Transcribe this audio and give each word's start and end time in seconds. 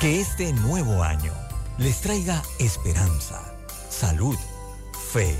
Que 0.00 0.20
este 0.20 0.52
nuevo 0.52 1.02
año 1.02 1.32
les 1.76 2.00
traiga 2.00 2.40
esperanza, 2.60 3.42
salud, 3.90 4.36
fe, 5.12 5.36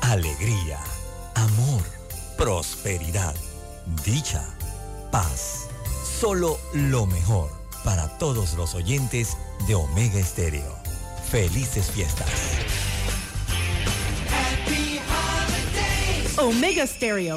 alegría, 0.00 0.80
amor, 1.36 1.82
prosperidad, 2.36 3.32
dicha, 4.04 4.42
paz. 5.12 5.68
Solo 6.18 6.58
lo 6.74 7.06
mejor 7.06 7.48
para 7.84 8.08
todos 8.18 8.54
los 8.54 8.74
oyentes 8.74 9.36
de 9.68 9.76
Omega 9.76 10.18
Estéreo. 10.18 10.76
Felices 11.30 11.88
fiestas. 11.92 12.28
Omega 16.38 16.88
Stereo. 16.88 17.36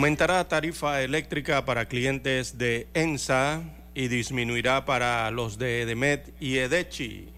Aumentará 0.00 0.48
tarifa 0.48 1.02
eléctrica 1.02 1.66
para 1.66 1.84
clientes 1.84 2.56
de 2.56 2.88
ENSA 2.94 3.60
y 3.94 4.08
disminuirá 4.08 4.86
para 4.86 5.30
los 5.30 5.58
de 5.58 5.82
EDEMET 5.82 6.32
y 6.40 6.56
EDECHI. 6.56 7.28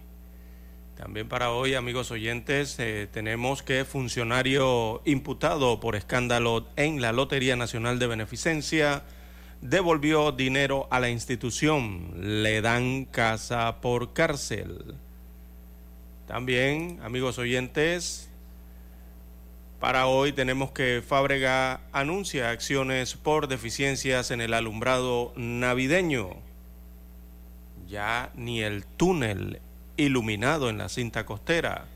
También 0.95 1.27
para 1.27 1.51
hoy, 1.51 1.75
amigos 1.75 2.09
oyentes, 2.09 2.77
eh, 2.79 3.09
tenemos 3.11 3.63
que 3.63 3.83
funcionario 3.83 5.01
imputado 5.03 5.81
por 5.81 5.97
escándalo 5.97 6.65
en 6.77 7.01
la 7.01 7.11
Lotería 7.11 7.57
Nacional 7.57 7.99
de 7.99 8.07
Beneficencia 8.07 9.03
devolvió 9.59 10.31
dinero 10.31 10.87
a 10.89 11.01
la 11.01 11.09
institución. 11.09 12.13
Le 12.43 12.61
dan 12.61 13.03
casa 13.03 13.81
por 13.81 14.13
cárcel. 14.13 14.95
También, 16.27 17.01
amigos 17.03 17.37
oyentes, 17.39 18.29
para 19.83 20.07
hoy 20.07 20.31
tenemos 20.31 20.71
que 20.71 21.03
Fábrega 21.05 21.81
anuncia 21.91 22.51
acciones 22.51 23.15
por 23.15 23.49
deficiencias 23.49 24.31
en 24.31 24.39
el 24.39 24.53
alumbrado 24.53 25.33
navideño. 25.35 26.37
Ya 27.85 28.31
ni 28.33 28.61
el 28.61 28.85
túnel 28.85 29.59
iluminado 29.97 30.69
en 30.69 30.77
la 30.77 30.87
cinta 30.87 31.25
costera 31.25 31.87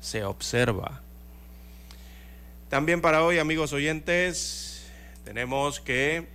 se 0.00 0.24
observa. 0.24 1.02
También 2.68 3.00
para 3.00 3.22
hoy, 3.22 3.38
amigos 3.38 3.72
oyentes, 3.72 4.90
tenemos 5.24 5.78
que 5.78 6.26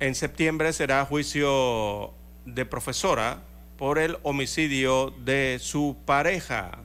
en 0.00 0.14
septiembre 0.14 0.72
será 0.72 1.04
juicio 1.04 2.14
de 2.46 2.64
profesora 2.64 3.42
por 3.76 3.98
el 3.98 4.16
homicidio 4.22 5.10
de 5.10 5.58
su 5.60 5.98
pareja. 6.06 6.81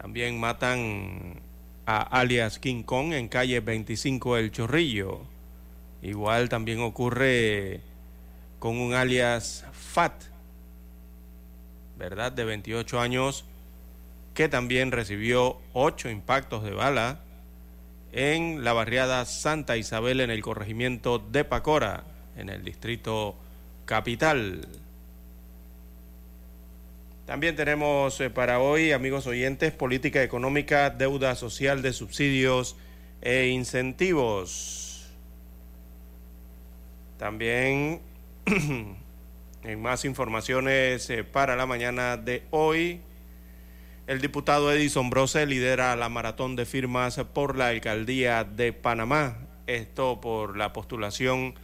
También 0.00 0.38
matan 0.38 1.40
a 1.84 2.02
alias 2.02 2.60
King 2.60 2.84
Kong 2.84 3.12
en 3.12 3.26
calle 3.28 3.58
25 3.58 4.36
El 4.36 4.52
Chorrillo. 4.52 5.22
Igual 6.02 6.48
también 6.48 6.80
ocurre 6.80 7.80
con 8.60 8.78
un 8.78 8.94
alias 8.94 9.64
Fat, 9.72 10.12
¿verdad? 11.98 12.30
De 12.30 12.44
28 12.44 13.00
años, 13.00 13.44
que 14.34 14.48
también 14.48 14.92
recibió 14.92 15.58
ocho 15.72 16.08
impactos 16.08 16.62
de 16.62 16.70
bala 16.70 17.20
en 18.12 18.62
la 18.62 18.72
barriada 18.72 19.24
Santa 19.24 19.76
Isabel 19.76 20.20
en 20.20 20.30
el 20.30 20.42
corregimiento 20.42 21.18
de 21.18 21.44
Pacora, 21.44 22.04
en 22.36 22.50
el 22.50 22.62
distrito 22.62 23.34
capital. 23.84 24.68
También 27.28 27.56
tenemos 27.56 28.18
eh, 28.22 28.30
para 28.30 28.58
hoy, 28.58 28.92
amigos 28.92 29.26
oyentes, 29.26 29.70
política 29.70 30.22
económica, 30.22 30.88
deuda 30.88 31.34
social 31.34 31.82
de 31.82 31.92
subsidios 31.92 32.74
e 33.20 33.48
incentivos. 33.48 35.10
También 37.18 38.00
en 39.62 39.82
más 39.82 40.06
informaciones 40.06 41.10
eh, 41.10 41.22
para 41.22 41.54
la 41.54 41.66
mañana 41.66 42.16
de 42.16 42.44
hoy, 42.50 43.02
el 44.06 44.22
diputado 44.22 44.72
Edison 44.72 45.10
Brose 45.10 45.44
lidera 45.44 45.94
la 45.96 46.08
maratón 46.08 46.56
de 46.56 46.64
firmas 46.64 47.18
por 47.34 47.58
la 47.58 47.68
alcaldía 47.68 48.44
de 48.44 48.72
Panamá. 48.72 49.36
Esto 49.66 50.18
por 50.22 50.56
la 50.56 50.72
postulación 50.72 51.56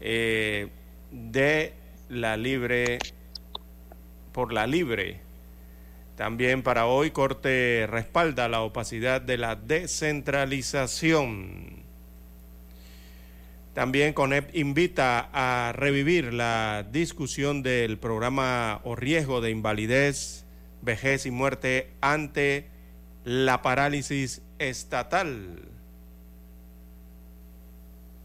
eh, 0.00 0.70
de 1.12 1.72
la 2.08 2.36
libre 2.36 2.98
por 4.34 4.52
la 4.52 4.66
libre. 4.66 5.22
También 6.16 6.62
para 6.62 6.84
hoy, 6.86 7.12
Corte 7.12 7.86
respalda 7.88 8.48
la 8.48 8.60
opacidad 8.60 9.22
de 9.22 9.38
la 9.38 9.56
descentralización. 9.56 11.84
También 13.72 14.12
CONEP 14.12 14.54
invita 14.54 15.30
a 15.32 15.72
revivir 15.72 16.34
la 16.34 16.86
discusión 16.92 17.62
del 17.62 17.96
programa 17.98 18.82
o 18.84 18.94
riesgo 18.96 19.40
de 19.40 19.50
invalidez, 19.50 20.44
vejez 20.82 21.24
y 21.26 21.30
muerte 21.30 21.92
ante 22.00 22.68
la 23.24 23.62
parálisis 23.62 24.42
estatal. 24.58 25.73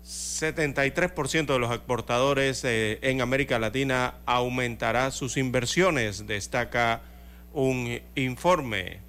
73% 0.09 1.45
de 1.45 1.59
los 1.59 1.69
exportadores 1.69 2.63
eh, 2.63 2.97
en 3.03 3.21
América 3.21 3.59
Latina 3.59 4.15
aumentará 4.25 5.11
sus 5.11 5.37
inversiones, 5.37 6.25
destaca 6.25 7.01
un 7.53 8.01
informe. 8.15 9.01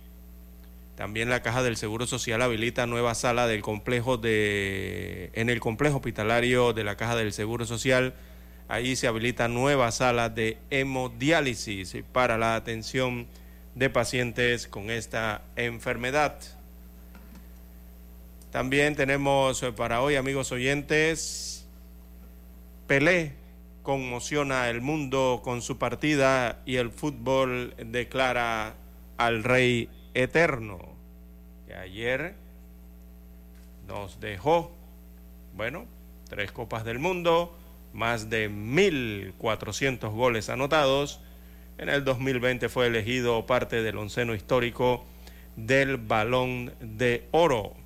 También 0.97 1.31
la 1.31 1.41
Caja 1.41 1.63
del 1.63 1.79
Seguro 1.79 2.07
Social 2.07 2.43
habilita 2.43 2.85
nueva 2.85 3.15
sala 3.15 3.47
del 3.47 3.63
complejo 3.63 4.19
de 4.19 5.31
en 5.33 5.49
el 5.49 5.59
complejo 5.59 5.97
hospitalario 5.97 6.75
de 6.75 6.85
la 6.85 6.99
Caja 6.99 7.17
del 7.17 7.33
Seguro 7.33 7.65
Social. 7.65 8.13
Ahí 8.69 8.95
se 8.95 9.07
habilita 9.07 9.49
nueva 9.49 9.93
sala 9.93 10.29
de 10.29 10.59
hemodiálisis 10.69 11.97
para 12.13 12.37
la 12.37 12.57
atención 12.57 13.27
de 13.75 13.89
pacientes 13.89 14.69
con 14.69 14.91
esta 14.91 15.45
enfermedad. 15.57 16.60
También 18.51 18.97
tenemos 18.97 19.63
eh, 19.63 19.71
para 19.71 20.03
hoy, 20.03 20.17
amigos 20.17 20.51
oyentes, 20.51 21.69
Pelé 22.89 23.33
conmociona 23.85 24.69
el 24.69 24.81
mundo 24.81 25.41
con 25.45 25.63
su 25.63 25.79
partida 25.79 26.61
y 26.67 26.77
el 26.77 26.91
fútbol 26.91 27.75
declara 27.79 28.75
al 29.17 29.45
Rey 29.45 29.89
Eterno, 30.15 30.81
que 31.69 31.75
ayer 31.75 32.35
nos 33.87 34.19
dejó, 34.19 34.73
bueno, 35.55 35.87
tres 36.29 36.51
copas 36.51 36.85
del 36.85 36.99
mundo, 36.99 37.57
más 37.93 38.31
de 38.31 38.51
1.400 38.51 40.11
goles 40.11 40.49
anotados. 40.49 41.21
En 41.79 41.89
el 41.89 42.05
2020 42.05 42.69
fue 42.69 42.89
elegido 42.89 43.47
parte 43.47 43.83
del 43.85 43.97
onceno 43.97 44.35
histórico 44.35 45.05
del 45.55 45.97
Balón 45.97 46.73
de 46.81 47.29
Oro. 47.31 47.80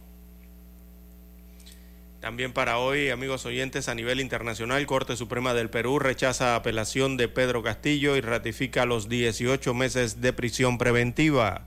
También 2.24 2.54
para 2.54 2.78
hoy, 2.78 3.10
amigos 3.10 3.44
oyentes, 3.44 3.86
a 3.90 3.94
nivel 3.94 4.18
internacional, 4.18 4.86
Corte 4.86 5.14
Suprema 5.14 5.52
del 5.52 5.68
Perú 5.68 5.98
rechaza 5.98 6.56
apelación 6.56 7.18
de 7.18 7.28
Pedro 7.28 7.62
Castillo 7.62 8.16
y 8.16 8.22
ratifica 8.22 8.86
los 8.86 9.10
18 9.10 9.74
meses 9.74 10.22
de 10.22 10.32
prisión 10.32 10.78
preventiva. 10.78 11.66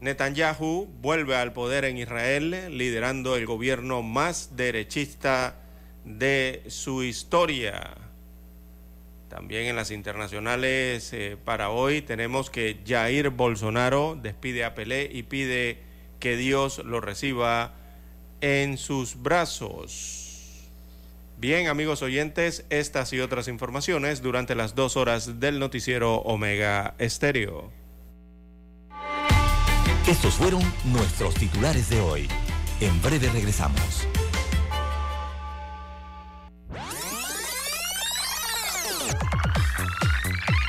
Netanyahu 0.00 0.88
vuelve 1.02 1.36
al 1.36 1.52
poder 1.52 1.84
en 1.84 1.98
Israel, 1.98 2.78
liderando 2.78 3.36
el 3.36 3.44
gobierno 3.44 4.00
más 4.00 4.56
derechista 4.56 5.56
de 6.06 6.62
su 6.68 7.02
historia. 7.02 7.90
También 9.28 9.66
en 9.66 9.76
las 9.76 9.90
internacionales 9.90 11.12
eh, 11.12 11.36
para 11.44 11.68
hoy 11.68 12.00
tenemos 12.00 12.48
que 12.48 12.78
Jair 12.86 13.28
Bolsonaro 13.28 14.18
despide 14.18 14.64
a 14.64 14.74
Pelé 14.74 15.10
y 15.12 15.24
pide 15.24 15.82
que 16.20 16.38
Dios 16.38 16.78
lo 16.86 17.02
reciba 17.02 17.74
en 18.42 18.76
sus 18.76 19.20
brazos. 19.22 20.68
Bien, 21.38 21.68
amigos 21.68 22.02
oyentes, 22.02 22.64
estas 22.70 23.12
y 23.12 23.20
otras 23.20 23.48
informaciones 23.48 24.22
durante 24.22 24.54
las 24.54 24.74
dos 24.74 24.96
horas 24.96 25.40
del 25.40 25.58
noticiero 25.58 26.16
Omega 26.16 26.94
Estéreo. 26.98 27.72
Estos 30.06 30.34
fueron 30.34 30.62
nuestros 30.84 31.34
titulares 31.34 31.88
de 31.88 32.00
hoy. 32.00 32.28
En 32.80 33.00
breve 33.02 33.28
regresamos. 33.30 34.06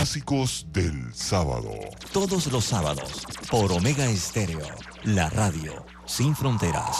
Clásicos 0.00 0.66
del 0.72 1.12
sábado. 1.12 1.74
Todos 2.10 2.46
los 2.46 2.64
sábados 2.64 3.22
por 3.50 3.70
Omega 3.70 4.06
Estéreo, 4.06 4.66
la 5.04 5.28
radio 5.28 5.84
sin 6.06 6.34
fronteras. 6.34 6.96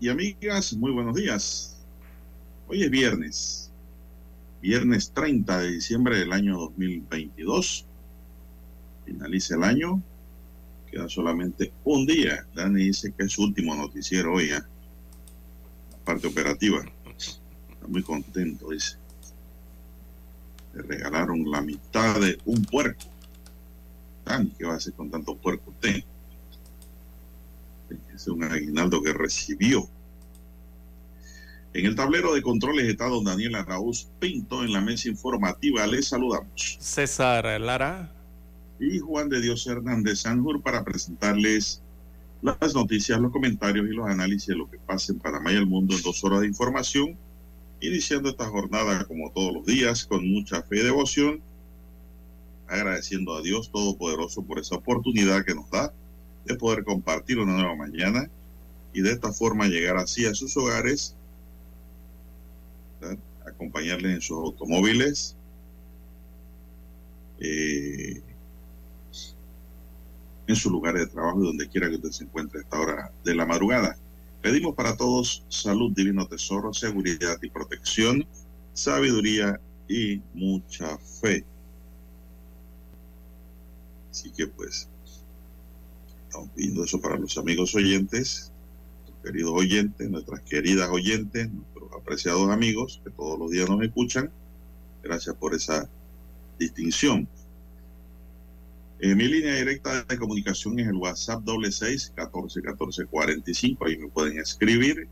Y 0.00 0.08
amigas, 0.08 0.72
muy 0.72 0.90
buenos 0.90 1.14
días. 1.14 1.76
Hoy 2.66 2.82
es 2.82 2.90
viernes, 2.90 3.70
viernes 4.60 5.12
30 5.12 5.60
de 5.60 5.70
diciembre 5.70 6.18
del 6.18 6.32
año 6.32 6.58
2022. 6.58 7.86
Finaliza 9.04 9.54
el 9.54 9.62
año, 9.62 10.02
queda 10.90 11.08
solamente 11.08 11.72
un 11.84 12.04
día. 12.04 12.44
Dani 12.52 12.82
dice 12.82 13.14
que 13.16 13.26
es 13.26 13.32
su 13.32 13.44
último 13.44 13.76
noticiero 13.76 14.34
hoy, 14.34 14.46
¿eh? 14.46 14.60
la 15.92 15.98
parte 16.04 16.26
operativa. 16.26 16.84
Está 17.16 17.86
muy 17.86 18.02
contento, 18.02 18.70
dice. 18.70 18.96
Le 20.74 20.82
regalaron 20.82 21.48
la 21.48 21.60
mitad 21.60 22.20
de 22.20 22.38
un 22.44 22.64
puerco. 22.64 23.06
Dani, 24.24 24.50
¿qué 24.58 24.64
va 24.64 24.72
a 24.72 24.76
hacer 24.78 24.94
con 24.94 25.12
tanto 25.12 25.36
puerco 25.36 25.70
usted? 25.70 26.02
Es 28.20 28.28
un 28.28 28.44
aguinaldo 28.44 29.02
que 29.02 29.12
recibió. 29.12 29.88
En 31.72 31.86
el 31.86 31.94
tablero 31.94 32.34
de 32.34 32.42
controles 32.42 32.88
está 32.88 33.06
don 33.06 33.24
Daniel 33.24 33.54
Araúz 33.54 34.08
Pinto 34.18 34.64
en 34.64 34.72
la 34.72 34.80
mesa 34.80 35.08
informativa. 35.08 35.86
Les 35.86 36.08
saludamos. 36.08 36.76
César 36.80 37.60
Lara. 37.60 38.12
Y 38.78 38.98
Juan 38.98 39.28
de 39.28 39.40
Dios 39.40 39.66
Hernández 39.66 40.20
Sanjur 40.20 40.60
para 40.62 40.84
presentarles 40.84 41.82
las 42.42 42.74
noticias, 42.74 43.20
los 43.20 43.30
comentarios 43.30 43.86
y 43.88 43.94
los 43.94 44.08
análisis 44.08 44.48
de 44.48 44.56
lo 44.56 44.68
que 44.68 44.78
pasa 44.78 45.12
en 45.12 45.20
Panamá 45.20 45.52
y 45.52 45.56
el 45.56 45.66
mundo 45.66 45.94
en 45.94 46.02
dos 46.02 46.24
horas 46.24 46.40
de 46.40 46.48
información. 46.48 47.16
Iniciando 47.80 48.28
esta 48.28 48.46
jornada 48.46 49.04
como 49.04 49.30
todos 49.30 49.54
los 49.54 49.64
días 49.64 50.04
con 50.04 50.28
mucha 50.28 50.62
fe 50.62 50.80
y 50.80 50.82
devoción. 50.82 51.40
Agradeciendo 52.66 53.34
a 53.36 53.42
Dios 53.42 53.70
Todopoderoso 53.70 54.42
por 54.42 54.58
esa 54.58 54.76
oportunidad 54.76 55.44
que 55.44 55.54
nos 55.54 55.70
da 55.70 55.92
de 56.44 56.54
poder 56.56 56.84
compartir 56.84 57.38
una 57.38 57.54
nueva 57.54 57.74
mañana 57.76 58.28
y 58.92 59.02
de 59.02 59.12
esta 59.12 59.32
forma 59.32 59.66
llegar 59.66 59.96
así 59.96 60.26
a 60.26 60.34
sus 60.34 60.56
hogares, 60.56 61.16
acompañarles 63.46 64.14
en 64.14 64.20
sus 64.20 64.38
automóviles, 64.38 65.36
eh, 67.38 68.20
en 70.46 70.56
sus 70.56 70.72
lugares 70.72 71.02
de 71.02 71.12
trabajo 71.12 71.42
y 71.42 71.46
donde 71.46 71.68
quiera 71.68 71.88
que 71.88 71.96
usted 71.96 72.10
se 72.10 72.24
encuentre 72.24 72.58
a 72.58 72.62
esta 72.62 72.80
hora 72.80 73.12
de 73.24 73.34
la 73.34 73.46
madrugada. 73.46 73.96
Pedimos 74.42 74.74
para 74.74 74.96
todos 74.96 75.44
salud, 75.48 75.92
divino 75.94 76.26
tesoro, 76.26 76.72
seguridad 76.72 77.38
y 77.42 77.50
protección, 77.50 78.26
sabiduría 78.72 79.60
y 79.88 80.20
mucha 80.34 80.98
fe. 80.98 81.44
Así 84.10 84.30
que 84.32 84.48
pues 84.48 84.88
Pidiendo 86.54 86.84
eso 86.84 87.00
para 87.00 87.16
los 87.16 87.36
amigos 87.38 87.74
oyentes, 87.74 88.52
queridos 89.22 89.52
oyentes, 89.52 90.08
nuestras 90.08 90.40
queridas 90.42 90.88
oyentes, 90.90 91.50
nuestros 91.50 91.92
apreciados 91.92 92.48
amigos 92.50 93.00
que 93.04 93.10
todos 93.10 93.38
los 93.38 93.50
días 93.50 93.68
nos 93.68 93.82
escuchan. 93.82 94.30
Gracias 95.02 95.34
por 95.36 95.54
esa 95.54 95.88
distinción. 96.58 97.28
Eh, 99.00 99.14
mi 99.14 99.24
línea 99.24 99.54
directa 99.54 100.02
de 100.04 100.18
comunicación 100.18 100.78
es 100.78 100.88
el 100.88 100.96
WhatsApp 100.96 101.42
doble 101.42 101.72
seis 101.72 102.12
catorce 102.14 102.60
catorce 102.62 103.06
cuarenta 103.06 103.50
y 103.50 103.54
cinco. 103.54 103.86
Ahí 103.86 103.98
me 103.98 104.08
pueden 104.08 104.38
escribir 104.38 105.08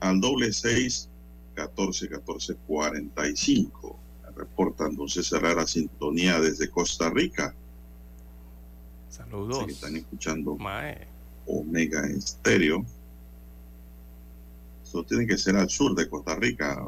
al 0.00 0.20
doble 0.20 0.52
seis 0.52 1.08
catorce 1.54 2.08
catorce 2.08 2.54
cuarenta 2.66 3.28
y 3.28 3.36
cinco. 3.36 3.98
Reporta 4.36 4.86
entonces 4.86 5.26
cerrar 5.28 5.56
la 5.56 5.66
sintonía 5.66 6.40
desde 6.40 6.68
Costa 6.68 7.10
Rica. 7.10 7.54
Saludos. 9.14 9.64
que 9.64 9.72
están 9.72 9.94
escuchando 9.94 10.58
Omega 11.46 12.04
Estéreo. 12.08 12.84
Eso 14.82 15.04
tiene 15.04 15.24
que 15.24 15.38
ser 15.38 15.54
al 15.54 15.70
sur 15.70 15.94
de 15.94 16.08
Costa 16.08 16.34
Rica. 16.34 16.82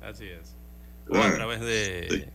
Así 0.00 0.26
es. 0.26 0.54
O 1.08 1.16
a 1.16 1.34
través 1.34 1.60
de 1.60 2.30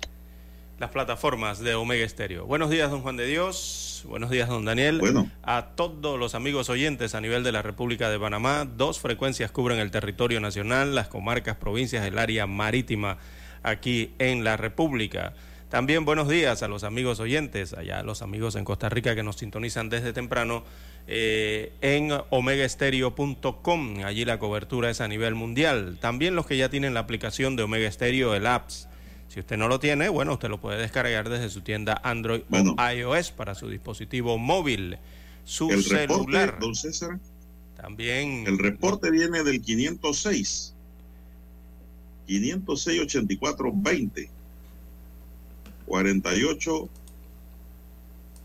las 0.77 0.91
plataformas 0.91 1.60
de 1.60 1.74
Omega 1.74 2.03
Estéreo. 2.03 2.46
Buenos 2.48 2.69
días, 2.69 2.91
don 2.91 3.01
Juan 3.01 3.15
de 3.15 3.27
Dios. 3.27 4.03
Buenos 4.10 4.29
días, 4.29 4.50
don 4.50 4.65
Daniel. 4.65 5.00
Bueno. 5.00 5.31
A 5.41 5.67
todos 5.67 6.19
los 6.19 6.36
amigos 6.36 6.69
oyentes 6.69 7.15
a 7.15 7.22
nivel 7.22 7.41
de 7.41 7.53
la 7.53 7.62
República 7.62 8.10
de 8.10 8.19
Panamá, 8.19 8.65
dos 8.65 9.00
frecuencias 9.00 9.51
cubren 9.51 9.79
el 9.79 9.89
territorio 9.89 10.41
nacional, 10.41 10.96
las 10.96 11.08
comarcas, 11.08 11.55
provincias, 11.55 12.05
el 12.05 12.19
área 12.19 12.46
marítima 12.46 13.19
aquí 13.63 14.13
en 14.19 14.43
la 14.43 14.58
República. 14.58 15.34
También 15.69 16.03
buenos 16.03 16.27
días 16.27 16.63
a 16.63 16.67
los 16.67 16.83
amigos 16.83 17.19
oyentes, 17.19 17.73
allá 17.73 18.01
los 18.01 18.23
amigos 18.23 18.55
en 18.55 18.65
Costa 18.65 18.89
Rica 18.89 19.13
que 19.13 19.21
nos 19.21 19.35
sintonizan 19.35 19.88
desde 19.89 20.13
temprano 20.13 20.63
eh, 21.05 21.71
en 21.81 22.09
omegaestereo.com. 22.31 24.03
Allí 24.03 24.25
la 24.25 24.39
cobertura 24.39 24.89
es 24.89 24.99
a 24.99 25.07
nivel 25.07 25.35
mundial. 25.35 25.99
También 26.01 26.35
los 26.35 26.47
que 26.47 26.57
ya 26.57 26.69
tienen 26.69 26.95
la 26.95 27.01
aplicación 27.01 27.55
de 27.55 27.61
Omega 27.61 27.91
Stereo, 27.91 28.33
el 28.33 28.47
apps. 28.47 28.88
Si 29.27 29.39
usted 29.39 29.57
no 29.57 29.67
lo 29.67 29.79
tiene, 29.79 30.09
bueno, 30.09 30.33
usted 30.33 30.49
lo 30.49 30.59
puede 30.59 30.79
descargar 30.79 31.29
desde 31.29 31.51
su 31.51 31.61
tienda 31.61 32.01
Android 32.03 32.41
o 32.49 32.91
iOS 32.91 33.29
para 33.29 33.53
su 33.53 33.69
dispositivo 33.69 34.39
móvil, 34.39 34.97
su 35.45 35.69
el 35.69 35.83
celular. 35.83 36.47
Reporte, 36.47 36.65
don 36.65 36.73
César, 36.73 37.19
También. 37.79 38.45
el 38.47 38.57
reporte 38.57 39.11
viene 39.11 39.43
del 39.43 39.61
506. 39.61 40.73
506 42.25 43.01
84 43.01 43.71
20 43.71 44.38
48 45.89 46.88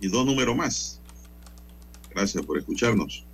y 0.01 0.09
dos 0.09 0.27
números 0.27 0.57
más. 0.57 1.01
Gracias 2.11 2.45
por 2.45 2.59
escucharnos. 2.59 3.25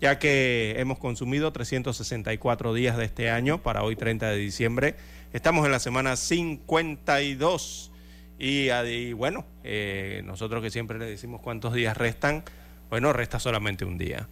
ya 0.00 0.18
que 0.18 0.74
hemos 0.78 0.98
consumido 0.98 1.52
364 1.52 2.74
días 2.74 2.96
de 2.96 3.04
este 3.04 3.30
año 3.30 3.62
para 3.62 3.84
hoy 3.84 3.94
30 3.94 4.28
de 4.28 4.38
diciembre. 4.38 4.96
Estamos 5.32 5.64
en 5.64 5.70
la 5.70 5.78
semana 5.78 6.16
52 6.16 7.92
y, 8.36 8.70
ah, 8.70 8.84
y 8.84 9.12
bueno, 9.12 9.46
eh, 9.62 10.22
nosotros 10.24 10.60
que 10.60 10.72
siempre 10.72 10.98
le 10.98 11.04
decimos 11.04 11.40
cuántos 11.40 11.72
días 11.72 11.96
restan, 11.96 12.42
bueno, 12.90 13.12
resta 13.12 13.38
solamente 13.38 13.84
un 13.84 13.96
día. 13.96 14.26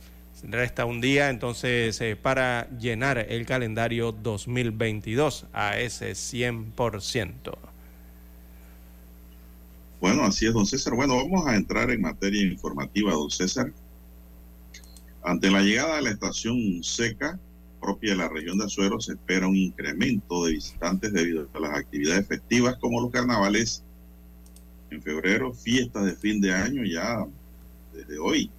Resta 0.48 0.84
un 0.84 1.00
día 1.00 1.30
entonces 1.30 2.00
eh, 2.00 2.16
para 2.16 2.68
llenar 2.78 3.18
el 3.18 3.46
calendario 3.46 4.12
2022 4.12 5.46
a 5.52 5.78
ese 5.78 6.12
100%. 6.12 7.56
Bueno, 10.00 10.22
así 10.22 10.46
es, 10.46 10.54
don 10.54 10.64
César. 10.64 10.94
Bueno, 10.94 11.16
vamos 11.16 11.46
a 11.46 11.56
entrar 11.56 11.90
en 11.90 12.00
materia 12.00 12.42
informativa, 12.42 13.12
don 13.12 13.30
César. 13.30 13.72
Ante 15.22 15.50
la 15.50 15.60
llegada 15.60 15.96
de 15.96 16.02
la 16.02 16.10
estación 16.10 16.82
seca 16.82 17.38
propia 17.80 18.10
de 18.10 18.16
la 18.16 18.28
región 18.28 18.58
de 18.58 18.64
Azuero, 18.64 19.00
se 19.00 19.12
espera 19.12 19.46
un 19.46 19.56
incremento 19.56 20.44
de 20.44 20.52
visitantes 20.52 21.12
debido 21.12 21.48
a 21.52 21.60
las 21.60 21.76
actividades 21.76 22.26
festivas 22.26 22.76
como 22.80 23.00
los 23.00 23.10
carnavales 23.10 23.82
en 24.90 25.02
febrero, 25.02 25.52
fiestas 25.52 26.04
de 26.04 26.14
fin 26.14 26.40
de 26.40 26.52
año 26.52 26.84
ya 26.84 27.26
desde 27.92 28.18
hoy 28.18 28.50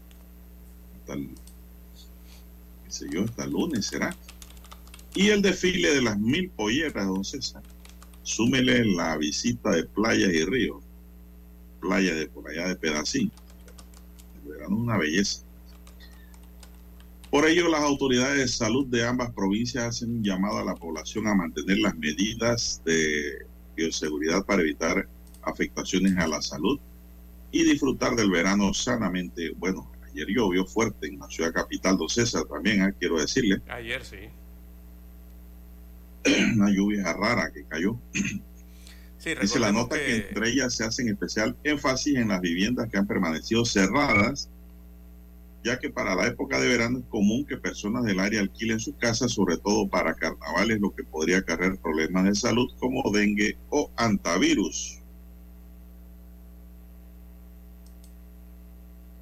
hasta 0.99 1.13
el, 1.13 1.29
qué 2.91 2.97
sé 2.97 3.09
yo, 3.09 3.23
hasta 3.23 3.47
lunes 3.47 3.85
será. 3.85 4.15
Y 5.15 5.29
el 5.29 5.41
desfile 5.41 5.93
de 5.93 6.01
las 6.01 6.19
mil 6.19 6.49
polleras, 6.49 7.07
don 7.07 7.23
César. 7.23 7.63
Súmele 8.23 8.85
la 8.85 9.17
visita 9.17 9.71
de 9.71 9.85
playas 9.85 10.33
y 10.33 10.45
ríos 10.45 10.83
playa 11.79 12.13
de 12.13 12.27
por 12.27 12.47
allá 12.47 12.67
de 12.67 12.75
Pedacín. 12.75 13.31
El 14.43 14.51
verano 14.51 14.77
una 14.77 14.97
belleza. 14.97 15.43
Por 17.31 17.47
ello, 17.47 17.69
las 17.69 17.81
autoridades 17.81 18.37
de 18.37 18.47
salud 18.47 18.85
de 18.87 19.07
ambas 19.07 19.33
provincias 19.33 19.85
hacen 19.85 20.17
un 20.17 20.23
llamado 20.23 20.59
a 20.59 20.65
la 20.65 20.75
población 20.75 21.27
a 21.27 21.33
mantener 21.33 21.79
las 21.79 21.95
medidas 21.95 22.81
de 22.85 23.45
bioseguridad 23.75 24.45
para 24.45 24.61
evitar 24.61 25.07
afectaciones 25.41 26.15
a 26.17 26.27
la 26.27 26.41
salud 26.41 26.79
y 27.51 27.63
disfrutar 27.63 28.15
del 28.15 28.29
verano 28.29 28.73
sanamente. 28.73 29.51
Bueno, 29.57 29.90
ayer 30.11 30.27
llovió 30.27 30.65
fuerte 30.65 31.07
en 31.07 31.19
la 31.19 31.27
ciudad 31.29 31.53
capital, 31.53 31.97
don 31.97 32.09
César, 32.09 32.43
también, 32.45 32.83
¿eh? 32.83 32.93
quiero 32.99 33.19
decirle, 33.19 33.61
Ayer 33.67 34.03
sí. 34.03 34.29
una 36.55 36.69
lluvia 36.69 37.13
rara 37.13 37.51
que 37.51 37.63
cayó. 37.65 37.97
Sí, 39.17 39.35
Dice 39.39 39.59
la 39.59 39.71
nota 39.71 39.97
que... 39.97 40.15
entre 40.15 40.49
ellas 40.49 40.73
se 40.73 40.83
hacen 40.83 41.07
especial 41.07 41.55
énfasis 41.63 42.15
en 42.15 42.29
las 42.29 42.41
viviendas 42.41 42.89
que 42.89 42.97
han 42.97 43.05
permanecido 43.05 43.63
cerradas, 43.65 44.49
ya 45.63 45.77
que 45.77 45.91
para 45.91 46.15
la 46.15 46.25
época 46.25 46.59
de 46.59 46.67
verano 46.67 46.97
es 46.97 47.05
común 47.05 47.45
que 47.45 47.57
personas 47.57 48.03
del 48.03 48.19
área 48.19 48.41
alquilen 48.41 48.79
sus 48.79 48.95
casas, 48.95 49.31
sobre 49.31 49.57
todo 49.57 49.87
para 49.87 50.15
carnavales, 50.15 50.79
lo 50.79 50.95
que 50.95 51.03
podría 51.03 51.37
acarrear 51.37 51.77
problemas 51.77 52.23
de 52.23 52.33
salud 52.33 52.67
como 52.79 53.11
dengue 53.11 53.59
o 53.69 53.91
antivirus. 53.95 54.99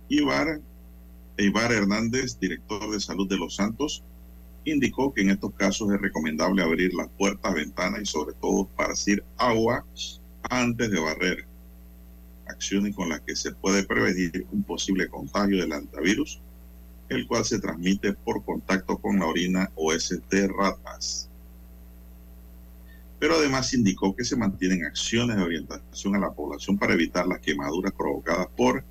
Ibar, 0.08 0.62
Ibar 1.39 1.72
Hernández, 1.72 2.38
director 2.39 2.91
de 2.91 3.00
salud 3.00 3.27
de 3.29 3.38
Los 3.38 3.55
Santos, 3.55 4.03
indicó 4.65 5.13
que 5.13 5.22
en 5.22 5.29
estos 5.29 5.53
casos 5.53 5.91
es 5.91 6.01
recomendable 6.01 6.62
abrir 6.62 6.93
las 6.93 7.08
puertas, 7.17 7.53
ventanas 7.53 8.01
y 8.01 8.05
sobre 8.05 8.36
todo 8.36 8.63
esparcir 8.63 9.24
agua 9.38 9.86
antes 10.50 10.91
de 10.91 11.00
barrer. 11.00 11.48
Acciones 12.48 12.96
con 12.96 13.10
las 13.10 13.22
que 13.22 13.36
se 13.36 13.53
puede 13.53 13.84
prevenir 13.84 14.48
un 14.51 14.63
posible 14.63 15.08
contagio 15.08 15.62
del 15.62 15.72
antivirus, 15.72 16.41
el 17.08 17.25
cual 17.25 17.46
se 17.46 17.60
transmite 17.60 18.13
por 18.13 18.43
contacto 18.43 18.98
con 18.98 19.19
la 19.19 19.27
orina 19.27 19.72
o 19.75 19.93
de 19.93 20.48
ratas. 20.48 21.29
Pero 23.19 23.36
además 23.36 23.74
indicó 23.74 24.15
que 24.15 24.24
se 24.24 24.36
mantienen 24.36 24.86
acciones 24.86 25.38
de 25.38 25.43
orientación 25.43 26.15
a 26.15 26.19
la 26.19 26.34
población 26.34 26.77
para 26.77 26.93
evitar 26.93 27.27
las 27.27 27.39
quemaduras 27.39 27.93
provocadas 27.93 28.48
por 28.55 28.84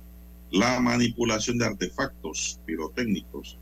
la 0.51 0.79
manipulación 0.79 1.57
de 1.57 1.65
artefactos 1.65 2.59
pirotécnicos, 2.65 3.57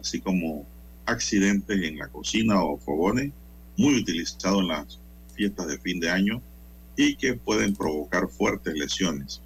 así 0.00 0.20
como 0.20 0.66
accidentes 1.06 1.82
en 1.82 1.98
la 1.98 2.08
cocina 2.08 2.62
o 2.62 2.78
fogones, 2.78 3.32
muy 3.76 4.00
utilizados 4.00 4.60
en 4.60 4.68
las 4.68 4.98
fiestas 5.34 5.66
de 5.68 5.78
fin 5.78 6.00
de 6.00 6.10
año 6.10 6.42
y 6.96 7.16
que 7.16 7.34
pueden 7.34 7.74
provocar 7.74 8.28
fuertes 8.28 8.74
lesiones. 8.74 9.40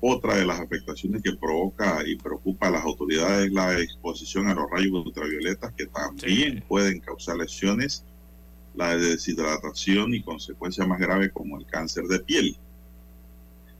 Otra 0.00 0.36
de 0.36 0.44
las 0.46 0.60
afectaciones 0.60 1.22
que 1.22 1.32
provoca 1.34 2.02
y 2.06 2.16
preocupa 2.16 2.68
a 2.68 2.70
las 2.70 2.84
autoridades 2.84 3.46
es 3.46 3.52
la 3.52 3.78
exposición 3.80 4.46
a 4.46 4.54
los 4.54 4.70
rayos 4.70 4.92
ultravioletas 5.06 5.72
que 5.76 5.86
también 5.86 6.54
Sí. 6.56 6.62
pueden 6.68 7.00
causar 7.00 7.36
lesiones, 7.38 8.04
la 8.74 8.96
deshidratación 8.96 10.14
y 10.14 10.22
consecuencias 10.22 10.86
más 10.86 11.00
graves 11.00 11.32
como 11.32 11.58
el 11.58 11.66
cáncer 11.66 12.04
de 12.04 12.20
piel. 12.20 12.56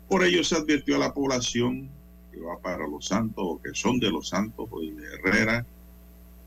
Por 0.08 0.22
ello 0.22 0.44
se 0.44 0.56
advirtió 0.56 0.96
a 0.96 1.00
la 1.00 1.14
población 1.14 1.88
que 2.32 2.40
va 2.40 2.58
para 2.58 2.86
los 2.86 3.06
santos 3.06 3.44
o 3.44 3.60
que 3.60 3.74
son 3.74 3.98
de 3.98 4.10
los 4.10 4.28
santos 4.28 4.68
y 4.82 4.90
de 4.90 5.14
Herrera 5.14 5.66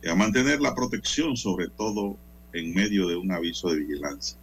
a 0.07 0.15
mantener 0.15 0.61
la 0.61 0.73
protección, 0.73 1.35
sobre 1.35 1.67
todo 1.67 2.15
en 2.53 2.73
medio 2.73 3.07
de 3.07 3.17
un 3.17 3.31
aviso 3.31 3.69
de 3.69 3.79
vigilancia. 3.79 4.37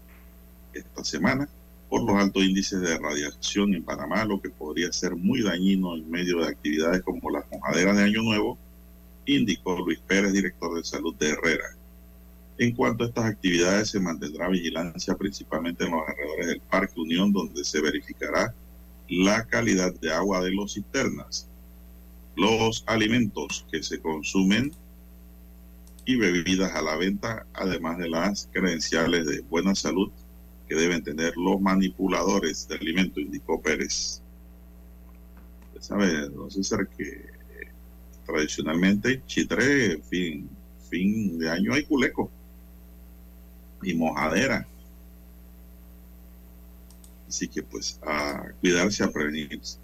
Esta 0.75 1.02
semana, 1.02 1.49
por 1.88 2.02
los 2.02 2.16
altos 2.16 2.44
índices 2.44 2.80
de 2.80 2.99
radiación 2.99 3.75
en 3.75 3.82
Panamá, 3.82 4.25
lo 4.26 4.40
que 4.40 4.50
podría 4.50 4.92
ser 4.92 5.16
muy 5.16 5.42
dañino 5.42 5.96
en 5.96 6.11
medio 6.11 6.40
de 6.40 6.49
actividades 6.49 7.02
como 7.02 7.30
las 7.30 7.44
mojaderas 7.50 7.96
de 7.96 8.02
Año 8.02 8.23
Nuevo, 8.23 8.58
indicó 9.25 9.78
Luis 9.78 10.00
Pérez, 10.06 10.32
director 10.32 10.76
de 10.76 10.85
salud 10.85 11.14
de 11.14 11.30
Herrera. 11.30 11.76
En 12.58 12.75
cuanto 12.75 13.04
a 13.04 13.08
estas 13.08 13.25
actividades, 13.25 13.90
se 13.90 14.00
mantendrá 14.00 14.49
vigilancia 14.49 15.14
principalmente 15.14 15.85
en 15.85 15.92
los 15.92 16.02
alrededores 16.06 16.46
del 16.49 16.61
Parque 16.61 17.00
Unión, 17.00 17.32
donde 17.32 17.64
se 17.64 17.80
verificará 17.80 18.54
la 19.09 19.45
calidad 19.47 19.95
de 20.01 20.13
agua 20.13 20.43
de 20.43 20.51
los 20.51 20.75
cisternas, 20.75 21.49
los 22.37 22.85
alimentos 22.87 23.67
que 23.71 23.83
se 23.83 24.01
consumen 24.01 24.73
y 26.05 26.17
bebidas 26.17 26.73
a 26.75 26.83
la 26.83 26.97
venta, 26.97 27.47
además 27.53 27.99
de 27.99 28.09
las 28.09 28.49
credenciales 28.53 29.27
de 29.27 29.41
buena 29.41 29.75
salud 29.75 30.11
que 30.69 30.75
deben 30.75 31.03
tener 31.03 31.37
los 31.37 31.61
manipuladores 31.61 32.69
de 32.69 32.77
alimento, 32.77 33.21
indicó 33.21 33.61
Pérez. 33.61 34.21
Usted 35.69 35.81
sabe, 35.81 36.29
don 36.29 36.51
César, 36.51 36.89
que 36.89 37.05
eh, 37.05 37.29
tradicionalmente 38.25 39.23
Chitré, 39.27 39.99
fin, 40.03 40.49
fin 40.91 41.39
de 41.39 41.51
año 41.51 41.75
hay 41.75 41.85
culeco 41.85 42.31
y 43.83 43.95
mojadera. 43.95 44.67
Así 47.37 47.49
que 47.49 47.62
pues 47.62 48.00
a 48.02 48.45
cuidarse, 48.62 49.05
a 49.05 49.11
prevenirse. 49.11 49.78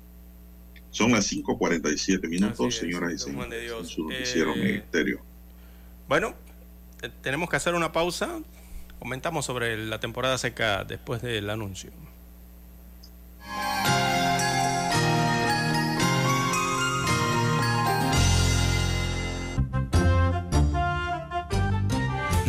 Son 0.91 1.13
las 1.13 1.31
5.47 1.31 2.27
minutos, 2.27 2.75
señoras 2.77 3.13
y 3.13 3.19
señores. 3.19 3.63
en 3.79 3.85
su 3.87 4.09
noticiero 4.09 4.55
Eh, 4.55 4.57
Ministerio. 4.65 5.21
Bueno, 6.09 6.35
eh, 7.03 7.11
tenemos 7.21 7.51
que 7.51 7.57
hacer 7.57 7.75
una 7.75 7.93
pausa. 7.93 8.41
Comentamos 8.99 9.45
sobre 9.45 9.77
la 9.77 10.01
temporada 10.01 10.39
seca 10.39 10.85
después 10.85 11.21
del 11.21 11.51
anuncio. 11.51 11.91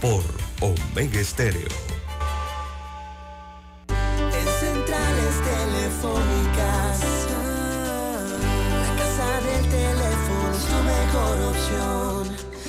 por 0.00 0.22
Omega 0.60 1.20
Estéreo. 1.20 1.68
En 3.88 4.46
centrales 4.60 5.34
telefónicas, 5.52 7.00
la 8.80 8.90
casa 8.96 9.30
del 9.46 9.64
teléfono 9.68 10.52
es 10.56 10.64
tu 10.70 10.78
mejor 10.94 11.36
opción. 11.52 12.22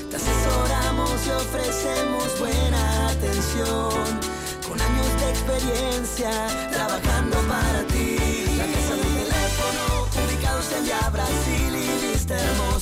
Te 0.09 0.15
asesoramos 0.17 1.15
y 1.25 1.29
ofrecemos 1.31 2.39
buena 2.39 3.09
atención. 3.09 4.19
Con 4.67 4.81
años 4.81 5.11
de 5.21 5.29
experiencia, 5.29 6.31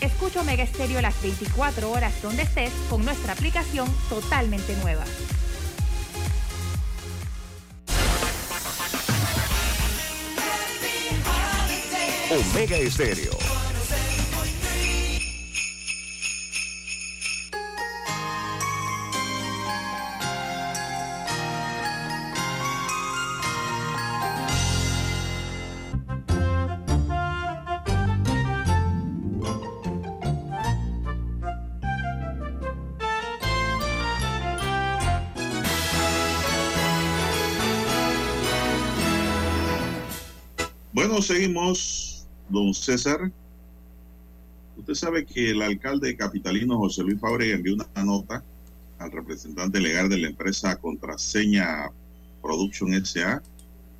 Escucha 0.00 0.40
Omega 0.40 0.66
Stereo 0.66 1.00
las 1.00 1.20
24 1.22 1.90
horas 1.90 2.20
donde 2.22 2.42
estés 2.42 2.72
con 2.90 3.04
nuestra 3.04 3.32
aplicación 3.32 3.88
totalmente 4.08 4.74
nueva. 4.76 5.04
Omega 12.30 12.76
Estéreo. 12.76 13.55
Bueno, 41.06 41.22
seguimos, 41.22 42.26
don 42.48 42.74
César. 42.74 43.30
Usted 44.76 44.94
sabe 44.94 45.24
que 45.24 45.52
el 45.52 45.62
alcalde 45.62 46.16
capitalino 46.16 46.78
José 46.78 47.04
Luis 47.04 47.20
Fábrega 47.20 47.54
envió 47.54 47.74
una 47.74 48.04
nota 48.04 48.42
al 48.98 49.12
representante 49.12 49.78
legal 49.78 50.08
de 50.08 50.18
la 50.18 50.26
empresa 50.26 50.74
Contraseña 50.74 51.92
Production 52.42 52.92
SA, 53.06 53.40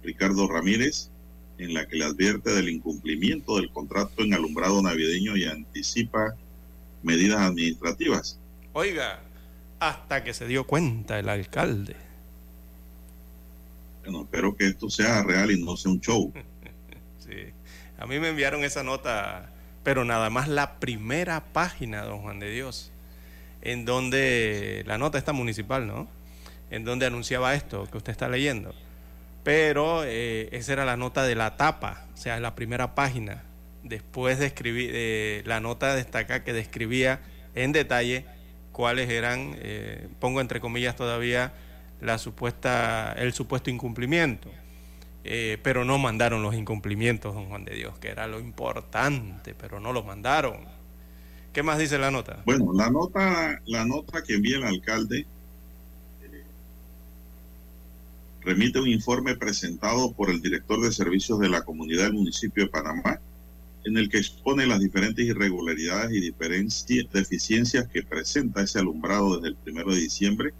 Ricardo 0.03 0.49
Ramírez, 0.49 1.11
en 1.59 1.75
la 1.75 1.87
que 1.87 1.95
le 1.95 2.07
advierte 2.07 2.53
del 2.53 2.71
incumplimiento 2.71 3.55
del 3.55 3.71
contrato 3.71 4.25
en 4.25 4.35
alumbrado 4.35 4.83
navideño 4.83 5.37
y 5.37 5.45
anticipa 5.45 6.35
medidas 7.05 7.40
administrativas. 7.40 8.40
Oiga, 8.73 9.23
hasta 9.79 10.25
que 10.25 10.35
se 10.35 10.49
dio 10.49 10.66
cuenta 10.66 11.21
el 11.21 11.29
alcalde. 11.29 11.95
Bueno, 14.03 14.23
espero 14.23 14.57
que 14.57 14.66
esto 14.66 14.90
sea 14.90 15.23
real 15.23 15.53
y 15.53 15.64
no 15.64 15.77
sea 15.77 15.92
un 15.92 16.01
show. 16.01 16.33
Sí. 17.29 17.53
A 17.99 18.07
mí 18.07 18.19
me 18.19 18.29
enviaron 18.29 18.65
esa 18.65 18.83
nota, 18.83 19.51
pero 19.83 20.05
nada 20.05 20.31
más 20.31 20.49
la 20.49 20.79
primera 20.79 21.45
página, 21.53 22.03
don 22.03 22.21
Juan 22.21 22.39
de 22.39 22.51
Dios, 22.51 22.93
en 23.62 23.85
donde 23.85 24.85
la 24.87 24.99
nota 24.99 25.19
está 25.19 25.33
municipal, 25.33 25.87
¿no? 25.87 26.09
En 26.71 26.85
donde 26.85 27.07
anunciaba 27.07 27.55
esto 27.55 27.87
que 27.91 27.97
usted 27.97 28.12
está 28.12 28.29
leyendo. 28.29 28.75
Pero 29.43 30.03
eh, 30.05 30.49
esa 30.53 30.73
era 30.73 30.85
la 30.85 30.97
nota 30.97 31.25
de 31.25 31.37
la 31.37 31.57
tapa, 31.57 32.05
o 32.15 32.17
sea, 32.17 32.39
la 32.41 32.55
primera 32.55 32.95
página. 32.95 33.45
Después 33.83 34.39
de 34.39 34.47
escribir, 34.47 34.91
eh, 34.93 35.43
la 35.47 35.61
nota 35.61 35.95
destaca 35.95 36.43
que 36.43 36.53
describía 36.53 37.21
en 37.55 37.73
detalle 37.73 38.27
cuáles 38.73 39.09
eran, 39.09 39.55
eh, 39.59 40.09
pongo 40.21 40.41
entre 40.41 40.61
comillas 40.61 40.97
todavía, 40.97 41.55
la 42.01 42.19
supuesta, 42.19 43.15
el 43.17 43.33
supuesto 43.33 43.71
incumplimiento. 43.71 44.51
Eh, 45.29 45.59
pero 45.61 45.85
no 45.85 45.99
mandaron 45.99 46.41
los 46.45 46.55
incumplimientos, 46.55 47.35
don 47.35 47.47
Juan 47.47 47.65
de 47.65 47.75
Dios, 47.75 47.99
que 47.99 48.09
era 48.09 48.29
lo 48.29 48.39
importante, 48.39 49.57
pero 49.59 49.81
no 49.81 49.93
los 49.93 50.07
mandaron. 50.07 50.59
¿Qué 51.53 51.65
más 51.65 51.79
dice 51.79 51.99
la 51.99 52.12
nota? 52.12 52.43
Bueno, 52.47 52.73
la 52.73 52.91
nota, 52.91 53.61
la 53.67 53.85
nota 53.85 54.23
que 54.23 54.35
envía 54.35 54.59
el 54.59 54.62
alcalde 54.62 55.27
eh, 56.23 56.45
remite 58.43 58.79
un 58.79 58.87
informe 58.87 59.35
presentado 59.35 60.12
por 60.12 60.31
el 60.31 60.41
director 60.41 60.81
de 60.81 60.93
servicios 60.93 61.41
de 61.41 61.49
la 61.49 61.62
comunidad 61.62 62.05
del 62.05 62.12
municipio 62.12 62.62
de 62.62 62.71
Panamá, 62.71 63.19
en 63.85 63.97
el 63.97 64.09
que 64.09 64.19
expone 64.19 64.65
las 64.65 64.79
diferentes 64.79 65.25
irregularidades 65.25 66.12
y 66.12 67.05
deficiencias 67.12 67.89
que 67.89 68.05
presenta 68.05 68.62
ese 68.62 68.79
alumbrado 68.79 69.37
desde 69.37 69.49
el 69.49 69.57
primero 69.57 69.93
de 69.93 70.03
diciembre, 70.03 70.55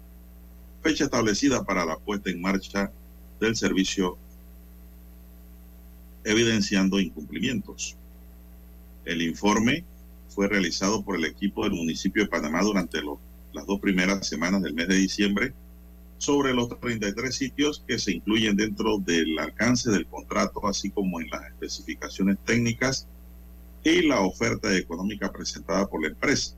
fecha 0.81 1.05
establecida 1.05 1.63
para 1.63 1.85
la 1.85 1.95
puesta 1.95 2.29
en 2.29 2.41
marcha 2.41 2.91
del 3.39 3.55
servicio, 3.55 4.17
evidenciando 6.23 6.99
incumplimientos. 6.99 7.97
El 9.05 9.21
informe 9.21 9.85
fue 10.29 10.47
realizado 10.47 11.03
por 11.03 11.15
el 11.15 11.25
equipo 11.25 11.63
del 11.63 11.73
municipio 11.73 12.23
de 12.23 12.29
Panamá 12.29 12.61
durante 12.61 12.99
las 13.53 13.65
dos 13.65 13.79
primeras 13.79 14.27
semanas 14.27 14.61
del 14.61 14.73
mes 14.73 14.87
de 14.87 14.95
diciembre 14.95 15.53
sobre 16.17 16.53
los 16.53 16.67
33 16.79 17.33
sitios 17.33 17.83
que 17.87 17.99
se 17.99 18.13
incluyen 18.13 18.55
dentro 18.55 18.97
del 18.97 19.37
alcance 19.39 19.91
del 19.91 20.07
contrato, 20.07 20.67
así 20.67 20.89
como 20.89 21.21
en 21.21 21.29
las 21.29 21.45
especificaciones 21.45 22.37
técnicas 22.43 23.07
y 23.83 24.01
la 24.01 24.21
oferta 24.21 24.75
económica 24.75 25.31
presentada 25.31 25.87
por 25.87 26.01
la 26.01 26.09
empresa. 26.09 26.55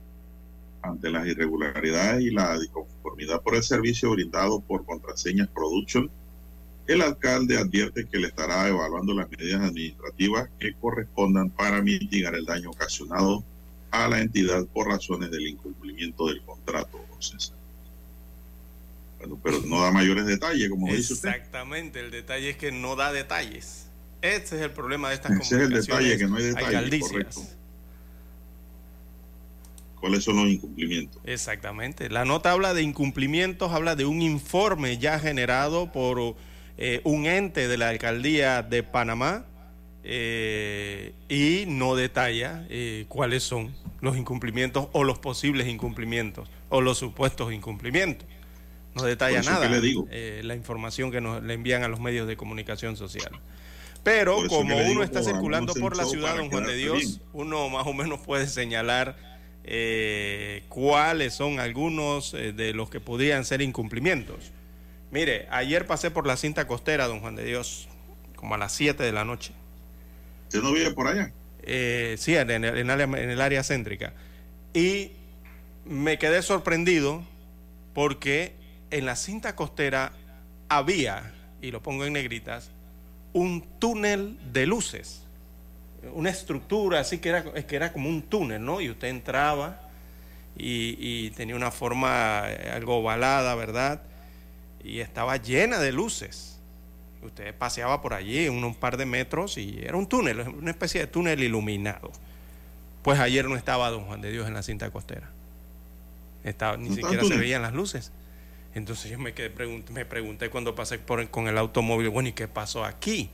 Ante 0.81 1.09
las 1.09 1.27
irregularidades 1.27 2.21
y 2.21 2.31
la 2.31 2.57
disconformidad 2.57 3.41
por 3.41 3.55
el 3.55 3.63
servicio 3.63 4.11
brindado 4.11 4.61
por 4.61 4.85
Contraseñas 4.85 5.49
Production, 5.49 6.09
el 6.89 7.03
alcalde 7.03 7.55
advierte 7.55 8.07
que 8.07 8.17
le 8.17 8.27
estará 8.27 8.67
evaluando 8.67 9.13
las 9.13 9.29
medidas 9.29 9.61
administrativas 9.61 10.49
que 10.59 10.73
correspondan 10.73 11.51
para 11.51 11.83
mitigar 11.83 12.33
el 12.33 12.45
daño 12.45 12.71
ocasionado 12.71 13.43
a 13.91 14.07
la 14.07 14.19
entidad 14.19 14.65
por 14.65 14.87
razones 14.87 15.29
del 15.29 15.47
incumplimiento 15.47 16.27
del 16.27 16.41
contrato, 16.41 16.99
César. 17.19 17.55
Bueno, 19.19 19.39
pero 19.43 19.61
no 19.67 19.81
da 19.81 19.91
mayores 19.91 20.25
detalles, 20.25 20.67
como 20.67 20.87
dice 20.87 21.13
usted. 21.13 21.29
Exactamente, 21.29 21.99
el 21.99 22.09
detalle 22.09 22.49
es 22.51 22.57
que 22.57 22.71
no 22.71 22.95
da 22.95 23.13
detalles. 23.13 23.85
Este 24.23 24.55
es 24.55 24.61
el 24.63 24.71
problema 24.71 25.09
de 25.09 25.15
estas 25.15 25.31
Ese 25.33 25.57
es 25.57 25.61
el 25.61 25.69
detalle, 25.69 26.17
que 26.17 26.27
no 26.27 26.37
hay 26.37 26.43
detalles, 26.45 27.01
correcto. 27.01 27.41
¿Cuáles 29.99 30.23
son 30.23 30.37
los 30.37 30.47
incumplimientos? 30.47 31.21
Exactamente. 31.25 32.09
La 32.09 32.25
nota 32.25 32.51
habla 32.51 32.73
de 32.73 32.81
incumplimientos, 32.81 33.73
habla 33.73 33.95
de 33.95 34.05
un 34.05 34.21
informe 34.21 34.97
ya 34.97 35.19
generado 35.19 35.91
por 35.91 36.35
eh, 36.81 37.01
un 37.03 37.25
ente 37.25 37.67
de 37.67 37.75
la 37.75 37.89
alcaldía 37.89 38.63
de 38.63 38.83
Panamá 38.83 39.43
eh, 40.05 41.11
y 41.27 41.65
no 41.67 41.93
detalla 41.97 42.65
eh, 42.69 43.03
cuáles 43.09 43.43
son 43.43 43.75
los 43.99 44.15
incumplimientos 44.15 44.87
o 44.93 45.03
los 45.03 45.19
posibles 45.19 45.67
incumplimientos 45.67 46.47
o 46.69 46.79
los 46.79 46.97
supuestos 46.97 47.51
incumplimientos. 47.51 48.25
No 48.95 49.03
detalla 49.03 49.41
nada 49.41 49.69
la 49.69 50.55
información 50.55 51.11
que 51.11 51.19
nos 51.19 51.43
le 51.43 51.53
envían 51.53 51.83
a 51.83 51.89
los 51.89 51.99
medios 51.99 52.29
de 52.29 52.37
comunicación 52.37 52.95
social. 52.95 53.31
Pero 54.03 54.37
como 54.47 54.77
uno 54.77 55.03
está 55.03 55.21
circulando 55.21 55.73
por 55.73 55.97
la 55.97 56.05
ciudad, 56.05 56.37
don 56.37 56.49
Juan 56.49 56.65
de 56.65 56.77
Dios, 56.77 57.19
uno 57.33 57.67
más 57.67 57.85
o 57.87 57.93
menos 57.93 58.21
puede 58.21 58.47
señalar 58.47 59.17
cuáles 60.69 61.33
son 61.33 61.59
algunos 61.59 62.31
de 62.31 62.73
los 62.73 62.89
que 62.89 63.01
podrían 63.01 63.43
ser 63.43 63.61
incumplimientos. 63.61 64.53
Mire, 65.11 65.47
ayer 65.49 65.87
pasé 65.87 66.11
por 66.11 66.27
la 66.27 66.37
cinta 66.37 66.67
costera, 66.67 67.07
don 67.07 67.19
Juan 67.19 67.35
de 67.35 67.43
Dios, 67.43 67.87
como 68.35 68.55
a 68.55 68.57
las 68.57 68.73
7 68.73 69.01
de 69.01 69.11
la 69.11 69.25
noche. 69.25 69.53
¿Usted 70.47 70.61
no 70.61 70.71
vive 70.71 70.91
por 70.91 71.07
allá? 71.07 71.31
Eh, 71.63 72.15
sí, 72.17 72.35
en 72.35 72.49
el, 72.51 72.77
en, 72.77 72.89
el, 72.89 73.41
área 73.41 73.63
céntrica. 73.63 74.13
Y 74.73 75.11
me 75.85 76.19
quedé 76.19 76.41
sorprendido 76.41 77.23
porque 77.93 78.53
en 78.91 79.05
la 79.05 79.15
cinta 79.15 79.55
costera 79.55 80.13
había, 80.67 81.33
y 81.61 81.71
lo 81.71 81.81
pongo 81.81 82.05
en 82.05 82.13
negritas, 82.13 82.69
un 83.33 83.65
túnel 83.79 84.37
de 84.53 84.67
luces. 84.67 85.23
Una 86.13 86.29
estructura 86.29 86.99
así 86.99 87.17
que 87.17 87.29
era, 87.29 87.43
que 87.43 87.75
era 87.75 87.91
como 87.91 88.09
un 88.09 88.21
túnel, 88.21 88.63
¿no? 88.63 88.79
Y 88.79 88.89
usted 88.89 89.07
entraba 89.09 89.81
y, 90.55 90.95
y 90.99 91.31
tenía 91.31 91.55
una 91.55 91.71
forma 91.71 92.43
eh, 92.47 92.71
algo 92.71 92.97
ovalada, 92.97 93.55
¿verdad? 93.55 94.01
Y 94.83 94.99
estaba 94.99 95.37
llena 95.37 95.79
de 95.79 95.91
luces. 95.91 96.59
Usted 97.21 97.53
paseaba 97.55 98.01
por 98.01 98.13
allí 98.13 98.45
en 98.45 98.63
un 98.63 98.75
par 98.75 98.97
de 98.97 99.05
metros 99.05 99.57
y 99.57 99.79
era 99.83 99.97
un 99.97 100.07
túnel, 100.07 100.39
una 100.39 100.71
especie 100.71 101.01
de 101.01 101.07
túnel 101.07 101.43
iluminado. 101.43 102.11
Pues 103.01 103.19
ayer 103.19 103.47
no 103.47 103.55
estaba 103.55 103.89
Don 103.89 104.05
Juan 104.05 104.21
de 104.21 104.31
Dios 104.31 104.47
en 104.47 104.53
la 104.53 104.63
cinta 104.63 104.89
costera. 104.91 105.29
Estaba, 106.43 106.77
ni 106.77 106.95
siquiera 106.95 107.23
se 107.23 107.37
veían 107.37 107.61
las 107.61 107.73
luces. 107.73 108.11
Entonces 108.73 109.11
yo 109.11 109.19
me, 109.19 109.33
quedé, 109.33 109.51
me 109.91 110.05
pregunté 110.05 110.49
cuando 110.49 110.75
pasé 110.75 110.99
por, 110.99 111.27
con 111.29 111.47
el 111.47 111.57
automóvil, 111.57 112.09
bueno, 112.09 112.29
¿y 112.29 112.33
qué 112.33 112.47
pasó 112.47 112.85
aquí? 112.85 113.29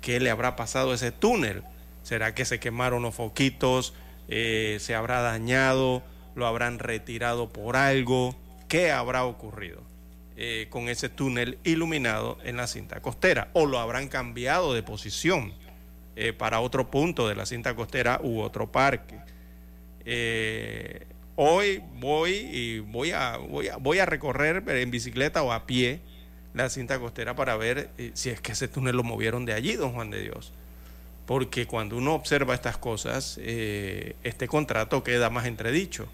¿Qué 0.00 0.20
le 0.20 0.30
habrá 0.30 0.56
pasado 0.56 0.92
a 0.92 0.94
ese 0.94 1.12
túnel? 1.12 1.62
¿Será 2.02 2.34
que 2.34 2.44
se 2.44 2.60
quemaron 2.60 3.02
los 3.02 3.14
foquitos? 3.14 3.94
Eh, 4.28 4.78
¿Se 4.80 4.94
habrá 4.94 5.20
dañado? 5.20 6.02
¿Lo 6.34 6.46
habrán 6.46 6.78
retirado 6.78 7.50
por 7.50 7.76
algo? 7.76 8.34
¿Qué 8.68 8.90
habrá 8.90 9.24
ocurrido? 9.24 9.82
Eh, 10.36 10.66
con 10.68 10.88
ese 10.88 11.08
túnel 11.08 11.58
iluminado 11.62 12.38
en 12.42 12.56
la 12.56 12.66
cinta 12.66 13.00
costera 13.00 13.50
o 13.52 13.66
lo 13.66 13.78
habrán 13.78 14.08
cambiado 14.08 14.74
de 14.74 14.82
posición 14.82 15.52
eh, 16.16 16.32
para 16.32 16.58
otro 16.58 16.90
punto 16.90 17.28
de 17.28 17.36
la 17.36 17.46
cinta 17.46 17.76
costera 17.76 18.18
u 18.20 18.40
otro 18.40 18.72
parque. 18.72 19.16
Eh, 20.04 21.06
hoy 21.36 21.84
voy 22.00 22.32
y 22.32 22.80
voy 22.80 23.12
a, 23.12 23.36
voy 23.36 23.68
a, 23.68 23.76
voy 23.76 24.00
a 24.00 24.06
recorrer 24.06 24.64
en 24.66 24.90
bicicleta 24.90 25.40
o 25.44 25.52
a 25.52 25.66
pie 25.66 26.00
la 26.52 26.68
cinta 26.68 26.98
costera 26.98 27.36
para 27.36 27.56
ver 27.56 27.90
si 28.14 28.30
es 28.30 28.40
que 28.40 28.52
ese 28.52 28.66
túnel 28.66 28.96
lo 28.96 29.04
movieron 29.04 29.44
de 29.44 29.52
allí, 29.52 29.74
don 29.76 29.92
Juan 29.92 30.10
de 30.10 30.20
Dios. 30.20 30.52
Porque 31.26 31.68
cuando 31.68 31.96
uno 31.96 32.14
observa 32.14 32.54
estas 32.54 32.76
cosas, 32.76 33.38
este 33.38 34.48
contrato 34.48 35.04
queda 35.04 35.30
más 35.30 35.46
entredicho. 35.46 36.08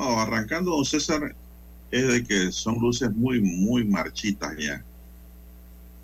No, 0.00 0.18
arrancando, 0.18 0.70
don 0.70 0.84
César, 0.86 1.36
es 1.90 2.08
de 2.08 2.24
que 2.24 2.50
son 2.52 2.78
luces 2.78 3.12
muy, 3.12 3.38
muy 3.42 3.84
marchitas 3.84 4.56
ya. 4.56 4.82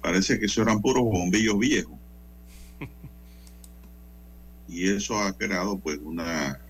Parece 0.03 0.39
que 0.39 0.45
eso 0.45 0.61
eran 0.61 0.83
puros 0.83 1.03
bombillos 1.05 1.59
viejos. 1.59 1.97
y 4.69 4.91
eso 4.91 5.19
ha 5.19 5.33
creado 5.33 5.79
pues 5.79 5.99
una 6.05 6.61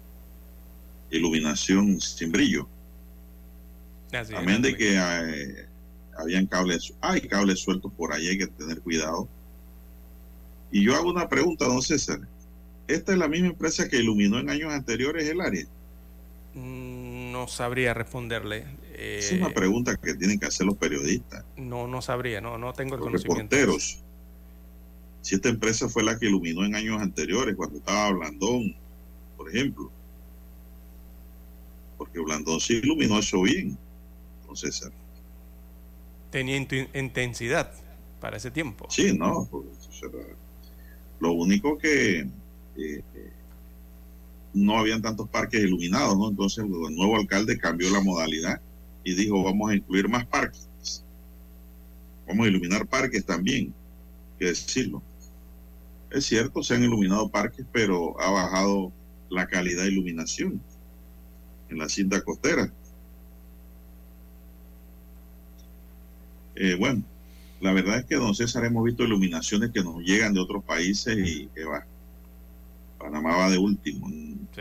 iluminación 1.11 2.01
sin 2.01 2.31
brillo. 2.31 2.69
También 4.13 4.63
de 4.63 4.77
que 4.77 4.95
eh, 4.95 5.67
habían 6.17 6.47
cables, 6.47 6.95
hay 7.01 7.23
cables 7.23 7.59
sueltos 7.59 7.93
por 7.95 8.13
ahí, 8.13 8.29
hay 8.29 8.39
que 8.39 8.47
tener 8.47 8.81
cuidado. 8.83 9.29
Y 10.71 10.85
yo 10.85 10.95
hago 10.95 11.11
una 11.11 11.29
pregunta, 11.29 11.65
don 11.65 11.83
César. 11.83 12.21
¿Esta 12.87 13.11
es 13.11 13.19
la 13.19 13.27
misma 13.27 13.49
empresa 13.49 13.89
que 13.89 13.99
iluminó 13.99 14.39
en 14.39 14.49
años 14.49 14.73
anteriores 14.73 15.29
el 15.29 15.41
área? 15.41 15.67
Mm, 16.55 17.06
no 17.37 17.49
sabría 17.49 17.93
responderle. 17.93 18.65
es 18.95 19.31
una 19.33 19.49
eh, 19.49 19.55
pregunta 19.55 19.95
que 19.97 20.15
tienen 20.15 20.39
que 20.39 20.47
hacer 20.47 20.67
los 20.67 20.77
periodistas. 20.77 21.45
No, 21.57 21.87
no 21.87 22.01
sabría, 22.01 22.41
no, 22.41 22.57
no 22.57 22.73
tengo 22.73 22.95
el 22.95 23.01
los 23.13 23.23
Reporteros. 23.23 24.03
Si 25.21 25.35
esta 25.35 25.49
empresa 25.49 25.89
fue 25.89 26.03
la 26.03 26.19
que 26.19 26.27
iluminó 26.27 26.65
en 26.65 26.75
años 26.75 27.01
anteriores, 27.03 27.55
cuando 27.57 27.79
estaba 27.79 28.11
Blandón, 28.13 28.75
por 29.37 29.51
ejemplo. 29.51 29.91
Porque 31.99 32.21
Blandón 32.21 32.61
sí 32.61 32.75
iluminó 32.75 33.19
eso 33.19 33.43
bien, 33.43 33.77
entonces 34.41 34.89
Tenía 36.31 36.57
intensidad 36.57 37.73
para 38.21 38.37
ese 38.37 38.51
tiempo. 38.51 38.87
Sí, 38.89 39.17
no. 39.17 39.49
Lo 41.21 41.33
único 41.33 41.79
que 41.79 42.29
eh, 42.77 43.03
no 44.57 44.79
habían 44.79 45.03
tantos 45.03 45.29
parques 45.29 45.61
iluminados, 45.63 46.17
¿no? 46.17 46.31
Entonces 46.31 46.65
el 46.65 46.71
nuevo 46.71 47.17
alcalde 47.17 47.59
cambió 47.59 47.91
la 47.91 48.01
modalidad 48.01 48.59
y 49.05 49.15
dijo, 49.15 49.43
vamos 49.43 49.71
a 49.71 49.75
incluir 49.75 50.09
más 50.09 50.25
parques. 50.25 51.05
Vamos 52.27 52.47
a 52.47 52.49
iluminar 52.49 52.87
parques 52.87 53.25
también, 53.27 53.75
que 54.39 54.47
decirlo. 54.47 55.03
Es 56.11 56.25
cierto, 56.25 56.63
se 56.63 56.75
han 56.75 56.83
iluminado 56.83 57.29
parques, 57.29 57.67
pero 57.71 58.19
ha 58.19 58.31
bajado 58.31 58.93
la 59.29 59.47
calidad 59.47 59.83
de 59.83 59.91
iluminación 59.91 60.59
en 61.69 61.79
la 61.79 61.91
cinta 61.91 62.23
costera. 62.23 62.73
Eh, 66.55 66.77
bueno, 66.79 67.05
la 67.61 67.75
verdad 67.75 67.99
es 67.99 68.05
que, 68.07 68.17
don 68.17 68.35
César, 68.35 68.65
hemos 68.65 68.85
visto 68.85 69.05
iluminaciones 69.05 69.71
que 69.71 69.85
nos 69.85 69.99
llegan 69.99 70.33
de 70.33 70.41
otros 70.41 70.65
países 70.65 71.15
y 71.19 71.49
que 71.49 71.65
va. 71.65 71.87
Panamá 72.99 73.37
va 73.37 73.51
de 73.51 73.59
último 73.59 74.09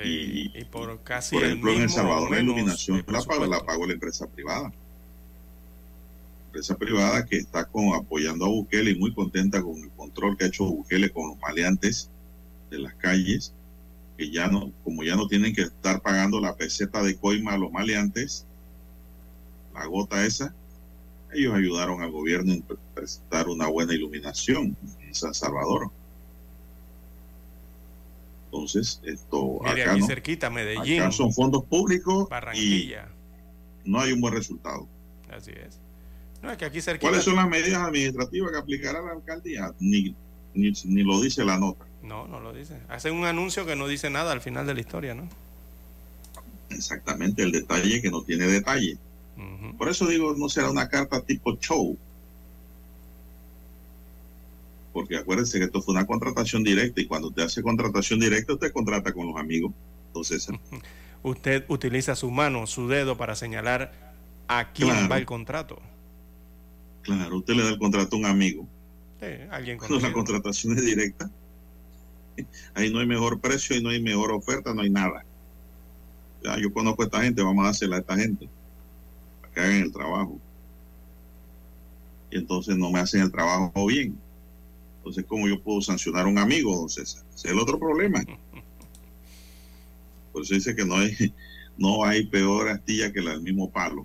y, 0.04 0.66
por 0.66 1.02
casi. 1.04 1.36
Por 1.36 1.46
ejemplo, 1.46 1.74
en 1.74 1.84
El 1.84 1.90
Salvador 1.90 2.32
la 2.32 2.40
iluminación 2.40 3.04
la 3.08 3.22
pagó, 3.22 3.46
la 3.46 3.64
pagó 3.64 3.88
la 3.88 3.94
empresa 3.94 4.28
privada. 4.28 4.72
Empresa 6.48 6.76
privada 6.76 7.26
que 7.26 7.38
está 7.38 7.66
con, 7.66 7.94
apoyando 7.94 8.46
a 8.46 8.50
Bukele 8.50 8.92
y 8.92 9.00
muy 9.00 9.14
contenta 9.14 9.62
con 9.62 9.78
el 9.78 9.90
control 9.92 10.38
que 10.38 10.46
ha 10.46 10.48
hecho 10.48 10.66
Bukele 10.66 11.10
con 11.10 11.30
los 11.30 11.40
maleantes 11.40 12.10
de 12.70 12.80
las 12.80 12.96
calles, 12.96 13.54
que 14.18 14.32
ya 14.32 14.48
no, 14.48 14.72
como 14.84 15.04
ya 15.04 15.16
no 15.16 15.28
tienen 15.28 15.54
que 15.54 15.64
estar 15.64 16.02
pagando 16.02 16.40
la 16.40 16.56
peseta 16.56 17.04
de 17.04 17.16
coima 17.16 17.54
a 17.54 17.58
los 17.58 17.72
maleantes, 17.72 18.46
la 19.74 19.86
gota 19.86 20.26
esa, 20.26 20.54
ellos 21.34 21.54
ayudaron 21.54 22.02
al 22.02 22.12
gobierno 22.12 22.54
a 22.54 22.96
prestar 22.96 23.50
una 23.50 23.68
buena 23.68 23.94
iluminación 23.94 24.76
en 25.02 25.14
San 25.14 25.34
Salvador. 25.34 25.92
Entonces, 28.56 29.02
esto 29.04 29.66
acá, 29.66 29.92
aquí 29.92 30.02
cerquita, 30.04 30.50
Medellín. 30.50 31.02
Acá 31.02 31.12
son 31.12 31.34
fondos 31.34 31.66
públicos 31.66 32.30
Barranquilla. 32.30 33.10
y 33.84 33.90
no 33.90 34.00
hay 34.00 34.14
un 34.14 34.22
buen 34.22 34.34
resultado. 34.34 34.88
Así 35.30 35.52
es. 35.52 35.78
No, 36.42 36.52
es 36.52 36.58
que 36.58 36.64
aquí 36.64 36.80
cerquita... 36.82 37.10
¿Cuáles 37.10 37.26
son 37.26 37.36
las 37.36 37.50
medidas 37.50 37.82
administrativas 37.82 38.52
que 38.52 38.58
aplicará 38.58 39.02
la 39.02 39.12
alcaldía? 39.12 39.74
Ni, 39.80 40.16
ni, 40.54 41.04
lo 41.04 41.20
dice 41.22 41.44
la 41.44 41.58
nota. 41.58 41.86
No, 42.02 42.28
no 42.28 42.40
lo 42.40 42.54
dice. 42.54 42.78
Hace 42.88 43.12
un 43.12 43.26
anuncio 43.26 43.66
que 43.66 43.76
no 43.76 43.90
dice 43.90 44.10
nada 44.10 44.32
al 44.32 44.40
final 44.40 44.66
de 44.66 44.74
la 44.74 44.80
historia, 44.80 45.14
¿no? 45.14 45.28
Exactamente, 46.70 47.44
el 47.44 47.52
detalle 47.52 48.02
que 48.02 48.10
no 48.10 48.22
tiene 48.22 48.48
detalle. 48.48 48.98
Por 49.78 49.90
eso 49.90 50.08
digo, 50.08 50.34
no 50.38 50.48
será 50.48 50.72
una 50.72 50.88
carta 50.88 51.20
tipo 51.22 51.58
show. 51.58 51.98
Porque 54.96 55.18
acuérdense 55.18 55.60
que 55.60 55.66
esto 55.66 55.82
fue 55.82 55.94
una 55.94 56.08
contratación 56.08 56.64
directa 56.64 57.02
y 57.02 57.06
cuando 57.06 57.28
usted 57.28 57.44
hace 57.44 57.62
contratación 57.62 58.18
directa, 58.18 58.54
usted 58.54 58.72
contrata 58.72 59.12
con 59.12 59.28
los 59.28 59.36
amigos. 59.36 59.74
Entonces, 60.08 60.48
usted 61.22 61.66
utiliza 61.68 62.16
su 62.16 62.32
mano, 62.32 62.66
su 62.66 62.88
dedo 62.88 63.18
para 63.18 63.36
señalar 63.36 63.92
a 64.48 64.72
quién 64.72 65.12
va 65.12 65.18
el 65.18 65.26
contrato. 65.26 65.82
Claro, 67.02 67.40
usted 67.40 67.56
le 67.56 67.64
da 67.64 67.70
el 67.72 67.78
contrato 67.78 68.16
a 68.16 68.20
un 68.20 68.26
amigo. 68.26 68.66
Sí, 69.20 69.28
alguien 69.52 69.80
Cuando 69.80 70.00
la 70.00 70.14
contratación 70.14 70.78
es 70.78 70.86
directa, 70.86 71.30
ahí 72.74 72.90
no 72.90 73.00
hay 73.00 73.06
mejor 73.06 73.42
precio 73.42 73.76
y 73.76 73.84
no 73.84 73.90
hay 73.90 74.02
mejor 74.02 74.32
oferta, 74.32 74.74
no 74.74 74.82
hay 74.82 74.90
nada. 74.90 75.26
Ya, 76.42 76.58
yo 76.58 76.72
conozco 76.72 77.02
a 77.02 77.06
esta 77.08 77.22
gente, 77.22 77.44
vamos 77.44 77.66
a 77.66 77.70
hacerla 77.72 77.98
a 77.98 78.00
esta 78.00 78.16
gente 78.16 78.48
para 79.42 79.54
que 79.54 79.60
hagan 79.60 79.82
el 79.82 79.92
trabajo. 79.92 80.40
Y 82.32 82.38
entonces 82.38 82.78
no 82.78 82.90
me 82.92 83.02
hacen 83.02 83.24
el 83.24 83.32
trabajo 83.34 83.88
bien. 83.88 84.24
Entonces, 85.06 85.26
¿cómo 85.28 85.48
yo 85.48 85.62
puedo 85.62 85.82
sancionar 85.82 86.26
a 86.26 86.28
un 86.28 86.40
amigo, 86.40 86.76
don 86.76 86.90
César? 86.90 87.24
Ese 87.30 87.50
es 87.50 87.54
el 87.54 87.60
otro 87.60 87.78
problema. 87.78 88.26
Por 90.34 90.42
eso 90.42 90.56
dice 90.56 90.76
que 90.76 90.84
no 90.84 90.96
hay, 90.96 91.32
no 91.78 92.04
hay 92.04 92.26
peor 92.26 92.70
astilla 92.70 93.14
que 93.14 93.22
la 93.22 93.34
del 93.34 93.44
mismo 93.44 93.70
palo. 93.70 94.04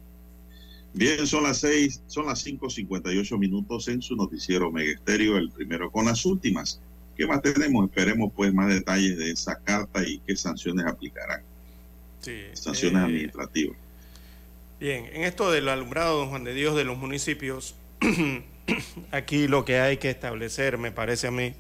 Bien, 0.92 1.26
son 1.26 1.44
las 1.44 1.60
seis, 1.60 2.02
son 2.06 2.26
las 2.26 2.46
5.58 2.46 3.38
minutos 3.38 3.88
en 3.88 4.02
su 4.02 4.14
noticiero 4.14 4.70
Megesterio, 4.70 5.38
el 5.38 5.50
primero 5.50 5.90
con 5.90 6.04
las 6.04 6.26
últimas. 6.26 6.82
¿Qué 7.16 7.26
más 7.26 7.40
tenemos? 7.40 7.88
Esperemos 7.88 8.30
pues 8.36 8.52
más 8.52 8.68
detalles 8.68 9.16
de 9.16 9.30
esa 9.30 9.58
carta 9.58 10.06
y 10.06 10.18
qué 10.26 10.36
sanciones 10.36 10.84
aplicarán. 10.84 11.40
Sí, 12.20 12.42
sanciones 12.52 13.00
eh, 13.00 13.04
administrativas. 13.06 13.78
Bien, 14.78 15.06
en 15.14 15.24
esto 15.24 15.50
del 15.50 15.70
alumbrado, 15.70 16.18
don 16.18 16.28
Juan 16.28 16.44
de 16.44 16.52
Dios, 16.52 16.76
de 16.76 16.84
los 16.84 16.98
municipios, 16.98 17.74
aquí 19.10 19.48
lo 19.48 19.64
que 19.64 19.80
hay 19.80 19.96
que 19.96 20.10
establecer, 20.10 20.78
me 20.78 20.92
parece 20.92 21.28
a 21.28 21.30
mí, 21.30 21.54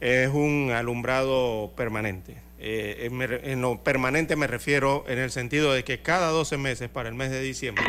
es 0.00 0.28
un 0.28 0.72
alumbrado 0.74 1.72
permanente. 1.76 2.36
Eh, 2.58 3.08
en, 3.44 3.60
lo 3.60 3.82
permanente 3.82 4.36
me 4.36 4.46
refiero 4.46 5.04
en 5.08 5.18
el 5.18 5.30
sentido 5.30 5.72
de 5.72 5.84
que 5.84 6.00
cada 6.00 6.28
12 6.28 6.58
meses, 6.58 6.88
para 6.88 7.08
el 7.08 7.14
mes 7.14 7.30
de 7.30 7.40
diciembre, 7.40 7.84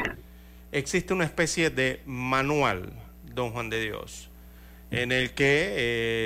existe 0.71 1.13
una 1.13 1.25
especie 1.25 1.69
de 1.69 2.01
manual, 2.05 2.93
don 3.23 3.51
Juan 3.51 3.69
de 3.69 3.81
Dios, 3.81 4.29
en 4.91 5.11
el 5.11 5.31
que 5.31 5.73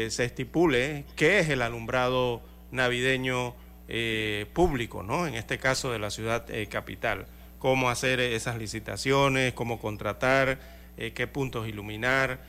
eh, 0.05 0.07
se 0.11 0.25
estipule 0.25 1.05
qué 1.15 1.39
es 1.39 1.49
el 1.49 1.61
alumbrado 1.61 2.41
navideño 2.71 3.55
eh, 3.87 4.45
público, 4.53 5.03
¿no? 5.03 5.25
En 5.25 5.35
este 5.35 5.57
caso 5.57 5.91
de 5.91 5.99
la 5.99 6.09
ciudad 6.09 6.45
capital, 6.69 7.27
cómo 7.59 7.89
hacer 7.89 8.19
esas 8.19 8.57
licitaciones, 8.57 9.53
cómo 9.53 9.79
contratar, 9.79 10.59
qué 10.97 11.27
puntos 11.27 11.67
iluminar, 11.67 12.39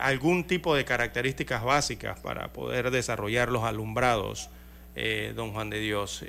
algún 0.00 0.44
tipo 0.44 0.74
de 0.74 0.84
características 0.84 1.62
básicas 1.62 2.18
para 2.20 2.52
poder 2.52 2.90
desarrollar 2.90 3.50
los 3.50 3.64
alumbrados, 3.64 4.50
don 5.34 5.52
Juan 5.52 5.70
de 5.70 5.80
Dios, 5.80 6.24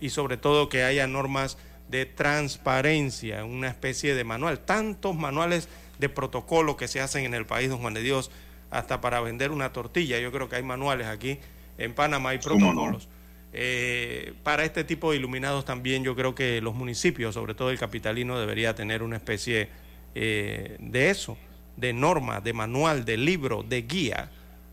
y 0.00 0.08
sobre 0.10 0.36
todo 0.36 0.68
que 0.68 0.84
haya 0.84 1.06
normas 1.06 1.58
de 1.88 2.06
transparencia, 2.06 3.44
una 3.44 3.68
especie 3.68 4.14
de 4.14 4.24
manual, 4.24 4.60
tantos 4.60 5.16
manuales 5.16 5.68
de 5.98 6.08
protocolo 6.08 6.76
que 6.76 6.88
se 6.88 7.00
hacen 7.00 7.24
en 7.24 7.34
el 7.34 7.46
país, 7.46 7.68
don 7.68 7.80
Juan 7.80 7.94
de 7.94 8.02
Dios, 8.02 8.30
hasta 8.70 9.00
para 9.00 9.20
vender 9.20 9.50
una 9.50 9.72
tortilla. 9.72 10.18
Yo 10.20 10.30
creo 10.32 10.48
que 10.48 10.56
hay 10.56 10.62
manuales 10.62 11.08
aquí 11.08 11.38
en 11.78 11.92
Panamá, 11.92 12.30
hay 12.30 12.38
protocolos. 12.38 13.08
Eh, 13.52 14.34
para 14.44 14.64
este 14.64 14.84
tipo 14.84 15.10
de 15.10 15.16
iluminados 15.16 15.64
también 15.64 16.04
yo 16.04 16.14
creo 16.14 16.36
que 16.36 16.60
los 16.60 16.74
municipios, 16.74 17.34
sobre 17.34 17.54
todo 17.54 17.70
el 17.70 17.78
capitalino, 17.78 18.38
debería 18.38 18.76
tener 18.76 19.02
una 19.02 19.16
especie 19.16 19.68
eh, 20.14 20.76
de 20.80 21.10
eso, 21.10 21.36
de 21.76 21.92
norma, 21.92 22.40
de 22.40 22.52
manual, 22.52 23.04
de 23.04 23.16
libro, 23.16 23.62
de 23.62 23.82
guía 23.82 24.30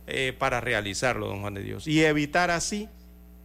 eh, 0.07 0.33
para 0.37 0.61
realizarlo, 0.61 1.27
don 1.27 1.41
Juan 1.41 1.53
de 1.53 1.63
Dios. 1.63 1.87
Y 1.87 2.03
evitar 2.03 2.51
así 2.51 2.89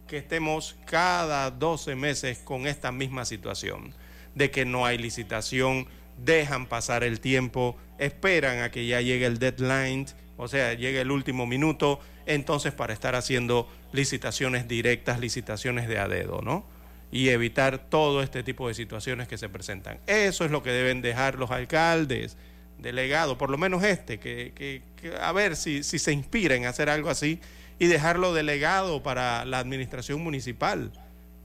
que 0.07 0.17
estemos 0.17 0.75
cada 0.85 1.49
12 1.51 1.95
meses 1.95 2.39
con 2.39 2.67
esta 2.67 2.91
misma 2.91 3.25
situación, 3.25 3.93
de 4.35 4.51
que 4.51 4.65
no 4.65 4.85
hay 4.85 4.97
licitación, 4.97 5.87
dejan 6.17 6.67
pasar 6.67 7.03
el 7.03 7.19
tiempo, 7.19 7.77
esperan 7.97 8.59
a 8.59 8.71
que 8.71 8.85
ya 8.85 9.01
llegue 9.01 9.25
el 9.25 9.39
deadline, 9.39 10.05
o 10.37 10.47
sea, 10.47 10.73
llegue 10.73 11.01
el 11.01 11.11
último 11.11 11.45
minuto, 11.45 11.99
entonces 12.25 12.73
para 12.73 12.93
estar 12.93 13.15
haciendo 13.15 13.69
licitaciones 13.91 14.67
directas, 14.67 15.19
licitaciones 15.19 15.87
de 15.87 15.99
a 15.99 16.07
dedo, 16.07 16.41
¿no? 16.41 16.65
Y 17.13 17.29
evitar 17.29 17.77
todo 17.77 18.23
este 18.23 18.41
tipo 18.41 18.67
de 18.67 18.73
situaciones 18.73 19.27
que 19.27 19.37
se 19.37 19.47
presentan. 19.47 19.99
Eso 20.07 20.45
es 20.45 20.49
lo 20.49 20.63
que 20.63 20.71
deben 20.71 21.03
dejar 21.03 21.37
los 21.37 21.51
alcaldes, 21.51 22.37
delegados, 22.79 23.37
por 23.37 23.51
lo 23.51 23.57
menos 23.59 23.83
este, 23.83 24.19
que, 24.19 24.81
a 25.21 25.31
ver 25.31 25.55
si, 25.55 25.83
si 25.83 25.99
se 25.99 26.11
inspira 26.11 26.55
en 26.55 26.65
hacer 26.65 26.89
algo 26.89 27.11
así 27.11 27.39
y 27.77 27.85
dejarlo 27.85 28.33
delegado 28.33 29.03
para 29.03 29.45
la 29.45 29.59
administración 29.59 30.21
municipal 30.21 30.91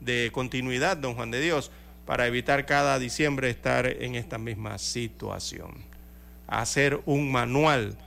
de 0.01 0.31
continuidad, 0.33 0.97
don 0.97 1.15
Juan 1.15 1.31
de 1.31 1.41
Dios, 1.41 1.71
para 2.07 2.27
evitar 2.27 2.65
cada 2.65 2.99
diciembre 2.99 3.51
estar 3.51 3.87
en 3.87 4.15
esta 4.15 4.39
misma 4.39 4.79
situación. 4.79 5.85
Hacer 6.47 7.03
un 7.05 7.31
manual 7.31 7.99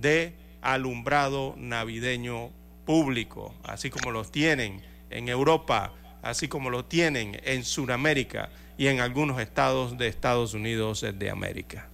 de 0.00 0.32
alumbrado 0.62 1.54
navideño 1.58 2.50
público, 2.86 3.54
así 3.64 3.90
como 3.90 4.10
los 4.10 4.32
tienen 4.32 4.80
en 5.10 5.28
Europa, 5.28 5.92
así 6.22 6.48
como 6.48 6.70
lo 6.70 6.84
tienen 6.84 7.40
en 7.44 7.64
Sudamérica 7.64 8.48
y 8.78 8.86
en 8.86 9.00
algunos 9.00 9.40
estados 9.40 9.98
de 9.98 10.08
Estados 10.08 10.54
Unidos 10.54 11.04
de 11.16 11.30
América. 11.30 11.88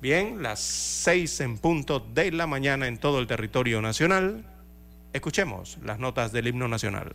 Bien, 0.00 0.42
las 0.42 0.60
seis 0.60 1.40
en 1.40 1.58
punto 1.58 2.00
de 2.00 2.32
la 2.32 2.46
mañana 2.46 2.86
en 2.88 2.98
todo 2.98 3.18
el 3.18 3.26
territorio 3.26 3.80
nacional. 3.80 4.44
Escuchemos 5.12 5.78
las 5.84 5.98
notas 5.98 6.32
del 6.32 6.48
himno 6.48 6.68
nacional. 6.68 7.14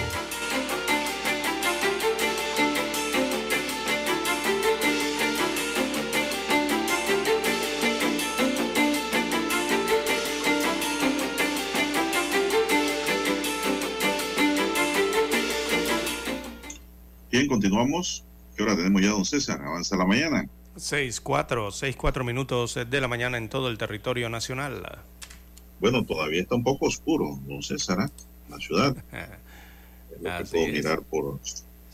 Continuamos. 17.81 18.23
¿Qué 18.55 18.61
hora 18.61 18.75
tenemos 18.75 19.01
ya, 19.01 19.09
don 19.09 19.25
César? 19.25 19.59
Avanza 19.59 19.97
la 19.97 20.05
mañana. 20.05 20.47
Seis, 20.75 21.19
cuatro, 21.19 21.71
seis, 21.71 21.95
cuatro 21.95 22.23
minutos 22.23 22.75
de 22.75 23.01
la 23.01 23.07
mañana 23.07 23.39
en 23.39 23.49
todo 23.49 23.69
el 23.69 23.79
territorio 23.79 24.29
nacional. 24.29 24.83
Bueno, 25.79 26.05
todavía 26.05 26.43
está 26.43 26.53
un 26.53 26.63
poco 26.63 26.85
oscuro, 26.85 27.39
don 27.47 27.63
César, 27.63 27.97
¿eh? 28.01 28.11
la 28.49 28.57
ciudad. 28.57 28.95
Es 30.11 30.21
lo 30.21 30.37
que 30.37 30.45
puedo 30.45 30.67
mirar 30.67 31.01
por. 31.01 31.39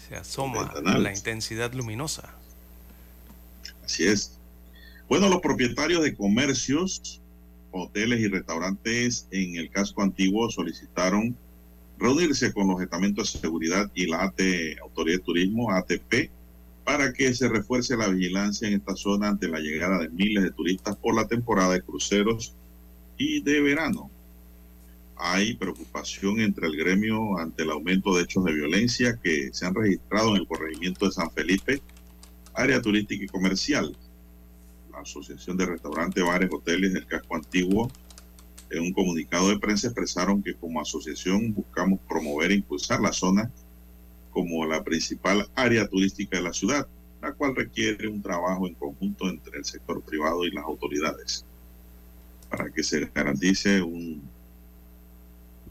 Se 0.10 0.16
asoma 0.18 0.74
la 0.84 1.14
intensidad 1.14 1.72
luminosa. 1.72 2.34
Así 3.86 4.08
es. 4.08 4.38
Bueno, 5.08 5.30
los 5.30 5.40
propietarios 5.40 6.04
de 6.04 6.16
comercios, 6.16 7.22
hoteles 7.72 8.20
y 8.20 8.28
restaurantes 8.28 9.28
en 9.32 9.56
el 9.56 9.70
casco 9.70 10.02
antiguo 10.02 10.50
solicitaron 10.50 11.38
reunirse 12.00 12.54
con 12.54 12.68
los 12.68 12.82
estamentos 12.82 13.34
de 13.34 13.40
seguridad 13.40 13.92
y 13.96 14.08
la 14.08 14.24
AT, 14.24 14.42
Autoridad 14.82 15.18
de 15.18 15.24
Turismo, 15.24 15.72
ATP, 15.72 16.30
para 16.84 17.12
que 17.12 17.34
se 17.34 17.50
refuerce 17.50 17.98
la 17.98 18.08
vigilancia 18.08 18.68
en 18.68 18.76
esta 18.76 18.96
zona 18.96 19.30
ante 19.30 19.48
la 19.48 19.60
llegada 19.60 20.00
de 20.00 20.10
miles 20.10 20.44
de 20.44 20.52
turistas 20.52 20.96
por 20.96 21.16
la 21.16 21.28
temporada 21.28 21.74
de 21.74 21.82
cruceros 21.82 22.54
y 23.18 23.42
de 23.42 23.62
verano. 23.62 24.10
Hay 25.18 25.56
preocupación 25.56 26.40
entre 26.40 26.68
el 26.68 26.78
gremio 26.78 27.38
ante 27.40 27.64
el 27.64 27.72
aumento 27.72 28.16
de 28.16 28.24
hechos 28.24 28.46
de 28.46 28.54
violencia 28.54 29.20
que 29.22 29.50
se 29.52 29.66
han 29.66 29.74
registrado 29.74 30.30
en 30.30 30.42
el 30.42 30.48
corregimiento 30.48 31.08
de 31.08 31.12
San 31.12 31.32
Felipe, 31.32 31.82
área 32.54 32.82
turística 32.82 33.26
y 33.26 33.28
comercial. 33.28 33.98
La 34.92 35.00
Asociación 35.00 35.58
de 35.58 35.66
Restaurantes, 35.66 36.24
Bares, 36.24 36.50
Hoteles 36.54 36.94
del 36.94 37.08
Casco 37.08 37.36
Antiguo 37.36 37.92
en 38.70 38.84
un 38.84 38.94
comunicado 38.94 39.50
de 39.50 39.60
prensa 39.60 39.88
expresaron 39.88 40.44
que 40.44 40.56
como 40.56 40.82
asociación 40.82 41.54
buscamos 41.54 42.00
promover 42.08 42.52
e 42.52 42.56
impulsar 42.56 43.00
la 43.00 43.14
zona 43.14 43.52
como 44.32 44.66
la 44.66 44.84
principal 44.84 45.50
área 45.56 45.88
turística 45.88 46.38
de 46.38 46.44
la 46.44 46.54
ciudad, 46.54 46.88
la 47.22 47.34
cual 47.34 47.56
requiere 47.56 48.08
un 48.08 48.22
trabajo 48.22 48.68
en 48.68 48.76
conjunto 48.76 49.30
entre 49.30 49.58
el 49.58 49.66
sector 49.66 50.02
privado 50.04 50.46
y 50.46 50.52
las 50.52 50.66
autoridades 50.66 51.46
para 52.50 52.72
que 52.72 52.84
se 52.84 53.06
garantice 53.14 53.82
un, 53.82 54.22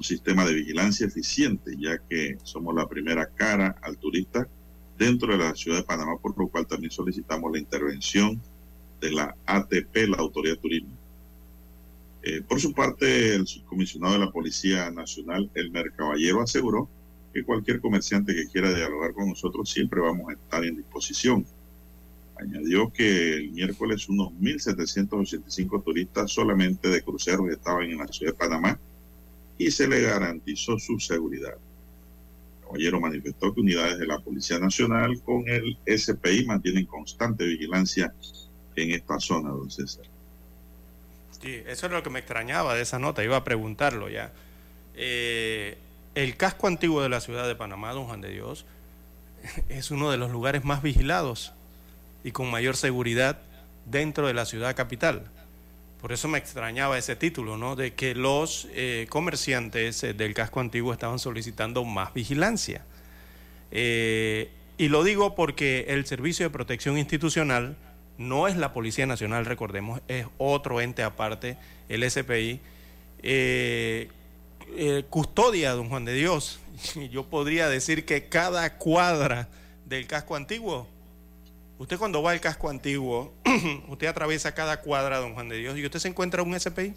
sistema 0.01 0.45
de 0.45 0.53
vigilancia 0.53 1.07
eficiente, 1.07 1.75
ya 1.79 1.97
que 1.97 2.37
somos 2.43 2.75
la 2.75 2.87
primera 2.87 3.31
cara 3.31 3.77
al 3.81 3.97
turista 3.97 4.47
dentro 4.99 5.33
de 5.33 5.39
la 5.39 5.55
ciudad 5.55 5.79
de 5.79 5.85
Panamá, 5.85 6.19
por 6.19 6.37
lo 6.39 6.49
cual 6.49 6.67
también 6.67 6.91
solicitamos 6.91 7.51
la 7.51 7.59
intervención 7.59 8.39
de 9.01 9.11
la 9.13 9.35
ATP, 9.47 9.97
la 10.09 10.19
Autoridad 10.19 10.57
de 10.57 10.61
Turismo 10.61 11.06
eh, 12.29 12.43
por 12.43 12.61
su 12.61 12.73
parte, 12.73 13.37
el 13.37 13.47
subcomisionado 13.47 14.15
de 14.15 14.19
la 14.19 14.33
Policía 14.33 14.91
Nacional, 14.91 15.49
Elmer 15.55 15.93
Caballero, 15.93 16.43
aseguró 16.43 16.89
que 17.33 17.45
cualquier 17.45 17.81
comerciante 17.81 18.35
que 18.35 18.49
quiera 18.49 18.75
dialogar 18.75 19.13
con 19.15 19.29
nosotros 19.29 19.71
siempre 19.71 20.01
vamos 20.01 20.29
a 20.29 20.33
estar 20.33 20.65
en 20.65 20.75
disposición. 20.77 21.47
Añadió 22.37 22.93
que 22.93 23.35
el 23.35 23.53
miércoles 23.53 24.09
unos 24.09 24.33
1.785 24.41 25.85
turistas 25.85 26.33
solamente 26.33 26.89
de 26.89 27.01
cruceros 27.01 27.49
estaban 27.49 27.85
en 27.91 27.99
la 27.99 28.09
ciudad 28.09 28.33
de 28.33 28.39
Panamá 28.39 28.81
y 29.57 29.71
se 29.71 29.87
le 29.87 30.01
garantizó 30.01 30.81
su 30.81 30.99
seguridad. 30.99 31.57
Caballero 32.65 33.01
manifestó 33.01 33.55
que 33.55 33.61
unidades 33.61 33.99
de 33.99 34.07
la 34.09 34.19
Policía 34.19 34.59
Nacional 34.59 35.21
con 35.23 35.45
el 35.47 35.79
SPI 35.87 36.45
mantienen 36.45 36.87
constante 36.87 37.45
vigilancia 37.45 38.13
en 38.75 38.91
esta 38.91 39.21
zona, 39.21 39.51
don 39.51 39.71
César. 39.71 40.16
Sí, 41.47 41.63
eso 41.65 41.87
es 41.87 41.93
lo 41.93 42.03
que 42.03 42.11
me 42.11 42.19
extrañaba 42.19 42.75
de 42.75 42.83
esa 42.83 42.99
nota, 42.99 43.23
iba 43.23 43.37
a 43.37 43.45
preguntarlo 43.45 44.09
ya. 44.09 44.33
Eh, 44.97 45.79
el 46.17 46.37
casco 46.37 46.67
antiguo 46.67 47.03
de 47.03 47.09
la 47.09 47.21
ciudad 47.21 47.47
de 47.47 47.55
Panamá, 47.55 47.93
don 47.93 48.07
Juan 48.07 48.21
de 48.21 48.31
Dios, 48.31 48.67
es 49.69 49.93
uno 49.93 50.11
de 50.11 50.17
los 50.17 50.33
lugares 50.33 50.65
más 50.65 50.83
vigilados 50.83 51.53
y 52.25 52.33
con 52.33 52.51
mayor 52.51 52.77
seguridad 52.77 53.39
dentro 53.85 54.27
de 54.27 54.35
la 54.35 54.45
ciudad 54.45 54.75
capital. 54.75 55.31
Por 56.01 56.11
eso 56.11 56.27
me 56.27 56.39
extrañaba 56.39 56.99
ese 56.99 57.15
título, 57.15 57.57
¿no? 57.57 57.77
De 57.77 57.95
que 57.95 58.17
los 58.17 58.67
eh, 58.73 59.07
comerciantes 59.09 60.03
eh, 60.03 60.15
del 60.15 60.35
casco 60.35 60.59
antiguo 60.59 60.93
estaban 60.93 61.21
solicitando 61.21 61.85
más 61.85 62.13
vigilancia. 62.13 62.85
y 63.71 64.89
lo 64.89 65.05
digo 65.05 65.37
porque 65.37 65.87
el 65.91 66.07
Servicio 66.07 66.45
de 66.45 66.51
Protección 66.51 66.99
Institucional 66.99 67.77
no 68.19 68.49
es 68.49 68.57
la 68.57 68.73
Policía 68.73 69.07
Nacional, 69.07 69.45
recordemos, 69.45 70.01
es 70.09 70.27
otro 70.39 70.81
ente 70.81 71.03
aparte, 71.03 71.57
el 71.89 72.09
SPI, 72.09 72.61
eh, 73.23 74.09
eh, 74.77 75.05
don 75.11 75.89
Juan 75.89 76.05
de 76.05 76.15
Dios. 76.15 76.61
Yo 77.11 77.25
podría 77.25 77.69
decir 77.69 78.05
que 78.05 78.29
cada 78.29 78.79
cuadra 78.79 79.49
del 79.85 80.07
casco 80.07 80.37
antiguo, 80.37 80.89
usted 81.79 81.99
cuando 81.99 82.23
va 82.23 82.33
al 82.33 82.41
casco 82.41 82.69
antiguo, 82.69 83.33
usted 83.89 84.07
atraviesa 84.07 84.55
cada 84.55 84.81
cuadra, 84.81 85.19
don 85.19 85.35
Juan 85.35 85.49
de 85.49 85.59
Dios, 85.59 85.79
y 85.79 85.85
usted 85.85 85.99
se 85.99 86.09
encuentra 86.09 86.43
un 86.43 86.59
SPI 86.59 86.95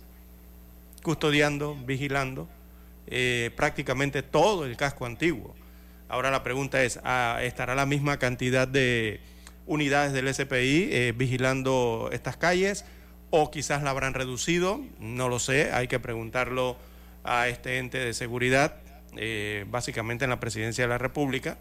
custodiando, 1.04 1.76
vigilando 1.86 2.48
eh, 3.08 3.52
prácticamente 3.56 4.22
todo 4.22 4.66
el 4.66 4.78
casco 4.78 5.06
antiguo. 5.06 5.56
Ahora 6.08 6.32
la 6.32 6.44
pregunta 6.44 6.84
es, 6.84 7.00
ah, 7.04 7.40
¿estará 7.42 7.76
la 7.76 7.86
misma 7.86 8.18
cantidad 8.18 8.68
de 8.68 9.20
unidades 9.70 10.14
del 10.14 10.34
SPI 10.34 10.90
eh, 10.92 11.14
vigilando 11.16 12.10
estas 12.12 12.36
calles 12.36 12.86
o 13.30 13.52
quizás 13.52 13.84
la 13.84 13.92
habrán 13.92 14.16
reducido, 14.16 14.82
no 15.00 15.30
lo 15.30 15.38
sé, 15.38 15.72
hay 15.72 15.88
que 15.88 16.00
preguntarlo 16.00 16.76
a 17.24 17.48
este 17.48 17.78
ente 17.78 18.00
de 18.00 18.16
seguridad, 18.16 18.78
eh, 19.16 19.66
básicamente 19.70 20.24
en 20.24 20.32
la 20.32 20.40
presidencia 20.40 20.86
de 20.86 20.88
la 20.88 20.98
República, 20.98 21.60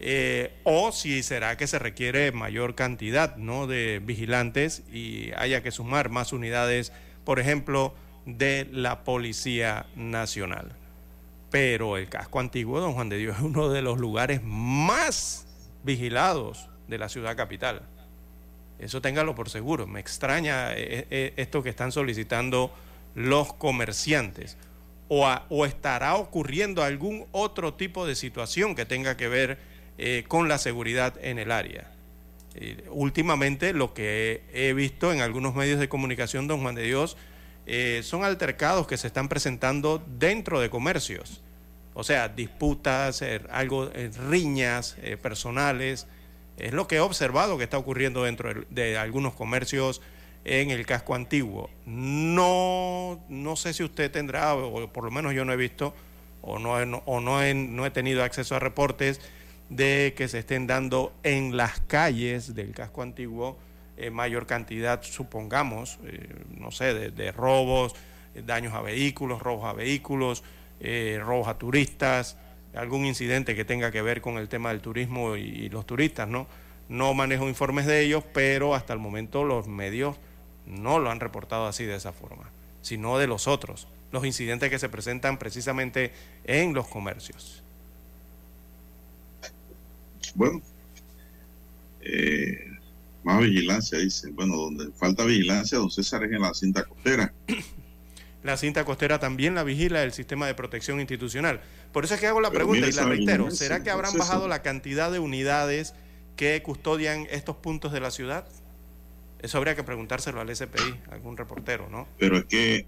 eh, 0.00 0.58
o 0.64 0.90
si 0.90 1.22
será 1.22 1.56
que 1.56 1.68
se 1.68 1.78
requiere 1.78 2.32
mayor 2.32 2.74
cantidad 2.74 3.36
¿no? 3.36 3.68
de 3.68 4.02
vigilantes 4.04 4.82
y 4.92 5.30
haya 5.36 5.62
que 5.62 5.70
sumar 5.70 6.10
más 6.10 6.32
unidades, 6.32 6.92
por 7.24 7.38
ejemplo, 7.38 7.94
de 8.26 8.66
la 8.72 9.04
Policía 9.04 9.86
Nacional. 9.94 10.72
Pero 11.52 11.96
el 11.96 12.08
casco 12.08 12.40
antiguo, 12.40 12.80
don 12.80 12.94
Juan 12.94 13.08
de 13.08 13.18
Dios, 13.18 13.36
es 13.36 13.42
uno 13.44 13.68
de 13.68 13.82
los 13.82 13.98
lugares 13.98 14.40
más 14.42 15.46
vigilados 15.84 16.68
de 16.88 16.98
la 16.98 17.08
ciudad 17.08 17.36
capital. 17.36 17.82
Eso 18.78 19.00
téngalo 19.00 19.34
por 19.34 19.48
seguro. 19.48 19.86
Me 19.86 20.00
extraña 20.00 20.72
eh, 20.74 21.06
eh, 21.10 21.32
esto 21.36 21.62
que 21.62 21.70
están 21.70 21.92
solicitando 21.92 22.72
los 23.14 23.52
comerciantes. 23.54 24.56
O, 25.08 25.64
estará 25.64 26.16
ocurriendo 26.16 26.82
algún 26.82 27.26
otro 27.30 27.74
tipo 27.74 28.06
de 28.06 28.16
situación 28.16 28.74
que 28.74 28.84
tenga 28.84 29.16
que 29.16 29.28
ver 29.28 29.58
eh, 29.98 30.24
con 30.26 30.48
la 30.48 30.58
seguridad 30.58 31.14
en 31.22 31.38
el 31.38 31.52
área. 31.52 31.92
últimamente 32.90 33.72
lo 33.72 33.94
que 33.94 34.42
he, 34.52 34.72
visto 34.72 35.12
en 35.12 35.20
algunos 35.20 35.54
medios 35.54 35.78
de 35.78 35.88
comunicación, 35.88 36.48
don 36.48 36.62
Juan 36.62 36.74
de 36.74 36.82
Dios, 36.82 37.16
son 38.02 38.24
altercados 38.24 38.86
que 38.86 38.96
se 38.96 39.06
están 39.06 39.28
presentando 39.28 40.04
dentro 40.18 40.60
de 40.60 40.70
comercios. 40.70 41.42
O 41.94 42.02
sea, 42.02 42.28
disputas, 42.28 43.22
algo, 43.50 43.90
riñas 44.28 44.96
personales 45.22 46.06
es 46.58 46.72
lo 46.72 46.86
que 46.86 46.96
he 46.96 47.00
observado 47.00 47.58
que 47.58 47.64
está 47.64 47.78
ocurriendo 47.78 48.24
dentro 48.24 48.64
de, 48.70 48.96
algunos 48.96 49.34
comercios 49.34 50.00
en 50.44 50.70
el 50.70 50.86
casco 50.86 51.14
antiguo. 51.14 51.70
No, 51.84 53.24
no 53.28 53.56
sé 53.56 53.74
si 53.74 53.82
usted 53.82 54.10
tendrá, 54.10 54.54
o 54.54 54.92
por 54.92 55.04
lo 55.04 55.10
menos 55.10 55.34
yo 55.34 55.44
no 55.44 55.52
he 55.52 55.56
visto, 55.56 55.94
o 56.42 56.58
no, 56.58 56.74
o 57.04 57.20
no, 57.20 57.42
he, 57.42 57.90
tenido 57.90 58.22
acceso 58.22 58.54
a 58.54 58.58
reportes 58.58 59.20
de 59.68 60.14
que 60.16 60.28
se 60.28 60.38
estén 60.38 60.66
dando 60.66 61.12
en 61.24 61.56
las 61.56 61.80
calles 61.80 62.54
del 62.54 62.72
casco 62.72 63.02
antiguo 63.02 63.58
eh, 63.96 64.10
mayor 64.10 64.46
cantidad, 64.46 65.02
supongamos, 65.02 65.98
eh, 66.04 66.28
no 66.56 66.70
sé, 66.70 67.10
de, 67.10 67.32
robos, 67.32 67.94
daños 68.44 68.74
a 68.74 68.82
vehículos, 68.82 69.40
robos 69.42 69.64
a 69.64 69.72
vehículos, 69.72 70.44
eh, 70.80 71.18
robos 71.22 71.48
a 71.48 71.58
turistas, 71.58 72.36
algún 72.74 73.06
incidente 73.06 73.54
que 73.54 73.64
tenga 73.64 73.90
que 73.90 74.02
ver 74.02 74.20
con 74.20 74.38
el 74.38 74.48
tema 74.48 74.70
del 74.70 74.80
turismo 74.80 75.36
y, 75.36 75.68
los 75.68 75.86
turistas, 75.86 76.28
¿no? 76.28 76.46
No 76.88 77.14
manejo 77.14 77.48
informes 77.48 77.86
de 77.86 78.02
ellos, 78.02 78.24
pero 78.32 78.74
hasta 78.74 78.92
el 78.92 78.98
momento 78.98 79.44
los 79.44 79.66
medios 79.66 80.16
no 80.66 80.98
lo 80.98 81.10
han 81.10 81.20
reportado 81.20 81.66
así 81.66 81.84
de 81.84 81.96
esa 81.96 82.12
forma, 82.12 82.50
sino 82.82 83.18
de 83.18 83.26
los 83.26 83.48
otros, 83.48 83.88
los 84.12 84.24
incidentes 84.24 84.70
que 84.70 84.78
se 84.78 84.88
presentan 84.88 85.38
precisamente 85.38 86.12
en 86.44 86.74
los 86.74 86.86
comercios. 86.86 87.62
Bueno, 90.34 90.60
eh, 92.02 92.76
más 93.24 93.40
vigilancia, 93.40 93.98
dice. 93.98 94.30
Bueno, 94.30 94.56
donde 94.56 94.92
falta 94.92 95.24
vigilancia, 95.24 95.78
don 95.78 95.90
César, 95.90 96.22
es 96.24 96.32
en 96.32 96.40
la 96.40 96.54
cinta 96.54 96.84
costera. 96.84 97.32
La 98.46 98.56
cinta 98.56 98.84
costera 98.84 99.18
también 99.18 99.56
la 99.56 99.64
vigila 99.64 100.04
el 100.04 100.12
sistema 100.12 100.46
de 100.46 100.54
protección 100.54 101.00
institucional. 101.00 101.60
Por 101.92 102.04
eso 102.04 102.14
es 102.14 102.20
que 102.20 102.28
hago 102.28 102.40
la 102.40 102.52
pregunta 102.52 102.86
y 102.86 102.92
la 102.92 103.04
reitero. 103.04 103.50
¿Será 103.50 103.82
que 103.82 103.90
habrán 103.90 104.16
bajado 104.16 104.46
la 104.46 104.62
cantidad 104.62 105.10
de 105.10 105.18
unidades 105.18 105.94
que 106.36 106.62
custodian 106.62 107.26
estos 107.32 107.56
puntos 107.56 107.92
de 107.92 107.98
la 107.98 108.12
ciudad? 108.12 108.46
Eso 109.40 109.58
habría 109.58 109.74
que 109.74 109.82
preguntárselo 109.82 110.40
al 110.40 110.54
SPI, 110.54 110.94
algún 111.10 111.36
reportero, 111.36 111.88
¿no? 111.90 112.06
Pero 112.20 112.38
es 112.38 112.44
que, 112.44 112.86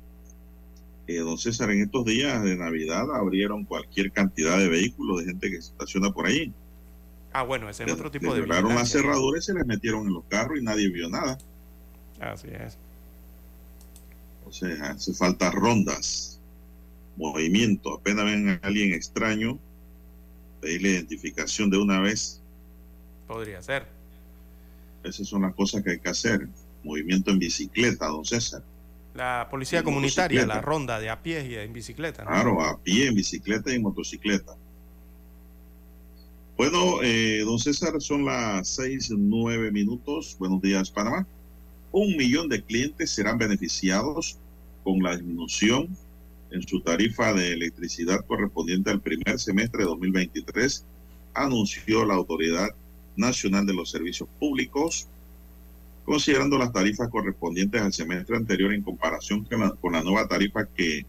eh, 1.09 1.19
don 1.19 1.37
César, 1.37 1.73
en 1.73 1.83
estos 1.83 2.05
días 2.05 2.41
de 2.45 2.57
Navidad 2.57 3.13
abrieron 3.13 3.65
cualquier 3.65 4.13
cantidad 4.13 4.59
de 4.59 4.69
vehículos, 4.69 5.19
de 5.19 5.25
gente 5.25 5.51
que 5.51 5.61
se 5.61 5.73
estaciona 5.73 6.13
por 6.13 6.27
ahí. 6.27 6.53
Ah, 7.33 7.43
bueno, 7.43 7.69
ese 7.69 7.83
es 7.83 7.93
otro 7.93 8.13
tipo 8.13 8.33
de... 8.33 8.43
Cerraron 8.43 8.77
las 8.77 8.93
cerraduras 8.93 9.43
y 9.43 9.47
se 9.47 9.55
les 9.55 9.67
metieron 9.67 10.07
en 10.07 10.15
los 10.15 10.25
carros 10.27 10.57
y 10.57 10.63
nadie 10.63 10.89
vio 10.89 11.09
nada. 11.09 11.37
Así 12.21 12.47
es. 12.49 12.79
O 14.49 14.53
sea, 14.53 14.93
hace 14.93 15.13
falta 15.13 15.51
rondas, 15.51 16.41
movimiento. 17.17 17.95
Apenas 17.95 18.25
ven 18.25 18.49
a 18.49 18.61
alguien 18.63 18.95
extraño, 18.95 19.59
pedir 20.63 20.83
la 20.83 20.89
identificación 20.89 21.69
de 21.69 21.77
una 21.77 22.01
vez. 22.01 22.41
Podría 23.27 23.61
ser. 23.61 23.87
Esas 25.05 25.29
son 25.29 25.43
las 25.43 25.55
cosas 25.55 25.85
que 25.85 25.91
hay 25.91 26.01
que 26.01 26.09
hacer. 26.09 26.49
Movimiento 26.83 27.31
en 27.31 27.39
bicicleta, 27.39 28.07
don 28.07 28.25
César. 28.25 28.63
La 29.15 29.49
policía 29.51 29.83
comunitaria, 29.83 30.47
la 30.47 30.63
ronda 30.63 30.99
de 30.99 31.11
a 31.11 31.23
pie 31.23 31.47
y 31.47 31.55
en 31.57 31.73
bicicleta. 31.73 32.25
Claro, 32.25 32.63
a 32.63 32.79
pie, 32.79 33.09
en 33.09 33.15
bicicleta 33.15 33.71
y 33.71 33.77
en 33.77 33.83
motocicleta. 33.83 34.57
Bueno, 36.57 37.03
eh, 37.03 37.43
don 37.45 37.59
César, 37.59 38.01
son 38.01 38.25
las 38.25 38.67
seis, 38.67 39.11
nueve 39.11 39.71
minutos. 39.71 40.37
Buenos 40.39 40.63
días, 40.63 40.91
Panamá 40.91 41.27
un 41.93 42.17
millón 42.17 42.49
de 42.49 42.63
clientes 42.63 43.11
serán 43.11 43.39
beneficiados 43.39 44.39
con 44.85 45.03
la 45.03 45.17
disminución 45.17 45.89
en 46.51 46.63
su 46.67 46.81
tarifa 46.81 47.33
de 47.33 47.53
electricidad 47.53 48.25
correspondiente 48.27 48.91
al 48.91 49.01
primer 49.01 49.39
semestre 49.39 49.83
de 49.83 49.89
2023, 49.89 50.85
anunció 51.35 52.05
la 52.05 52.15
Autoridad 52.15 52.69
Nacional 53.17 53.67
de 53.67 53.75
los 53.75 53.91
Servicios 53.91 54.29
Públicos, 54.39 55.09
considerando 56.05 56.57
las 56.57 56.73
tarifas 56.73 57.11
correspondientes 57.11 57.83
al 57.83 57.93
semestre 57.93 58.37
anterior 58.37 58.73
en 58.73 58.83
comparación 58.83 59.47
con 59.81 59.93
la, 59.93 60.03
nueva 60.03 60.27
tarifa 60.27 60.67
que 60.67 61.05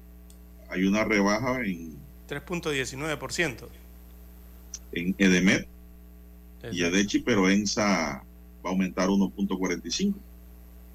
hay 0.70 0.84
una 0.86 1.04
rebaja 1.04 1.60
en 1.60 1.98
3.19% 2.30 3.68
en 4.92 5.14
EDEMET 5.18 5.68
y 6.72 6.82
EDECHI, 6.82 7.18
pero 7.18 7.50
ENSA 7.50 8.24
va 8.64 8.70
a 8.70 8.72
aumentar 8.72 9.08
1.45. 9.08 10.14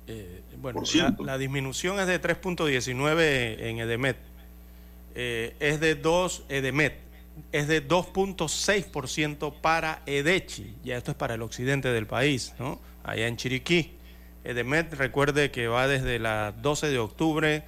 Eh, 0.08 0.42
bueno, 0.58 0.82
la, 0.96 1.16
la, 1.20 1.38
disminución 1.38 2.00
es 2.00 2.08
de 2.08 2.20
3.19 2.20 3.60
en 3.60 3.80
Edemet. 3.80 4.18
Eh, 5.16 5.56
es 5.60 5.80
de 5.80 5.96
2 5.96 6.46
Edemet. 6.50 6.98
Es 7.52 7.68
de 7.68 7.88
2.6% 7.88 9.54
para 9.62 10.02
Edechi. 10.06 10.76
Ya 10.84 10.98
esto 10.98 11.12
es 11.12 11.18
para 11.18 11.36
el 11.36 11.42
occidente 11.42 11.90
del 11.90 12.08
país, 12.08 12.54
¿no? 12.60 12.80
Allá 13.04 13.28
en 13.28 13.38
Chiriquí. 13.38 13.92
Edemet, 14.44 14.94
recuerde 14.94 15.52
que 15.52 15.68
va 15.68 15.88
desde 15.88 16.20
las 16.20 16.60
12 16.62 16.88
de 16.88 17.00
octubre 17.00 17.64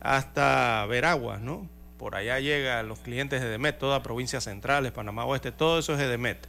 hasta 0.00 0.84
Veraguas, 0.86 1.40
¿no? 1.40 1.68
Por 1.98 2.14
allá 2.14 2.40
llegan 2.40 2.88
los 2.88 2.98
clientes 2.98 3.40
de 3.40 3.48
Edemet, 3.48 3.78
toda 3.78 4.02
provincia 4.02 4.40
centrales, 4.40 4.92
Panamá 4.92 5.24
Oeste, 5.24 5.52
todo 5.52 5.78
eso 5.78 5.94
es 5.94 6.00
Edemet. 6.00 6.46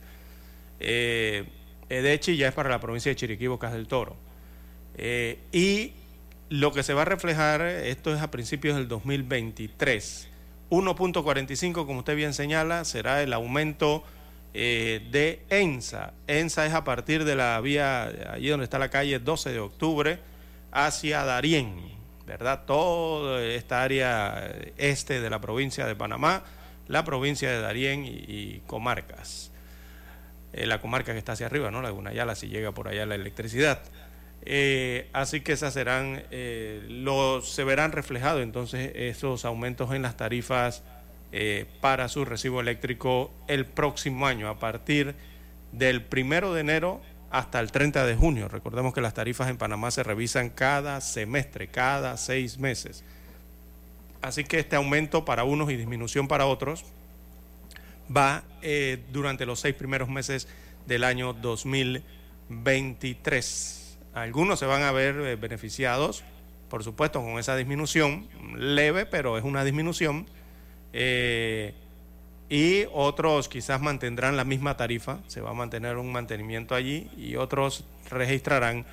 Eh, 0.79 1.45
Edechi 1.89 2.37
ya 2.37 2.49
es 2.49 2.53
para 2.53 2.69
la 2.69 2.79
provincia 2.79 3.11
de 3.11 3.15
Chiriquí, 3.15 3.47
Bocas 3.47 3.73
del 3.73 3.87
Toro. 3.87 4.15
Eh, 4.95 5.39
y 5.51 5.93
lo 6.49 6.71
que 6.71 6.83
se 6.83 6.93
va 6.93 7.03
a 7.03 7.05
reflejar, 7.05 7.61
esto 7.61 8.13
es 8.13 8.21
a 8.21 8.31
principios 8.31 8.75
del 8.75 8.87
2023. 8.87 10.29
1.45, 10.69 11.73
como 11.85 11.99
usted 11.99 12.15
bien 12.15 12.33
señala, 12.33 12.83
será 12.83 13.21
el 13.21 13.31
aumento 13.33 14.03
eh, 14.53 15.07
de 15.11 15.41
ENSA. 15.49 16.13
ENSA 16.27 16.65
es 16.65 16.73
a 16.73 16.83
partir 16.83 17.23
de 17.23 17.35
la 17.35 17.59
vía, 17.61 18.05
allí 18.31 18.49
donde 18.49 18.65
está 18.65 18.79
la 18.79 18.89
calle 18.89 19.19
12 19.19 19.51
de 19.51 19.59
octubre, 19.59 20.19
hacia 20.71 21.23
Darién, 21.23 21.75
¿verdad? 22.25 22.65
Toda 22.65 23.43
esta 23.43 23.81
área 23.83 24.51
este 24.77 25.21
de 25.21 25.29
la 25.29 25.39
provincia 25.39 25.85
de 25.85 25.95
Panamá, 25.95 26.43
la 26.87 27.05
provincia 27.05 27.49
de 27.49 27.61
Darién 27.61 28.03
y 28.05 28.61
comarcas. 28.67 29.51
Eh, 30.53 30.65
la 30.65 30.79
comarca 30.79 31.11
que 31.13 31.19
está 31.19 31.33
hacia 31.33 31.45
arriba, 31.45 31.71
¿no? 31.71 31.81
Laguna 31.81 32.13
Yala, 32.13 32.35
si 32.35 32.47
llega 32.47 32.71
por 32.71 32.87
allá 32.87 33.05
la 33.05 33.15
electricidad. 33.15 33.81
Eh, 34.43 35.09
así 35.13 35.41
que 35.41 35.51
esas 35.51 35.73
serán, 35.73 36.23
eh, 36.31 36.85
lo, 36.87 37.41
se 37.41 37.63
verán 37.63 37.91
reflejados 37.91 38.41
entonces 38.41 38.91
esos 38.95 39.43
aumentos 39.43 39.93
en 39.93 40.01
las 40.01 40.15
tarifas 40.15 40.83
para 41.81 42.07
su 42.07 42.23
recibo 42.23 42.61
eléctrico 42.61 43.31
el 43.47 43.65
próximo 43.65 44.25
año, 44.25 44.47
a 44.47 44.59
partir 44.59 45.13
del 45.73 46.01
primero 46.01 46.53
de 46.53 46.61
enero 46.61 47.01
hasta 47.29 47.59
el 47.59 47.71
30 47.71 48.05
de 48.05 48.15
junio. 48.15 48.47
Recordemos 48.47 48.93
que 48.93 49.01
las 49.01 49.13
tarifas 49.13 49.49
en 49.49 49.57
Panamá 49.57 49.91
se 49.91 50.03
revisan 50.03 50.49
cada 50.49 51.01
semestre, 51.01 51.67
cada 51.67 52.15
seis 52.15 52.57
meses. 52.57 53.03
Así 54.21 54.45
que 54.45 54.57
este 54.59 54.77
aumento 54.77 55.25
para 55.25 55.43
unos 55.43 55.69
y 55.69 55.75
disminución 55.75 56.29
para 56.29 56.45
otros 56.45 56.85
va 58.15 58.43
eh, 58.61 59.03
durante 59.11 59.45
los 59.45 59.59
seis 59.59 59.75
primeros 59.75 60.07
meses 60.09 60.47
del 60.85 61.03
año 61.03 61.33
2023. 61.33 63.97
Algunos 64.13 64.59
se 64.59 64.65
van 64.65 64.83
a 64.83 64.91
ver 64.91 65.15
eh, 65.17 65.35
beneficiados, 65.35 66.23
por 66.69 66.83
supuesto, 66.83 67.21
con 67.21 67.39
esa 67.39 67.55
disminución 67.55 68.27
leve, 68.55 69.05
pero 69.05 69.37
es 69.37 69.43
una 69.43 69.63
disminución. 69.63 70.25
Eh, 70.93 71.75
y 72.49 72.85
otros 72.93 73.49
quizás 73.49 73.81
mantendrán 73.81 74.37
la 74.37 74.45
misma 74.45 74.77
tarifa, 74.77 75.19
se 75.27 75.41
va 75.41 75.49
a 75.51 75.53
mantener 75.53 75.97
un 75.97 76.13
mantenimiento 76.13 76.75
allí 76.75 77.09
y 77.17 77.35
otros 77.35 77.83
registrarán 78.09 78.85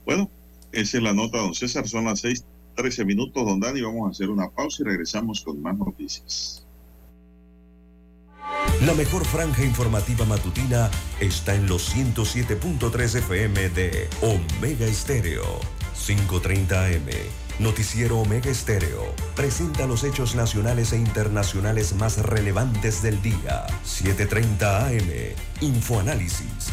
Bueno, 0.09 0.31
esa 0.73 0.97
es 0.97 1.03
la 1.03 1.13
nota, 1.13 1.37
don 1.37 1.55
César. 1.55 1.87
Son 1.87 2.07
las 2.07 2.21
seis 2.21 2.43
trece 2.75 3.05
minutos, 3.05 3.45
don 3.45 3.61
Dani. 3.61 3.83
Vamos 3.83 4.09
a 4.09 4.11
hacer 4.13 4.31
una 4.31 4.49
pausa 4.49 4.81
y 4.81 4.87
regresamos 4.87 5.43
con 5.43 5.61
más 5.61 5.77
noticias. 5.77 6.67
La 8.87 8.95
mejor 8.95 9.27
franja 9.27 9.63
informativa 9.67 10.25
matutina 10.25 10.91
está 11.21 11.55
en 11.55 11.67
los 11.67 11.95
107.3 11.95 13.19
FM 13.19 13.69
de 13.69 14.09
Omega 14.23 14.87
Estéreo. 14.87 15.45
530 16.07 16.87
AM. 16.87 17.11
Noticiero 17.59 18.19
Omega 18.21 18.51
Estéreo. 18.51 19.15
Presenta 19.37 19.87
los 19.87 20.05
hechos 20.05 20.35
nacionales 20.35 20.95
e 20.95 20.97
internacionales 20.97 21.95
más 21.97 22.17
relevantes 22.17 23.03
del 23.03 23.21
día. 23.21 23.67
730 23.83 24.87
AM. 24.87 25.11
Infoanálisis. 25.61 26.73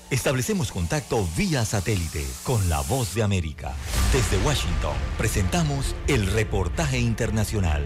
establecemos 0.11 0.73
contacto 0.73 1.27
vía 1.37 1.65
satélite 1.65 2.27
con 2.43 2.69
la 2.69 2.81
voz 2.81 3.15
de 3.15 3.23
América. 3.23 3.73
Desde 4.13 4.37
Washington, 4.45 4.95
presentamos 5.17 5.95
el 6.07 6.27
reportaje 6.27 6.99
internacional. 6.99 7.83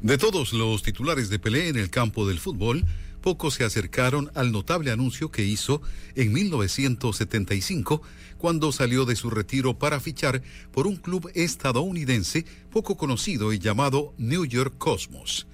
De 0.00 0.18
todos 0.18 0.52
los 0.52 0.82
titulares 0.82 1.28
de 1.28 1.38
Pelé 1.38 1.68
en 1.68 1.76
el 1.76 1.90
campo 1.90 2.26
del 2.26 2.38
fútbol, 2.38 2.84
pocos 3.20 3.54
se 3.54 3.64
acercaron 3.64 4.30
al 4.34 4.52
notable 4.52 4.90
anuncio 4.90 5.30
que 5.30 5.44
hizo 5.44 5.82
en 6.14 6.32
1975 6.32 8.02
cuando 8.38 8.70
salió 8.72 9.04
de 9.04 9.16
su 9.16 9.28
retiro 9.28 9.78
para 9.78 10.00
fichar 10.00 10.42
por 10.72 10.86
un 10.86 10.96
club 10.96 11.30
estadounidense 11.34 12.44
poco 12.70 12.96
conocido 12.96 13.52
y 13.52 13.58
llamado 13.58 14.14
New 14.18 14.44
York 14.44 14.74
Cosmos. 14.78 15.47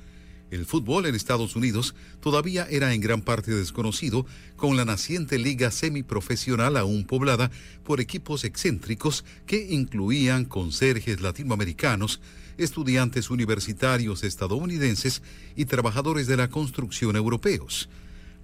El 0.54 0.66
fútbol 0.66 1.06
en 1.06 1.16
Estados 1.16 1.56
Unidos 1.56 1.96
todavía 2.20 2.64
era 2.70 2.94
en 2.94 3.00
gran 3.00 3.22
parte 3.22 3.52
desconocido, 3.52 4.24
con 4.54 4.76
la 4.76 4.84
naciente 4.84 5.36
liga 5.36 5.72
semiprofesional 5.72 6.76
aún 6.76 7.06
poblada 7.06 7.50
por 7.82 8.00
equipos 8.00 8.44
excéntricos 8.44 9.24
que 9.46 9.66
incluían 9.70 10.44
conserjes 10.44 11.20
latinoamericanos, 11.20 12.20
estudiantes 12.56 13.30
universitarios 13.30 14.22
estadounidenses 14.22 15.22
y 15.56 15.64
trabajadores 15.64 16.28
de 16.28 16.36
la 16.36 16.48
construcción 16.48 17.16
europeos. 17.16 17.88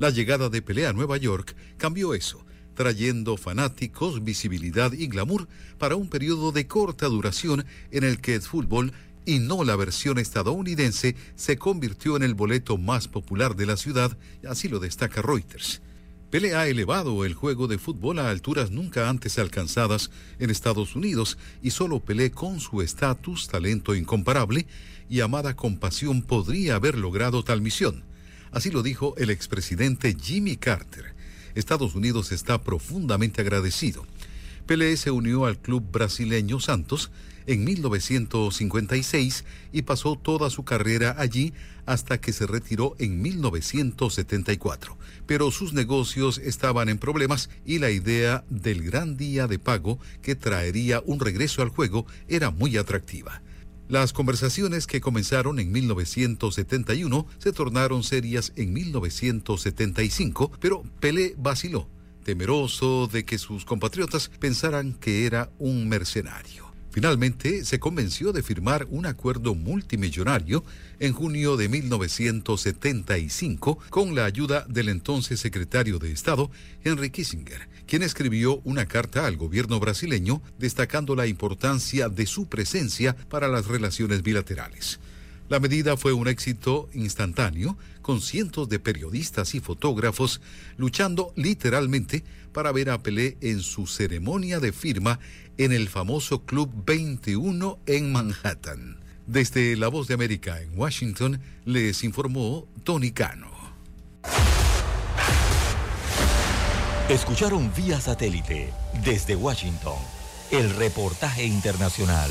La 0.00 0.10
llegada 0.10 0.48
de 0.48 0.62
Pelé 0.62 0.88
a 0.88 0.92
Nueva 0.92 1.16
York 1.16 1.54
cambió 1.76 2.12
eso, 2.14 2.44
trayendo 2.74 3.36
fanáticos, 3.36 4.24
visibilidad 4.24 4.92
y 4.94 5.06
glamour 5.06 5.46
para 5.78 5.94
un 5.94 6.08
periodo 6.08 6.50
de 6.50 6.66
corta 6.66 7.06
duración 7.06 7.66
en 7.92 8.02
el 8.02 8.20
que 8.20 8.34
el 8.34 8.42
fútbol 8.42 8.92
y 9.30 9.38
no 9.38 9.62
la 9.62 9.76
versión 9.76 10.18
estadounidense 10.18 11.14
se 11.36 11.56
convirtió 11.56 12.16
en 12.16 12.24
el 12.24 12.34
boleto 12.34 12.78
más 12.78 13.06
popular 13.06 13.54
de 13.54 13.64
la 13.64 13.76
ciudad, 13.76 14.18
así 14.48 14.68
lo 14.68 14.80
destaca 14.80 15.22
Reuters. 15.22 15.82
Pele 16.30 16.56
ha 16.56 16.66
elevado 16.66 17.24
el 17.24 17.34
juego 17.34 17.68
de 17.68 17.78
fútbol 17.78 18.18
a 18.18 18.28
alturas 18.28 18.72
nunca 18.72 19.08
antes 19.08 19.38
alcanzadas 19.38 20.10
en 20.40 20.50
Estados 20.50 20.96
Unidos 20.96 21.38
y 21.62 21.70
solo 21.70 22.00
Pelé 22.00 22.32
con 22.32 22.58
su 22.58 22.82
estatus, 22.82 23.46
talento 23.46 23.94
incomparable 23.94 24.66
y 25.08 25.20
amada 25.20 25.54
compasión 25.54 26.22
podría 26.22 26.74
haber 26.74 26.98
logrado 26.98 27.44
tal 27.44 27.60
misión. 27.60 28.02
Así 28.50 28.72
lo 28.72 28.82
dijo 28.82 29.14
el 29.16 29.30
expresidente 29.30 30.16
Jimmy 30.20 30.56
Carter. 30.56 31.14
Estados 31.54 31.94
Unidos 31.94 32.32
está 32.32 32.60
profundamente 32.62 33.42
agradecido. 33.42 34.04
Pelé 34.70 34.96
se 34.96 35.10
unió 35.10 35.46
al 35.46 35.58
club 35.58 35.90
brasileño 35.90 36.60
Santos 36.60 37.10
en 37.48 37.64
1956 37.64 39.44
y 39.72 39.82
pasó 39.82 40.14
toda 40.14 40.48
su 40.48 40.62
carrera 40.62 41.16
allí 41.18 41.52
hasta 41.86 42.20
que 42.20 42.32
se 42.32 42.46
retiró 42.46 42.94
en 43.00 43.20
1974. 43.20 44.96
Pero 45.26 45.50
sus 45.50 45.72
negocios 45.72 46.38
estaban 46.38 46.88
en 46.88 46.98
problemas 46.98 47.50
y 47.66 47.80
la 47.80 47.90
idea 47.90 48.44
del 48.48 48.84
gran 48.84 49.16
día 49.16 49.48
de 49.48 49.58
pago 49.58 49.98
que 50.22 50.36
traería 50.36 51.02
un 51.04 51.18
regreso 51.18 51.62
al 51.62 51.70
juego 51.70 52.06
era 52.28 52.52
muy 52.52 52.76
atractiva. 52.76 53.42
Las 53.88 54.12
conversaciones 54.12 54.86
que 54.86 55.00
comenzaron 55.00 55.58
en 55.58 55.72
1971 55.72 57.26
se 57.38 57.52
tornaron 57.52 58.04
serias 58.04 58.52
en 58.54 58.72
1975, 58.72 60.52
pero 60.60 60.84
Pelé 61.00 61.34
vaciló, 61.36 61.88
temeroso 62.24 63.06
de 63.06 63.24
que 63.24 63.38
sus 63.38 63.64
compatriotas 63.64 64.30
pensaran 64.38 64.94
que 64.94 65.26
era 65.26 65.50
un 65.58 65.88
mercenario. 65.88 66.70
Finalmente, 66.92 67.64
se 67.64 67.78
convenció 67.78 68.32
de 68.32 68.42
firmar 68.42 68.88
un 68.90 69.06
acuerdo 69.06 69.54
multimillonario 69.54 70.64
en 70.98 71.12
junio 71.12 71.56
de 71.56 71.68
1975 71.68 73.78
con 73.90 74.16
la 74.16 74.24
ayuda 74.24 74.66
del 74.68 74.88
entonces 74.88 75.38
secretario 75.38 76.00
de 76.00 76.10
Estado, 76.10 76.50
Henry 76.82 77.10
Kissinger, 77.10 77.68
quien 77.86 78.02
escribió 78.02 78.60
una 78.64 78.86
carta 78.86 79.26
al 79.26 79.36
gobierno 79.36 79.78
brasileño 79.78 80.42
destacando 80.58 81.14
la 81.14 81.28
importancia 81.28 82.08
de 82.08 82.26
su 82.26 82.48
presencia 82.48 83.14
para 83.28 83.46
las 83.46 83.66
relaciones 83.66 84.24
bilaterales. 84.24 84.98
La 85.50 85.58
medida 85.58 85.96
fue 85.96 86.12
un 86.12 86.28
éxito 86.28 86.88
instantáneo, 86.94 87.76
con 88.02 88.20
cientos 88.20 88.68
de 88.68 88.78
periodistas 88.78 89.56
y 89.56 89.60
fotógrafos 89.60 90.40
luchando 90.76 91.32
literalmente 91.34 92.22
para 92.52 92.70
ver 92.70 92.88
a 92.88 93.02
Pelé 93.02 93.36
en 93.40 93.60
su 93.60 93.88
ceremonia 93.88 94.60
de 94.60 94.72
firma 94.72 95.18
en 95.58 95.72
el 95.72 95.88
famoso 95.88 96.44
Club 96.46 96.70
21 96.86 97.80
en 97.86 98.12
Manhattan. 98.12 99.00
Desde 99.26 99.76
La 99.76 99.88
Voz 99.88 100.06
de 100.06 100.14
América 100.14 100.62
en 100.62 100.78
Washington 100.78 101.40
les 101.64 102.04
informó 102.04 102.68
Tony 102.84 103.10
Cano. 103.10 103.50
Escucharon 107.08 107.72
vía 107.76 108.00
satélite 108.00 108.72
desde 109.04 109.34
Washington 109.34 109.98
el 110.52 110.70
reportaje 110.76 111.44
internacional. 111.44 112.30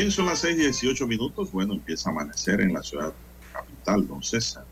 Bien, 0.00 0.10
son 0.10 0.24
las 0.24 0.38
6 0.38 0.56
y 0.56 0.62
18 0.62 1.06
minutos. 1.06 1.52
Bueno, 1.52 1.74
empieza 1.74 2.08
a 2.08 2.12
amanecer 2.12 2.62
en 2.62 2.72
la 2.72 2.82
ciudad 2.82 3.12
capital, 3.52 4.08
don 4.08 4.22
César. 4.22 4.64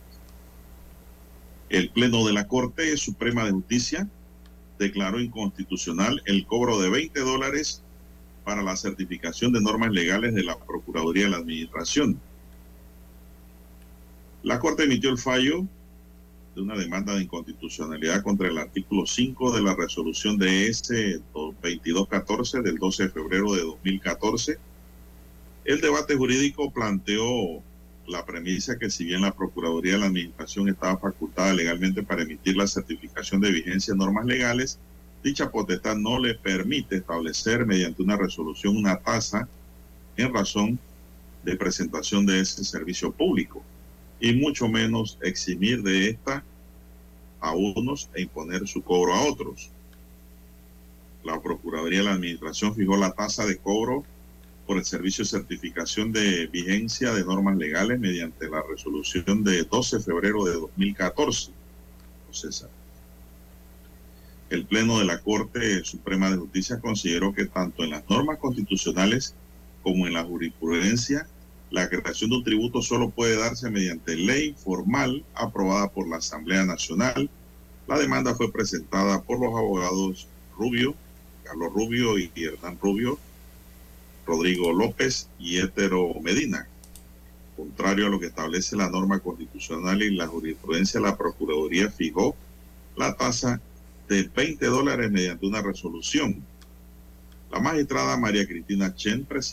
El 1.69 1.91
Pleno 1.91 2.27
de 2.27 2.33
la 2.33 2.49
Corte 2.49 2.97
Suprema 2.97 3.45
de 3.45 3.51
Justicia 3.51 4.09
declaró 4.79 5.21
inconstitucional 5.21 6.23
el 6.25 6.47
cobro 6.47 6.81
de 6.81 6.89
20 6.89 7.21
dólares 7.21 7.83
para 8.43 8.63
la 8.63 8.75
certificación 8.75 9.53
de 9.53 9.61
normas 9.61 9.91
legales 9.91 10.35
de 10.35 10.45
la 10.45 10.59
Procuraduría 10.59 11.25
de 11.25 11.31
la 11.33 11.37
Administración. 11.37 12.19
La 14.43 14.59
Corte 14.59 14.85
emitió 14.85 15.11
el 15.11 15.19
fallo 15.19 15.67
de 16.55 16.63
una 16.63 16.75
demanda 16.75 17.15
de 17.15 17.25
inconstitucionalidad 17.25 18.23
contra 18.23 18.49
el 18.49 18.57
artículo 18.57 19.05
5 19.05 19.55
de 19.55 19.61
la 19.61 19.75
resolución 19.75 20.39
de 20.39 20.69
S 20.69 21.21
2214 21.35 22.63
del 22.63 22.77
12 22.79 23.03
de 23.03 23.09
febrero 23.11 23.53
de 23.53 23.61
2014. 23.61 24.68
El 25.69 25.83
debate 25.83 26.17
jurídico 26.17 26.71
planteó 26.71 27.63
la 28.07 28.25
premisa 28.25 28.79
que 28.79 28.89
si 28.89 29.05
bien 29.05 29.21
la 29.21 29.35
Procuraduría 29.35 29.93
de 29.93 29.99
la 29.99 30.07
Administración 30.07 30.67
estaba 30.71 30.97
facultada 30.97 31.53
legalmente 31.53 32.03
para 32.03 32.23
emitir 32.23 32.57
la 32.57 32.67
certificación 32.67 33.43
de 33.43 33.53
vigencia 33.53 33.93
de 33.93 33.99
normas 33.99 34.25
legales, 34.25 34.79
dicha 35.23 35.51
potestad 35.51 35.97
no 35.97 36.19
le 36.19 36.37
permite 36.37 36.97
establecer 36.97 37.67
mediante 37.67 38.03
una 38.03 38.17
resolución 38.17 38.79
una 38.79 38.97
tasa 38.97 39.47
en 40.17 40.33
razón 40.33 40.79
de 41.45 41.55
presentación 41.57 42.25
de 42.25 42.41
ese 42.41 42.65
servicio 42.65 43.13
público 43.13 43.63
y 44.21 44.33
mucho 44.37 44.69
menos 44.69 45.19
eximir 45.21 45.83
de 45.83 46.09
esta 46.09 46.43
a 47.41 47.55
unos 47.55 48.09
e 48.15 48.23
imponer 48.23 48.67
su 48.67 48.81
cobro 48.81 49.13
a 49.13 49.23
otros. 49.23 49.69
La 51.25 51.39
Procuraduría 51.43 51.99
de 51.99 52.05
la 52.07 52.13
Administración 52.13 52.75
fijó 52.75 52.97
la 52.97 53.13
tasa 53.13 53.45
de 53.45 53.59
cobro 53.59 54.07
por 54.69 54.77
el 54.77 54.85
servicio 54.85 55.25
de 55.25 55.31
certificación 55.31 56.13
de 56.13 56.47
vigencia 56.49 57.15
de 57.15 57.25
normas 57.25 57.57
legales 57.57 57.99
mediante 57.99 58.51
la 58.51 58.63
resolución 58.69 59.43
de 59.43 59.63
12 59.63 59.97
de 59.97 60.03
febrero 60.03 60.45
de 60.45 60.53
2014. 60.53 61.53
César. 62.31 62.69
El 64.51 64.67
Pleno 64.67 64.99
de 64.99 65.07
la 65.07 65.23
Corte 65.23 65.83
Suprema 65.85 66.31
de 66.31 66.37
Justicia 66.37 66.81
consideró 66.81 67.33
que 67.33 67.47
tanto 67.47 67.83
en 67.83 67.91
las 67.91 68.09
normas 68.11 68.37
constitucionales 68.37 69.35
como 69.83 70.07
en 70.07 70.13
la 70.13 70.25
jurisprudencia, 70.25 71.27
la 71.71 71.89
creación 71.89 72.29
de 72.29 72.37
un 72.37 72.45
tributo 72.45 72.83
solo 72.83 73.09
puede 73.09 73.39
darse 73.39 73.71
mediante 73.71 74.17
ley 74.17 74.55
formal 74.55 75.25
aprobada 75.35 75.89
por 75.89 76.07
la 76.07 76.19
Asamblea 76.19 76.67
Nacional. 76.67 77.31
La 77.87 77.99
demanda 77.99 78.35
fue 78.35 78.53
presentada 78.53 79.23
por 79.23 79.41
los 79.41 79.49
abogados 79.49 80.29
Rubio, 80.59 80.95
Carlos 81.45 81.73
Rubio 81.73 82.19
y 82.19 82.31
Hernán 82.37 82.79
Rubio, 82.83 83.19
Rodrigo 84.29 84.75
López 84.75 85.31
y 85.39 85.57
Hétero 85.57 86.13
Medina. 86.23 86.69
Contrario 87.57 88.07
a 88.07 88.11
lo 88.11 88.21
que 88.21 88.27
establece 88.27 88.77
la 88.77 88.91
norma 88.91 89.21
constitucional 89.21 90.03
y 90.03 90.15
la 90.15 90.27
jurisprudencia, 90.27 91.01
la 91.01 91.17
Procuraduría 91.17 91.91
fijó 91.91 92.37
la 92.95 93.17
tasa 93.17 93.59
de 94.07 94.25
20 94.25 94.67
dólares 94.67 95.11
mediante 95.11 95.47
una 95.47 95.63
resolución. 95.63 96.45
La 97.51 97.59
magistrada 97.59 98.19
María 98.19 98.47
Cristina 98.47 98.95
Chen, 98.95 99.25
pues, 99.25 99.51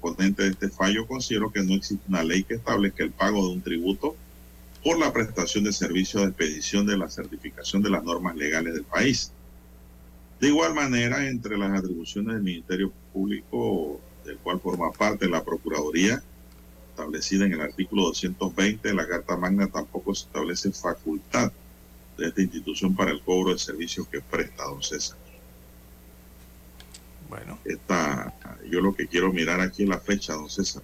ponente 0.00 0.42
de 0.42 0.48
este 0.48 0.70
fallo, 0.70 1.06
consideró 1.06 1.52
que 1.52 1.62
no 1.62 1.74
existe 1.74 2.04
una 2.08 2.24
ley 2.24 2.42
que 2.42 2.54
establezca 2.54 3.04
el 3.04 3.12
pago 3.12 3.46
de 3.46 3.54
un 3.54 3.62
tributo 3.62 4.16
por 4.82 4.98
la 4.98 5.12
prestación 5.12 5.62
de 5.62 5.72
servicios 5.72 6.24
de 6.24 6.30
expedición 6.30 6.84
de 6.84 6.98
la 6.98 7.08
certificación 7.08 7.80
de 7.80 7.90
las 7.90 8.02
normas 8.02 8.34
legales 8.34 8.74
del 8.74 8.84
país. 8.84 9.30
De 10.40 10.48
igual 10.48 10.74
manera, 10.74 11.28
entre 11.28 11.56
las 11.56 11.78
atribuciones 11.78 12.34
del 12.34 12.42
Ministerio 12.42 12.92
Público 13.12 14.00
del 14.26 14.38
cual 14.38 14.60
forma 14.60 14.92
parte 14.92 15.28
la 15.28 15.44
Procuraduría, 15.44 16.22
establecida 16.90 17.46
en 17.46 17.52
el 17.52 17.60
artículo 17.60 18.04
220 18.04 18.88
de 18.88 18.94
la 18.94 19.06
Carta 19.06 19.36
Magna, 19.36 19.68
tampoco 19.68 20.14
se 20.14 20.26
establece 20.26 20.72
facultad 20.72 21.52
de 22.18 22.28
esta 22.28 22.42
institución 22.42 22.94
para 22.94 23.10
el 23.12 23.20
cobro 23.22 23.52
de 23.52 23.58
servicios 23.58 24.08
que 24.08 24.20
presta 24.20 24.64
don 24.64 24.82
César. 24.82 25.16
Bueno. 27.28 27.58
Esta, 27.64 28.34
yo 28.70 28.80
lo 28.80 28.94
que 28.94 29.06
quiero 29.06 29.32
mirar 29.32 29.60
aquí 29.60 29.82
es 29.82 29.88
la 29.88 29.98
fecha, 29.98 30.34
don 30.34 30.48
César. 30.48 30.82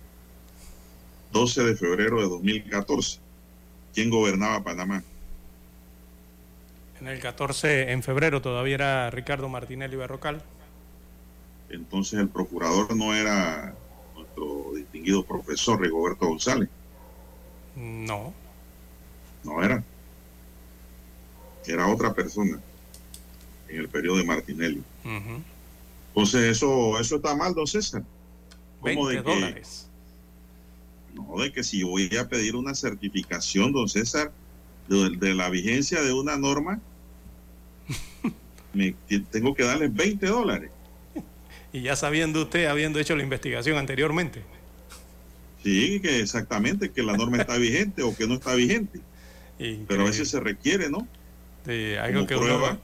12 1.32 1.64
de 1.64 1.76
febrero 1.76 2.20
de 2.20 2.28
2014. 2.28 3.18
¿Quién 3.94 4.10
gobernaba 4.10 4.62
Panamá? 4.62 5.02
En 7.00 7.08
el 7.08 7.18
14, 7.18 7.90
en 7.90 8.02
febrero, 8.02 8.42
todavía 8.42 8.74
era 8.74 9.10
Ricardo 9.10 9.48
Martinelli 9.48 9.96
Berrocal 9.96 10.42
entonces 11.72 12.20
el 12.20 12.28
procurador 12.28 12.94
no 12.94 13.14
era 13.14 13.74
nuestro 14.14 14.72
distinguido 14.74 15.24
profesor 15.24 15.80
Rigoberto 15.80 16.26
González. 16.28 16.68
No. 17.74 18.32
No 19.42 19.62
era. 19.62 19.82
Era 21.66 21.88
otra 21.88 22.12
persona 22.12 22.60
en 23.68 23.80
el 23.80 23.88
periodo 23.88 24.18
de 24.18 24.24
Martinelli. 24.24 24.82
Entonces 26.08 26.42
eso, 26.42 26.98
eso 27.00 27.16
está 27.16 27.34
mal, 27.34 27.54
don 27.54 27.66
César. 27.66 28.04
¿Cómo 28.80 29.08
de 29.08 29.22
dólares. 29.22 29.88
no, 31.14 31.40
de 31.40 31.52
que 31.52 31.62
si 31.62 31.84
voy 31.84 32.14
a 32.16 32.28
pedir 32.28 32.56
una 32.56 32.74
certificación, 32.74 33.72
don 33.72 33.88
César, 33.88 34.32
de, 34.88 35.34
la 35.34 35.48
vigencia 35.48 36.02
de 36.02 36.12
una 36.12 36.36
norma, 36.36 36.80
me, 38.74 38.94
tengo 39.30 39.54
que 39.54 39.62
darle 39.62 39.88
20 39.88 40.26
dólares. 40.26 40.71
Y 41.72 41.80
ya 41.80 41.96
sabiendo 41.96 42.42
usted, 42.42 42.66
habiendo 42.66 42.98
hecho 42.98 43.16
la 43.16 43.22
investigación 43.22 43.78
anteriormente. 43.78 44.42
Sí, 45.62 46.00
que 46.00 46.20
exactamente, 46.20 46.90
que 46.90 47.02
la 47.02 47.16
norma 47.16 47.38
está 47.38 47.56
vigente 47.56 48.02
o 48.02 48.14
que 48.14 48.26
no 48.26 48.34
está 48.34 48.54
vigente. 48.54 49.00
Pero 49.58 50.02
a 50.02 50.06
veces 50.06 50.28
se 50.28 50.40
requiere, 50.40 50.90
¿no? 50.90 51.06
De 51.64 51.98
algo, 51.98 52.26
que 52.26 52.34
uno, 52.34 52.78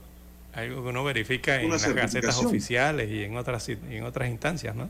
algo 0.53 0.83
que 0.83 0.89
uno 0.89 1.03
verifica 1.03 1.61
en 1.61 1.69
las 1.69 1.87
gacetas 1.93 2.37
oficiales 2.37 3.11
y 3.11 3.23
en 3.23 3.35
otras, 3.35 3.67
en 3.69 4.03
otras 4.03 4.29
instancias, 4.29 4.75
¿no? 4.75 4.89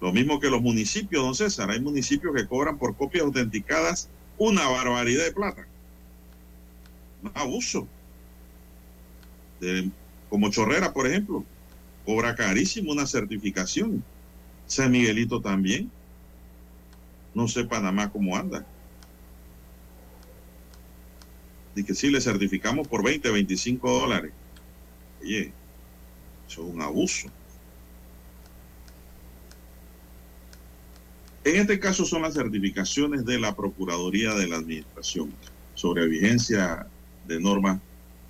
Lo 0.00 0.12
mismo 0.12 0.40
que 0.40 0.50
los 0.50 0.62
municipios, 0.62 1.22
don 1.22 1.34
César. 1.34 1.70
Hay 1.70 1.80
municipios 1.80 2.34
que 2.34 2.46
cobran 2.46 2.76
por 2.76 2.96
copias 2.96 3.24
autenticadas 3.24 4.08
una 4.36 4.66
barbaridad 4.66 5.24
de 5.24 5.32
plata. 5.32 5.66
Un 7.22 7.30
abuso. 7.34 7.86
como 10.28 10.50
Chorrera, 10.50 10.92
por 10.92 11.06
ejemplo 11.06 11.44
cobra 12.04 12.34
carísimo 12.34 12.92
una 12.92 13.06
certificación. 13.06 14.02
San 14.66 14.90
Miguelito 14.90 15.40
también. 15.40 15.90
No 17.34 17.48
sé 17.48 17.64
Panamá 17.64 18.10
cómo 18.10 18.36
anda. 18.36 18.66
Y 21.74 21.84
que 21.84 21.94
si 21.94 22.10
le 22.10 22.20
certificamos 22.20 22.86
por 22.88 23.02
20, 23.02 23.30
25 23.30 24.00
dólares. 24.00 24.32
Oye, 25.22 25.52
eso 26.46 26.66
es 26.66 26.74
un 26.74 26.82
abuso. 26.82 27.28
En 31.44 31.56
este 31.56 31.80
caso 31.80 32.04
son 32.04 32.22
las 32.22 32.34
certificaciones 32.34 33.24
de 33.24 33.40
la 33.40 33.56
Procuraduría 33.56 34.34
de 34.34 34.46
la 34.46 34.56
Administración 34.56 35.32
sobre 35.74 36.06
vigencia 36.06 36.86
de 37.26 37.40
normas 37.40 37.80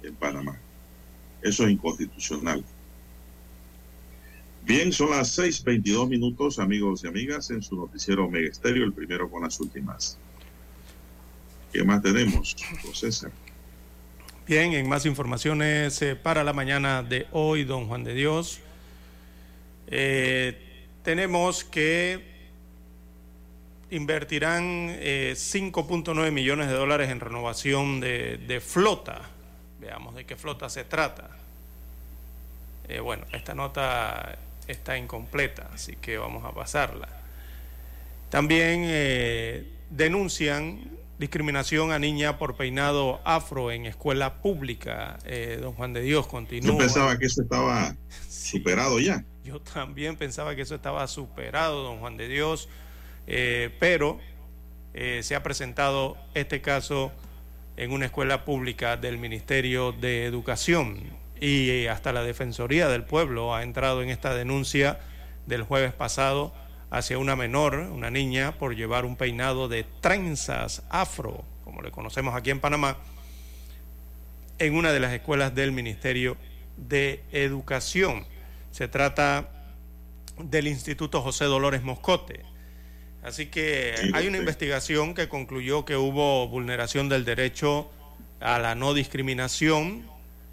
en 0.03 0.14
Panamá. 0.14 0.59
Eso 1.43 1.64
es 1.64 1.73
inconstitucional. 1.73 2.64
Bien, 4.65 4.93
son 4.93 5.11
las 5.11 5.37
6:22 5.37 6.09
minutos, 6.09 6.59
amigos 6.61 7.03
y 7.03 7.09
amigas, 7.09 7.51
en 7.51 7.63
su 7.63 7.77
noticiero 7.77 8.31
Mega 8.31 8.49
Estéreo, 8.49 8.85
el 8.85 8.93
primero 8.93 9.29
con 9.29 9.43
las 9.43 9.59
últimas. 9.59 10.19
¿Qué 11.73 11.83
más 11.83 12.01
tenemos, 12.01 12.55
César? 12.95 13.33
Bien, 14.47 14.73
en 14.73 14.89
más 14.89 15.05
informaciones 15.05 16.01
eh, 16.03 16.15
para 16.15 16.45
la 16.45 16.53
mañana 16.53 17.03
de 17.03 17.27
hoy, 17.33 17.65
don 17.65 17.89
Juan 17.89 18.05
de 18.05 18.15
Dios, 18.15 18.61
eh, 19.89 20.85
tenemos 21.03 21.65
que 21.65 22.31
invertirán 23.91 24.91
5.9 24.91 26.27
eh, 26.27 26.31
millones 26.31 26.69
de 26.69 26.75
dólares 26.75 27.11
en 27.11 27.19
renovación 27.19 28.01
de, 28.01 28.39
de 28.39 28.61
flota. 28.61 29.23
Veamos 29.81 30.15
de 30.15 30.25
qué 30.25 30.37
flota 30.37 30.69
se 30.69 30.85
trata. 30.85 31.31
bueno, 33.03 33.25
esta 33.33 33.55
nota 33.55 34.39
está 34.67 34.99
incompleta, 34.99 35.71
así 35.73 35.97
que 35.97 36.19
vamos 36.19 36.45
a 36.45 36.53
pasarla. 36.53 37.09
También 38.31 38.85
eh, 38.87 39.69
denuncian 39.91 40.99
discriminación 41.19 41.93
a 41.93 41.99
niña 41.99 42.39
por 42.39 42.57
peinado 42.57 43.21
afro 43.25 43.71
en 43.71 43.87
escuela 43.87 44.41
pública. 44.41 45.19
Eh, 45.25 45.59
don 45.61 45.75
Juan 45.75 45.93
de 45.93 46.01
Dios 46.01 46.27
continúa. 46.27 46.73
Yo 46.73 46.79
pensaba 46.79 47.19
que 47.19 47.27
eso 47.27 47.43
estaba 47.43 47.95
superado 48.29 48.99
ya. 48.99 49.25
Yo 49.45 49.61
también 49.61 50.17
pensaba 50.17 50.57
que 50.57 50.63
eso 50.63 50.75
estaba 50.75 51.07
superado, 51.09 51.83
don 51.83 51.99
Juan 51.99 52.17
de 52.17 52.29
Dios, 52.29 52.69
eh, 53.27 53.75
pero 53.79 54.19
se 54.95 55.35
ha 55.35 55.43
presentado 55.43 56.19
este 56.35 56.61
caso 56.61 57.13
en 57.79 57.93
una 57.93 58.05
escuela 58.05 58.45
pública 58.45 58.99
del 58.99 59.17
Ministerio 59.17 59.93
de 59.93 60.27
Educación 60.27 61.22
y 61.43 61.88
hasta 61.88 62.12
la 62.12 62.22
Defensoría 62.22 62.88
del 62.88 63.03
Pueblo 63.03 63.53
ha 63.53 63.64
entrado 63.64 64.01
en 64.01 64.11
esta 64.11 64.32
denuncia 64.32 65.01
del 65.47 65.64
jueves 65.64 65.93
pasado 65.93 66.55
hacia 66.88 67.18
una 67.18 67.34
menor, 67.34 67.74
una 67.74 68.12
niña, 68.12 68.53
por 68.53 68.76
llevar 68.76 69.05
un 69.05 69.16
peinado 69.16 69.66
de 69.66 69.84
trenzas 70.01 70.84
afro, 70.88 71.43
como 71.64 71.82
le 71.82 71.90
conocemos 71.90 72.36
aquí 72.36 72.51
en 72.51 72.61
Panamá, 72.61 72.97
en 74.61 74.76
una 74.76 74.93
de 74.93 75.01
las 75.01 75.12
escuelas 75.12 75.53
del 75.53 75.72
Ministerio 75.72 76.36
de 76.76 77.24
Educación. 77.32 78.24
Se 78.70 78.86
trata 78.86 79.49
del 80.38 80.68
Instituto 80.68 81.22
José 81.22 81.47
Dolores 81.47 81.82
Moscote. 81.82 82.45
Así 83.24 83.47
que 83.47 83.97
hay 84.14 84.28
una 84.28 84.38
investigación 84.38 85.14
que 85.14 85.28
concluyó 85.28 85.84
que 85.84 85.97
hubo 85.97 86.47
vulneración 86.47 87.09
del 87.09 87.24
derecho 87.24 87.90
a 88.38 88.61
la 88.61 88.76
no 88.76 88.95
discriminación 88.95 90.12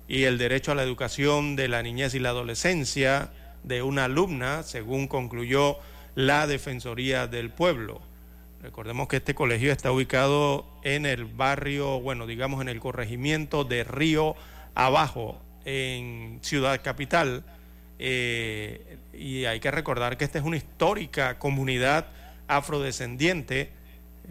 y 0.10 0.24
el 0.24 0.40
derecho 0.40 0.72
a 0.72 0.76
la 0.76 0.82
educación 0.82 1.56
de 1.56 1.68
la 1.68 1.84
niñez 1.84 2.16
y 2.16 2.20
la 2.20 2.30
adolescencia 2.30 3.30
de 3.64 3.84
una 3.84 4.06
alumna, 4.06 4.64
según 4.64 5.08
concluyó 5.08 5.78
la 6.16 6.48
Defensoría 6.48 7.28
del 7.28 7.52
Pueblo. 7.52 8.02
Recordemos 8.60 9.08
que 9.08 9.18
este 9.18 9.36
colegio 9.36 9.72
está 9.72 9.92
ubicado 9.92 10.66
en 10.84 11.06
el 11.06 11.26
barrio, 11.26 12.02
bueno, 12.02 12.26
digamos 12.26 12.60
en 12.60 12.70
el 12.70 12.80
corregimiento 12.80 13.64
de 13.64 13.84
Río 13.84 14.36
Abajo, 14.74 15.40
en 15.64 16.40
Ciudad 16.42 16.82
Capital. 16.84 17.44
Eh, 18.00 18.98
y 19.14 19.46
hay 19.46 19.60
que 19.60 19.70
recordar 19.70 20.18
que 20.18 20.26
esta 20.26 20.40
es 20.40 20.44
una 20.44 20.58
histórica 20.58 21.38
comunidad 21.38 22.08
afrodescendiente. 22.48 23.70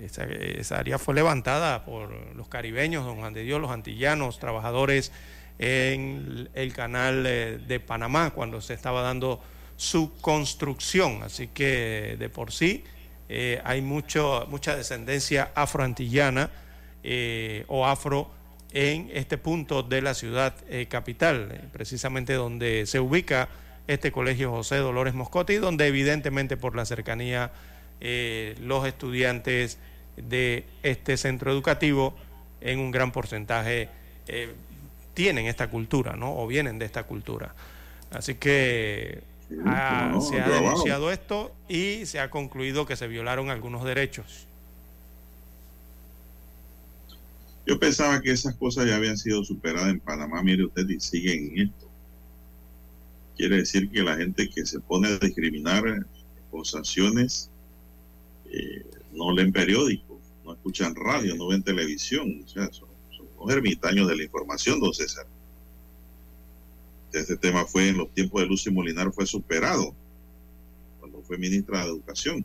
Esa, 0.00 0.76
área 0.76 0.98
fue 0.98 1.14
levantada 1.14 1.84
por 1.84 2.10
los 2.34 2.48
caribeños, 2.48 3.04
don 3.04 3.18
Juan 3.18 3.32
de 3.32 3.44
Dios, 3.44 3.60
los 3.60 3.70
antillanos, 3.70 4.40
trabajadores 4.40 5.12
en 5.58 6.48
el 6.54 6.72
canal 6.72 7.24
eh, 7.26 7.58
de 7.66 7.80
Panamá 7.80 8.30
cuando 8.30 8.60
se 8.60 8.74
estaba 8.74 9.02
dando 9.02 9.40
su 9.76 10.12
construcción. 10.20 11.22
Así 11.22 11.48
que 11.48 12.16
de 12.18 12.28
por 12.28 12.52
sí 12.52 12.84
eh, 13.28 13.60
hay 13.64 13.82
mucho, 13.82 14.46
mucha 14.48 14.76
descendencia 14.76 15.50
afroantillana 15.54 16.50
eh, 17.02 17.64
o 17.68 17.86
afro 17.86 18.30
en 18.72 19.10
este 19.12 19.38
punto 19.38 19.82
de 19.82 20.02
la 20.02 20.12
ciudad 20.12 20.54
capital, 20.90 21.70
precisamente 21.72 22.34
donde 22.34 22.84
se 22.84 23.00
ubica 23.00 23.48
este 23.86 24.12
colegio 24.12 24.50
José 24.50 24.76
Dolores 24.76 25.14
Moscote 25.14 25.54
y 25.54 25.56
donde 25.56 25.86
evidentemente 25.86 26.58
por 26.58 26.76
la 26.76 26.84
cercanía 26.84 27.50
los 28.60 28.86
estudiantes 28.86 29.78
de 30.18 30.66
este 30.82 31.16
centro 31.16 31.50
educativo 31.50 32.14
en 32.60 32.78
un 32.78 32.90
gran 32.90 33.10
porcentaje 33.10 33.88
tienen 35.18 35.46
esta 35.46 35.68
cultura, 35.68 36.14
¿no? 36.14 36.32
O 36.38 36.46
vienen 36.46 36.78
de 36.78 36.84
esta 36.84 37.02
cultura. 37.02 37.52
Así 38.12 38.36
que 38.36 39.20
se 39.48 40.40
ha 40.40 40.48
denunciado 40.48 41.10
esto 41.10 41.52
y 41.68 42.06
se 42.06 42.20
ha 42.20 42.30
concluido 42.30 42.86
que 42.86 42.94
se 42.94 43.08
violaron 43.08 43.50
algunos 43.50 43.82
derechos. 43.82 44.46
Yo 47.66 47.80
pensaba 47.80 48.22
que 48.22 48.30
esas 48.30 48.54
cosas 48.54 48.86
ya 48.86 48.94
habían 48.94 49.18
sido 49.18 49.42
superadas 49.42 49.88
en 49.88 49.98
Panamá, 49.98 50.40
mire 50.40 50.66
usted, 50.66 50.88
y 50.88 51.00
siguen 51.00 51.50
en 51.50 51.66
esto. 51.66 51.88
Quiere 53.36 53.56
decir 53.56 53.90
que 53.90 54.04
la 54.04 54.14
gente 54.14 54.48
que 54.48 54.64
se 54.66 54.78
pone 54.78 55.08
a 55.08 55.18
discriminar 55.18 56.06
con 56.52 56.64
sanciones 56.64 57.50
eh, 58.52 58.86
no 59.14 59.32
leen 59.32 59.50
periódicos, 59.52 60.18
no 60.44 60.52
escuchan 60.52 60.94
radio, 60.94 61.34
no 61.34 61.48
ven 61.48 61.64
televisión. 61.64 62.44
O 62.44 62.48
sea, 62.48 62.66
eso 62.66 62.87
los 63.38 63.50
ermitaños 63.50 64.08
de 64.08 64.16
la 64.16 64.22
información, 64.22 64.80
don 64.80 64.92
César. 64.92 65.26
Este 67.12 67.36
tema 67.36 67.64
fue 67.64 67.88
en 67.88 67.98
los 67.98 68.12
tiempos 68.12 68.42
de 68.42 68.46
Lucy 68.46 68.70
Molinar 68.70 69.12
fue 69.12 69.26
superado 69.26 69.94
cuando 71.00 71.22
fue 71.22 71.38
ministra 71.38 71.80
de 71.80 71.86
Educación. 71.86 72.44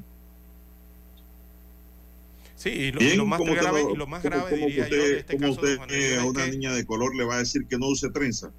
Sí, 2.55 2.69
y 2.69 2.91
lo, 2.93 3.25
más 3.25 3.41
grave, 3.41 3.83
y 3.93 3.97
lo 3.97 4.07
más 4.07 4.23
grave 4.23 4.55
diría 4.55 4.87
yo 4.87 4.95
de 4.95 5.19
este 5.19 5.37
caso 5.37 5.51
usted 5.51 6.17
a 6.17 6.23
una 6.23 6.47
niña 6.47 6.71
de 6.71 6.85
color 6.85 7.13
le 7.13 7.25
va 7.25 7.35
a 7.35 7.39
decir 7.39 7.65
que 7.67 7.77
no 7.77 7.87
use 7.87 8.09
trenza? 8.09 8.51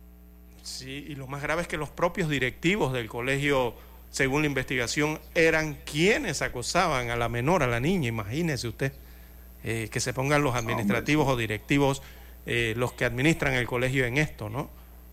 Sí, 0.62 1.06
y 1.08 1.14
lo 1.14 1.26
más 1.26 1.40
grave 1.40 1.62
es 1.62 1.68
que 1.68 1.78
los 1.78 1.88
propios 1.88 2.28
directivos 2.28 2.92
del 2.92 3.08
colegio, 3.08 3.74
según 4.10 4.42
la 4.42 4.48
investigación, 4.48 5.20
eran 5.34 5.78
quienes 5.86 6.42
acosaban 6.42 7.08
a 7.08 7.16
la 7.16 7.30
menor, 7.30 7.62
a 7.62 7.66
la 7.66 7.80
niña, 7.80 8.08
imagínese 8.08 8.68
usted, 8.68 8.92
eh, 9.62 9.88
que 9.90 10.00
se 10.00 10.12
pongan 10.12 10.42
los 10.42 10.54
administrativos 10.54 11.26
o 11.26 11.36
directivos 11.38 12.02
eh, 12.46 12.74
los 12.76 12.92
que 12.92 13.04
administran 13.04 13.54
el 13.54 13.66
colegio 13.66 14.04
en 14.04 14.18
esto, 14.18 14.48
¿no? 14.48 14.70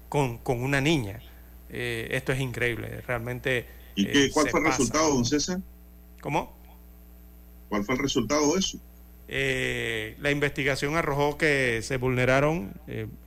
Con, 0.10 0.40
una 0.46 0.82
niña. 0.82 1.22
Eh, 1.70 2.10
esto 2.12 2.32
es 2.34 2.40
increíble, 2.40 3.02
realmente. 3.02 3.66
¿Y 3.96 4.06
qué, 4.06 4.30
cuál 4.32 4.50
fue 4.50 4.60
el 4.60 4.66
resultado, 4.66 5.14
don 5.14 5.26
César? 5.26 5.60
¿Cómo? 6.22 6.54
¿Cuál 7.70 7.84
fue 7.86 7.96
el 7.96 8.02
resultado 8.02 8.54
de 8.54 8.60
eso? 8.60 8.78
la 9.34 10.30
investigación 10.30 10.98
arrojó 10.98 11.38
que 11.38 11.80
se 11.84 11.96
vulneraron, 11.96 12.74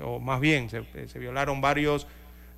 o 0.02 0.20
más 0.20 0.38
bien, 0.38 0.68
se, 0.68 0.84
se, 1.08 1.18
violaron 1.18 1.62
varios 1.62 2.06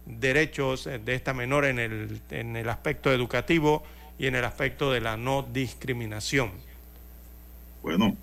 derechos 0.05 0.87
de 1.05 1.15
esta 1.15 1.33
menor 1.33 1.65
en 1.65 1.79
el, 1.79 2.21
en 2.31 2.57
el 2.57 2.69
aspecto 2.69 3.13
educativo 3.13 3.85
y 4.19 4.27
en 4.27 4.35
el 4.35 4.45
aspecto 4.45 4.91
de 4.91 5.01
la 5.01 5.17
no 5.17 5.43
discriminación. 5.45 6.51
Bueno, 7.83 8.17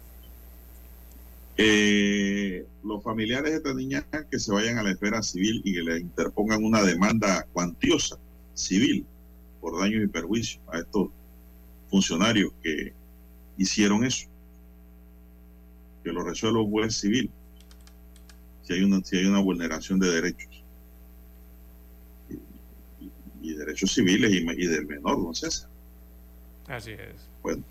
eh, 1.58 2.66
los 2.84 3.04
familiares 3.04 3.51
de 3.51 3.58
esta 3.58 3.74
niña 3.74 4.06
que 4.30 4.39
se 4.39 4.51
vayan 4.51 4.78
a 4.78 4.84
la 4.84 4.91
esfera 4.91 5.22
civil 5.22 5.62
y 5.64 5.74
que 5.74 5.82
le 5.82 5.99
interpongan 5.99 6.64
una 6.64 6.82
demanda 6.82 7.45
cuantiosa 7.54 8.18
civil 8.54 9.06
por 9.62 9.80
daños 9.80 10.04
y 10.04 10.08
perjuicios 10.08 10.62
a 10.72 10.80
estos 10.80 11.10
funcionarios 11.89 12.51
que 12.62 12.93
hicieron 13.58 14.04
eso. 14.04 14.28
Que 16.04 16.12
lo 16.12 16.24
resuelva 16.24 16.62
un 16.62 16.72
juez 16.72 16.95
civil 16.95 17.30
si 18.64 18.74
hay 18.74 18.84
una, 18.84 19.04
si 19.04 19.18
hay 19.18 19.26
una 19.26 19.39
vulneración 19.39 19.99
de 19.99 20.10
derechos. 20.10 20.64
Y, 23.41 23.54
derechos 23.54 23.93
civiles 23.93 24.32
y, 24.32 24.38
y, 24.38 24.68
del 24.68 24.88
menor, 24.88 25.20
¿no 25.20 25.34
César? 25.34 25.70
Así 26.68 26.91
es. 26.91 27.28
Bueno, 27.41 27.62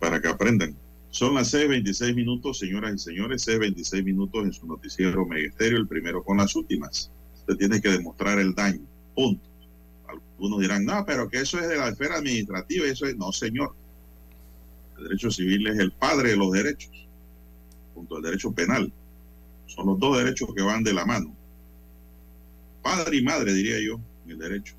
para 0.00 0.20
que 0.20 0.28
aprendan. 0.28 0.76
Son 1.16 1.32
las 1.32 1.54
6.26 1.54 2.14
minutos, 2.14 2.58
señoras 2.58 2.92
y 2.92 2.98
señores, 2.98 3.48
6.26 3.48 4.04
minutos 4.04 4.44
en 4.44 4.52
su 4.52 4.66
noticiero 4.66 5.24
Megesterio, 5.24 5.78
el 5.78 5.88
primero 5.88 6.22
con 6.22 6.36
las 6.36 6.54
últimas. 6.54 7.10
Usted 7.38 7.56
tiene 7.56 7.80
que 7.80 7.88
demostrar 7.88 8.38
el 8.38 8.54
daño, 8.54 8.82
punto. 9.14 9.48
Algunos 10.06 10.60
dirán, 10.60 10.84
no, 10.84 11.06
pero 11.06 11.26
que 11.30 11.38
eso 11.38 11.58
es 11.58 11.70
de 11.70 11.78
la 11.78 11.88
esfera 11.88 12.16
administrativa, 12.16 12.86
eso 12.86 13.06
es, 13.06 13.16
no, 13.16 13.32
señor. 13.32 13.74
El 14.98 15.04
derecho 15.04 15.30
civil 15.30 15.66
es 15.68 15.78
el 15.78 15.90
padre 15.90 16.32
de 16.32 16.36
los 16.36 16.52
derechos, 16.52 16.92
junto 17.94 18.16
al 18.16 18.22
derecho 18.22 18.52
penal. 18.52 18.92
Son 19.68 19.86
los 19.86 19.98
dos 19.98 20.18
derechos 20.18 20.54
que 20.54 20.60
van 20.60 20.84
de 20.84 20.92
la 20.92 21.06
mano. 21.06 21.34
Padre 22.82 23.16
y 23.16 23.22
madre, 23.22 23.54
diría 23.54 23.80
yo, 23.80 23.98
en 24.26 24.32
el 24.32 24.38
derecho. 24.38 24.74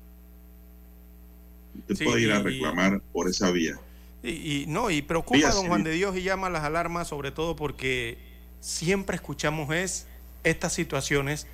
Usted 1.78 2.04
puede 2.04 2.20
ir 2.20 2.30
a 2.30 2.40
reclamar 2.40 3.02
por 3.12 3.28
esa 3.28 3.50
vía. 3.50 3.80
Y, 4.22 4.64
no, 4.66 4.90
y 4.90 5.02
preocupa 5.02 5.48
a 5.48 5.52
don 5.52 5.68
Juan 5.68 5.84
de 5.84 5.92
Dios 5.92 6.16
y 6.16 6.22
llama 6.22 6.50
las 6.50 6.64
alarmas, 6.64 7.08
sobre 7.08 7.30
todo 7.30 7.54
porque 7.54 8.18
siempre 8.60 9.14
escuchamos 9.16 9.72
es 9.72 10.06
estas 10.42 10.72
situaciones, 10.72 11.46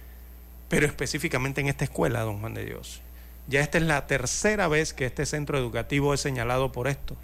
pero 0.68 0.86
específicamente 0.86 1.60
en 1.60 1.68
esta 1.68 1.84
escuela, 1.84 2.20
don 2.20 2.40
Juan 2.40 2.54
de 2.54 2.64
Dios. 2.64 3.02
Ya 3.48 3.60
esta 3.60 3.76
es 3.76 3.84
la 3.84 4.06
tercera 4.06 4.68
vez 4.68 4.94
que 4.94 5.04
este 5.04 5.26
centro 5.26 5.58
educativo 5.58 6.14
es 6.14 6.20
señalado 6.20 6.72
por 6.72 6.88
esto, 6.88 7.16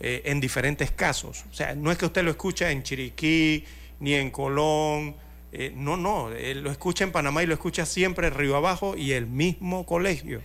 eh, 0.00 0.22
en 0.24 0.40
diferentes 0.40 0.90
casos. 0.90 1.44
O 1.50 1.54
sea, 1.54 1.76
no 1.76 1.92
es 1.92 1.98
que 1.98 2.06
usted 2.06 2.24
lo 2.24 2.30
escucha 2.30 2.72
en 2.72 2.82
Chiriquí, 2.82 3.64
ni 4.00 4.14
en 4.14 4.30
Colón, 4.30 5.14
eh, 5.52 5.72
no, 5.74 5.96
no, 5.96 6.30
lo 6.30 6.70
escucha 6.70 7.04
en 7.04 7.12
Panamá 7.12 7.42
y 7.42 7.46
lo 7.46 7.54
escucha 7.54 7.86
siempre 7.86 8.30
Río 8.30 8.56
Abajo 8.56 8.96
y 8.96 9.12
el 9.12 9.26
mismo 9.26 9.86
colegio. 9.86 10.42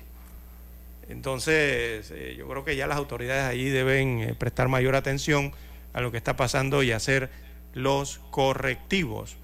Entonces, 1.12 2.10
eh, 2.12 2.36
yo 2.38 2.48
creo 2.48 2.64
que 2.64 2.76
ya 2.76 2.88
las 2.88 2.98
autoridades 2.98 3.44
allí 3.44 3.70
deben 3.70 4.20
eh, 4.20 4.36
prestar 4.36 4.70
mayor 4.70 4.96
atención 4.96 5.52
a 5.94 6.02
lo 6.02 6.12
que 6.12 6.18
está 6.18 6.38
pasando 6.38 6.84
y 6.84 6.92
hacer 6.92 7.30
los 7.74 8.20
correctivos, 8.32 9.36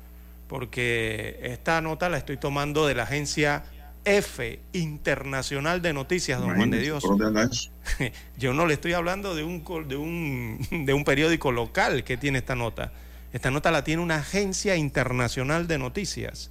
porque 0.47 1.39
esta 1.43 1.81
nota 1.81 2.09
la 2.09 2.17
estoy 2.17 2.37
tomando 2.37 2.87
de 2.87 2.95
la 2.95 3.03
agencia 3.03 3.65
F 4.05 4.59
Internacional 4.71 5.81
de 5.81 5.91
Noticias, 5.91 6.39
don 6.39 6.55
Juan 6.55 6.71
de 6.71 6.79
Dios. 6.79 7.03
Yo 8.37 8.53
no 8.53 8.65
le 8.65 8.73
estoy 8.73 8.93
hablando 8.93 9.35
de 9.35 9.43
un, 9.43 9.63
de, 9.87 9.97
un, 9.97 10.65
de 10.85 10.93
un 10.93 11.03
periódico 11.03 11.51
local 11.51 12.05
que 12.05 12.15
tiene 12.15 12.37
esta 12.37 12.55
nota. 12.55 12.93
Esta 13.33 13.51
nota 13.51 13.71
la 13.71 13.83
tiene 13.83 14.01
una 14.01 14.15
agencia 14.15 14.77
internacional 14.77 15.67
de 15.67 15.77
noticias 15.77 16.49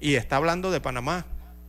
y 0.00 0.16
está 0.16 0.36
hablando 0.36 0.70
de 0.70 0.82
Panamá 0.82 1.24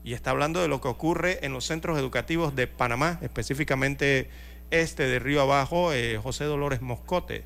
y 0.05 0.13
está 0.13 0.29
hablando 0.29 0.61
de 0.61 0.67
lo 0.67 0.81
que 0.81 0.87
ocurre 0.87 1.39
en 1.43 1.51
los 1.51 1.65
centros 1.65 1.97
educativos 1.97 2.55
de 2.55 2.67
Panamá, 2.67 3.17
específicamente 3.23 4.29
este 4.69 5.07
de 5.07 5.17
Río 5.17 5.41
Abajo, 5.41 5.93
eh, 5.93 6.19
José 6.21 6.43
Dolores 6.43 6.83
Moscote, 6.83 7.43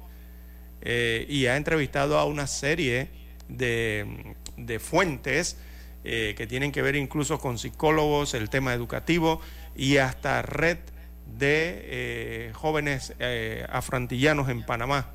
eh, 0.81 1.25
y 1.29 1.45
ha 1.45 1.55
entrevistado 1.55 2.19
a 2.19 2.25
una 2.25 2.47
serie 2.47 3.07
de, 3.47 4.35
fuentes 4.81 5.57
eh, 6.03 6.33
que 6.35 6.47
tienen 6.47 6.73
que 6.73 6.81
ver 6.81 6.97
incluso 6.97 7.39
con 7.39 7.57
psicólogos, 7.57 8.33
el 8.33 8.49
tema 8.49 8.73
educativo 8.73 9.39
y 9.77 9.95
hasta 9.97 10.41
red 10.41 10.79
de 11.37 12.51
jóvenes 12.55 13.13
afrantillanos 13.69 14.49
en 14.49 14.65
Panamá, 14.65 15.11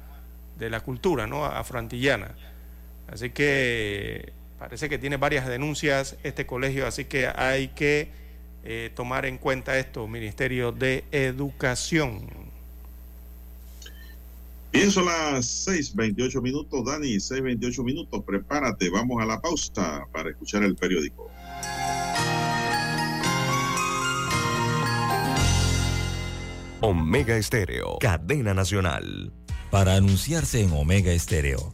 de 0.59 0.71
la 0.71 0.81
cultura 0.81 1.27
¿no? 1.27 1.45
afrantillana. 1.45 2.35
Así 3.09 3.31
que 3.31 4.33
Parece 4.59 4.89
que 4.89 4.99
tiene 4.99 5.17
varias 5.17 5.47
denuncias 5.47 6.17
este 6.23 6.47
colegio, 6.47 6.87
así 6.87 7.05
que 7.05 7.27
hay 7.27 7.69
que 7.69 8.09
eh, 8.65 8.91
tomar 8.95 9.27
en 9.27 9.39
cuenta 9.39 9.79
esto, 9.79 10.07
Ministerio 10.09 10.73
de 10.73 11.05
Educación. 11.13 12.27
Bien, 14.73 14.91
son 14.91 15.07
las 15.07 15.67
6:28 15.69 16.41
minutos, 16.41 16.85
Dani, 16.85 17.21
6:28 17.21 17.85
minutos. 17.85 18.25
Prepárate, 18.25 18.91
vamos 18.91 19.23
a 19.23 19.27
la 19.27 19.41
pausa 19.41 20.07
para 20.13 20.31
escuchar 20.31 20.65
el 20.65 20.75
periódico. 20.75 21.31
Omega 26.81 27.37
Estéreo, 27.37 27.99
cadena 27.99 28.53
nacional. 28.53 29.33
Para 29.71 29.95
anunciarse 29.95 30.61
en 30.61 30.73
Omega 30.73 31.13
Estéreo, 31.13 31.74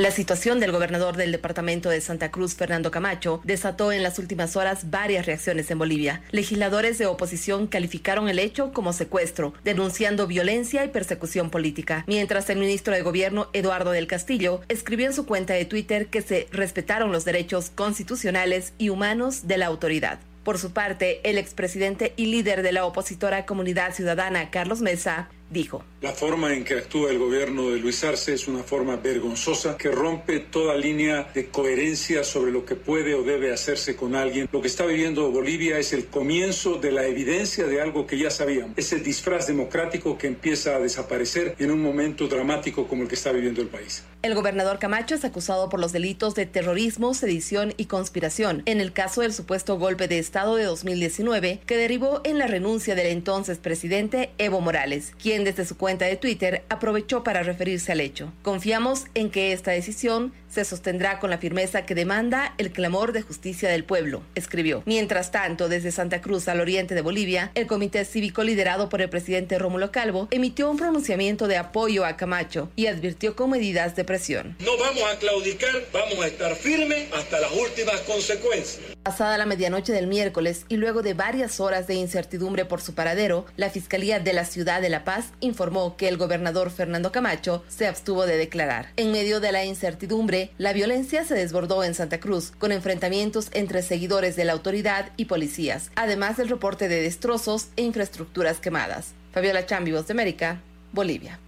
La 0.00 0.10
situación 0.10 0.60
del 0.60 0.72
gobernador 0.72 1.18
del 1.18 1.30
departamento 1.30 1.90
de 1.90 2.00
Santa 2.00 2.30
Cruz, 2.30 2.54
Fernando 2.54 2.90
Camacho, 2.90 3.42
desató 3.44 3.92
en 3.92 4.02
las 4.02 4.18
últimas 4.18 4.56
horas 4.56 4.88
varias 4.88 5.26
reacciones 5.26 5.70
en 5.70 5.78
Bolivia. 5.78 6.22
Legisladores 6.30 6.96
de 6.96 7.04
oposición 7.04 7.66
calificaron 7.66 8.30
el 8.30 8.38
hecho 8.38 8.72
como 8.72 8.94
secuestro, 8.94 9.52
denunciando 9.62 10.26
violencia 10.26 10.82
y 10.86 10.88
persecución 10.88 11.50
política, 11.50 12.04
mientras 12.06 12.48
el 12.48 12.60
ministro 12.60 12.94
de 12.94 13.02
Gobierno, 13.02 13.48
Eduardo 13.52 13.90
del 13.90 14.06
Castillo, 14.06 14.62
escribió 14.68 15.06
en 15.06 15.12
su 15.12 15.26
cuenta 15.26 15.52
de 15.52 15.66
Twitter 15.66 16.06
que 16.06 16.22
se 16.22 16.48
respetaron 16.50 17.12
los 17.12 17.26
derechos 17.26 17.68
constitucionales 17.68 18.72
y 18.78 18.88
humanos 18.88 19.48
de 19.48 19.58
la 19.58 19.66
autoridad. 19.66 20.18
Por 20.44 20.56
su 20.56 20.72
parte, 20.72 21.20
el 21.24 21.36
expresidente 21.36 22.14
y 22.16 22.24
líder 22.24 22.62
de 22.62 22.72
la 22.72 22.86
opositora 22.86 23.44
Comunidad 23.44 23.92
Ciudadana, 23.92 24.48
Carlos 24.48 24.80
Mesa, 24.80 25.28
dijo. 25.50 25.84
La 26.00 26.12
forma 26.12 26.54
en 26.54 26.64
que 26.64 26.74
actúa 26.74 27.10
el 27.10 27.18
gobierno 27.18 27.70
de 27.70 27.78
Luis 27.78 28.02
Arce 28.04 28.32
es 28.32 28.48
una 28.48 28.62
forma 28.62 28.96
vergonzosa 28.96 29.76
que 29.76 29.90
rompe 29.90 30.38
toda 30.38 30.74
línea 30.76 31.30
de 31.34 31.48
coherencia 31.48 32.24
sobre 32.24 32.52
lo 32.52 32.64
que 32.64 32.76
puede 32.76 33.14
o 33.14 33.22
debe 33.22 33.52
hacerse 33.52 33.96
con 33.96 34.14
alguien. 34.14 34.48
Lo 34.50 34.62
que 34.62 34.68
está 34.68 34.86
viviendo 34.86 35.30
Bolivia 35.30 35.78
es 35.78 35.92
el 35.92 36.06
comienzo 36.06 36.76
de 36.76 36.92
la 36.92 37.06
evidencia 37.06 37.66
de 37.66 37.80
algo 37.80 38.06
que 38.06 38.16
ya 38.16 38.30
sabíamos. 38.30 38.78
Es 38.78 38.92
el 38.92 39.02
disfraz 39.02 39.46
democrático 39.46 40.16
que 40.16 40.28
empieza 40.28 40.76
a 40.76 40.78
desaparecer 40.78 41.56
en 41.58 41.70
un 41.70 41.82
momento 41.82 42.28
dramático 42.28 42.86
como 42.86 43.02
el 43.02 43.08
que 43.08 43.16
está 43.16 43.32
viviendo 43.32 43.60
el 43.60 43.68
país. 43.68 44.04
El 44.22 44.34
gobernador 44.34 44.78
Camacho 44.78 45.14
es 45.14 45.24
acusado 45.24 45.70
por 45.70 45.80
los 45.80 45.92
delitos 45.92 46.34
de 46.34 46.44
terrorismo, 46.44 47.14
sedición 47.14 47.72
y 47.78 47.86
conspiración 47.86 48.62
en 48.66 48.80
el 48.80 48.92
caso 48.92 49.22
del 49.22 49.32
supuesto 49.32 49.78
golpe 49.78 50.08
de 50.08 50.18
Estado 50.18 50.56
de 50.56 50.64
2019 50.64 51.60
que 51.64 51.76
derivó 51.78 52.20
en 52.24 52.38
la 52.38 52.46
renuncia 52.46 52.94
del 52.94 53.06
entonces 53.06 53.56
presidente 53.56 54.30
Evo 54.36 54.60
Morales, 54.60 55.12
quien 55.20 55.39
desde 55.44 55.64
su 55.64 55.76
cuenta 55.76 56.04
de 56.04 56.16
Twitter 56.16 56.62
aprovechó 56.68 57.22
para 57.24 57.42
referirse 57.42 57.92
al 57.92 58.00
hecho. 58.00 58.32
Confiamos 58.42 59.04
en 59.14 59.30
que 59.30 59.52
esta 59.52 59.70
decisión 59.70 60.32
se 60.50 60.64
sostendrá 60.64 61.20
con 61.20 61.30
la 61.30 61.38
firmeza 61.38 61.86
que 61.86 61.94
demanda 61.94 62.54
el 62.58 62.72
clamor 62.72 63.12
de 63.12 63.22
justicia 63.22 63.68
del 63.68 63.84
pueblo, 63.84 64.22
escribió. 64.34 64.82
Mientras 64.84 65.30
tanto, 65.30 65.68
desde 65.68 65.92
Santa 65.92 66.20
Cruz 66.20 66.48
al 66.48 66.60
oriente 66.60 66.94
de 66.94 67.02
Bolivia, 67.02 67.52
el 67.54 67.66
comité 67.66 68.04
cívico 68.04 68.42
liderado 68.42 68.88
por 68.88 69.00
el 69.00 69.08
presidente 69.08 69.58
Rómulo 69.58 69.92
Calvo 69.92 70.28
emitió 70.30 70.70
un 70.70 70.76
pronunciamiento 70.76 71.46
de 71.46 71.56
apoyo 71.56 72.04
a 72.04 72.16
Camacho 72.16 72.70
y 72.76 72.86
advirtió 72.86 73.36
con 73.36 73.50
medidas 73.50 73.96
de 73.96 74.04
presión. 74.04 74.56
No 74.60 74.76
vamos 74.78 75.02
a 75.04 75.18
claudicar, 75.18 75.70
vamos 75.92 76.18
a 76.24 76.26
estar 76.26 76.54
firmes 76.56 77.12
hasta 77.12 77.40
las 77.40 77.52
últimas 77.52 78.00
consecuencias. 78.00 78.80
Pasada 79.02 79.38
la 79.38 79.46
medianoche 79.46 79.92
del 79.92 80.06
miércoles 80.06 80.66
y 80.68 80.76
luego 80.76 81.02
de 81.02 81.14
varias 81.14 81.60
horas 81.60 81.86
de 81.86 81.94
incertidumbre 81.94 82.64
por 82.64 82.80
su 82.80 82.94
paradero, 82.94 83.46
la 83.56 83.70
Fiscalía 83.70 84.20
de 84.20 84.32
la 84.32 84.44
Ciudad 84.44 84.82
de 84.82 84.90
La 84.90 85.04
Paz 85.04 85.26
informó 85.40 85.96
que 85.96 86.08
el 86.08 86.16
gobernador 86.16 86.70
Fernando 86.70 87.12
Camacho 87.12 87.64
se 87.68 87.86
abstuvo 87.86 88.26
de 88.26 88.36
declarar. 88.36 88.88
En 88.96 89.12
medio 89.12 89.40
de 89.40 89.52
la 89.52 89.64
incertidumbre, 89.64 90.50
la 90.58 90.72
violencia 90.72 91.24
se 91.24 91.34
desbordó 91.34 91.84
en 91.84 91.94
Santa 91.94 92.20
Cruz, 92.20 92.52
con 92.58 92.72
enfrentamientos 92.72 93.48
entre 93.52 93.82
seguidores 93.82 94.36
de 94.36 94.44
la 94.44 94.52
autoridad 94.52 95.10
y 95.16 95.26
policías, 95.26 95.90
además 95.94 96.36
del 96.36 96.48
reporte 96.48 96.88
de 96.88 97.02
destrozos 97.02 97.68
e 97.76 97.82
infraestructuras 97.82 98.58
quemadas. 98.58 99.12
Fabiola 99.32 99.66
Chambi, 99.66 99.92
Voz 99.92 100.06
de 100.06 100.12
América, 100.12 100.60
Bolivia. 100.92 101.38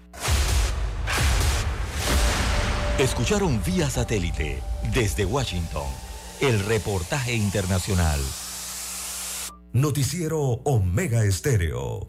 Escucharon 2.99 3.63
vía 3.65 3.91
satélite 3.91 4.63
desde 4.95 5.25
Washington 5.25 5.87
el 6.41 6.59
reportaje 6.65 7.35
internacional. 7.35 8.21
Noticiero 9.73 10.41
Omega 10.65 11.25
Estéreo. 11.25 12.09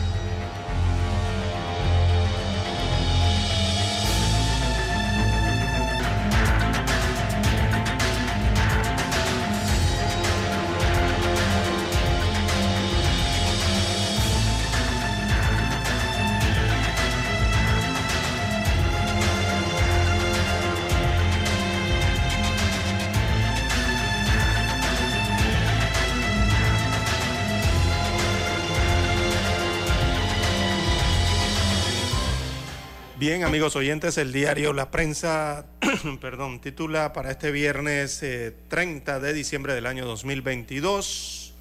Amigos 33.51 33.75
oyentes, 33.75 34.17
el 34.17 34.31
diario 34.31 34.71
La 34.71 34.91
Prensa, 34.91 35.65
perdón, 36.21 36.61
titula 36.61 37.11
para 37.11 37.31
este 37.31 37.51
viernes 37.51 38.23
30 38.69 39.17
eh, 39.17 39.19
de 39.19 39.33
diciembre 39.33 39.73
del 39.73 39.87
año 39.87 40.05
2022. 40.05 41.53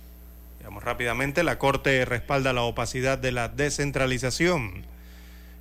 Veamos 0.61 0.85
rápidamente, 0.85 1.43
la 1.43 1.59
Corte 1.59 2.05
respalda 2.05 2.53
la 2.53 2.63
opacidad 2.63 3.19
de 3.19 3.33
la 3.33 3.49
descentralización. 3.49 4.85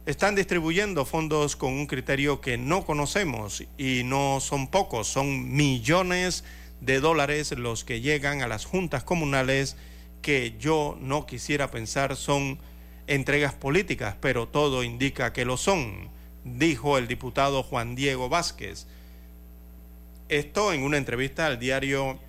Están 0.06 0.36
distribuyendo 0.36 1.04
fondos 1.04 1.56
con 1.56 1.74
un 1.74 1.88
criterio 1.88 2.42
que 2.42 2.60
no 2.60 2.86
conocemos 2.86 3.64
y 3.80 4.04
no 4.04 4.40
son 4.40 4.68
pocos, 4.68 5.08
son 5.08 5.56
millones 5.56 6.44
de 6.80 7.00
dólares 7.00 7.54
los 7.54 7.84
que 7.84 8.02
llegan 8.02 8.44
a 8.44 8.48
las 8.48 8.66
juntas 8.66 9.04
comunales 9.04 9.78
que 10.22 10.56
yo 10.60 10.96
no 11.02 11.26
quisiera 11.26 11.72
pensar 11.72 12.16
son 12.16 12.60
entregas 13.08 13.56
políticas, 13.56 14.16
pero 14.22 14.48
todo 14.48 14.84
indica 14.84 15.34
que 15.34 15.44
lo 15.44 15.58
son, 15.58 16.19
dijo 16.44 16.98
el 16.98 17.08
diputado 17.08 17.64
Juan 17.64 17.96
Diego 17.96 18.30
Vázquez. 18.30 18.88
Esto 20.30 20.74
en 20.74 20.84
una 20.84 20.98
entrevista 20.98 21.48
al 21.48 21.60
diario 21.60 22.20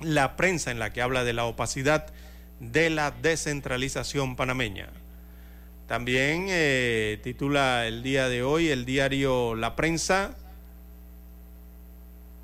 La 0.00 0.36
Prensa 0.36 0.70
en 0.70 0.78
la 0.78 0.92
que 0.92 1.02
habla 1.02 1.24
de 1.24 1.32
la 1.32 1.44
opacidad 1.44 2.12
de 2.60 2.90
la 2.90 3.10
descentralización 3.10 4.36
panameña. 4.36 4.88
También 5.86 6.46
eh, 6.48 7.20
titula 7.22 7.86
el 7.86 8.02
día 8.02 8.28
de 8.28 8.42
hoy 8.42 8.68
el 8.68 8.84
diario 8.84 9.54
La 9.54 9.76
Prensa 9.76 10.36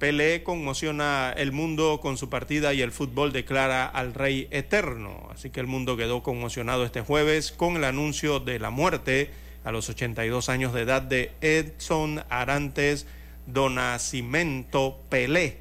Pelé 0.02 0.42
conmociona 0.42 1.32
el 1.36 1.52
mundo 1.52 2.00
con 2.02 2.18
su 2.18 2.28
partida 2.28 2.74
y 2.74 2.82
el 2.82 2.90
fútbol 2.90 3.32
declara 3.32 3.86
al 3.86 4.14
rey 4.14 4.48
eterno. 4.50 5.28
Así 5.32 5.50
que 5.50 5.60
el 5.60 5.68
mundo 5.68 5.96
quedó 5.96 6.24
conmocionado 6.24 6.84
este 6.84 7.02
jueves 7.02 7.52
con 7.52 7.76
el 7.76 7.84
anuncio 7.84 8.40
de 8.40 8.58
la 8.58 8.70
muerte 8.70 9.30
a 9.64 9.72
los 9.72 9.88
82 9.88 10.48
años 10.48 10.72
de 10.72 10.82
edad 10.82 11.02
de 11.02 11.32
Edson 11.40 12.24
Arantes 12.28 13.06
Donacimento 13.46 15.00
Pelé. 15.08 15.58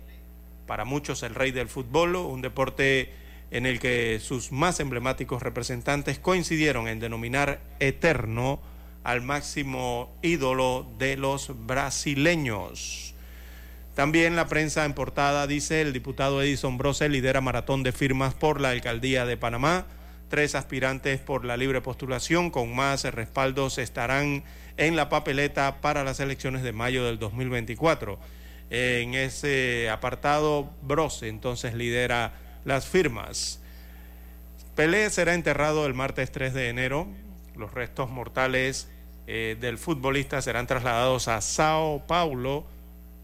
Para 0.68 0.86
muchos 0.86 1.24
el 1.24 1.36
rey 1.36 1.52
del 1.52 1.68
fútbol, 1.68 2.16
un 2.16 2.42
deporte 2.42 3.14
en 3.52 3.66
el 3.66 3.80
que 3.80 4.20
sus 4.22 4.52
más 4.52 4.80
emblemáticos 4.80 5.44
representantes 5.44 6.20
coincidieron 6.20 6.88
en 6.88 7.00
denominar 7.00 7.60
eterno 7.80 8.62
al 9.04 9.22
máximo 9.22 10.16
ídolo 10.22 10.88
de 10.98 11.18
los 11.18 11.66
brasileños. 11.66 13.14
También 13.96 14.38
la 14.38 14.48
prensa 14.48 14.86
en 14.86 14.94
portada 14.94 15.48
dice 15.48 15.82
el 15.82 15.92
diputado 15.92 16.42
Edison 16.42 16.78
Brose 16.78 17.10
lidera 17.10 17.42
maratón 17.42 17.84
de 17.84 17.92
firmas 17.92 18.34
por 18.34 18.62
la 18.62 18.70
alcaldía 18.70 19.26
de 19.26 19.36
Panamá. 19.36 19.86
Tres 20.32 20.56
aspirantes 20.56 21.20
por 21.20 21.44
la 21.44 21.58
libre 21.58 21.82
postulación 21.82 22.52
con 22.52 22.74
más 22.74 23.04
respaldos 23.04 23.78
estarán 23.78 24.46
en 24.78 24.96
la 24.96 25.10
papeleta 25.10 25.82
para 25.82 26.06
las 26.06 26.22
elecciones 26.22 26.64
de 26.64 26.72
mayo 26.72 27.04
del 27.04 27.20
2024. 27.20 28.18
En 28.70 29.14
ese 29.14 29.90
apartado, 29.90 30.72
Brose 30.84 31.28
entonces 31.28 31.74
lidera 31.74 32.32
las 32.64 32.88
firmas. 32.88 33.60
Pelé 34.74 35.10
será 35.10 35.34
enterrado 35.34 35.86
el 35.86 35.94
martes 35.94 36.32
3 36.32 36.54
de 36.54 36.70
enero. 36.70 37.10
Los 37.58 37.74
restos 37.74 38.10
mortales 38.10 38.88
eh, 39.28 39.58
del 39.60 39.78
futbolista 39.78 40.42
serán 40.42 40.66
trasladados 40.66 41.28
a 41.28 41.42
Sao 41.42 42.08
Paulo, 42.08 42.64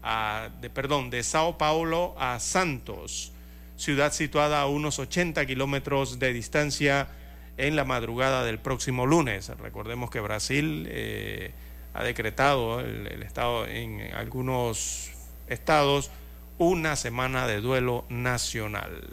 a, 0.02 0.50
de, 0.60 0.68
perdón, 0.68 1.08
de 1.08 1.22
Sao 1.22 1.56
Paulo 1.56 2.14
a 2.18 2.38
Santos, 2.38 3.32
ciudad 3.78 4.12
situada 4.12 4.60
a 4.60 4.66
unos 4.66 4.98
80 4.98 5.46
kilómetros 5.46 6.18
de 6.18 6.32
distancia 6.32 7.08
en 7.56 7.76
la 7.76 7.84
madrugada 7.84 8.44
del 8.44 8.58
próximo 8.58 9.06
lunes. 9.06 9.50
Recordemos 9.60 10.10
que 10.10 10.20
Brasil 10.20 10.86
eh, 10.90 11.52
ha 11.94 12.02
decretado 12.02 12.80
el, 12.80 13.22
estado 13.22 13.66
en 13.66 14.12
algunos 14.14 15.12
estados 15.46 16.10
una 16.58 16.96
semana 16.96 17.46
de 17.46 17.60
duelo 17.60 18.04
nacional. 18.08 19.08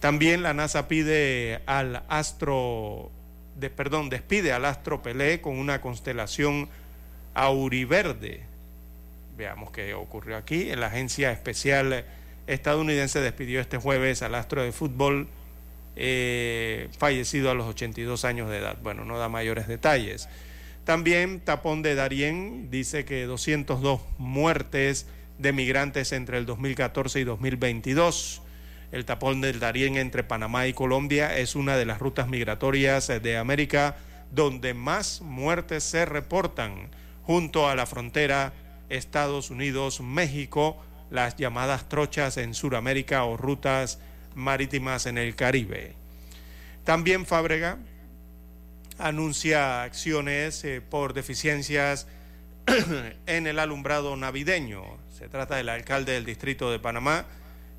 También 0.00 0.42
la 0.42 0.54
NASA 0.54 0.88
pide 0.88 1.62
al 1.66 2.02
astro, 2.08 3.10
de, 3.56 3.70
perdón, 3.70 4.10
despide 4.10 4.52
al 4.52 4.64
astro 4.64 5.02
Pelé 5.02 5.40
con 5.40 5.56
una 5.56 5.80
constelación 5.80 6.68
auriverde. 7.32 8.42
Veamos 9.36 9.70
qué 9.70 9.94
ocurrió 9.94 10.36
aquí. 10.36 10.74
La 10.74 10.88
agencia 10.88 11.30
especial 11.30 12.04
estadounidense 12.46 13.20
despidió 13.20 13.60
este 13.60 13.78
jueves 13.78 14.22
al 14.22 14.34
astro 14.34 14.62
de 14.62 14.72
fútbol 14.72 15.28
eh, 15.96 16.88
fallecido 16.98 17.50
a 17.50 17.54
los 17.54 17.66
82 17.66 18.24
años 18.24 18.50
de 18.50 18.58
edad. 18.58 18.78
Bueno, 18.82 19.04
no 19.04 19.18
da 19.18 19.28
mayores 19.28 19.68
detalles. 19.68 20.28
También 20.84 21.40
Tapón 21.40 21.82
de 21.82 21.94
Darién 21.94 22.70
dice 22.70 23.04
que 23.04 23.24
202 23.24 24.00
muertes 24.18 25.06
de 25.38 25.52
migrantes 25.52 26.12
entre 26.12 26.38
el 26.38 26.46
2014 26.46 27.20
y 27.20 27.24
2022. 27.24 28.42
El 28.92 29.04
tapón 29.04 29.40
del 29.40 29.58
Darién 29.58 29.96
entre 29.96 30.22
Panamá 30.22 30.68
y 30.68 30.72
Colombia 30.72 31.36
es 31.36 31.56
una 31.56 31.76
de 31.76 31.84
las 31.84 31.98
rutas 31.98 32.28
migratorias 32.28 33.08
de 33.08 33.36
América 33.36 33.96
donde 34.30 34.74
más 34.74 35.20
muertes 35.20 35.82
se 35.84 36.04
reportan, 36.04 36.90
junto 37.24 37.68
a 37.68 37.74
la 37.74 37.86
frontera 37.86 38.52
Estados 38.88 39.50
Unidos-México, 39.50 40.80
las 41.10 41.36
llamadas 41.36 41.88
trochas 41.88 42.36
en 42.36 42.54
Sudamérica 42.54 43.24
o 43.24 43.36
rutas 43.36 43.98
marítimas 44.34 45.06
en 45.06 45.18
el 45.18 45.36
Caribe. 45.36 45.94
También 46.84 47.26
Fábrega 47.26 47.78
anuncia 48.98 49.82
acciones 49.82 50.64
eh, 50.64 50.80
por 50.80 51.14
deficiencias 51.14 52.06
en 53.26 53.46
el 53.46 53.58
alumbrado 53.58 54.16
navideño. 54.16 54.82
Se 55.16 55.28
trata 55.28 55.56
del 55.56 55.68
alcalde 55.68 56.12
del 56.12 56.24
distrito 56.24 56.70
de 56.70 56.78
Panamá. 56.78 57.26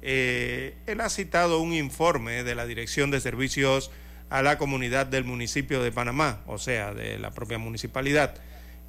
Eh, 0.02 0.76
él 0.86 1.02
ha 1.02 1.10
citado 1.10 1.60
un 1.60 1.74
informe 1.74 2.44
de 2.44 2.56
la 2.56 2.66
Dirección 2.66 3.12
de 3.12 3.20
Servicios 3.20 3.92
a 4.30 4.42
la 4.42 4.58
Comunidad 4.58 5.06
del 5.06 5.24
municipio 5.24 5.82
de 5.82 5.92
Panamá, 5.92 6.42
o 6.48 6.58
sea, 6.58 6.94
de 6.94 7.20
la 7.20 7.32
propia 7.32 7.58
municipalidad, 7.58 8.36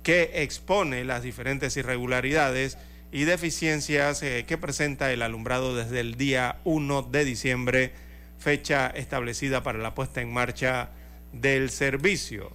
que 0.03 0.31
expone 0.43 1.05
las 1.05 1.23
diferentes 1.23 1.77
irregularidades 1.77 2.79
y 3.13 3.25
deficiencias 3.25 4.23
eh, 4.23 4.45
que 4.47 4.59
presenta 4.59 5.13
el 5.13 5.23
alumbrado 5.23 5.75
desde 5.75 6.01
el 6.01 6.17
día 6.17 6.59
1 6.65 7.03
de 7.03 7.25
diciembre, 7.25 7.93
fecha 8.39 8.89
establecida 8.89 9.63
para 9.63 9.79
la 9.79 9.95
puesta 9.95 10.21
en 10.21 10.33
marcha 10.33 10.91
del 11.33 11.71
servicio. 11.71 12.51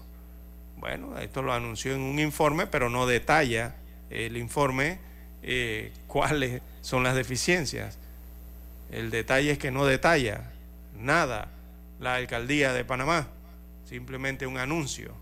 Bueno, 0.78 1.18
esto 1.20 1.42
lo 1.42 1.54
anunció 1.54 1.94
en 1.94 2.02
un 2.02 2.20
informe, 2.20 2.68
pero 2.68 2.90
no 2.90 3.06
detalla 3.06 3.76
el 4.10 4.38
informe 4.38 5.00
eh, 5.44 5.92
cuáles 6.08 6.62
son 6.82 7.04
las 7.04 7.16
deficiencias. 7.16 7.98
El 8.92 9.10
detalle 9.10 9.52
es 9.52 9.58
que 9.58 9.72
no 9.72 9.86
detalla 9.86 10.52
nada 11.00 11.50
la 12.00 12.16
alcaldía 12.16 12.74
de 12.74 12.84
Panamá, 12.84 13.28
simplemente 13.86 14.48
un 14.48 14.58
anuncio. 14.58 15.14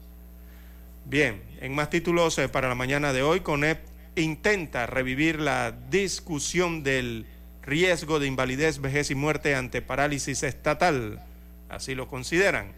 Bien, 1.06 1.42
en 1.62 1.76
más 1.76 1.90
títulos 1.90 2.38
eh, 2.38 2.50
para 2.50 2.68
la 2.68 2.76
mañana 2.76 3.14
de 3.14 3.22
hoy, 3.22 3.42
CONEP 3.42 3.80
intenta 4.16 4.86
revivir 4.86 5.40
la 5.40 5.72
discusión 5.72 6.84
del 6.84 7.26
riesgo 7.62 8.20
de 8.20 8.28
invalidez, 8.28 8.80
vejez 8.80 9.12
y 9.12 9.16
muerte 9.16 9.56
ante 9.56 9.82
parálisis 9.82 10.44
estatal, 10.44 11.24
así 11.70 11.96
lo 11.96 12.08
consideran. 12.08 12.74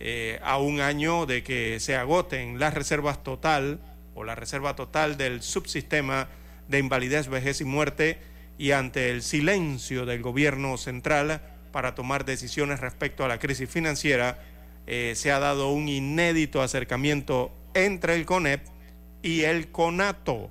Eh, 0.00 0.40
a 0.42 0.58
un 0.58 0.80
año 0.80 1.26
de 1.26 1.44
que 1.44 1.78
se 1.78 1.94
agoten 1.94 2.58
las 2.58 2.74
reservas 2.74 3.22
total 3.22 3.78
o 4.14 4.24
la 4.24 4.34
reserva 4.34 4.74
total 4.74 5.16
del 5.16 5.42
subsistema 5.42 6.28
de 6.68 6.78
invalidez, 6.78 7.28
vejez 7.28 7.60
y 7.60 7.64
muerte 7.64 8.18
y 8.58 8.72
ante 8.72 9.10
el 9.10 9.22
silencio 9.22 10.04
del 10.06 10.22
gobierno 10.22 10.76
central 10.76 11.40
para 11.70 11.94
tomar 11.94 12.24
decisiones 12.24 12.80
respecto 12.80 13.24
a 13.24 13.28
la 13.28 13.38
crisis 13.38 13.68
financiera, 13.68 14.38
eh, 14.86 15.12
se 15.14 15.30
ha 15.30 15.38
dado 15.38 15.70
un 15.70 15.88
inédito 15.88 16.62
acercamiento 16.62 17.52
entre 17.74 18.14
el 18.14 18.26
CONEP 18.26 18.66
y 19.22 19.42
el 19.42 19.68
CONATO. 19.68 20.50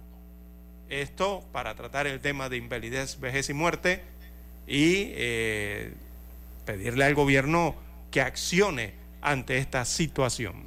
Esto 0.92 1.42
para 1.54 1.74
tratar 1.74 2.06
el 2.06 2.20
tema 2.20 2.50
de 2.50 2.58
invalidez, 2.58 3.18
vejez 3.22 3.50
y 3.50 3.54
muerte 3.54 4.02
y 4.68 5.06
eh, 5.16 5.94
pedirle 6.66 7.06
al 7.06 7.16
gobierno 7.16 7.76
que 8.12 8.20
accione 8.20 8.92
ante 9.22 9.58
esta 9.58 9.86
situación. 9.86 10.66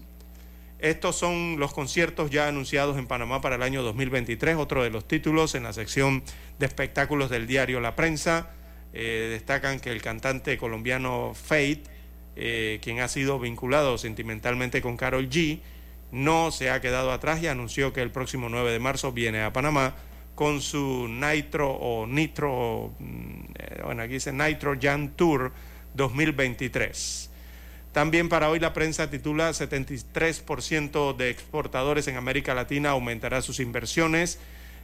Estos 0.79 1.17
son 1.17 1.59
los 1.59 1.75
conciertos 1.75 2.31
ya 2.31 2.49
anunciados 2.49 2.97
en 2.97 3.07
Panamá 3.07 3.43
para 3.43 3.57
el 3.57 3.63
año 3.63 3.83
2023, 3.83 4.57
otro 4.57 4.83
de 4.83 4.89
los 4.89 5.07
títulos 5.07 5.55
en 5.55 5.65
la 5.65 5.75
sección 5.75 6.23
de 6.59 6.65
espectáculos 6.65 7.29
del 7.29 7.47
diario 7.47 7.81
La 7.81 7.95
Prensa. 7.95 8.49
Eh, 8.95 9.29
destacan 9.31 9.79
que 9.79 9.91
el 9.91 10.01
cantante 10.01 10.57
colombiano 10.57 11.35
Fate, 11.35 11.83
eh, 12.37 12.79
quien 12.81 13.01
ha 13.01 13.09
sido 13.09 13.39
vinculado 13.39 13.99
sentimentalmente 13.99 14.81
con 14.81 14.97
Carol 14.97 15.29
G, 15.29 15.61
no 16.13 16.51
se 16.51 16.71
ha 16.71 16.81
quedado 16.81 17.13
atrás 17.13 17.43
y 17.43 17.47
anunció 17.47 17.93
que 17.93 18.01
el 18.01 18.11
próximo 18.11 18.49
9 18.49 18.73
de 18.73 18.79
marzo 18.79 19.13
viene 19.13 19.43
a 19.43 19.53
Panamá 19.53 19.95
con 20.35 20.61
su 20.61 21.09
Nitro 21.09 21.71
o 21.71 22.07
Nitro, 22.07 22.93
mm, 22.99 23.45
eh, 23.59 23.81
bueno, 23.85 24.03
aquí 24.03 24.15
dice 24.15 24.33
Nitro 24.33 24.75
Jan 24.81 25.11
Tour 25.11 25.53
2023. 25.95 27.31
También 27.93 28.29
para 28.29 28.51
hoy 28.51 28.59
la 28.59 28.73
prensa 28.73 29.09
titula 29.09 29.51
73% 29.53 31.17
de 31.17 31.31
exportadores 31.31 32.09
en 32.09 32.17
América 32.17 32.53
Latina 32.53 32.91
aumentará 32.91 33.41
sus 33.41 33.61
inversiones. 33.61 34.41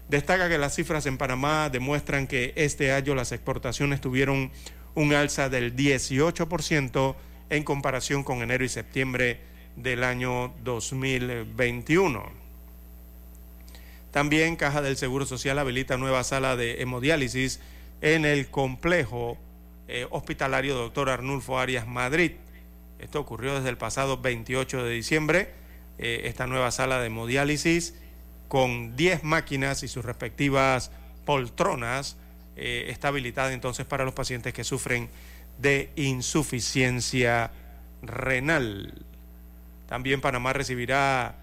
Destaca 0.08 0.48
que 0.48 0.58
las 0.58 0.76
cifras 0.76 1.06
en 1.06 1.18
Panamá 1.18 1.70
demuestran 1.70 2.28
que 2.28 2.52
este 2.54 2.92
año 2.92 3.16
las 3.16 3.32
exportaciones 3.32 4.00
tuvieron 4.00 4.52
un 4.94 5.12
alza 5.12 5.48
del 5.48 5.74
18% 5.74 7.16
en 7.50 7.64
comparación 7.64 8.22
con 8.22 8.42
enero 8.42 8.64
y 8.64 8.68
septiembre 8.68 9.40
del 9.74 10.04
año 10.04 10.54
2021. 10.62 12.39
También 14.10 14.56
Caja 14.56 14.82
del 14.82 14.96
Seguro 14.96 15.24
Social 15.24 15.58
habilita 15.58 15.96
nueva 15.96 16.24
sala 16.24 16.56
de 16.56 16.82
hemodiálisis 16.82 17.60
en 18.00 18.24
el 18.24 18.48
complejo 18.48 19.38
eh, 19.86 20.06
hospitalario 20.10 20.74
Doctor 20.74 21.10
Arnulfo 21.10 21.58
Arias 21.58 21.86
Madrid. 21.86 22.32
Esto 22.98 23.20
ocurrió 23.20 23.54
desde 23.54 23.68
el 23.68 23.78
pasado 23.78 24.20
28 24.20 24.84
de 24.84 24.90
diciembre. 24.90 25.52
Eh, 25.98 26.22
esta 26.24 26.46
nueva 26.46 26.70
sala 26.70 26.98
de 26.98 27.06
hemodiálisis 27.06 27.94
con 28.48 28.96
10 28.96 29.22
máquinas 29.22 29.82
y 29.84 29.88
sus 29.88 30.04
respectivas 30.04 30.90
poltronas 31.24 32.16
eh, 32.56 32.86
está 32.88 33.08
habilitada 33.08 33.52
entonces 33.52 33.86
para 33.86 34.04
los 34.04 34.12
pacientes 34.12 34.52
que 34.52 34.64
sufren 34.64 35.08
de 35.58 35.90
insuficiencia 35.94 37.52
renal. 38.02 39.04
También 39.88 40.20
Panamá 40.20 40.52
recibirá 40.52 41.36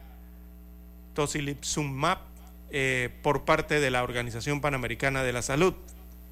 Tocilizumab 1.13 2.26
eh, 2.71 3.09
por 3.21 3.45
parte 3.45 3.79
de 3.79 3.91
la 3.91 4.03
Organización 4.03 4.61
Panamericana 4.61 5.23
de 5.23 5.33
la 5.33 5.41
Salud. 5.41 5.73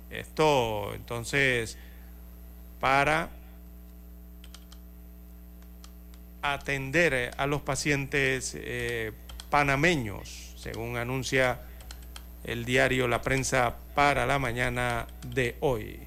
Esto 0.10 0.94
entonces 0.94 1.78
para 2.80 3.30
atender 6.42 7.32
a 7.38 7.48
los 7.48 7.62
pacientes 7.62 8.54
eh, 8.56 9.12
panameños, 9.50 10.54
según 10.58 10.98
anuncia 10.98 11.62
el 12.44 12.66
diario 12.66 13.08
La 13.08 13.22
Prensa 13.22 13.76
para 13.96 14.26
la 14.26 14.38
mañana 14.38 15.08
de 15.28 15.56
hoy. 15.62 16.00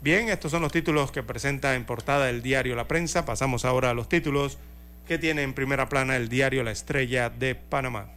Bien, 0.00 0.28
estos 0.28 0.50
son 0.50 0.62
los 0.62 0.72
títulos 0.72 1.10
que 1.10 1.22
presenta 1.22 1.74
en 1.74 1.84
portada 1.84 2.30
el 2.30 2.42
diario 2.42 2.76
La 2.76 2.88
Prensa. 2.88 3.24
Pasamos 3.24 3.64
ahora 3.64 3.90
a 3.90 3.94
los 3.94 4.08
títulos 4.08 4.58
que 5.06 5.18
tiene 5.18 5.42
en 5.42 5.54
primera 5.54 5.88
plana 5.88 6.16
el 6.16 6.28
diario 6.28 6.62
La 6.62 6.70
Estrella 6.70 7.30
de 7.30 7.54
Panamá. 7.54 8.08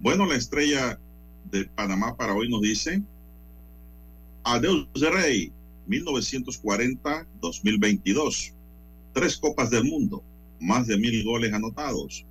Bueno, 0.00 0.26
la 0.26 0.36
estrella 0.36 1.00
de 1.50 1.64
Panamá 1.64 2.16
para 2.16 2.32
hoy 2.34 2.48
nos 2.48 2.62
dice, 2.62 3.02
Adeus 4.44 4.86
Rey, 4.94 5.52
1940-2022, 5.88 8.52
tres 9.12 9.36
copas 9.36 9.70
del 9.70 9.82
mundo, 9.84 10.22
más 10.60 10.86
de 10.86 10.96
mil 10.98 11.24
goles 11.24 11.52
anotados. 11.52 12.24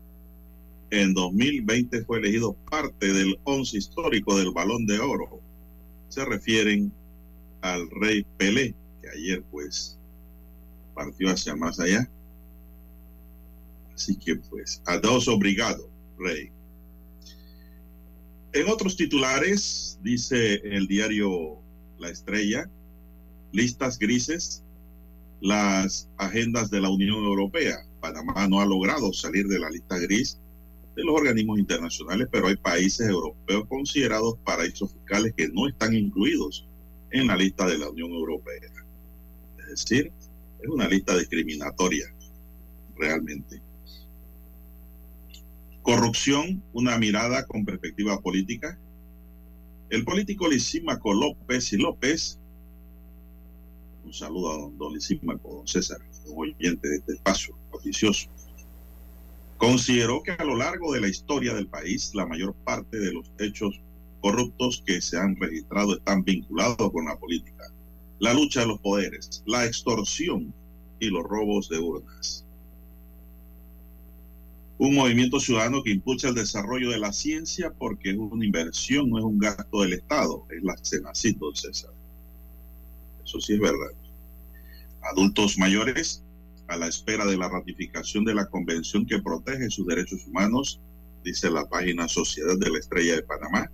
En 0.91 1.13
2020 1.13 2.05
fue 2.05 2.19
elegido 2.19 2.53
parte 2.71 3.11
del 3.11 3.37
once 3.43 3.77
histórico 3.77 4.37
del 4.37 4.51
Balón 4.51 4.85
de 4.85 4.99
Oro. 4.99 5.41
Se 6.07 6.23
refieren 6.23 6.93
al 7.61 7.89
rey 7.89 8.25
Pelé, 8.37 8.73
que 9.01 9.09
ayer 9.09 9.43
pues 9.51 9.99
partió 10.95 11.29
hacia 11.29 11.53
más 11.57 11.81
allá. 11.81 12.09
Así 13.93 14.15
que 14.15 14.37
pues, 14.37 14.81
a 14.85 14.99
dos 14.99 15.27
obrigado, 15.27 15.89
rey. 16.17 16.49
En 18.53 18.69
otros 18.69 18.95
titulares, 18.95 19.99
dice 20.01 20.55
el 20.63 20.87
diario 20.87 21.59
La 21.99 22.09
Estrella, 22.09 22.69
listas 23.51 23.99
grises, 23.99 24.63
las 25.41 26.09
agendas 26.17 26.69
de 26.71 26.81
la 26.81 26.89
Unión 26.89 27.23
Europea. 27.23 27.77
Panamá 27.99 28.47
no 28.47 28.59
ha 28.59 28.65
logrado 28.65 29.13
salir 29.13 29.47
de 29.47 29.59
la 29.59 29.69
lista 29.69 29.97
gris 29.99 30.39
de 30.95 31.03
los 31.03 31.15
organismos 31.15 31.59
internacionales, 31.59 32.27
pero 32.31 32.47
hay 32.47 32.55
países 32.55 33.07
europeos 33.07 33.67
considerados 33.67 34.37
paraísos 34.43 34.93
fiscales 34.93 35.33
que 35.35 35.47
no 35.49 35.67
están 35.67 35.93
incluidos 35.93 36.67
en 37.11 37.27
la 37.27 37.35
lista 37.35 37.67
de 37.67 37.77
la 37.77 37.89
Unión 37.89 38.11
Europea. 38.11 38.71
Es 39.59 39.67
decir, 39.67 40.11
es 40.59 40.67
una 40.67 40.87
lista 40.87 41.15
discriminatoria, 41.15 42.11
realmente. 42.95 43.61
Corrupción, 45.87 46.61
una 46.73 46.97
mirada 46.97 47.45
con 47.45 47.63
perspectiva 47.63 48.19
política. 48.19 48.77
El 49.89 50.03
político 50.03 50.49
Lisímaco 50.49 51.13
López 51.13 51.71
y 51.71 51.77
López, 51.77 52.37
un 54.03 54.13
saludo 54.13 54.51
a 54.51 54.57
don, 54.57 54.77
don 54.77 54.93
Lisímaco, 54.93 55.49
don 55.49 55.65
César, 55.65 55.99
un 56.25 56.49
oyente 56.49 56.89
de 56.89 56.97
este 56.97 57.13
espacio 57.13 57.57
oficioso, 57.71 58.27
consideró 59.55 60.21
que 60.23 60.31
a 60.31 60.43
lo 60.43 60.57
largo 60.57 60.91
de 60.91 60.99
la 60.99 61.07
historia 61.07 61.53
del 61.53 61.67
país, 61.67 62.13
la 62.13 62.25
mayor 62.25 62.53
parte 62.65 62.99
de 62.99 63.13
los 63.13 63.31
hechos 63.39 63.79
corruptos 64.19 64.83
que 64.85 64.99
se 64.99 65.17
han 65.17 65.37
registrado 65.37 65.95
están 65.95 66.21
vinculados 66.25 66.91
con 66.91 67.05
la 67.05 67.17
política, 67.17 67.63
la 68.19 68.33
lucha 68.33 68.59
de 68.59 68.67
los 68.67 68.81
poderes, 68.81 69.41
la 69.45 69.65
extorsión 69.65 70.53
y 70.99 71.07
los 71.07 71.23
robos 71.23 71.69
de 71.69 71.79
urnas. 71.79 72.45
Un 74.79 74.95
movimiento 74.95 75.39
ciudadano 75.39 75.81
que 75.81 75.91
impulsa 75.91 76.29
el 76.29 76.35
desarrollo 76.35 76.91
de 76.91 76.99
la 76.99 77.11
ciencia 77.11 77.71
porque 77.71 78.11
es 78.11 78.17
una 78.17 78.45
inversión, 78.45 79.09
no 79.09 79.17
es 79.17 79.23
un 79.23 79.39
gasto 79.39 79.81
del 79.81 79.93
Estado, 79.93 80.45
es 80.51 80.63
la 80.63 80.75
Cenacit, 80.83 81.39
César. 81.55 81.91
Eso 83.23 83.41
sí 83.41 83.53
es 83.53 83.59
verdad. 83.59 83.91
Adultos 85.01 85.57
mayores 85.57 86.23
a 86.67 86.77
la 86.77 86.87
espera 86.87 87.25
de 87.25 87.37
la 87.37 87.49
ratificación 87.49 88.23
de 88.25 88.35
la 88.35 88.45
convención 88.45 89.05
que 89.05 89.19
protege 89.19 89.69
sus 89.69 89.87
derechos 89.87 90.25
humanos, 90.27 90.79
dice 91.23 91.49
la 91.49 91.67
página 91.67 92.07
Sociedad 92.07 92.57
de 92.57 92.69
la 92.69 92.79
Estrella 92.79 93.15
de 93.15 93.23
Panamá. 93.23 93.71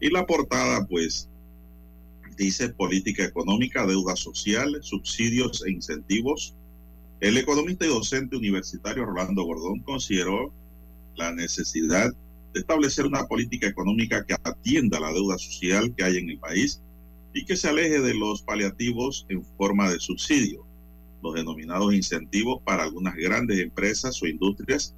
Y 0.00 0.10
la 0.10 0.26
portada, 0.26 0.86
pues, 0.86 1.28
dice 2.36 2.68
política 2.70 3.24
económica, 3.24 3.86
deuda 3.86 4.16
social, 4.16 4.78
subsidios 4.82 5.64
e 5.66 5.70
incentivos. 5.70 6.54
El 7.22 7.36
economista 7.36 7.86
y 7.86 7.88
docente 7.88 8.36
universitario 8.36 9.04
Rolando 9.04 9.44
Gordón 9.44 9.78
consideró 9.78 10.52
la 11.14 11.32
necesidad 11.32 12.12
de 12.52 12.60
establecer 12.60 13.06
una 13.06 13.28
política 13.28 13.68
económica 13.68 14.26
que 14.26 14.34
atienda 14.42 14.98
la 14.98 15.12
deuda 15.12 15.38
social 15.38 15.94
que 15.94 16.02
hay 16.02 16.16
en 16.16 16.30
el 16.30 16.38
país 16.40 16.82
y 17.32 17.44
que 17.44 17.56
se 17.56 17.68
aleje 17.68 18.00
de 18.00 18.14
los 18.14 18.42
paliativos 18.42 19.24
en 19.28 19.44
forma 19.56 19.88
de 19.88 20.00
subsidio, 20.00 20.66
los 21.22 21.34
denominados 21.34 21.94
incentivos 21.94 22.60
para 22.64 22.82
algunas 22.82 23.14
grandes 23.14 23.60
empresas 23.60 24.20
o 24.20 24.26
industrias, 24.26 24.92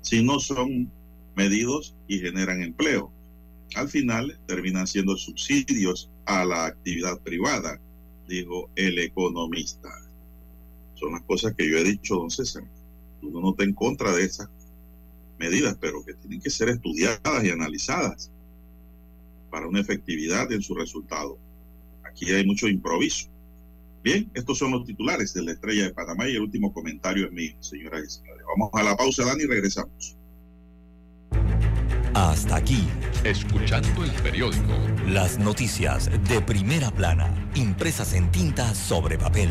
si 0.00 0.24
no 0.24 0.40
son 0.40 0.90
medidos 1.34 1.94
y 2.08 2.20
generan 2.20 2.62
empleo. 2.62 3.12
Al 3.74 3.90
final 3.90 4.40
terminan 4.46 4.86
siendo 4.86 5.14
subsidios 5.18 6.08
a 6.24 6.46
la 6.46 6.64
actividad 6.64 7.20
privada, 7.20 7.78
dijo 8.26 8.70
el 8.76 8.98
economista. 8.98 10.05
Son 10.96 11.12
las 11.12 11.22
cosas 11.22 11.54
que 11.54 11.70
yo 11.70 11.78
he 11.78 11.84
dicho, 11.84 12.16
don 12.16 12.30
César. 12.30 12.64
Uno 13.22 13.40
no 13.40 13.50
está 13.50 13.64
en 13.64 13.74
contra 13.74 14.12
de 14.12 14.24
esas 14.24 14.48
medidas, 15.38 15.76
pero 15.80 16.04
que 16.04 16.14
tienen 16.14 16.40
que 16.40 16.50
ser 16.50 16.68
estudiadas 16.70 17.44
y 17.44 17.50
analizadas 17.50 18.30
para 19.50 19.68
una 19.68 19.80
efectividad 19.80 20.50
en 20.52 20.62
su 20.62 20.74
resultado. 20.74 21.38
Aquí 22.04 22.30
hay 22.30 22.46
mucho 22.46 22.68
improviso. 22.68 23.28
Bien, 24.02 24.30
estos 24.34 24.58
son 24.58 24.70
los 24.70 24.84
titulares 24.84 25.34
de 25.34 25.42
la 25.42 25.52
Estrella 25.52 25.84
de 25.84 25.92
Panamá 25.92 26.28
y 26.28 26.36
el 26.36 26.42
último 26.42 26.72
comentario 26.72 27.26
es 27.26 27.32
mío, 27.32 27.56
señora 27.60 28.00
Isabel. 28.00 28.40
Vamos 28.46 28.70
a 28.72 28.82
la 28.82 28.96
pausa, 28.96 29.24
Dani, 29.24 29.42
y 29.42 29.46
regresamos. 29.46 30.16
Hasta 32.14 32.56
aquí, 32.56 32.86
escuchando 33.24 34.04
el 34.04 34.10
periódico. 34.22 34.72
Las 35.06 35.38
noticias 35.38 36.08
de 36.28 36.40
primera 36.40 36.90
plana, 36.90 37.50
impresas 37.54 38.14
en 38.14 38.30
tinta 38.30 38.74
sobre 38.74 39.18
papel. 39.18 39.50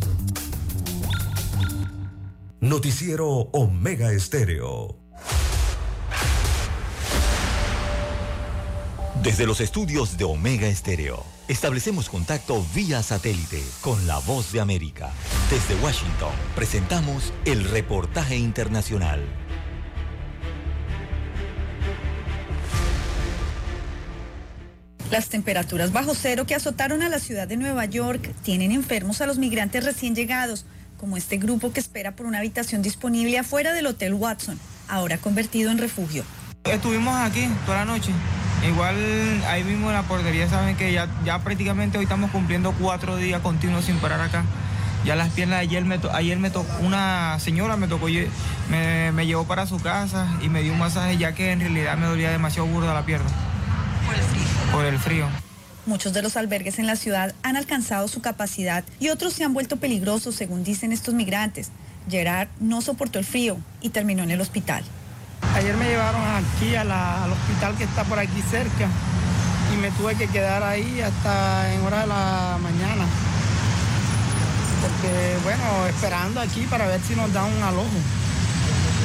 Noticiero 2.63 3.27
Omega 3.53 4.11
Estéreo. 4.11 4.95
Desde 9.23 9.47
los 9.47 9.61
estudios 9.61 10.15
de 10.15 10.25
Omega 10.25 10.67
Estéreo, 10.67 11.25
establecemos 11.47 12.07
contacto 12.07 12.63
vía 12.75 13.01
satélite 13.01 13.63
con 13.81 14.05
la 14.05 14.19
voz 14.19 14.51
de 14.51 14.61
América. 14.61 15.09
Desde 15.49 15.73
Washington, 15.83 16.29
presentamos 16.55 17.33
el 17.45 17.63
reportaje 17.63 18.37
internacional. 18.37 19.25
Las 25.09 25.29
temperaturas 25.29 25.91
bajo 25.91 26.13
cero 26.13 26.45
que 26.45 26.53
azotaron 26.53 27.01
a 27.01 27.09
la 27.09 27.17
ciudad 27.17 27.47
de 27.47 27.57
Nueva 27.57 27.85
York 27.85 28.35
tienen 28.43 28.71
enfermos 28.71 29.19
a 29.19 29.25
los 29.25 29.39
migrantes 29.39 29.83
recién 29.83 30.13
llegados 30.13 30.67
como 31.01 31.17
este 31.17 31.37
grupo 31.37 31.73
que 31.73 31.79
espera 31.79 32.11
por 32.11 32.27
una 32.27 32.37
habitación 32.37 32.83
disponible 32.83 33.39
afuera 33.39 33.73
del 33.73 33.87
Hotel 33.87 34.13
Watson, 34.13 34.59
ahora 34.87 35.17
convertido 35.17 35.71
en 35.71 35.79
refugio. 35.79 36.23
Estuvimos 36.63 37.19
aquí 37.19 37.49
toda 37.65 37.79
la 37.79 37.85
noche. 37.85 38.11
Igual 38.65 38.95
ahí 39.47 39.63
mismo 39.63 39.87
en 39.87 39.95
la 39.95 40.03
portería 40.03 40.47
saben 40.47 40.77
que 40.77 40.93
ya, 40.93 41.09
ya 41.25 41.39
prácticamente 41.39 41.97
hoy 41.97 42.03
estamos 42.03 42.29
cumpliendo 42.29 42.71
cuatro 42.79 43.17
días 43.17 43.41
continuos 43.41 43.85
sin 43.85 43.97
parar 43.97 44.21
acá. 44.21 44.45
Ya 45.03 45.15
las 45.15 45.29
piernas, 45.29 45.61
ayer 45.61 45.83
me, 45.83 45.99
ayer 46.13 46.37
me 46.37 46.51
tocó, 46.51 46.71
una 46.83 47.39
señora 47.39 47.77
me 47.77 47.87
tocó, 47.87 48.05
me, 48.69 49.11
me 49.11 49.25
llevó 49.25 49.47
para 49.47 49.65
su 49.65 49.79
casa 49.79 50.27
y 50.43 50.49
me 50.49 50.61
dio 50.61 50.73
un 50.73 50.79
masaje 50.79 51.17
ya 51.17 51.33
que 51.33 51.51
en 51.51 51.61
realidad 51.61 51.97
me 51.97 52.05
dolía 52.05 52.29
demasiado 52.29 52.67
burda 52.67 52.93
la 52.93 53.07
pierna. 53.07 53.29
Por 54.05 54.13
el 54.13 54.21
frío. 54.21 54.71
Por 54.71 54.85
el 54.85 54.99
frío. 54.99 55.50
Muchos 55.91 56.13
de 56.13 56.21
los 56.21 56.37
albergues 56.37 56.79
en 56.79 56.87
la 56.87 56.95
ciudad 56.95 57.35
han 57.43 57.57
alcanzado 57.57 58.07
su 58.07 58.21
capacidad 58.21 58.85
y 59.01 59.09
otros 59.09 59.33
se 59.33 59.43
han 59.43 59.53
vuelto 59.53 59.75
peligrosos, 59.75 60.35
según 60.35 60.63
dicen 60.63 60.93
estos 60.93 61.13
migrantes. 61.13 61.69
Gerard 62.09 62.47
no 62.61 62.81
soportó 62.81 63.19
el 63.19 63.25
frío 63.25 63.57
y 63.81 63.89
terminó 63.89 64.23
en 64.23 64.31
el 64.31 64.39
hospital. 64.39 64.85
Ayer 65.53 65.75
me 65.75 65.89
llevaron 65.89 66.21
aquí 66.21 66.75
al 66.75 66.89
hospital 67.29 67.75
que 67.77 67.83
está 67.83 68.05
por 68.05 68.19
aquí 68.19 68.41
cerca 68.49 68.87
y 69.73 69.77
me 69.81 69.91
tuve 69.91 70.15
que 70.15 70.27
quedar 70.27 70.63
ahí 70.63 71.01
hasta 71.01 71.73
en 71.73 71.81
hora 71.81 71.99
de 71.99 72.07
la 72.07 72.57
mañana 72.61 73.05
porque 74.81 75.37
bueno, 75.43 75.87
esperando 75.87 76.39
aquí 76.39 76.61
para 76.69 76.87
ver 76.87 77.01
si 77.01 77.17
nos 77.17 77.33
dan 77.33 77.51
un 77.51 77.63
alojo. 77.63 77.89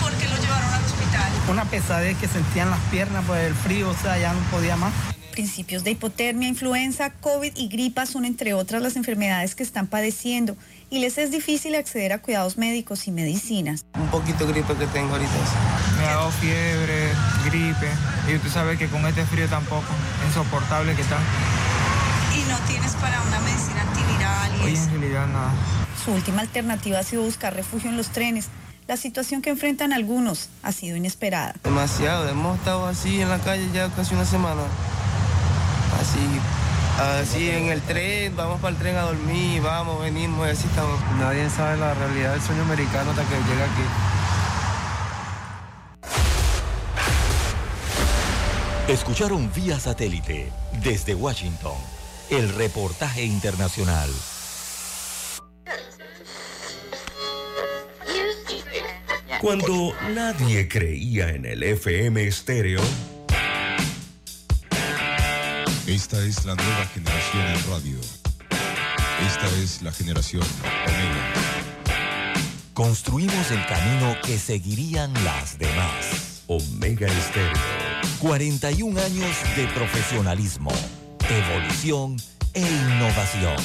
¿Por 0.01 0.13
qué 0.13 0.29
lo 0.29 0.37
llevaron 0.37 0.73
al 0.73 0.85
hospital? 0.85 1.33
Una 1.51 1.65
pesadez 1.65 2.17
que 2.19 2.29
sentían 2.29 2.71
las 2.71 2.81
piernas 2.93 3.25
por 3.25 3.39
el 3.39 3.57
frío, 3.57 3.91
o 3.91 3.97
sea, 3.97 4.17
ya 4.19 4.33
no 4.33 4.39
podía 4.53 4.77
más. 4.77 4.93
Principios 5.41 5.85
de 5.85 5.91
hipotermia, 5.91 6.49
influenza, 6.49 7.11
COVID 7.11 7.53
y 7.57 7.69
gripa 7.69 8.07
son 8.07 8.25
entre 8.25 8.55
otras 8.55 8.81
las 8.81 8.97
enfermedades 8.97 9.55
que 9.55 9.63
están 9.63 9.87
padeciendo 9.87 10.57
y 10.89 10.99
les 10.99 11.19
es 11.19 11.31
difícil 11.31 11.75
acceder 11.75 12.15
a 12.15 12.23
cuidados 12.23 12.57
médicos 12.57 13.07
y 13.07 13.11
medicinas. 13.11 13.85
Un 14.01 14.09
poquito 14.09 14.47
gripe 14.47 14.73
que 14.77 14.87
tengo 14.87 15.13
ahorita. 15.13 15.31
Me 15.99 16.05
ha 16.07 16.15
dado 16.17 16.31
fiebre, 16.31 17.11
gripe 17.45 17.87
y 18.33 18.37
usted 18.37 18.49
sabe 18.49 18.79
que 18.79 18.87
con 18.89 19.05
este 19.05 19.27
frío 19.27 19.47
tampoco, 19.47 19.85
insoportable 20.27 20.95
que 20.95 21.03
está. 21.03 21.19
¿Y 22.35 22.51
no 22.51 22.57
tienes 22.67 22.93
para 22.95 23.21
una 23.21 23.39
medicina 23.41 23.83
antiviral 23.83 24.53
y 24.57 24.65
Hoy 24.65 24.73
eso? 24.73 24.85
en 24.85 25.01
realidad 25.03 25.27
nada. 25.27 25.53
Su 26.03 26.13
última 26.13 26.41
alternativa 26.41 26.99
ha 27.01 27.03
sido 27.03 27.23
buscar 27.25 27.55
refugio 27.55 27.91
en 27.91 27.99
los 27.99 28.09
trenes. 28.09 28.49
La 28.89 28.97
situación 28.97 29.43
que 29.43 29.51
enfrentan 29.51 29.93
algunos 29.93 30.49
ha 30.63 30.73
sido 30.73 30.97
inesperada. 30.97 31.57
Demasiado, 31.63 32.27
hemos 32.27 32.57
estado 32.57 32.87
así 32.87 33.21
en 33.21 33.29
la 33.29 33.39
calle 33.39 33.69
ya 33.75 33.91
casi 33.91 34.15
una 34.15 34.25
semana. 34.25 34.63
Así, 36.01 36.41
así 37.21 37.51
en 37.51 37.69
el 37.69 37.81
tren, 37.83 38.37
vamos 38.37 38.61
para 38.61 38.75
el 38.75 38.79
tren 38.79 38.97
a 38.97 39.03
dormir, 39.03 39.63
vamos, 39.63 40.01
venimos 40.03 40.47
así 40.49 40.67
estamos. 40.67 41.01
Nadie 41.19 41.49
sabe 41.51 41.77
la 41.79 41.95
realidad 41.95 42.33
del 42.33 42.43
sueño 42.43 42.63
americano 42.63 43.11
hasta 43.11 43.23
que 43.25 43.35
llega 43.35 43.65
aquí. 43.65 43.83
Escucharon 48.89 49.51
vía 49.53 49.81
satélite 49.81 50.53
desde 50.85 51.15
Washington 51.15 51.75
el 52.31 52.55
reportaje 52.55 53.25
internacional. 53.25 54.11
Cuando 59.41 59.93
nadie 60.15 60.67
creía 60.67 61.29
en 61.29 61.47
el 61.47 61.63
FM 61.63 62.27
estéreo, 62.27 62.81
Esta 65.87 66.21
es 66.25 66.45
la 66.45 66.57
nueva 66.57 66.85
generación 66.87 67.47
en 67.47 67.71
radio. 67.71 67.99
Esta 69.25 69.47
es 69.63 69.83
la 69.83 69.93
generación 69.93 70.43
Omega. 70.43 71.33
Construimos 72.75 73.53
el 73.53 73.65
camino 73.67 74.17
que 74.25 74.37
seguirían 74.37 75.15
las 75.23 75.57
demás. 75.61 76.43
Omega 76.49 77.07
Estéreo. 77.07 77.53
41 78.19 79.01
años 79.01 79.37
de 79.55 79.69
profesionalismo, 79.69 80.73
evolución 81.31 82.17
e 82.53 82.63
innovación. 82.63 83.57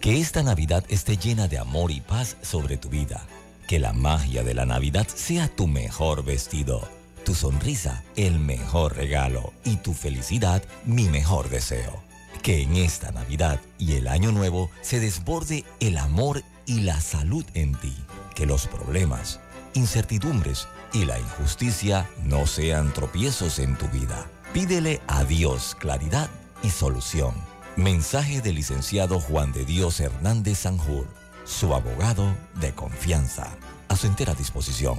Que 0.00 0.20
esta 0.20 0.44
Navidad 0.44 0.84
esté 0.88 1.16
llena 1.16 1.48
de 1.48 1.58
amor 1.58 1.90
y 1.90 2.00
paz 2.00 2.36
sobre 2.42 2.76
tu 2.76 2.88
vida. 2.88 3.26
Que 3.66 3.80
la 3.80 3.92
magia 3.92 4.44
de 4.44 4.54
la 4.54 4.64
Navidad 4.64 5.08
sea 5.08 5.48
tu 5.48 5.66
mejor 5.66 6.24
vestido, 6.24 6.88
tu 7.24 7.34
sonrisa 7.34 8.04
el 8.16 8.38
mejor 8.38 8.96
regalo 8.96 9.52
y 9.64 9.76
tu 9.76 9.94
felicidad 9.94 10.62
mi 10.84 11.08
mejor 11.08 11.48
deseo. 11.48 12.02
Que 12.42 12.62
en 12.62 12.76
esta 12.76 13.10
Navidad 13.10 13.60
y 13.78 13.94
el 13.94 14.06
Año 14.06 14.30
Nuevo 14.30 14.70
se 14.82 15.00
desborde 15.00 15.64
el 15.80 15.96
amor 15.96 16.42
y 16.66 16.80
la 16.80 17.00
salud 17.00 17.44
en 17.54 17.74
ti. 17.74 17.96
Que 18.34 18.46
los 18.46 18.66
problemas, 18.66 19.40
incertidumbres 19.72 20.68
y 20.92 21.06
la 21.06 21.18
injusticia 21.18 22.08
no 22.22 22.46
sean 22.46 22.92
tropiezos 22.92 23.58
en 23.58 23.76
tu 23.76 23.88
vida. 23.88 24.26
Pídele 24.52 25.00
a 25.06 25.24
Dios 25.24 25.76
claridad 25.80 26.28
y 26.62 26.70
solución. 26.70 27.34
Mensaje 27.76 28.40
del 28.40 28.56
licenciado 28.56 29.18
Juan 29.18 29.52
de 29.52 29.64
Dios 29.64 29.98
Hernández 29.98 30.58
Sanjur, 30.58 31.06
su 31.44 31.74
abogado 31.74 32.36
de 32.60 32.74
confianza. 32.74 33.56
A 33.88 33.96
su 33.96 34.06
entera 34.06 34.34
disposición. 34.34 34.98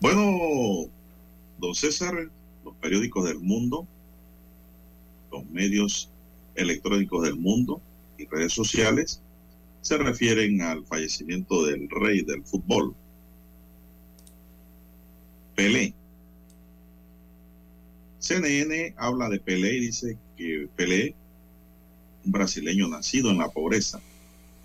Bueno, 0.00 0.88
don 1.58 1.74
César, 1.74 2.30
los 2.64 2.74
periódicos 2.76 3.24
del 3.24 3.40
mundo, 3.40 3.86
los 5.32 5.44
medios 5.50 6.10
electrónicos 6.54 7.24
del 7.24 7.36
mundo 7.36 7.80
y 8.16 8.26
redes 8.26 8.52
sociales 8.52 9.20
se 9.80 9.98
refieren 9.98 10.62
al 10.62 10.84
fallecimiento 10.84 11.66
del 11.66 11.88
rey 11.90 12.22
del 12.22 12.44
fútbol, 12.44 12.94
Pelé. 15.56 15.92
CNN 18.20 18.94
habla 18.96 19.28
de 19.28 19.40
Pelé 19.40 19.78
y 19.78 19.80
dice 19.80 20.16
que 20.36 20.68
Pelé, 20.76 21.16
un 22.24 22.30
brasileño 22.30 22.86
nacido 22.86 23.30
en 23.30 23.38
la 23.38 23.48
pobreza, 23.48 24.00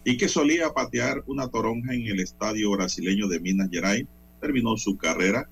y 0.06 0.18
que 0.18 0.28
solía 0.28 0.74
patear 0.74 1.24
una 1.26 1.48
toronja 1.48 1.96
en 1.96 2.06
el 2.06 2.20
estadio 2.20 2.70
brasileño 2.72 3.28
de 3.28 3.40
Minas 3.40 3.70
Gerais, 3.72 4.06
terminó 4.44 4.76
su 4.76 4.98
carrera 4.98 5.48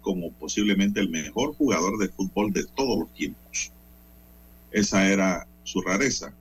como 0.00 0.30
posiblemente 0.30 1.00
el 1.00 1.08
mejor 1.08 1.56
jugador 1.56 1.98
de 1.98 2.08
fútbol 2.08 2.52
de 2.52 2.64
todos 2.76 3.00
los 3.00 3.12
tiempos. 3.12 3.72
Esa 4.70 5.10
era 5.10 5.48
su 5.64 5.80
rareza. 5.82 6.32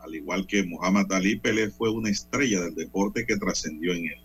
Al 0.00 0.14
igual 0.14 0.46
que 0.46 0.64
Muhammad 0.64 1.10
Ali, 1.10 1.36
Pelé 1.36 1.70
fue 1.70 1.88
una 1.88 2.10
estrella 2.10 2.60
del 2.60 2.74
deporte 2.74 3.24
que 3.24 3.38
trascendió 3.38 3.94
en 3.94 4.04
él. 4.04 4.18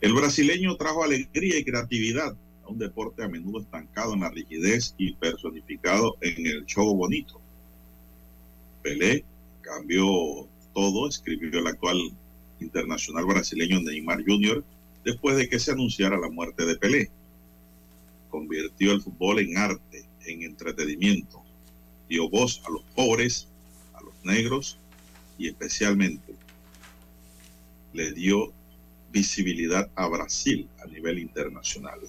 El 0.00 0.14
brasileño 0.14 0.76
trajo 0.76 1.02
alegría 1.02 1.58
y 1.58 1.64
creatividad 1.64 2.36
a 2.64 2.68
un 2.68 2.78
deporte 2.78 3.24
a 3.24 3.28
menudo 3.28 3.60
estancado 3.60 4.14
en 4.14 4.20
la 4.20 4.30
rigidez 4.30 4.94
y 4.98 5.14
personificado 5.14 6.16
en 6.20 6.46
el 6.46 6.64
show 6.66 6.94
bonito. 6.94 7.40
Pelé 8.84 9.24
cambió 9.62 10.46
todo, 10.72 11.08
escribió 11.08 11.58
el 11.58 11.66
actual 11.66 11.98
internacional 12.60 13.24
brasileño 13.24 13.80
Neymar 13.80 14.22
Jr., 14.24 14.62
después 15.06 15.36
de 15.36 15.48
que 15.48 15.60
se 15.60 15.70
anunciara 15.70 16.18
la 16.18 16.28
muerte 16.28 16.66
de 16.66 16.76
Pelé. 16.76 17.10
Convirtió 18.28 18.90
el 18.90 19.00
fútbol 19.00 19.38
en 19.38 19.56
arte, 19.56 20.04
en 20.26 20.42
entretenimiento. 20.42 21.44
Dio 22.08 22.28
voz 22.28 22.60
a 22.66 22.70
los 22.70 22.82
pobres, 22.96 23.46
a 23.94 24.02
los 24.02 24.12
negros 24.24 24.80
y 25.38 25.46
especialmente 25.46 26.34
le 27.92 28.12
dio 28.12 28.52
visibilidad 29.12 29.88
a 29.94 30.08
Brasil 30.08 30.68
a 30.82 30.86
nivel 30.88 31.20
internacional. 31.20 32.00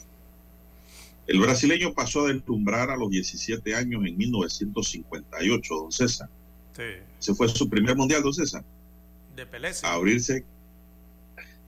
El 1.28 1.40
brasileño 1.40 1.94
pasó 1.94 2.26
a 2.26 2.34
deslumbrar 2.34 2.90
a 2.90 2.98
los 2.98 3.12
17 3.12 3.76
años 3.76 4.04
en 4.08 4.18
1958, 4.18 5.76
don 5.76 5.92
César. 5.92 6.30
Sí. 6.76 6.84
Ese 7.20 7.36
fue 7.36 7.48
su 7.48 7.70
primer 7.70 7.96
mundial, 7.96 8.24
don 8.24 8.34
César. 8.34 8.64
De 9.36 9.46
Pelé. 9.46 9.72
A 9.84 9.94
abrirse. 9.94 10.44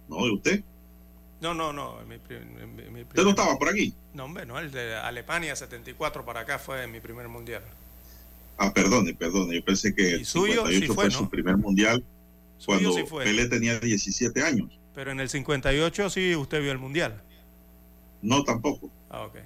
¿No, 0.07 0.25
de 0.25 0.31
usted? 0.31 0.63
No, 1.41 1.53
no, 1.53 1.71
no. 1.71 1.97
Mi, 2.07 2.17
mi- 2.65 2.89
mi 2.89 3.01
¿Usted 3.03 3.23
no 3.23 3.29
estaba 3.29 3.57
por 3.57 3.69
aquí? 3.69 3.93
No, 4.13 4.25
hombre, 4.25 4.45
no. 4.45 4.59
El 4.59 4.71
de 4.71 4.95
Alemania 4.95 5.55
74 5.55 6.25
para 6.25 6.41
acá 6.41 6.59
fue 6.59 6.85
mi 6.87 6.99
primer 6.99 7.27
mundial. 7.29 7.63
Ah, 8.57 8.73
perdone, 8.73 9.13
perdone. 9.13 9.55
Yo 9.55 9.63
pensé 9.63 9.95
que 9.95 10.15
el 10.15 10.25
suyo 10.25 10.65
58 10.67 10.79
sí 10.79 10.87
fue, 10.87 10.95
fue, 10.95 11.05
¿no? 11.05 11.11
su 11.11 11.29
primer 11.29 11.57
mundial 11.57 12.03
cuando 12.65 12.91
sí. 12.91 13.03
Pelé 13.23 13.47
tenía 13.47 13.79
17 13.79 14.43
años. 14.43 14.69
Pero 14.93 15.11
en 15.11 15.21
el 15.21 15.29
58 15.29 16.09
sí 16.09 16.35
usted 16.35 16.61
vio 16.61 16.73
el 16.73 16.77
mundial. 16.77 17.21
No, 18.21 18.43
tampoco. 18.43 18.91
Ah, 19.09 19.21
ok. 19.21 19.37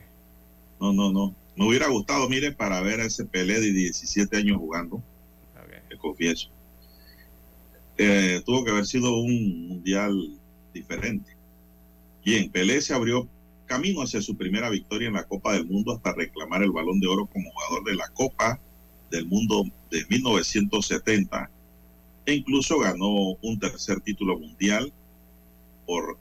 No, 0.80 0.94
no, 0.94 1.12
no. 1.12 1.36
Me 1.56 1.68
hubiera 1.68 1.88
gustado, 1.90 2.28
mire, 2.28 2.52
para 2.54 2.82
ver 2.82 3.02
a 3.02 3.06
ese 3.06 3.26
Pelé 3.26 3.60
de 3.60 3.72
17 3.72 4.36
años 4.36 4.58
jugando. 4.58 5.02
Le 5.90 5.98
confieso. 6.00 6.50
Eh, 7.98 8.42
tuvo 8.44 8.66
que 8.66 8.72
haber 8.72 8.88
sido 8.88 9.16
un 9.18 9.68
mundial 9.68 10.40
diferente. 10.74 11.33
Bien, 12.24 12.50
Pelé 12.50 12.82
se 12.82 12.94
abrió 12.94 13.28
camino 13.66 14.02
hacia 14.02 14.22
su 14.22 14.38
primera 14.38 14.70
victoria 14.70 15.10
en 15.10 15.16
la 15.16 15.26
Copa 15.26 15.54
del 15.54 15.66
Mundo 15.66 15.92
hasta 15.92 16.14
reclamar 16.14 16.64
el 16.64 16.72
balón 16.72 17.02
de 17.02 17.08
oro 17.08 17.26
como 17.26 17.52
jugador 17.52 17.84
de 17.84 17.96
la 17.96 18.08
Copa 18.14 18.62
del 19.12 19.26
Mundo 19.26 19.66
de 19.92 20.06
1970 20.10 21.50
e 22.26 22.34
incluso 22.34 22.80
ganó 22.80 23.10
un 23.42 23.60
tercer 23.60 24.00
título 24.00 24.40
mundial 24.40 24.94
por, 25.86 26.18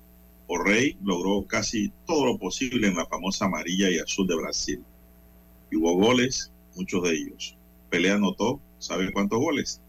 por 0.48 0.66
Rey, 0.66 0.96
logró 1.04 1.46
casi 1.46 1.92
todo 2.04 2.26
lo 2.26 2.38
posible 2.38 2.88
en 2.88 2.96
la 2.96 3.06
famosa 3.06 3.44
amarilla 3.44 3.88
y 3.88 3.98
azul 3.98 4.26
de 4.26 4.34
Brasil. 4.34 4.82
Y 5.70 5.76
hubo 5.76 5.94
goles, 5.94 6.50
muchos 6.74 7.04
de 7.04 7.14
ellos. 7.14 7.56
Pelé 7.90 8.10
anotó, 8.10 8.60
¿saben 8.80 9.12
cuántos 9.12 9.38
goles? 9.38 9.80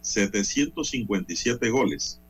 757 0.00 1.70
goles 1.70 2.20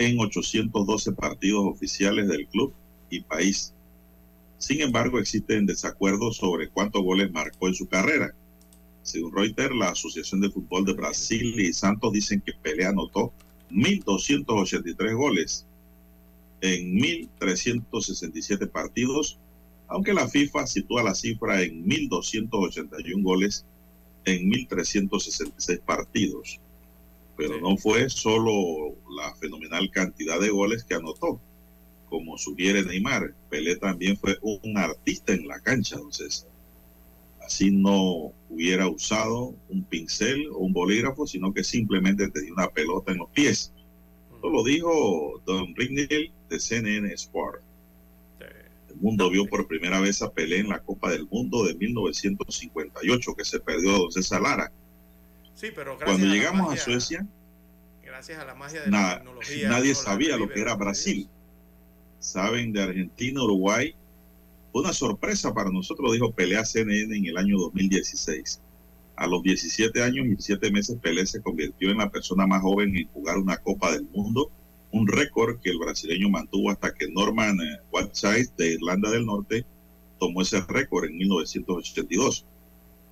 en 0.00 0.18
812 0.18 1.12
partidos 1.12 1.62
oficiales 1.66 2.26
del 2.26 2.46
club 2.46 2.72
y 3.10 3.20
país. 3.20 3.74
Sin 4.56 4.80
embargo, 4.80 5.18
existen 5.18 5.66
desacuerdos 5.66 6.38
sobre 6.38 6.70
cuántos 6.70 7.02
goles 7.02 7.30
marcó 7.30 7.68
en 7.68 7.74
su 7.74 7.86
carrera. 7.86 8.34
Según 9.02 9.36
Reuters, 9.36 9.74
la 9.74 9.90
Asociación 9.90 10.40
de 10.40 10.50
Fútbol 10.50 10.86
de 10.86 10.94
Brasil 10.94 11.60
y 11.60 11.74
Santos 11.74 12.14
dicen 12.14 12.40
que 12.40 12.54
Pelé 12.54 12.86
anotó 12.86 13.34
1.283 13.70 15.14
goles 15.14 15.66
en 16.62 16.96
1.367 16.96 18.70
partidos, 18.70 19.38
aunque 19.86 20.14
la 20.14 20.28
FIFA 20.28 20.66
sitúa 20.66 21.02
la 21.02 21.14
cifra 21.14 21.62
en 21.62 21.84
1.281 21.84 23.22
goles 23.22 23.66
en 24.24 24.50
1.366 24.50 25.80
partidos. 25.80 26.58
Pero 27.36 27.60
no 27.60 27.76
fue 27.76 28.10
solo 28.10 28.94
la 29.10 29.34
fenomenal 29.36 29.90
cantidad 29.90 30.38
de 30.40 30.50
goles 30.50 30.84
que 30.84 30.94
anotó, 30.94 31.40
como 32.08 32.36
sugiere 32.36 32.84
Neymar. 32.84 33.34
Pelé 33.48 33.76
también 33.76 34.16
fue 34.16 34.38
un 34.42 34.76
artista 34.76 35.32
en 35.32 35.48
la 35.48 35.60
cancha, 35.60 35.96
entonces 35.96 36.46
así 37.42 37.70
no 37.70 38.32
hubiera 38.48 38.88
usado 38.88 39.54
un 39.68 39.84
pincel 39.84 40.48
o 40.52 40.58
un 40.58 40.72
bolígrafo, 40.72 41.26
sino 41.26 41.52
que 41.54 41.64
simplemente 41.64 42.28
tenía 42.28 42.52
una 42.52 42.68
pelota 42.68 43.12
en 43.12 43.18
los 43.18 43.30
pies. 43.30 43.72
Esto 44.34 44.50
lo 44.50 44.62
dijo 44.64 45.42
Don 45.46 45.74
Rignell 45.74 46.32
de 46.48 46.60
CNN 46.60 47.12
Sport. 47.14 47.62
El 48.88 48.96
mundo 48.96 49.30
vio 49.30 49.46
por 49.46 49.66
primera 49.66 50.00
vez 50.00 50.20
a 50.20 50.32
Pelé 50.32 50.58
en 50.58 50.68
la 50.68 50.80
Copa 50.80 51.10
del 51.10 51.26
Mundo 51.28 51.64
de 51.64 51.74
1958, 51.74 53.34
que 53.34 53.44
se 53.44 53.60
perdió 53.60 53.90
a 53.94 53.98
Don 53.98 54.12
César 54.12 54.42
Lara. 54.42 54.72
Sí, 55.60 55.68
pero 55.74 55.98
Cuando 55.98 56.26
llegamos 56.26 56.72
a, 56.72 56.76
Suecia, 56.78 57.26
gracias 58.02 58.38
a 58.38 58.46
la 58.46 58.54
magia 58.54 58.80
de 58.80 58.90
la 58.90 59.16
tecnología, 59.16 59.68
nadie 59.68 59.94
sabía 59.94 60.38
lo 60.38 60.48
que 60.48 60.58
era 60.58 60.74
Brasil. 60.74 61.28
Saben 62.18 62.72
de 62.72 62.82
Argentina, 62.82 63.42
Uruguay. 63.42 63.94
Fue 64.72 64.80
una 64.80 64.94
sorpresa 64.94 65.52
para 65.52 65.68
nosotros, 65.68 66.14
dijo 66.14 66.32
Pelé 66.32 66.56
a 66.56 66.64
CNN 66.64 67.14
en 67.14 67.26
el 67.26 67.36
año 67.36 67.58
2016. 67.58 68.62
A 69.16 69.26
los 69.26 69.42
17 69.42 70.02
años 70.02 70.28
y 70.28 70.36
7 70.38 70.70
meses, 70.70 70.96
Pelé 70.98 71.26
se 71.26 71.42
convirtió 71.42 71.90
en 71.90 71.98
la 71.98 72.10
persona 72.10 72.46
más 72.46 72.62
joven 72.62 72.96
en 72.96 73.08
jugar 73.08 73.36
una 73.36 73.58
Copa 73.58 73.92
del 73.92 74.04
Mundo, 74.04 74.50
un 74.92 75.06
récord 75.08 75.60
que 75.60 75.68
el 75.68 75.78
brasileño 75.78 76.30
mantuvo 76.30 76.70
hasta 76.70 76.94
que 76.94 77.06
Norman 77.10 77.58
Whiteside 77.92 78.48
de 78.56 78.74
Irlanda 78.76 79.10
del 79.10 79.26
Norte 79.26 79.66
tomó 80.18 80.40
ese 80.40 80.62
récord 80.62 81.04
en 81.04 81.18
1982. 81.18 82.46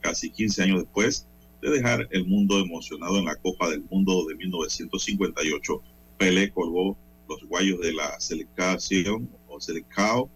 Casi 0.01 0.31
15 0.31 0.62
años 0.62 0.79
después 0.79 1.27
de 1.61 1.71
dejar 1.71 2.09
el 2.11 2.27
mundo 2.27 2.59
emocionado 2.59 3.19
en 3.19 3.25
la 3.25 3.37
Copa 3.37 3.69
del 3.69 3.83
Mundo 3.91 4.27
de 4.27 4.37
1958, 4.37 5.83
Pelé 6.17 6.51
colgó 6.51 6.97
los 7.29 7.43
guayos 7.45 7.81
de 7.81 7.93
la 7.93 8.19
selección 8.21 9.29
o 9.49 9.61
selecao, 9.61 10.31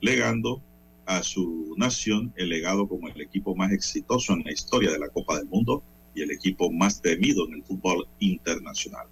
legando 0.00 0.62
a 1.06 1.22
su 1.22 1.74
nación 1.76 2.32
el 2.36 2.50
legado 2.50 2.86
como 2.86 3.08
el 3.08 3.20
equipo 3.20 3.54
más 3.54 3.72
exitoso 3.72 4.34
en 4.34 4.44
la 4.44 4.52
historia 4.52 4.92
de 4.92 4.98
la 4.98 5.08
Copa 5.08 5.38
del 5.38 5.46
Mundo 5.46 5.82
y 6.14 6.22
el 6.22 6.30
equipo 6.30 6.70
más 6.70 7.00
temido 7.00 7.46
en 7.46 7.54
el 7.54 7.64
fútbol 7.64 8.06
internacional. 8.18 9.06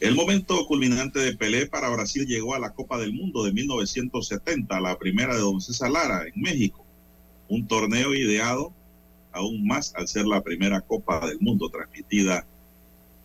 El 0.00 0.14
momento 0.14 0.64
culminante 0.66 1.18
de 1.18 1.36
Pelé 1.36 1.66
para 1.66 1.90
Brasil 1.90 2.26
llegó 2.26 2.54
a 2.54 2.58
la 2.58 2.72
Copa 2.72 2.98
del 2.98 3.12
Mundo 3.12 3.44
de 3.44 3.52
1970, 3.52 4.80
la 4.80 4.98
primera 4.98 5.34
de 5.34 5.40
Don 5.40 5.60
César 5.60 5.90
Lara 5.90 6.24
en 6.26 6.40
México, 6.40 6.86
un 7.48 7.66
torneo 7.66 8.14
ideado 8.14 8.72
aún 9.32 9.66
más 9.66 9.94
al 9.94 10.08
ser 10.08 10.26
la 10.26 10.42
primera 10.42 10.80
Copa 10.80 11.26
del 11.26 11.40
Mundo 11.40 11.68
transmitida 11.68 12.46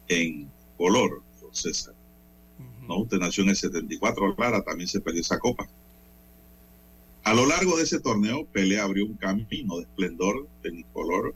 en 0.08 0.50
color, 0.78 1.22
Don 1.42 1.54
César. 1.54 1.94
¿No? 2.88 3.00
Usted 3.00 3.18
nació 3.18 3.44
en 3.44 3.50
el 3.50 3.56
74, 3.56 4.36
Lara, 4.38 4.62
también 4.64 4.88
se 4.88 5.02
perdió 5.02 5.22
esa 5.22 5.40
copa. 5.40 5.68
A 7.24 7.34
lo 7.34 7.48
largo 7.48 7.78
de 7.78 7.84
ese 7.84 8.00
torneo, 8.00 8.46
Pelé 8.46 8.80
abrió 8.80 9.06
un 9.06 9.16
camino 9.16 9.78
de 9.78 9.84
esplendor, 9.84 10.48
color, 10.94 11.34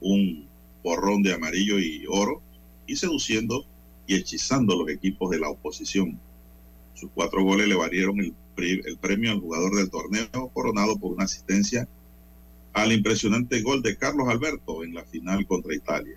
un 0.00 0.46
borrón 0.82 1.22
de 1.22 1.34
amarillo 1.34 1.78
y 1.78 2.06
oro, 2.08 2.40
y 2.86 2.96
seduciendo 2.96 3.66
y 4.06 4.14
hechizando 4.14 4.74
los 4.74 4.88
equipos 4.88 5.30
de 5.30 5.38
la 5.38 5.50
oposición. 5.50 6.18
Sus 6.94 7.10
cuatro 7.14 7.44
goles 7.44 7.68
le 7.68 7.74
valieron 7.74 8.18
el, 8.20 8.34
el 8.56 8.96
premio 8.96 9.32
al 9.32 9.40
jugador 9.40 9.76
del 9.76 9.90
torneo, 9.90 10.48
coronado 10.54 10.98
por 10.98 11.12
una 11.12 11.24
asistencia 11.24 11.86
al 12.72 12.92
impresionante 12.92 13.60
gol 13.62 13.82
de 13.82 13.96
Carlos 13.96 14.28
Alberto 14.28 14.84
en 14.84 14.94
la 14.94 15.04
final 15.04 15.46
contra 15.46 15.74
Italia. 15.74 16.16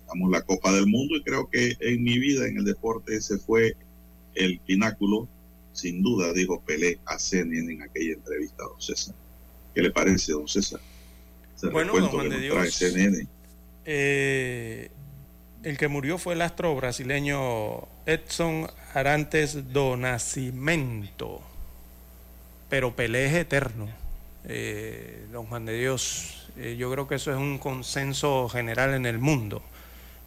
Ganamos 0.00 0.30
la 0.30 0.42
Copa 0.42 0.72
del 0.72 0.86
Mundo 0.86 1.16
y 1.16 1.22
creo 1.22 1.48
que 1.48 1.76
en 1.80 2.02
mi 2.02 2.18
vida 2.18 2.46
en 2.46 2.58
el 2.58 2.64
deporte 2.64 3.16
ese 3.16 3.38
fue 3.38 3.76
el 4.34 4.60
pináculo, 4.60 5.28
sin 5.72 6.02
duda, 6.02 6.32
dijo 6.32 6.60
Pelé 6.60 6.98
a 7.06 7.18
CNN 7.18 7.72
en 7.72 7.82
aquella 7.82 8.14
entrevista, 8.14 8.64
don 8.64 8.80
César. 8.80 9.14
¿Qué 9.74 9.82
le 9.82 9.90
parece, 9.90 10.32
don 10.32 10.48
César? 10.48 10.80
bueno, 11.70 11.92
don 11.92 12.08
Juan 12.08 12.28
de 12.28 12.40
Dios, 12.40 12.74
CNN. 12.74 13.26
Eh, 13.84 14.90
el 15.62 15.78
que 15.78 15.88
murió 15.88 16.18
fue 16.18 16.34
el 16.34 16.42
astro 16.42 16.74
brasileño 16.74 17.86
Edson 18.06 18.68
Arantes 18.94 19.72
do 19.72 19.96
Nascimento. 19.96 21.40
Pero 22.68 22.96
Pelé 22.96 23.26
es 23.26 23.34
eterno, 23.34 23.88
eh, 24.44 25.26
don 25.32 25.46
Juan 25.46 25.64
de 25.64 25.78
Dios. 25.78 26.48
Eh, 26.56 26.76
yo 26.78 26.90
creo 26.90 27.08
que 27.08 27.16
eso 27.16 27.30
es 27.30 27.36
un 27.36 27.58
consenso 27.58 28.48
general 28.48 28.94
en 28.94 29.06
el 29.06 29.18
mundo. 29.18 29.62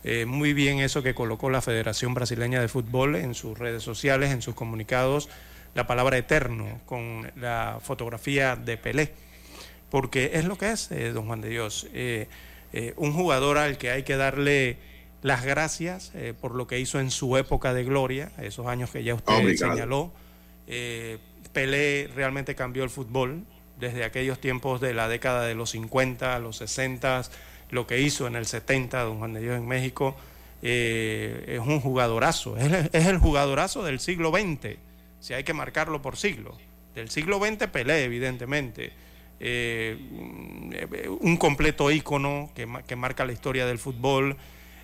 Eh, 0.04 0.26
muy 0.26 0.54
bien 0.54 0.80
eso 0.80 1.02
que 1.02 1.16
colocó 1.16 1.50
la 1.50 1.62
Federación 1.62 2.14
Brasileña 2.14 2.62
de 2.62 2.68
Fútbol 2.68 3.16
en 3.16 3.34
sus 3.34 3.58
redes 3.58 3.84
sociales, 3.84 4.32
en 4.32 4.42
sus 4.42 4.56
comunicados, 4.56 5.30
la 5.74 5.88
palabra 5.88 6.18
eterno 6.18 6.80
con 6.86 7.32
la 7.36 7.80
fotografía 7.82 8.56
de 8.56 8.78
Pelé. 8.78 9.14
Porque 9.90 10.32
es 10.34 10.46
lo 10.46 10.58
que 10.58 10.72
es, 10.72 10.90
don 11.14 11.26
Juan 11.26 11.42
de 11.42 11.50
Dios. 11.50 11.88
un 12.98 13.14
jugador 13.14 13.58
al 13.58 13.78
que 13.78 13.92
hay 13.92 14.04
que 14.04 14.18
darle 14.18 14.78
las 15.26 15.44
gracias 15.44 16.12
eh, 16.14 16.36
por 16.40 16.54
lo 16.54 16.68
que 16.68 16.80
hizo 16.80 17.00
en 17.00 17.10
su 17.10 17.36
época 17.36 17.74
de 17.74 17.84
gloria, 17.84 18.32
esos 18.38 18.68
años 18.68 18.92
que 18.92 19.04
ya 19.04 19.16
usted 19.16 19.56
señaló. 19.56 20.12
Eh, 20.68 21.18
Pelé 21.52 22.12
realmente 22.16 22.54
cambió 22.54 22.84
el 22.84 22.92
fútbol 22.92 23.44
desde 23.80 24.04
aquellos 24.04 24.40
tiempos 24.40 24.82
de 24.82 24.94
la 24.94 25.08
década 25.08 25.46
de 25.46 25.56
los 25.56 25.72
50, 25.72 26.40
los 26.40 26.58
60, 26.58 27.24
lo 27.72 27.88
que 27.88 28.02
hizo 28.02 28.28
en 28.28 28.36
el 28.36 28.46
70, 28.46 29.04
don 29.04 29.20
Juan 29.20 29.34
de 29.34 29.42
Dios 29.42 29.58
en 29.58 29.68
México. 29.68 30.16
Eh, 30.62 31.46
es 31.48 31.60
un 31.60 31.80
jugadorazo, 31.80 32.58
es, 32.58 33.06
el 33.06 33.18
jugadorazo 33.18 33.84
del 33.84 34.00
siglo 34.00 34.32
XX, 34.32 34.78
si 35.20 35.34
hay 35.34 35.44
que 35.44 35.54
marcarlo 35.54 36.02
por 36.02 36.18
siglo. 36.18 36.58
Del 36.96 37.10
siglo 37.10 37.40
XX 37.40 37.68
Pelé, 37.68 38.06
evidentemente. 38.06 38.94
un 41.20 41.38
completo 41.38 41.92
ícono 41.92 42.50
que, 42.56 42.96
marca 42.96 43.26
la 43.26 43.34
historia 43.34 43.66
del 43.66 43.80
fútbol 43.80 44.38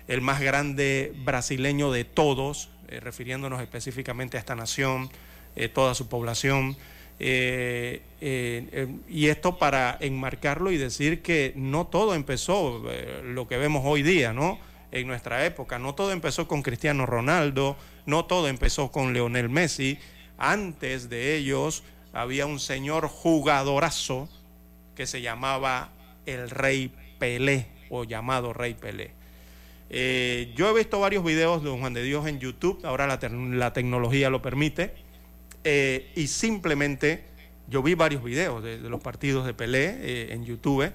el 0.08 0.20
más 0.20 0.40
grande 0.40 1.12
brasileño 1.24 1.90
de 1.90 2.04
todos, 2.04 2.70
eh, 2.88 3.00
refiriéndonos 3.00 3.60
específicamente 3.60 4.36
a 4.36 4.40
esta 4.40 4.54
nación, 4.54 5.10
eh, 5.56 5.68
toda 5.68 5.94
su 5.94 6.08
población. 6.08 6.76
Eh, 7.18 8.02
y 9.08 9.26
esto 9.26 9.58
para 9.58 9.96
enmarcarlo 10.00 10.70
y 10.70 10.76
decir 10.76 11.22
que 11.22 11.52
no 11.56 11.86
todo 11.86 12.14
empezó 12.14 12.82
lo 13.24 13.48
que 13.48 13.56
vemos 13.56 13.82
hoy 13.84 14.02
día, 14.02 14.32
¿no? 14.32 14.58
En 14.90 15.06
nuestra 15.06 15.46
época, 15.46 15.78
no 15.78 15.94
todo 15.94 16.12
empezó 16.12 16.46
con 16.46 16.62
Cristiano 16.62 17.06
Ronaldo, 17.06 17.76
no 18.06 18.26
todo 18.26 18.48
empezó 18.48 18.90
con 18.90 19.12
Leonel 19.12 19.48
Messi. 19.48 19.98
Antes 20.38 21.08
de 21.08 21.36
ellos 21.36 21.82
había 22.12 22.46
un 22.46 22.60
señor 22.60 23.08
jugadorazo 23.08 24.28
que 24.94 25.06
se 25.06 25.22
llamaba 25.22 25.90
el 26.26 26.50
Rey 26.50 26.92
Pelé 27.18 27.66
o 27.90 28.04
llamado 28.04 28.52
Rey 28.52 28.74
Pelé. 28.74 29.12
Eh, 29.90 30.52
yo 30.56 30.70
he 30.70 30.74
visto 30.74 31.00
varios 31.00 31.22
videos 31.22 31.62
de 31.62 31.70
Juan 31.70 31.92
de 31.92 32.02
Dios 32.02 32.26
en 32.26 32.40
YouTube, 32.40 32.80
ahora 32.84 33.06
la, 33.06 33.72
tecnología 33.72 34.30
lo 34.30 34.40
permite, 34.40 34.94
eh, 35.64 36.12
y 36.14 36.26
simplemente 36.26 37.24
yo 37.68 37.82
vi 37.82 37.94
varios 37.94 38.22
videos 38.22 38.62
de, 38.62 38.78
los 38.78 39.00
partidos 39.00 39.46
de 39.46 39.54
Pelé 39.54 39.96
eh, 40.00 40.32
en 40.32 40.44
YouTube 40.44 40.92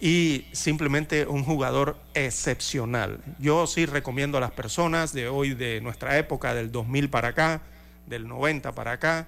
y 0.00 0.46
simplemente 0.52 1.26
un 1.26 1.44
jugador 1.44 1.98
excepcional. 2.14 3.20
Yo 3.38 3.66
sí 3.66 3.86
recomiendo 3.86 4.38
a 4.38 4.40
las 4.40 4.52
personas 4.52 5.12
de 5.12 5.28
hoy, 5.28 5.54
de 5.54 5.80
nuestra 5.80 6.18
época, 6.18 6.54
del 6.54 6.70
2000 6.70 7.10
para 7.10 7.28
acá, 7.28 7.62
del 8.06 8.28
90 8.28 8.72
para 8.72 8.92
acá, 8.92 9.26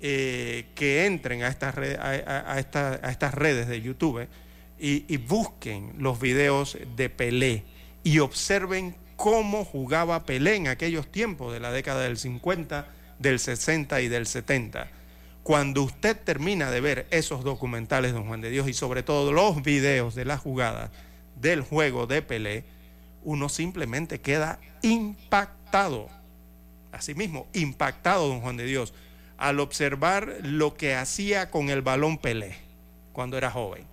que 0.00 1.06
entren 1.06 1.42
a 1.42 1.48
estas, 1.48 1.74
a, 1.78 2.58
estas 2.58 3.34
redes 3.34 3.66
de 3.66 3.80
YouTube 3.80 4.28
y, 4.78 5.06
y 5.08 5.16
busquen 5.16 5.94
los 5.96 6.20
videos 6.20 6.76
de 6.96 7.08
Pelé 7.08 7.64
y 8.02 8.18
observen 8.18 8.94
cómo 9.16 9.64
jugaba 9.64 10.24
Pelé 10.24 10.56
en 10.56 10.68
aquellos 10.68 11.10
tiempos 11.10 11.52
de 11.52 11.60
la 11.60 11.72
década 11.72 12.02
del 12.02 12.18
50, 12.18 12.86
del 13.18 13.38
60 13.38 14.00
y 14.00 14.08
del 14.08 14.26
70. 14.26 14.88
Cuando 15.42 15.82
usted 15.82 16.16
termina 16.16 16.70
de 16.70 16.80
ver 16.80 17.06
esos 17.10 17.44
documentales, 17.44 18.12
don 18.12 18.26
Juan 18.26 18.40
de 18.40 18.50
Dios, 18.50 18.68
y 18.68 18.72
sobre 18.72 19.02
todo 19.02 19.32
los 19.32 19.62
videos 19.62 20.14
de 20.14 20.24
la 20.24 20.38
jugada 20.38 20.90
del 21.36 21.60
juego 21.60 22.06
de 22.06 22.22
Pelé, 22.22 22.64
uno 23.22 23.48
simplemente 23.48 24.20
queda 24.20 24.58
impactado. 24.82 26.08
Asimismo, 26.92 27.46
impactado, 27.52 28.28
don 28.28 28.40
Juan 28.40 28.56
de 28.56 28.64
Dios, 28.64 28.94
al 29.36 29.60
observar 29.60 30.38
lo 30.42 30.74
que 30.74 30.94
hacía 30.94 31.50
con 31.50 31.68
el 31.68 31.82
balón 31.82 32.18
Pelé 32.18 32.54
cuando 33.12 33.36
era 33.36 33.50
joven, 33.50 33.84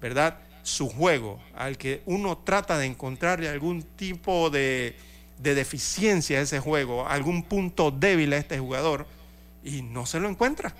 ¿verdad? 0.00 0.38
Su 0.62 0.88
juego, 0.88 1.40
al 1.54 1.78
que 1.78 2.02
uno 2.06 2.38
trata 2.38 2.78
de 2.78 2.86
encontrarle 2.86 3.48
algún 3.48 3.82
tipo 3.82 4.50
de, 4.50 4.94
de 5.42 5.54
deficiencia 5.54 6.40
ese 6.40 6.60
juego, 6.60 7.08
algún 7.08 7.42
punto 7.42 7.90
débil 7.90 8.32
a 8.32 8.36
este 8.36 8.58
jugador, 8.58 9.06
y 9.64 9.82
no 9.82 10.06
se 10.06 10.20
lo 10.20 10.28
encuentra. 10.28 10.74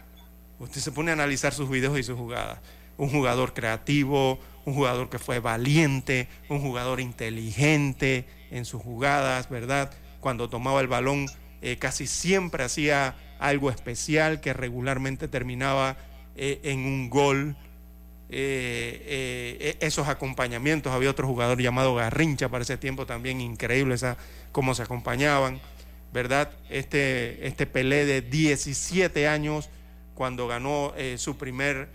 Usted 0.58 0.80
se 0.80 0.92
pone 0.92 1.10
a 1.10 1.14
analizar 1.14 1.54
sus 1.54 1.70
videos 1.70 1.98
y 1.98 2.02
sus 2.02 2.18
jugadas. 2.18 2.58
Un 2.98 3.08
jugador 3.08 3.54
creativo, 3.54 4.38
un 4.64 4.74
jugador 4.74 5.08
que 5.08 5.18
fue 5.18 5.38
valiente, 5.40 6.28
un 6.48 6.60
jugador 6.60 7.00
inteligente 7.00 8.26
en 8.50 8.64
sus 8.64 8.82
jugadas, 8.82 9.48
¿verdad? 9.48 9.90
Cuando 10.20 10.50
tomaba 10.50 10.80
el 10.80 10.86
balón 10.86 11.26
eh, 11.62 11.76
casi 11.78 12.06
siempre 12.06 12.64
hacía 12.64 13.14
algo 13.38 13.70
especial 13.70 14.40
que 14.40 14.52
regularmente 14.52 15.28
terminaba 15.28 15.96
eh, 16.36 16.60
en 16.64 16.80
un 16.80 17.10
gol. 17.10 17.56
Eh, 18.32 19.76
esos 19.80 20.08
acompañamientos, 20.08 20.92
había 20.92 21.10
otro 21.10 21.26
jugador 21.26 21.60
llamado 21.60 21.94
Garrincha 21.94 22.48
para 22.48 22.62
ese 22.62 22.76
tiempo 22.76 23.06
también 23.06 23.40
increíble 23.40 23.94
esa, 23.94 24.16
cómo 24.52 24.74
se 24.74 24.82
acompañaban, 24.82 25.60
¿verdad? 26.12 26.50
Este, 26.68 27.46
este 27.46 27.66
Pelé 27.66 28.06
de 28.06 28.22
17 28.22 29.28
años 29.28 29.68
cuando 30.14 30.46
ganó 30.46 30.92
su 31.16 31.36
primer 31.36 31.88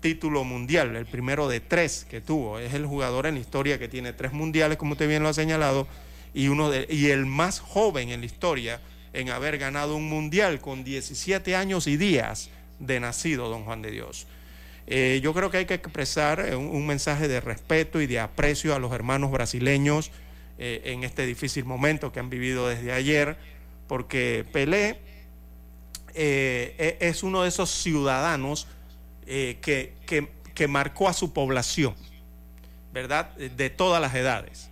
título 0.00 0.44
mundial, 0.44 0.94
el 0.94 1.06
primero 1.06 1.48
de 1.48 1.60
tres 1.60 2.06
que 2.08 2.20
tuvo. 2.20 2.58
Es 2.58 2.74
el 2.74 2.86
jugador 2.86 3.26
en 3.26 3.34
la 3.34 3.40
historia 3.40 3.78
que 3.78 3.88
tiene 3.88 4.12
tres 4.12 4.32
mundiales, 4.32 4.78
como 4.78 4.92
usted 4.92 5.08
bien 5.08 5.22
lo 5.22 5.28
ha 5.28 5.34
señalado, 5.34 5.88
y, 6.32 6.48
uno 6.48 6.70
de, 6.70 6.86
y 6.88 7.06
el 7.06 7.26
más 7.26 7.60
joven 7.60 8.10
en 8.10 8.20
la 8.20 8.26
historia 8.26 8.80
en 9.12 9.30
haber 9.30 9.58
ganado 9.58 9.96
un 9.96 10.08
mundial 10.08 10.60
con 10.60 10.84
17 10.84 11.56
años 11.56 11.86
y 11.86 11.96
días 11.96 12.50
de 12.78 13.00
nacido, 13.00 13.48
don 13.48 13.64
Juan 13.64 13.82
de 13.82 13.90
Dios. 13.90 14.26
Eh, 14.86 15.20
yo 15.22 15.34
creo 15.34 15.50
que 15.50 15.58
hay 15.58 15.66
que 15.66 15.74
expresar 15.74 16.54
un, 16.56 16.86
mensaje 16.86 17.28
de 17.28 17.40
respeto 17.40 18.00
y 18.00 18.06
de 18.06 18.20
aprecio 18.20 18.74
a 18.74 18.78
los 18.78 18.92
hermanos 18.92 19.32
brasileños 19.32 20.12
eh, 20.58 20.82
en 20.84 21.02
este 21.02 21.26
difícil 21.26 21.64
momento 21.64 22.12
que 22.12 22.20
han 22.20 22.30
vivido 22.30 22.68
desde 22.68 22.92
ayer, 22.92 23.36
porque 23.88 24.44
Pelé 24.52 25.00
eh, 26.14 26.96
e, 27.00 27.08
es 27.08 27.22
uno 27.22 27.42
de 27.42 27.48
esos 27.48 27.70
ciudadanos 27.70 28.68
que, 29.26 29.92
que 30.54 30.68
marcó 30.68 31.08
a 31.08 31.12
su 31.12 31.32
población, 31.32 31.96
¿verdad? 32.92 33.34
De 33.36 33.70
todas 33.70 34.00
las 34.00 34.14
edades 34.14 34.70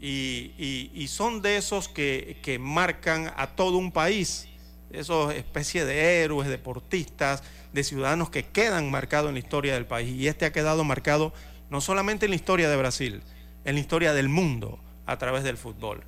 y, 0.00 1.06
son 1.08 1.42
de 1.42 1.56
esos 1.56 1.88
que, 1.88 2.58
marcan 2.60 3.32
a 3.36 3.48
todo 3.48 3.76
un 3.76 3.92
país, 3.92 4.48
esos 4.92 5.34
especies 5.34 5.86
de 5.86 6.22
héroes, 6.22 6.48
deportistas, 6.48 7.42
de 7.72 7.84
ciudadanos 7.84 8.30
que 8.30 8.44
quedan 8.44 8.90
marcados 8.90 9.28
en 9.28 9.34
la 9.34 9.40
historia 9.40 9.74
del 9.74 9.86
país. 9.86 10.10
Y 10.10 10.28
este 10.28 10.46
ha 10.46 10.52
quedado 10.52 10.84
marcado 10.84 11.32
no 11.70 11.80
solamente 11.80 12.26
en 12.26 12.30
la 12.30 12.36
historia 12.36 12.68
de 12.68 12.76
Brasil, 12.76 13.22
en 13.64 13.74
la 13.74 13.80
historia 13.80 14.12
del 14.12 14.28
mundo 14.28 14.78
a 15.06 15.16
través 15.18 15.44
del 15.44 15.56
fútbol. 15.56 16.02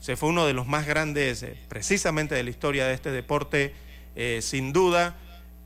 Se 0.00 0.16
fue 0.16 0.30
uno 0.30 0.46
de 0.46 0.54
los 0.54 0.66
más 0.66 0.86
grandes, 0.86 1.42
eh, 1.42 1.56
precisamente 1.68 2.34
de 2.34 2.42
la 2.42 2.50
historia 2.50 2.86
de 2.86 2.94
este 2.94 3.10
deporte, 3.10 3.74
eh, 4.16 4.40
sin 4.42 4.72
duda. 4.72 5.16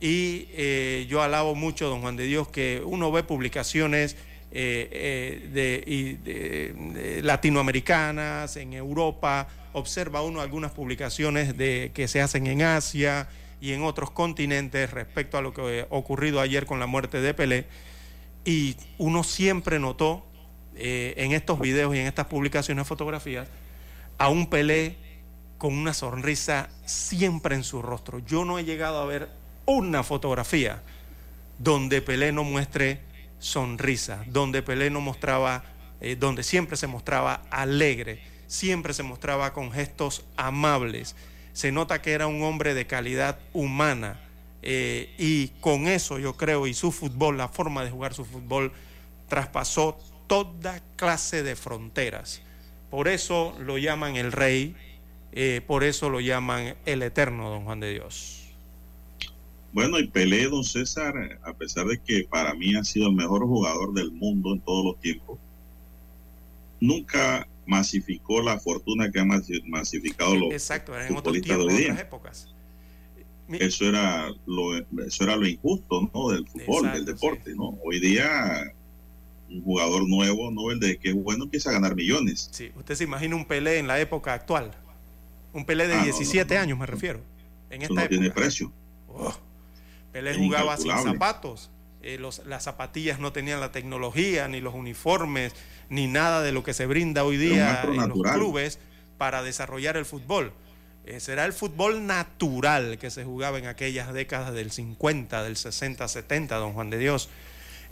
Y 0.01 0.49
eh, 0.51 1.07
yo 1.09 1.23
alabo 1.23 1.55
mucho, 1.55 1.89
don 1.89 2.01
Juan 2.01 2.17
de 2.17 2.25
Dios, 2.25 2.49
que 2.49 2.83
uno 2.85 3.13
ve 3.13 3.23
publicaciones 3.23 4.17
de, 4.51 6.21
latinoamericanas, 7.23 8.57
en 8.57 8.73
Europa, 8.73 9.49
observa 9.75 10.23
uno 10.23 10.41
algunas 10.41 10.71
publicaciones 10.73 11.57
de, 11.59 11.91
que 11.93 12.09
se 12.09 12.23
hacen 12.23 12.47
en 12.47 12.63
Asia 12.63 13.29
y 13.61 13.73
en 13.73 13.83
otros 13.83 14.11
continentes 14.11 14.91
respecto 14.91 15.37
a 15.37 15.43
lo 15.43 15.53
que 15.53 15.87
ocurrido 15.91 16.41
ayer 16.41 16.65
con 16.65 16.81
la 16.81 16.87
muerte 16.87 17.21
de 17.21 17.35
Pelé, 17.35 17.67
y 18.45 18.77
uno 18.99 19.25
siempre 19.25 19.79
notó 19.79 20.27
eh, 20.77 21.15
en 21.19 21.33
estos 21.33 21.61
videos 21.61 21.95
y 21.95 21.99
en 21.99 22.07
estas 22.07 22.27
publicaciones, 22.27 22.87
fotografías, 22.87 23.49
a 24.19 24.29
un 24.29 24.49
Pelé 24.49 24.97
con 25.59 25.75
una 25.75 25.95
sonrisa 25.95 26.69
siempre 26.85 27.55
en 27.55 27.65
su 27.65 27.81
rostro. 27.83 28.19
Yo 28.21 28.45
no 28.45 28.59
he 28.59 28.65
llegado 28.65 29.01
a 29.01 29.07
ver 29.07 29.31
una 29.67 30.03
fotografía 30.03 30.83
donde 31.59 32.03
Pelé 32.03 32.33
no 32.33 32.45
muestre 32.45 33.01
sonrisa, 33.39 34.25
donde 34.27 34.63
Pelé 34.63 34.91
no 34.91 35.01
mostraba, 35.01 35.65
eh, 36.01 36.17
donde 36.17 36.43
siempre 36.43 36.77
se 36.77 36.87
mostraba 36.87 37.43
alegre, 37.51 38.34
siempre 38.55 38.95
se 38.95 39.03
mostraba 39.03 39.53
con 39.53 39.73
gestos 39.73 40.25
amables. 40.37 41.17
Se 41.53 41.73
nota 41.73 42.01
que 42.01 42.13
era 42.13 42.27
un 42.29 42.43
hombre 42.43 42.75
de 42.75 42.87
calidad 42.87 43.39
humana 43.53 44.21
eh, 44.63 45.13
y 45.19 45.49
con 45.61 45.89
eso 45.89 46.19
yo 46.19 46.37
creo, 46.37 46.67
y 46.67 46.75
su 46.75 46.93
fútbol, 46.93 47.37
la 47.37 47.49
forma 47.49 47.85
de 47.85 47.91
jugar 47.91 48.15
su 48.15 48.25
fútbol, 48.25 48.73
traspasó 49.29 49.99
toda 50.27 50.81
clase 50.97 51.43
de 51.43 51.57
fronteras. 51.57 52.43
Por 52.91 53.09
eso 53.09 53.57
lo 53.61 53.77
llaman 53.77 54.17
el 54.17 54.31
rey, 54.31 54.77
eh, 55.33 55.61
por 55.67 55.83
eso 55.83 56.09
lo 56.09 56.21
llaman 56.21 56.77
el 56.87 57.03
eterno 57.03 57.51
don 57.51 57.65
Juan 57.65 57.81
de 57.81 57.93
Dios. 57.93 58.41
Bueno, 59.73 59.99
y 59.99 60.07
Pelé, 60.07 60.49
don 60.49 60.63
César, 60.63 61.41
a 61.43 61.53
pesar 61.55 61.87
de 61.87 61.99
que 61.99 62.25
para 62.31 62.55
mí 62.55 62.77
ha 62.77 62.85
sido 62.85 63.09
el 63.09 63.17
mejor 63.17 63.45
jugador 63.45 63.93
del 63.93 64.13
mundo 64.13 64.53
en 64.53 64.61
todos 64.61 64.85
los 64.85 65.01
tiempos, 65.01 65.41
nunca 66.81 67.49
masificó 67.67 68.43
la 68.43 68.59
fortuna 68.59 69.11
que 69.11 69.21
han 69.21 69.29
masificado 69.67 70.35
los 70.37 70.53
Exacto, 70.53 70.99
en 70.99 71.17
otros 71.17 71.41
tiempos, 71.41 71.69
de 71.69 71.83
otras 71.85 72.01
épocas. 72.01 72.55
Eso 73.49 73.87
era 73.87 74.29
lo, 74.47 74.77
eso 74.77 75.25
era 75.25 75.37
lo 75.37 75.47
injusto, 75.47 76.11
¿no? 76.15 76.31
Del 76.31 76.47
fútbol, 76.47 76.93
del 76.93 77.05
deporte, 77.05 77.55
¿no? 77.55 77.79
Hoy 77.85 78.01
día 78.01 78.73
un 79.51 79.63
jugador 79.63 80.09
nuevo, 80.09 80.51
¿no? 80.51 80.71
El 80.71 80.81
de 80.81 80.99
que 80.99 81.11
es 81.11 81.15
bueno 81.15 81.45
empieza 81.45 81.71
a 81.71 81.75
ganar 81.75 81.95
millones. 81.95 82.49
Sí, 82.53 82.73
usted 82.77 82.95
se 82.95 83.05
imagina 83.05 83.37
un 83.37 83.45
Pelé 83.45 83.79
en 83.79 83.87
la 83.87 84.01
época 84.01 84.33
actual. 84.33 84.71
Un 85.53 85.65
Pelé 85.65 85.87
de 85.87 86.03
17 86.03 86.57
ah, 86.57 86.63
años, 86.63 86.79
me 86.79 86.87
refiero. 86.87 87.21
En 87.71 87.83
esta 87.83 87.95
no 88.03 88.09
tiene 88.09 88.31
precio. 88.31 88.73
Oh. 89.09 89.35
Pelé 90.13 90.35
jugaba 90.35 90.77
sin 90.77 90.93
zapatos. 90.99 91.71
Eh, 92.03 92.19
las 92.19 92.65
zapatillas 92.65 93.19
no 93.19 93.33
tenían 93.33 93.61
la 93.61 93.73
tecnología, 93.73 94.47
ni 94.49 94.61
los 94.61 94.75
uniformes, 94.75 95.55
ni 95.89 96.07
nada 96.07 96.43
de 96.43 96.53
lo 96.53 96.63
que 96.63 96.75
se 96.75 96.87
brinda 96.87 97.25
hoy 97.25 97.37
día 97.37 97.83
en 97.85 98.09
los 98.09 98.23
clubes 98.23 98.79
para 99.19 99.43
desarrollar 99.43 99.97
el 99.97 100.05
fútbol. 100.05 100.53
Eh, 101.07 101.21
será 101.21 101.45
el 101.45 101.53
fútbol 101.53 102.07
natural 102.07 102.99
que 102.99 103.11
se 103.11 103.25
jugaba 103.25 103.59
en 103.59 103.67
aquellas 103.67 104.13
décadas 104.13 104.55
del 104.55 104.71
50, 104.71 105.43
del 105.43 105.57
60, 105.57 106.09
70, 106.09 106.57
don 106.57 106.73
Juan 106.73 106.91
de 106.91 106.99
Dios. 106.99 107.29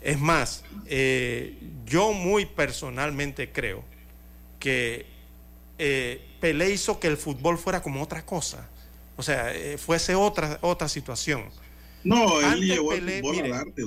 Es 0.01 0.19
más, 0.19 0.63
eh, 0.87 1.57
yo 1.85 2.11
muy 2.11 2.45
personalmente 2.45 3.51
creo 3.51 3.83
que 4.59 5.05
Pelé 6.39 6.71
hizo 6.71 6.99
que 6.99 7.07
el 7.07 7.17
fútbol 7.17 7.57
fuera 7.57 7.81
como 7.81 8.01
otra 8.01 8.25
cosa. 8.25 8.67
O 9.15 9.23
sea, 9.23 9.53
fuese 9.77 10.15
otra, 10.15 10.57
otra 10.61 10.87
situación. 10.87 11.43
No, 12.03 12.41
él 12.41 12.61
llevó 12.61 12.93
el 12.93 13.21
fútbol 13.21 13.39
al 13.45 13.53
arte, 13.53 13.83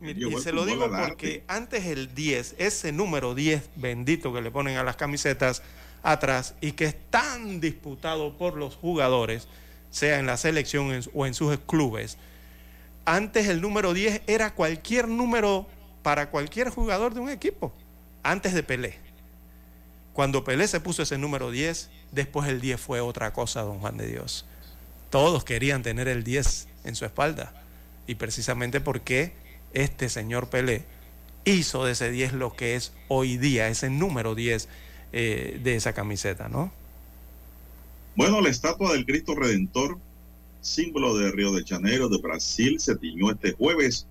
y 0.00 0.40
se 0.40 0.52
lo 0.52 0.64
digo 0.64 0.90
porque 0.90 1.44
antes 1.46 1.84
el 1.86 2.14
10, 2.14 2.56
ese 2.58 2.92
número 2.92 3.34
10 3.34 3.70
bendito 3.76 4.32
que 4.32 4.40
le 4.40 4.50
ponen 4.50 4.76
a 4.78 4.84
las 4.84 4.96
camisetas 4.96 5.62
atrás 6.02 6.54
y 6.60 6.72
que 6.72 6.86
es 6.86 6.96
tan 7.10 7.60
disputado 7.60 8.36
por 8.38 8.56
los 8.56 8.76
jugadores, 8.76 9.48
sea 9.90 10.18
en 10.18 10.26
la 10.26 10.36
selección 10.36 11.02
o 11.12 11.26
en 11.26 11.34
sus 11.34 11.58
clubes, 11.66 12.16
antes 13.04 13.48
el 13.48 13.60
número 13.60 13.92
10 13.92 14.22
era 14.26 14.54
cualquier 14.54 15.08
número 15.08 15.66
para 16.02 16.30
cualquier 16.30 16.70
jugador 16.70 17.12
de 17.12 17.20
un 17.20 17.28
equipo, 17.28 17.72
antes 18.22 18.54
de 18.54 18.62
Pelé. 18.62 18.98
Cuando 20.12 20.44
Pelé 20.44 20.66
se 20.68 20.80
puso 20.80 21.02
ese 21.02 21.18
número 21.18 21.50
10, 21.50 21.90
después 22.12 22.48
el 22.48 22.60
10 22.60 22.80
fue 22.80 23.00
otra 23.00 23.32
cosa, 23.32 23.62
don 23.62 23.78
Juan 23.80 23.96
de 23.96 24.06
Dios. 24.06 24.46
Todos 25.10 25.44
querían 25.44 25.82
tener 25.82 26.08
el 26.08 26.24
10 26.24 26.68
en 26.84 26.94
su 26.94 27.04
espalda. 27.04 27.52
Y 28.06 28.16
precisamente 28.16 28.80
porque 28.80 29.32
este 29.72 30.08
señor 30.08 30.48
Pelé 30.48 30.84
hizo 31.44 31.84
de 31.84 31.92
ese 31.92 32.10
10 32.10 32.34
lo 32.34 32.54
que 32.54 32.76
es 32.76 32.92
hoy 33.08 33.36
día, 33.36 33.68
ese 33.68 33.90
número 33.90 34.34
10 34.34 34.68
eh, 35.12 35.60
de 35.62 35.76
esa 35.76 35.92
camiseta, 35.92 36.48
¿no? 36.48 36.72
Bueno, 38.16 38.40
la 38.40 38.48
estatua 38.48 38.92
del 38.92 39.06
Cristo 39.06 39.34
Redentor, 39.34 39.98
símbolo 40.60 41.16
de 41.16 41.30
Río 41.30 41.52
de 41.52 41.64
Janeiro, 41.64 42.08
de 42.08 42.18
Brasil, 42.18 42.78
se 42.80 42.96
tiñó 42.96 43.30
este 43.30 43.52
jueves 43.52 44.06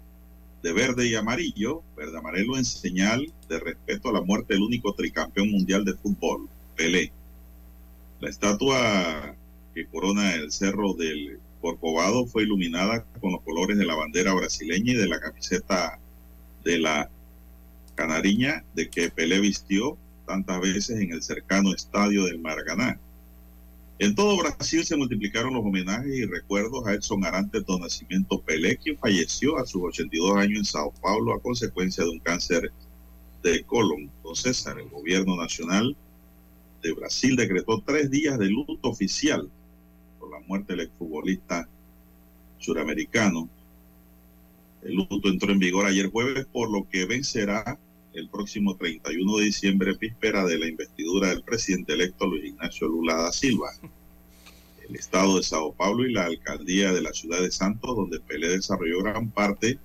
de 0.63 0.73
verde 0.73 1.07
y 1.07 1.15
amarillo, 1.15 1.83
verde 1.95 2.17
amarelo 2.17 2.57
en 2.57 2.65
señal 2.65 3.31
de 3.47 3.59
respeto 3.59 4.09
a 4.09 4.13
la 4.13 4.21
muerte 4.21 4.53
del 4.53 4.63
único 4.63 4.93
tricampeón 4.93 5.51
mundial 5.51 5.85
de 5.85 5.93
fútbol, 5.93 6.49
Pelé. 6.75 7.11
La 8.19 8.29
estatua 8.29 9.35
que 9.73 9.85
corona 9.85 10.33
el 10.33 10.51
cerro 10.51 10.93
del 10.93 11.39
Corcovado 11.61 12.25
fue 12.25 12.43
iluminada 12.43 13.05
con 13.19 13.33
los 13.33 13.41
colores 13.41 13.77
de 13.77 13.85
la 13.85 13.95
bandera 13.95 14.33
brasileña 14.33 14.93
y 14.93 14.95
de 14.95 15.07
la 15.07 15.19
camiseta 15.19 15.99
de 16.63 16.79
la 16.79 17.09
canariña 17.95 18.63
de 18.75 18.89
que 18.89 19.09
Pelé 19.09 19.39
vistió 19.39 19.97
tantas 20.25 20.61
veces 20.61 20.99
en 21.01 21.11
el 21.11 21.21
cercano 21.21 21.73
estadio 21.73 22.25
del 22.25 22.39
Maracaná. 22.39 22.99
En 23.97 24.15
todo 24.15 24.37
Brasil 24.37 24.85
se 24.85 24.95
multiplicaron 24.95 25.53
los 25.53 25.65
homenajes 25.65 26.15
y 26.15 26.25
recuerdos 26.25 26.87
a 26.87 26.93
Edson 26.93 27.25
Arantes 27.25 27.65
do 27.65 27.77
Nascimento 27.77 28.39
Pelé, 28.41 28.77
quien 28.77 28.97
falleció 28.97 29.57
a 29.57 29.65
sus 29.65 29.81
82 29.83 30.37
años 30.37 30.59
en 30.59 30.65
Sao 30.65 30.93
Paulo 31.01 31.33
a 31.33 31.41
consecuencia 31.41 32.05
de 32.05 32.11
un 32.11 32.19
cáncer 32.19 32.71
de 33.43 33.63
colon. 33.63 34.09
Entonces, 34.17 34.65
el 34.65 34.87
gobierno 34.89 35.35
nacional 35.35 35.97
de 36.81 36.93
Brasil 36.93 37.35
decretó 37.35 37.83
tres 37.85 38.09
días 38.09 38.39
de 38.39 38.45
luto 38.45 38.77
oficial 38.83 39.49
la 40.29 40.39
muerte 40.41 40.73
del 40.73 40.87
exfutbolista 40.87 41.67
suramericano. 42.57 43.49
El 44.81 44.95
luto 44.95 45.29
entró 45.29 45.51
en 45.51 45.59
vigor 45.59 45.85
ayer 45.85 46.09
jueves, 46.09 46.45
por 46.45 46.71
lo 46.71 46.87
que 46.87 47.05
vencerá 47.05 47.77
el 48.13 48.29
próximo 48.29 48.75
31 48.75 49.37
de 49.37 49.45
diciembre, 49.45 49.93
víspera 49.99 50.45
de 50.45 50.57
la 50.57 50.67
investidura 50.67 51.29
del 51.29 51.43
presidente 51.43 51.93
electo 51.93 52.27
Luis 52.27 52.45
Ignacio 52.45 52.87
Lula 52.87 53.15
da 53.15 53.31
Silva. 53.31 53.71
El 54.87 54.95
estado 54.95 55.37
de 55.37 55.43
Sao 55.43 55.73
Paulo 55.73 56.05
y 56.07 56.13
la 56.13 56.25
alcaldía 56.25 56.91
de 56.91 57.01
la 57.01 57.13
ciudad 57.13 57.39
de 57.41 57.51
Santos, 57.51 57.95
donde 57.95 58.19
Pelé 58.19 58.49
desarrolló 58.49 59.03
gran 59.03 59.29
parte 59.29 59.77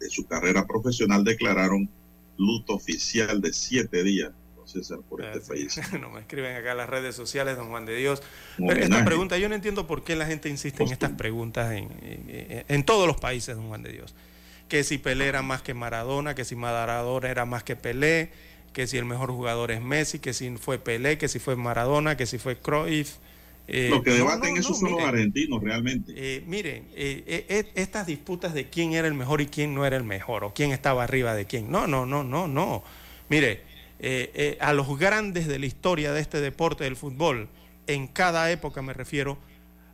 de 0.00 0.10
su 0.10 0.26
carrera 0.26 0.66
profesional, 0.66 1.22
declararon 1.22 1.88
luto 2.36 2.74
oficial 2.74 3.40
de 3.40 3.52
siete 3.52 4.02
días. 4.02 4.32
César, 4.66 4.98
por 5.08 5.24
este 5.24 5.40
país. 5.40 5.80
no 6.00 6.10
me 6.10 6.20
escriben 6.20 6.56
acá 6.56 6.72
en 6.72 6.78
las 6.78 6.88
redes 6.88 7.14
sociales, 7.14 7.56
don 7.56 7.68
Juan 7.68 7.86
de 7.86 7.96
Dios. 7.96 8.22
esta 8.58 9.04
pregunta, 9.04 9.38
yo 9.38 9.48
no 9.48 9.54
entiendo 9.54 9.86
por 9.86 10.04
qué 10.04 10.16
la 10.16 10.26
gente 10.26 10.48
insiste 10.48 10.82
en 10.82 10.92
estas 10.92 11.12
preguntas 11.12 11.72
en, 11.72 11.88
en, 12.02 12.64
en 12.68 12.84
todos 12.84 13.06
los 13.06 13.18
países, 13.18 13.56
don 13.56 13.68
Juan 13.68 13.82
de 13.82 13.92
Dios 13.92 14.14
que 14.68 14.84
si 14.84 14.98
Pelé 14.98 15.26
era 15.26 15.42
más 15.42 15.62
que 15.62 15.74
Maradona, 15.74 16.34
que 16.34 16.44
si 16.44 16.56
Maradona 16.56 17.28
era 17.28 17.44
más 17.44 17.62
que 17.62 17.76
Pelé, 17.76 18.30
que 18.72 18.86
si 18.86 18.98
el 18.98 19.04
mejor 19.04 19.30
jugador 19.30 19.70
es 19.70 19.80
Messi, 19.80 20.18
que 20.18 20.32
si 20.32 20.50
fue 20.56 20.78
Pelé, 20.78 21.18
que 21.18 21.28
si 21.28 21.38
fue 21.38 21.56
Maradona, 21.56 22.16
que 22.16 22.26
si 22.26 22.38
fue 22.38 22.56
Cruyff. 22.58 23.16
Eh, 23.68 23.88
Lo 23.90 24.02
que 24.02 24.12
debaten 24.12 24.56
eso 24.56 24.74
son 24.74 24.92
los 24.92 25.02
argentinos 25.02 25.62
realmente. 25.62 26.12
Eh, 26.16 26.44
miren, 26.46 26.84
eh, 26.94 27.72
estas 27.74 28.06
disputas 28.06 28.54
de 28.54 28.68
quién 28.68 28.92
era 28.92 29.08
el 29.08 29.14
mejor 29.14 29.40
y 29.40 29.46
quién 29.46 29.74
no 29.74 29.86
era 29.86 29.96
el 29.96 30.04
mejor, 30.04 30.44
o 30.44 30.52
quién 30.52 30.72
estaba 30.72 31.04
arriba 31.04 31.34
de 31.34 31.46
quién. 31.46 31.70
No, 31.70 31.86
no, 31.86 32.06
no, 32.06 32.22
no, 32.22 32.46
no. 32.46 32.84
Mire, 33.28 33.62
a 34.60 34.72
los 34.72 34.98
grandes 34.98 35.46
de 35.46 35.58
la 35.58 35.66
historia 35.66 36.12
de 36.12 36.20
este 36.20 36.40
deporte 36.40 36.84
del 36.84 36.96
fútbol, 36.96 37.48
en 37.86 38.08
cada 38.08 38.50
época 38.50 38.82
me 38.82 38.92
refiero, 38.92 39.38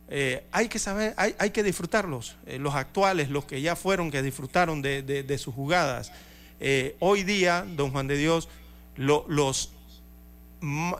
eh, 0.09 0.45
hay 0.51 0.67
que 0.67 0.79
saber, 0.79 1.13
hay, 1.17 1.35
hay 1.39 1.51
que 1.51 1.63
disfrutarlos, 1.63 2.35
eh, 2.45 2.59
los 2.59 2.75
actuales, 2.75 3.29
los 3.29 3.45
que 3.45 3.61
ya 3.61 3.75
fueron, 3.75 4.11
que 4.11 4.21
disfrutaron 4.21 4.81
de, 4.81 5.37
sus 5.39 5.53
jugadas. 5.55 6.11
Eh, 6.59 6.95
hoy 6.99 7.23
día, 7.23 7.65
don 7.75 7.91
Juan 7.91 8.07
de 8.07 8.17
Dios, 8.17 8.49
los, 8.95 9.71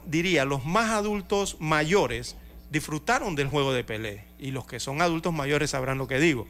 diría, 0.06 0.44
los 0.44 0.64
más 0.64 0.90
adultos 0.90 1.58
mayores 1.60 2.36
disfrutaron 2.70 3.36
del 3.36 3.48
juego 3.48 3.72
de 3.72 3.84
Pelé, 3.84 4.24
y 4.38 4.50
los 4.50 4.66
que 4.66 4.80
son 4.80 5.00
adultos 5.00 5.32
mayores 5.32 5.70
sabrán 5.70 5.98
lo 5.98 6.08
que 6.08 6.18
digo. 6.18 6.48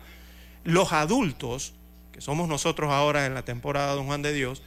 Los 0.62 0.92
adultos, 0.92 1.74
que 2.12 2.20
somos 2.20 2.48
nosotros 2.48 2.90
ahora 2.92 3.26
en 3.26 3.34
la 3.34 3.44
temporada 3.44 3.94
Don 3.94 4.06
Juan 4.06 4.22
de 4.22 4.32
Dios, 4.32 4.62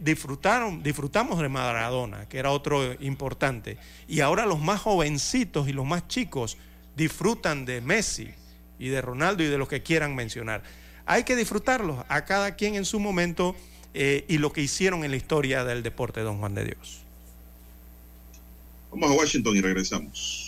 disfrutaron, 0.00 0.82
disfrutamos 0.82 1.40
de 1.40 1.48
Maradona, 1.48 2.28
que 2.28 2.38
era 2.38 2.50
otro 2.50 2.94
importante. 3.00 3.78
Y 4.06 4.20
ahora 4.20 4.46
los 4.46 4.60
más 4.60 4.80
jovencitos 4.80 5.68
y 5.68 5.72
los 5.72 5.86
más 5.86 6.08
chicos 6.08 6.56
disfrutan 6.96 7.64
de 7.64 7.80
Messi 7.80 8.30
y 8.78 8.88
de 8.88 9.00
Ronaldo 9.00 9.42
y 9.42 9.46
de 9.46 9.58
lo 9.58 9.68
que 9.68 9.82
quieran 9.82 10.14
mencionar. 10.14 10.62
Hay 11.06 11.24
que 11.24 11.36
disfrutarlos 11.36 12.04
a 12.08 12.24
cada 12.24 12.54
quien 12.56 12.74
en 12.74 12.84
su 12.84 13.00
momento 13.00 13.56
eh, 13.94 14.24
y 14.28 14.38
lo 14.38 14.52
que 14.52 14.60
hicieron 14.60 15.04
en 15.04 15.10
la 15.10 15.16
historia 15.16 15.64
del 15.64 15.82
deporte, 15.82 16.20
don 16.20 16.38
Juan 16.38 16.54
de 16.54 16.64
Dios. 16.64 17.02
Vamos 18.90 19.10
a 19.10 19.14
Washington 19.14 19.56
y 19.56 19.60
regresamos. 19.60 20.47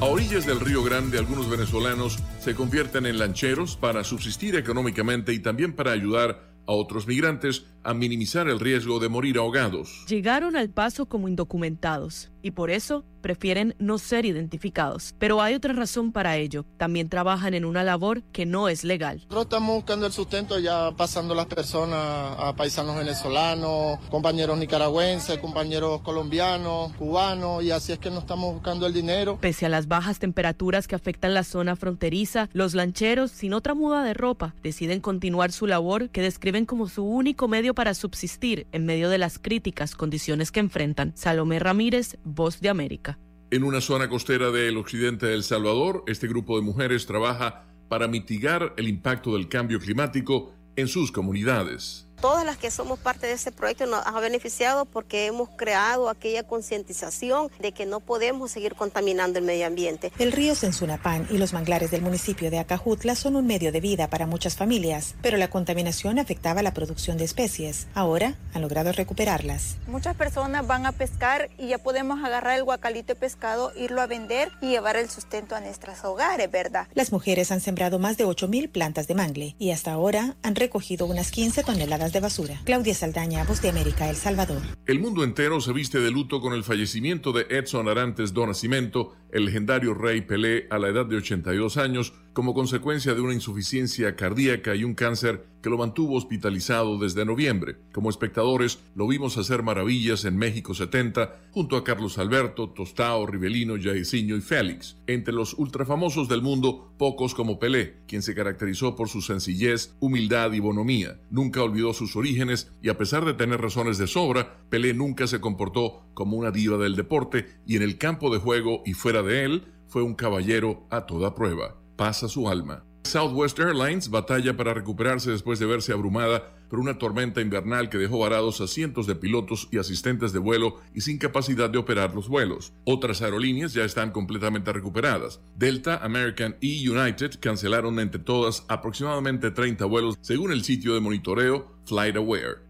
A 0.00 0.04
orillas 0.04 0.46
del 0.46 0.60
Río 0.60 0.84
Grande, 0.84 1.18
algunos 1.18 1.50
venezolanos 1.50 2.20
se 2.38 2.54
convierten 2.54 3.04
en 3.04 3.18
lancheros 3.18 3.76
para 3.76 4.04
subsistir 4.04 4.54
económicamente 4.54 5.32
y 5.32 5.40
también 5.40 5.72
para 5.72 5.90
ayudar 5.90 6.52
a 6.68 6.72
otros 6.72 7.08
migrantes 7.08 7.64
a 7.82 7.94
minimizar 7.94 8.46
el 8.48 8.60
riesgo 8.60 9.00
de 9.00 9.08
morir 9.08 9.38
ahogados. 9.38 10.04
Llegaron 10.06 10.54
al 10.54 10.70
paso 10.70 11.06
como 11.06 11.26
indocumentados 11.26 12.30
y 12.42 12.52
por 12.52 12.70
eso 12.70 13.04
prefieren 13.20 13.74
no 13.78 13.98
ser 13.98 14.24
identificados. 14.24 15.14
Pero 15.18 15.42
hay 15.42 15.54
otra 15.54 15.72
razón 15.72 16.12
para 16.12 16.36
ello. 16.36 16.64
También 16.76 17.08
trabajan 17.08 17.54
en 17.54 17.64
una 17.64 17.82
labor 17.82 18.22
que 18.32 18.46
no 18.46 18.68
es 18.68 18.84
legal. 18.84 19.18
Nosotros 19.18 19.44
estamos 19.44 19.74
buscando 19.76 20.06
el 20.06 20.12
sustento 20.12 20.58
ya 20.58 20.92
pasando 20.96 21.34
las 21.34 21.46
personas 21.46 22.36
a 22.38 22.54
paisanos 22.56 22.96
venezolanos, 22.96 23.98
compañeros 24.08 24.58
nicaragüenses, 24.58 25.38
compañeros 25.38 26.00
colombianos, 26.02 26.92
cubanos 26.92 27.62
y 27.62 27.70
así 27.70 27.92
es 27.92 27.98
que 27.98 28.10
no 28.10 28.20
estamos 28.20 28.54
buscando 28.54 28.86
el 28.86 28.92
dinero. 28.92 29.38
Pese 29.40 29.66
a 29.66 29.68
las 29.68 29.88
bajas 29.88 30.18
temperaturas 30.18 30.86
que 30.86 30.94
afectan 30.94 31.34
la 31.34 31.44
zona 31.44 31.76
fronteriza, 31.76 32.48
los 32.52 32.74
lancheros, 32.74 33.30
sin 33.30 33.52
otra 33.52 33.74
muda 33.74 34.04
de 34.04 34.14
ropa, 34.14 34.54
deciden 34.62 35.00
continuar 35.00 35.52
su 35.52 35.66
labor 35.66 36.10
que 36.10 36.22
describen 36.22 36.66
como 36.66 36.88
su 36.88 37.04
único 37.04 37.48
medio 37.48 37.74
para 37.74 37.94
subsistir 37.94 38.66
en 38.72 38.86
medio 38.86 39.08
de 39.10 39.18
las 39.18 39.38
críticas 39.38 39.94
condiciones 39.94 40.52
que 40.52 40.60
enfrentan. 40.60 41.12
Salomé 41.14 41.58
Ramírez, 41.58 42.16
Voz 42.34 42.60
de 42.60 42.68
América. 42.68 43.18
En 43.50 43.64
una 43.64 43.80
zona 43.80 44.08
costera 44.08 44.50
del 44.50 44.76
occidente 44.76 45.26
de 45.26 45.34
El 45.34 45.42
Salvador, 45.42 46.04
este 46.06 46.28
grupo 46.28 46.56
de 46.56 46.62
mujeres 46.62 47.06
trabaja 47.06 47.64
para 47.88 48.06
mitigar 48.06 48.74
el 48.76 48.86
impacto 48.88 49.32
del 49.32 49.48
cambio 49.48 49.80
climático 49.80 50.52
en 50.76 50.88
sus 50.88 51.10
comunidades. 51.10 52.07
Todas 52.20 52.44
las 52.44 52.56
que 52.56 52.72
somos 52.72 52.98
parte 52.98 53.28
de 53.28 53.34
ese 53.34 53.52
proyecto 53.52 53.86
nos 53.86 54.04
ha 54.04 54.18
beneficiado 54.18 54.86
porque 54.86 55.26
hemos 55.26 55.48
creado 55.50 56.08
aquella 56.08 56.42
concientización 56.42 57.48
de 57.60 57.70
que 57.70 57.86
no 57.86 58.00
podemos 58.00 58.50
seguir 58.50 58.74
contaminando 58.74 59.38
el 59.38 59.44
medio 59.44 59.66
ambiente. 59.68 60.10
El 60.18 60.32
río 60.32 60.56
Sensunapán 60.56 61.28
y 61.30 61.38
los 61.38 61.52
manglares 61.52 61.92
del 61.92 62.02
municipio 62.02 62.50
de 62.50 62.58
Acajutla 62.58 63.14
son 63.14 63.36
un 63.36 63.46
medio 63.46 63.70
de 63.70 63.80
vida 63.80 64.08
para 64.10 64.26
muchas 64.26 64.56
familias, 64.56 65.14
pero 65.22 65.36
la 65.36 65.48
contaminación 65.48 66.18
afectaba 66.18 66.60
la 66.62 66.74
producción 66.74 67.18
de 67.18 67.24
especies. 67.24 67.86
Ahora 67.94 68.34
han 68.52 68.62
logrado 68.62 68.90
recuperarlas. 68.90 69.76
Muchas 69.86 70.16
personas 70.16 70.66
van 70.66 70.86
a 70.86 70.92
pescar 70.92 71.50
y 71.56 71.68
ya 71.68 71.78
podemos 71.78 72.24
agarrar 72.24 72.56
el 72.56 72.64
guacalito 72.64 73.14
de 73.14 73.20
pescado, 73.20 73.72
irlo 73.76 74.02
a 74.02 74.08
vender 74.08 74.50
y 74.60 74.70
llevar 74.70 74.96
el 74.96 75.08
sustento 75.08 75.54
a 75.54 75.60
nuestros 75.60 76.04
hogares, 76.04 76.50
¿verdad? 76.50 76.88
Las 76.94 77.12
mujeres 77.12 77.52
han 77.52 77.60
sembrado 77.60 78.00
más 78.00 78.16
de 78.16 78.26
8.000 78.26 78.72
plantas 78.72 79.06
de 79.06 79.14
mangle 79.14 79.54
y 79.60 79.70
hasta 79.70 79.92
ahora 79.92 80.34
han 80.42 80.56
recogido 80.56 81.06
unas 81.06 81.30
15 81.30 81.62
toneladas 81.62 82.07
de 82.12 82.20
basura. 82.20 82.60
Claudia 82.64 82.94
Saldaña, 82.94 83.44
Voz 83.44 83.60
de 83.62 83.68
América, 83.68 84.08
El 84.08 84.16
Salvador. 84.16 84.62
El 84.86 85.00
mundo 85.00 85.24
entero 85.24 85.60
se 85.60 85.72
viste 85.72 86.00
de 86.00 86.10
luto 86.10 86.40
con 86.40 86.52
el 86.52 86.64
fallecimiento 86.64 87.32
de 87.32 87.46
Edson 87.50 87.88
Arantes 87.88 88.32
do 88.32 88.46
Nascimento, 88.46 89.14
el 89.32 89.44
legendario 89.44 89.94
rey 89.94 90.22
Pelé, 90.22 90.66
a 90.70 90.78
la 90.78 90.88
edad 90.88 91.06
de 91.06 91.16
82 91.16 91.76
años, 91.76 92.14
como 92.38 92.54
consecuencia 92.54 93.14
de 93.14 93.20
una 93.20 93.34
insuficiencia 93.34 94.14
cardíaca 94.14 94.76
y 94.76 94.84
un 94.84 94.94
cáncer 94.94 95.44
que 95.60 95.70
lo 95.70 95.76
mantuvo 95.76 96.14
hospitalizado 96.14 96.96
desde 96.96 97.24
noviembre. 97.24 97.78
Como 97.92 98.10
espectadores, 98.10 98.78
lo 98.94 99.08
vimos 99.08 99.36
hacer 99.38 99.64
maravillas 99.64 100.24
en 100.24 100.36
México 100.36 100.72
70 100.72 101.48
junto 101.50 101.76
a 101.76 101.82
Carlos 101.82 102.16
Alberto, 102.16 102.70
Tostao, 102.70 103.26
Rivelino, 103.26 103.74
Jairzinho 103.76 104.36
y 104.36 104.40
Félix. 104.40 104.98
Entre 105.08 105.34
los 105.34 105.54
ultrafamosos 105.54 106.28
del 106.28 106.40
mundo, 106.40 106.94
pocos 106.96 107.34
como 107.34 107.58
Pelé, 107.58 107.96
quien 108.06 108.22
se 108.22 108.36
caracterizó 108.36 108.94
por 108.94 109.08
su 109.08 109.20
sencillez, 109.20 109.96
humildad 109.98 110.52
y 110.52 110.60
bonomía. 110.60 111.20
Nunca 111.30 111.64
olvidó 111.64 111.92
sus 111.92 112.14
orígenes 112.14 112.70
y 112.80 112.88
a 112.88 112.96
pesar 112.96 113.24
de 113.24 113.34
tener 113.34 113.60
razones 113.60 113.98
de 113.98 114.06
sobra, 114.06 114.60
Pelé 114.70 114.94
nunca 114.94 115.26
se 115.26 115.40
comportó 115.40 116.04
como 116.14 116.36
una 116.36 116.52
diva 116.52 116.78
del 116.78 116.94
deporte 116.94 117.46
y 117.66 117.74
en 117.74 117.82
el 117.82 117.98
campo 117.98 118.32
de 118.32 118.38
juego 118.38 118.84
y 118.86 118.92
fuera 118.92 119.24
de 119.24 119.44
él, 119.44 119.64
fue 119.88 120.04
un 120.04 120.14
caballero 120.14 120.86
a 120.90 121.04
toda 121.04 121.34
prueba. 121.34 121.74
Pasa 121.98 122.28
su 122.28 122.48
alma. 122.48 122.84
Southwest 123.02 123.58
Airlines 123.58 124.08
batalla 124.08 124.56
para 124.56 124.72
recuperarse 124.72 125.32
después 125.32 125.58
de 125.58 125.66
verse 125.66 125.92
abrumada 125.92 126.54
por 126.70 126.78
una 126.78 126.96
tormenta 126.96 127.40
invernal 127.40 127.90
que 127.90 127.98
dejó 127.98 128.20
varados 128.20 128.60
a 128.60 128.68
cientos 128.68 129.08
de 129.08 129.16
pilotos 129.16 129.66
y 129.72 129.78
asistentes 129.78 130.32
de 130.32 130.38
vuelo 130.38 130.76
y 130.94 131.00
sin 131.00 131.18
capacidad 131.18 131.68
de 131.68 131.78
operar 131.78 132.14
los 132.14 132.28
vuelos. 132.28 132.72
Otras 132.84 133.20
aerolíneas 133.20 133.72
ya 133.72 133.82
están 133.82 134.12
completamente 134.12 134.72
recuperadas. 134.72 135.40
Delta, 135.56 135.96
American 135.96 136.56
y 136.60 136.86
United 136.86 137.40
cancelaron 137.40 137.98
entre 137.98 138.20
todas 138.20 138.64
aproximadamente 138.68 139.50
30 139.50 139.84
vuelos 139.86 140.18
según 140.20 140.52
el 140.52 140.62
sitio 140.62 140.94
de 140.94 141.00
monitoreo 141.00 141.72
FlightAware. 141.84 142.67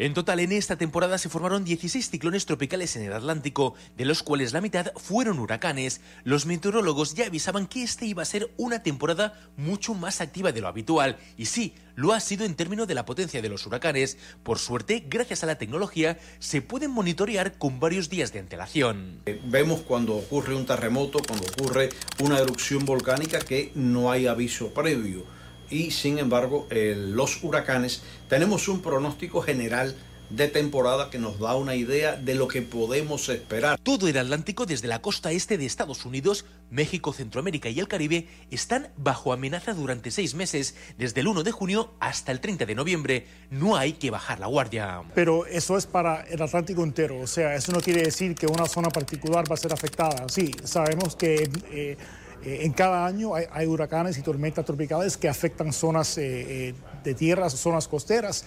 En 0.00 0.14
total, 0.14 0.40
en 0.40 0.52
esta 0.52 0.76
temporada 0.76 1.18
se 1.18 1.28
formaron 1.28 1.62
16 1.62 2.08
ciclones 2.08 2.46
tropicales 2.46 2.96
en 2.96 3.02
el 3.02 3.12
Atlántico, 3.12 3.74
de 3.98 4.06
los 4.06 4.22
cuales 4.22 4.54
la 4.54 4.62
mitad 4.62 4.94
fueron 4.96 5.38
huracanes. 5.38 6.00
Los 6.24 6.46
meteorólogos 6.46 7.12
ya 7.14 7.26
avisaban 7.26 7.66
que 7.66 7.82
esta 7.82 8.06
iba 8.06 8.22
a 8.22 8.24
ser 8.24 8.50
una 8.56 8.82
temporada 8.82 9.38
mucho 9.58 9.92
más 9.92 10.22
activa 10.22 10.52
de 10.52 10.62
lo 10.62 10.68
habitual, 10.68 11.18
y 11.36 11.44
sí, 11.44 11.74
lo 11.96 12.14
ha 12.14 12.20
sido 12.20 12.46
en 12.46 12.54
términos 12.54 12.88
de 12.88 12.94
la 12.94 13.04
potencia 13.04 13.42
de 13.42 13.50
los 13.50 13.66
huracanes. 13.66 14.16
Por 14.42 14.58
suerte, 14.58 15.04
gracias 15.06 15.44
a 15.44 15.46
la 15.46 15.58
tecnología, 15.58 16.18
se 16.38 16.62
pueden 16.62 16.92
monitorear 16.92 17.58
con 17.58 17.78
varios 17.78 18.08
días 18.08 18.32
de 18.32 18.38
antelación. 18.38 19.20
Vemos 19.44 19.82
cuando 19.82 20.16
ocurre 20.16 20.54
un 20.54 20.64
terremoto, 20.64 21.18
cuando 21.28 21.46
ocurre 21.46 21.90
una 22.20 22.38
erupción 22.38 22.86
volcánica 22.86 23.38
que 23.40 23.70
no 23.74 24.10
hay 24.10 24.26
aviso 24.26 24.72
previo 24.72 25.39
y 25.70 25.90
sin 25.92 26.18
embargo 26.18 26.66
eh, 26.70 26.94
los 26.96 27.42
huracanes 27.42 28.02
tenemos 28.28 28.68
un 28.68 28.82
pronóstico 28.82 29.40
general 29.40 29.94
de 30.30 30.48
temporada 30.48 31.10
que 31.10 31.18
nos 31.18 31.38
da 31.38 31.56
una 31.56 31.74
idea 31.74 32.16
de 32.16 32.34
lo 32.34 32.48
que 32.48 32.62
podemos 32.62 33.28
esperar. 33.28 33.78
Todo 33.80 34.08
el 34.08 34.16
Atlántico, 34.16 34.64
desde 34.64 34.88
la 34.88 35.02
costa 35.02 35.32
este 35.32 35.58
de 35.58 35.66
Estados 35.66 36.06
Unidos, 36.06 36.44
México, 36.70 37.12
Centroamérica 37.12 37.68
y 37.68 37.80
el 37.80 37.88
Caribe, 37.88 38.28
están 38.50 38.88
bajo 38.96 39.32
amenaza 39.32 39.74
durante 39.74 40.10
seis 40.10 40.34
meses, 40.34 40.76
desde 40.98 41.20
el 41.20 41.28
1 41.28 41.42
de 41.42 41.50
junio 41.50 41.92
hasta 41.98 42.32
el 42.32 42.40
30 42.40 42.64
de 42.64 42.74
noviembre. 42.74 43.26
No 43.50 43.76
hay 43.76 43.94
que 43.94 44.10
bajar 44.10 44.38
la 44.38 44.46
guardia. 44.46 45.02
Pero 45.14 45.46
eso 45.46 45.76
es 45.76 45.86
para 45.86 46.22
el 46.22 46.40
Atlántico 46.40 46.84
entero, 46.84 47.18
o 47.18 47.26
sea, 47.26 47.54
eso 47.54 47.72
no 47.72 47.80
quiere 47.80 48.02
decir 48.02 48.34
que 48.34 48.46
una 48.46 48.66
zona 48.66 48.88
particular 48.88 49.50
va 49.50 49.54
a 49.54 49.58
ser 49.58 49.72
afectada. 49.72 50.28
Sí, 50.28 50.52
sabemos 50.64 51.16
que... 51.16 51.50
Eh, 51.72 51.96
eh, 52.44 52.60
en 52.62 52.72
cada 52.72 53.06
año 53.06 53.34
hay, 53.34 53.44
hay, 53.52 53.66
huracanes 53.66 54.16
y 54.18 54.22
tormentas 54.22 54.64
tropicales 54.64 55.16
que 55.16 55.28
afectan 55.28 55.72
zonas 55.72 56.16
eh, 56.18 56.68
eh, 56.68 56.74
de 57.04 57.14
tierras, 57.14 57.52
zonas 57.54 57.88
costeras. 57.88 58.44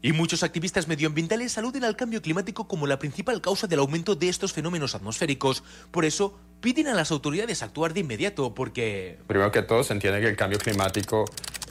Y 0.00 0.12
muchos 0.12 0.42
activistas 0.42 0.86
medioambientales 0.86 1.56
aluden 1.56 1.84
al 1.84 1.96
cambio 1.96 2.20
climático 2.20 2.68
como 2.68 2.86
la 2.86 2.98
principal 2.98 3.40
causa 3.40 3.66
del 3.66 3.78
aumento 3.78 4.14
de 4.14 4.28
estos 4.28 4.52
fenómenos 4.52 4.94
atmosféricos. 4.94 5.64
Por 5.90 6.04
eso, 6.04 6.38
piden 6.60 6.88
a 6.88 6.94
las 6.94 7.10
autoridades 7.10 7.62
actuar 7.62 7.94
de 7.94 8.00
inmediato, 8.00 8.54
porque... 8.54 9.18
Primero 9.26 9.50
que 9.50 9.62
todo, 9.62 9.82
se 9.82 9.94
entiende 9.94 10.20
que 10.20 10.28
el 10.28 10.36
cambio 10.36 10.58
climático 10.58 11.24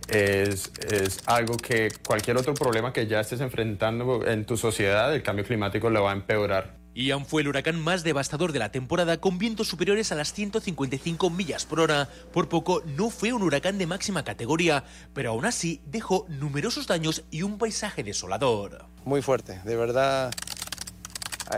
es, 0.07 0.71
es, 0.89 1.19
algo 1.27 1.57
que 1.57 1.91
cualquier 2.05 2.37
otro 2.37 2.55
problema 2.55 2.91
que 2.91 3.05
ya 3.05 3.19
estés 3.19 3.39
enfrentando 3.39 4.25
en 4.25 4.45
tu 4.45 4.57
sociedad, 4.57 5.13
el 5.13 5.21
cambio 5.21 5.45
climático 5.45 5.91
lo 5.91 6.01
va 6.01 6.09
a 6.09 6.15
empeorar. 6.15 6.82
Ian 6.95 7.25
fue 7.25 7.41
el 7.41 7.47
huracán 7.47 7.79
más 7.79 8.03
devastador 8.03 8.51
de 8.51 8.59
la 8.59 8.71
temporada 8.71 9.17
con 9.19 9.39
vientos 9.39 9.67
superiores 9.67 10.11
a 10.11 10.15
las 10.15 10.33
155 10.33 11.29
millas 11.29 11.65
por 11.65 11.79
hora. 11.79 12.07
Por 12.31 12.49
poco 12.49 12.83
no 12.85 13.09
fue 13.09 13.33
un 13.33 13.41
huracán 13.41 13.77
de 13.77 13.87
máxima 13.87 14.23
categoría, 14.23 14.83
pero 15.13 15.31
aún 15.31 15.45
así 15.45 15.81
dejó 15.85 16.25
numerosos 16.29 16.85
daños 16.85 17.23
y 17.31 17.41
un 17.41 17.57
paisaje 17.57 18.03
desolador. 18.03 18.85
Muy 19.05 19.21
fuerte, 19.23 19.59
de 19.63 19.75
verdad, 19.75 20.31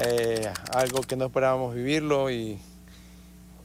eh, 0.05 0.51
algo 0.73 1.01
que 1.01 1.17
no 1.17 1.25
esperábamos 1.25 1.75
vivirlo 1.75 2.31
y 2.31 2.57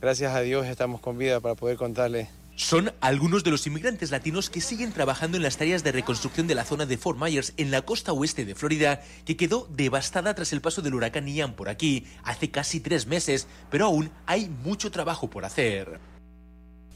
gracias 0.01 0.35
a 0.35 0.41
Dios 0.41 0.67
estamos 0.67 1.01
con 1.01 1.19
vida 1.19 1.41
para 1.41 1.55
poder 1.55 1.77
contarle 1.77 2.29
son 2.61 2.93
algunos 3.01 3.43
de 3.43 3.51
los 3.51 3.67
inmigrantes 3.67 4.11
latinos 4.11 4.51
que 4.51 4.61
siguen 4.61 4.93
trabajando 4.93 5.37
en 5.37 5.43
las 5.43 5.57
tareas 5.57 5.83
de 5.83 5.93
reconstrucción 5.93 6.47
de 6.47 6.55
la 6.55 6.65
zona 6.65 6.85
de 6.85 6.99
Fort 6.99 7.19
Myers 7.19 7.55
en 7.57 7.71
la 7.71 7.83
costa 7.83 8.13
oeste 8.13 8.45
de 8.45 8.55
Florida, 8.55 9.03
que 9.25 9.37
quedó 9.37 9.67
devastada 9.71 10.35
tras 10.35 10.53
el 10.53 10.61
paso 10.61 10.83
del 10.83 10.95
huracán 10.95 11.27
Ian 11.27 11.55
por 11.55 11.69
aquí 11.69 12.07
hace 12.23 12.51
casi 12.51 12.81
tres 12.81 13.07
meses, 13.07 13.49
pero 13.71 13.87
aún 13.87 14.11
hay 14.27 14.49
mucho 14.49 14.91
trabajo 14.91 15.31
por 15.31 15.45
hacer. 15.45 16.01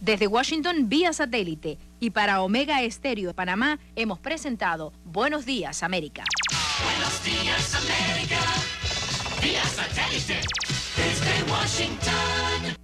Desde 0.01 0.27
Washington 0.27 0.89
vía 0.89 1.15
satélite 1.15 1.79
y 1.99 2.11
para 2.11 2.43
Omega 2.43 2.83
Estéreo 2.83 3.29
de 3.29 3.35
Panamá 3.35 3.79
hemos 3.97 4.19
presentado 4.19 4.93
Buenos 5.05 5.47
Días 5.47 5.83
América. 5.83 6.25
Buenos 6.85 7.25
Días 7.25 7.75
América 7.75 8.41
vía 9.41 9.65
satélite 9.65 10.41
desde 10.97 11.51
Washington. 11.51 12.84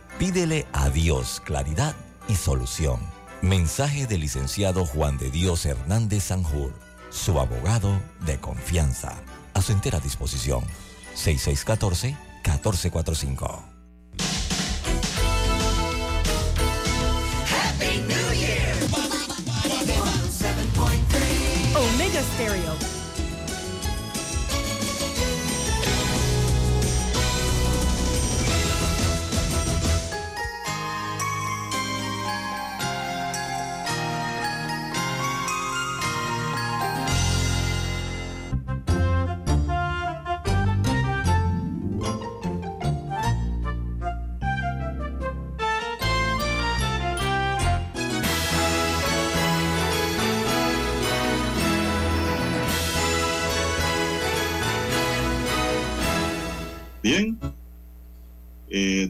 Pídele 0.21 0.67
a 0.71 0.89
Dios 0.91 1.41
claridad 1.43 1.95
y 2.27 2.35
solución. 2.35 2.99
Mensaje 3.41 4.05
del 4.05 4.21
licenciado 4.21 4.85
Juan 4.85 5.17
de 5.17 5.31
Dios 5.31 5.65
Hernández 5.65 6.25
Sanjur, 6.25 6.75
su 7.09 7.39
abogado 7.39 7.99
de 8.27 8.39
confianza. 8.39 9.15
A 9.55 9.63
su 9.63 9.71
entera 9.71 9.99
disposición. 9.99 10.63
6614-1445. 11.15 13.71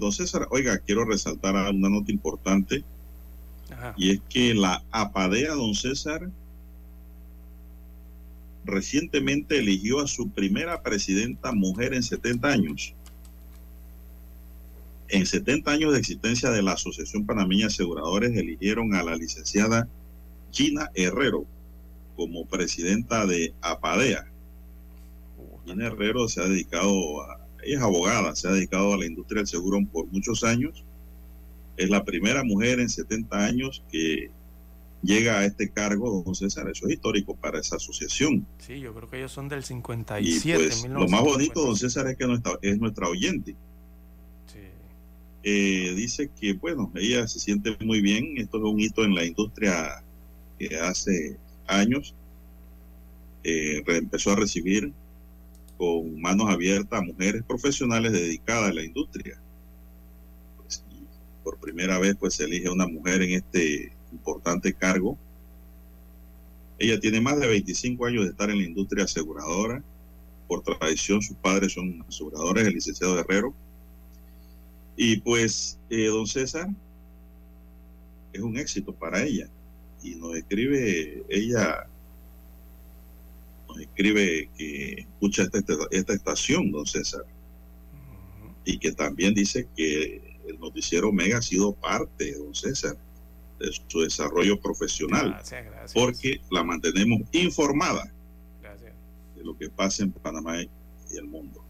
Don 0.01 0.11
César, 0.11 0.47
oiga, 0.49 0.79
quiero 0.79 1.05
resaltar 1.05 1.55
una 1.55 1.87
nota 1.87 2.11
importante. 2.11 2.83
Ajá. 3.69 3.93
Y 3.95 4.09
es 4.09 4.21
que 4.29 4.55
la 4.55 4.83
APADEA, 4.89 5.53
don 5.53 5.75
César, 5.75 6.27
recientemente 8.65 9.59
eligió 9.59 9.99
a 10.01 10.07
su 10.07 10.29
primera 10.29 10.81
presidenta 10.81 11.51
mujer 11.51 11.93
en 11.93 12.01
70 12.01 12.47
años. 12.47 12.95
En 15.07 15.27
70 15.27 15.69
años 15.69 15.93
de 15.93 15.99
existencia 15.99 16.49
de 16.49 16.63
la 16.63 16.71
Asociación 16.71 17.27
Panameña 17.27 17.67
de 17.67 17.73
Aseguradores, 17.73 18.35
eligieron 18.35 18.95
a 18.95 19.03
la 19.03 19.15
licenciada 19.15 19.87
Gina 20.51 20.89
Herrero 20.95 21.45
como 22.15 22.45
presidenta 22.47 23.27
de 23.27 23.53
APADEA. 23.61 24.25
Gina 25.67 25.85
Herrero 25.85 26.27
se 26.27 26.41
ha 26.41 26.45
dedicado 26.45 27.21
a 27.21 27.40
ella 27.63 27.77
es 27.77 27.81
abogada, 27.81 28.35
se 28.35 28.47
ha 28.47 28.51
dedicado 28.51 28.93
a 28.93 28.97
la 28.97 29.05
industria 29.05 29.39
del 29.39 29.47
seguro 29.47 29.79
por 29.91 30.07
muchos 30.07 30.43
años. 30.43 30.83
Es 31.77 31.89
la 31.89 32.03
primera 32.03 32.43
mujer 32.43 32.79
en 32.79 32.89
70 32.89 33.45
años 33.45 33.83
que 33.91 34.29
llega 35.01 35.39
a 35.39 35.45
este 35.45 35.69
cargo, 35.69 36.23
don 36.23 36.35
César, 36.35 36.69
eso 36.69 36.87
es 36.87 36.93
histórico 36.93 37.35
para 37.35 37.59
esa 37.59 37.77
asociación. 37.77 38.45
Sí, 38.59 38.79
yo 38.79 38.93
creo 38.93 39.09
que 39.09 39.17
ellos 39.17 39.31
son 39.31 39.49
del 39.49 39.61
Y 39.61 39.63
57. 39.63 40.57
pues 40.57 40.85
lo 40.89 41.07
más 41.07 41.21
bonito, 41.21 41.65
don 41.65 41.75
César, 41.75 42.07
es 42.07 42.17
que 42.17 42.27
nuestra, 42.27 42.53
es 42.61 42.79
nuestra 42.79 43.07
oyente. 43.07 43.55
Eh, 45.43 45.93
dice 45.95 46.29
que, 46.39 46.53
bueno, 46.53 46.91
ella 46.95 47.27
se 47.27 47.39
siente 47.39 47.75
muy 47.83 47.99
bien. 48.01 48.37
Esto 48.37 48.57
es 48.57 48.63
un 48.63 48.79
hito 48.79 49.03
en 49.03 49.15
la 49.15 49.25
industria 49.25 50.03
que 50.59 50.77
hace 50.77 51.37
años 51.65 52.13
eh, 53.43 53.81
empezó 53.87 54.31
a 54.31 54.35
recibir 54.35 54.93
con 55.81 56.21
manos 56.21 56.47
abiertas 56.47 56.99
a 56.99 57.01
mujeres 57.01 57.41
profesionales 57.41 58.11
dedicadas 58.11 58.69
a 58.69 58.73
la 58.73 58.83
industria. 58.83 59.41
Pues, 60.57 60.83
por 61.43 61.57
primera 61.57 61.97
vez, 61.97 62.15
pues 62.19 62.35
se 62.35 62.43
elige 62.43 62.69
una 62.69 62.85
mujer 62.85 63.23
en 63.23 63.31
este 63.31 63.91
importante 64.11 64.75
cargo. 64.75 65.17
Ella 66.77 66.99
tiene 66.99 67.19
más 67.19 67.39
de 67.39 67.47
25 67.47 68.05
años 68.05 68.25
de 68.25 68.29
estar 68.29 68.51
en 68.51 68.59
la 68.59 68.63
industria 68.63 69.05
aseguradora. 69.05 69.83
Por 70.47 70.61
tradición, 70.61 71.19
sus 71.23 71.35
padres 71.37 71.73
son 71.73 72.05
aseguradores, 72.07 72.67
el 72.67 72.73
licenciado 72.73 73.17
Herrero. 73.17 73.51
Y 74.95 75.17
pues, 75.21 75.79
eh, 75.89 76.05
don 76.09 76.27
César, 76.27 76.69
es 78.33 78.41
un 78.41 78.55
éxito 78.55 78.93
para 78.93 79.23
ella. 79.23 79.49
Y 80.03 80.13
nos 80.13 80.35
escribe 80.35 81.25
ella, 81.27 81.87
nos 83.71 83.79
escribe 83.79 84.49
que 84.57 84.93
escucha 85.01 85.43
esta, 85.43 85.59
esta- 85.59 85.87
esta 85.91 86.13
estación, 86.13 86.71
don 86.71 86.85
César. 86.85 87.23
Y 88.65 88.77
que 88.77 88.91
también 88.91 89.33
dice 89.33 89.67
que 89.75 90.37
el 90.47 90.59
noticiero 90.59 91.09
Omega 91.09 91.37
ha 91.37 91.41
sido 91.41 91.73
parte, 91.73 92.35
don 92.35 92.53
César, 92.53 92.97
de 93.59 93.71
su 93.87 94.01
desarrollo 94.01 94.59
profesional. 94.59 95.29
Gracias, 95.29 95.65
gracias. 95.65 95.93
Porque 95.93 96.41
la 96.51 96.63
mantenemos 96.63 97.21
informada 97.31 98.11
Gracias. 98.61 98.93
de 99.35 99.43
lo 99.43 99.57
que 99.57 99.69
pasa 99.69 100.03
en 100.03 100.11
Panamá 100.11 100.61
y 100.61 100.69
el 101.17 101.25
mundo. 101.25 101.63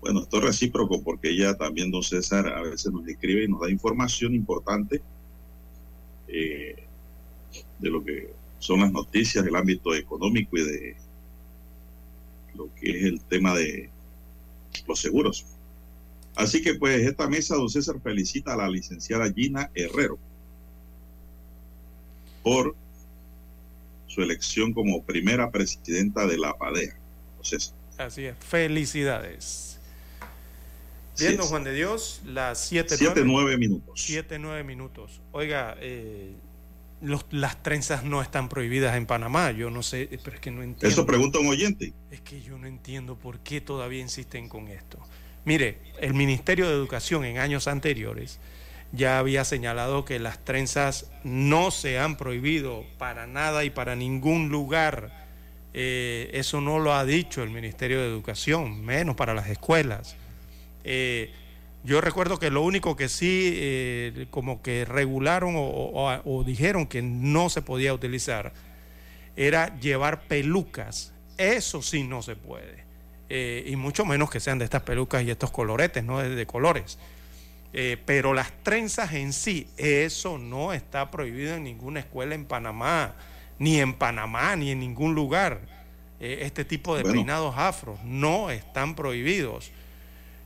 Bueno, 0.00 0.20
esto 0.22 0.38
es 0.38 0.44
recíproco 0.44 1.02
porque 1.02 1.30
ella 1.30 1.54
también, 1.56 1.90
don 1.90 2.02
César, 2.02 2.46
a 2.48 2.62
veces 2.62 2.92
nos 2.92 3.06
escribe 3.08 3.44
y 3.44 3.48
nos 3.48 3.60
da 3.60 3.70
información 3.70 4.34
importante 4.34 5.02
eh, 6.28 6.76
de 7.78 7.90
lo 7.90 8.04
que 8.04 8.30
son 8.58 8.80
las 8.80 8.92
noticias 8.92 9.44
del 9.44 9.56
ámbito 9.56 9.94
económico 9.94 10.56
y 10.56 10.62
de 10.62 10.96
lo 12.54 12.72
que 12.74 12.90
es 12.90 13.04
el 13.04 13.20
tema 13.22 13.54
de 13.54 13.90
los 14.86 15.00
seguros. 15.00 15.46
Así 16.34 16.62
que 16.62 16.74
pues 16.74 17.00
esta 17.00 17.28
mesa, 17.28 17.56
don 17.56 17.68
César, 17.68 18.00
felicita 18.02 18.54
a 18.54 18.56
la 18.56 18.68
licenciada 18.68 19.32
Gina 19.32 19.70
Herrero 19.74 20.18
por 22.42 22.74
su 24.06 24.22
elección 24.22 24.72
como 24.72 25.02
primera 25.04 25.50
presidenta 25.50 26.26
de 26.26 26.38
la 26.38 26.56
PADEA. 26.56 26.96
Don 27.36 27.44
César. 27.44 27.74
Así 27.98 28.24
es. 28.24 28.36
Felicidades. 28.38 29.80
Bien, 31.18 31.32
Sí, 31.32 31.36
don 31.36 31.46
sí. 31.46 31.50
Juan 31.50 31.64
de 31.64 31.74
Dios, 31.74 32.22
las 32.24 32.60
7 32.68 32.96
Siete, 32.96 33.22
nueve 33.24 33.56
minutos. 33.58 34.00
7, 34.00 34.38
9 34.38 34.62
minutos. 34.62 35.20
Oiga, 35.32 35.76
eh, 35.80 36.36
los- 37.00 37.26
las 37.30 37.62
trenzas 37.62 38.04
no 38.04 38.22
están 38.22 38.48
prohibidas 38.48 38.96
en 38.96 39.06
Panamá. 39.06 39.50
Yo 39.52 39.70
no 39.70 39.82
sé, 39.82 40.08
pero 40.24 40.36
es 40.36 40.40
que 40.40 40.50
no 40.50 40.62
entiendo. 40.62 40.88
Eso 40.88 41.06
pregunta 41.06 41.38
un 41.38 41.48
oyente. 41.48 41.92
Es 42.10 42.20
que 42.20 42.40
yo 42.42 42.58
no 42.58 42.66
entiendo 42.66 43.16
por 43.16 43.40
qué 43.40 43.60
todavía 43.60 44.00
insisten 44.00 44.48
con 44.48 44.68
esto. 44.68 44.98
Mire, 45.44 45.78
el 46.00 46.14
Ministerio 46.14 46.66
de 46.68 46.74
Educación 46.74 47.24
en 47.24 47.38
años 47.38 47.68
anteriores 47.68 48.38
ya 48.92 49.18
había 49.18 49.44
señalado 49.44 50.04
que 50.04 50.18
las 50.18 50.44
trenzas 50.44 51.10
no 51.24 51.70
se 51.70 51.98
han 51.98 52.16
prohibido 52.16 52.84
para 52.98 53.26
nada 53.26 53.64
y 53.64 53.70
para 53.70 53.96
ningún 53.96 54.48
lugar. 54.48 55.26
Eh, 55.74 56.30
eso 56.32 56.60
no 56.60 56.78
lo 56.78 56.94
ha 56.94 57.04
dicho 57.04 57.42
el 57.42 57.50
Ministerio 57.50 58.00
de 58.00 58.08
Educación, 58.08 58.84
menos 58.84 59.14
para 59.16 59.34
las 59.34 59.48
escuelas. 59.48 60.16
Eh, 60.84 61.32
yo 61.84 62.00
recuerdo 62.00 62.38
que 62.38 62.50
lo 62.50 62.62
único 62.62 62.96
que 62.96 63.08
sí 63.08 63.52
eh, 63.54 64.26
como 64.30 64.62
que 64.62 64.84
regularon 64.84 65.54
o, 65.56 65.60
o- 65.62 66.20
o 66.24 66.44
dijeron 66.44 66.86
que 66.86 67.02
no 67.02 67.48
se 67.50 67.62
podía 67.62 67.94
utilizar 67.94 68.52
era 69.36 69.78
llevar 69.78 70.22
pelucas. 70.22 71.12
Eso 71.36 71.80
sí 71.82 72.02
no 72.02 72.22
se 72.22 72.34
puede. 72.36 72.84
Eh, 73.30 73.64
y 73.66 73.76
mucho 73.76 74.04
menos 74.04 74.30
que 74.30 74.40
sean 74.40 74.58
de 74.58 74.64
estas 74.64 74.82
pelucas 74.82 75.22
y 75.22 75.30
estos 75.30 75.50
coloretes, 75.50 76.02
¿no? 76.02 76.18
De, 76.18 76.30
de 76.34 76.46
colores. 76.46 76.98
Eh, 77.72 77.96
pero 78.06 78.32
las 78.34 78.50
trenzas 78.62 79.12
en 79.12 79.32
sí, 79.32 79.68
eso 79.76 80.38
no 80.38 80.72
está 80.72 81.10
prohibido 81.10 81.54
en 81.54 81.64
ninguna 81.64 82.00
escuela 82.00 82.34
en 82.34 82.46
Panamá, 82.46 83.14
ni 83.58 83.78
en 83.78 83.92
Panamá, 83.94 84.56
ni 84.56 84.70
en 84.70 84.80
ningún 84.80 85.14
lugar. 85.14 85.60
Eh, 86.18 86.40
este 86.42 86.64
tipo 86.64 86.96
de 86.96 87.02
Bueno. 87.02 87.14
peinados 87.16 87.54
afros 87.56 88.00
no 88.04 88.50
están 88.50 88.96
prohibidos. 88.96 89.70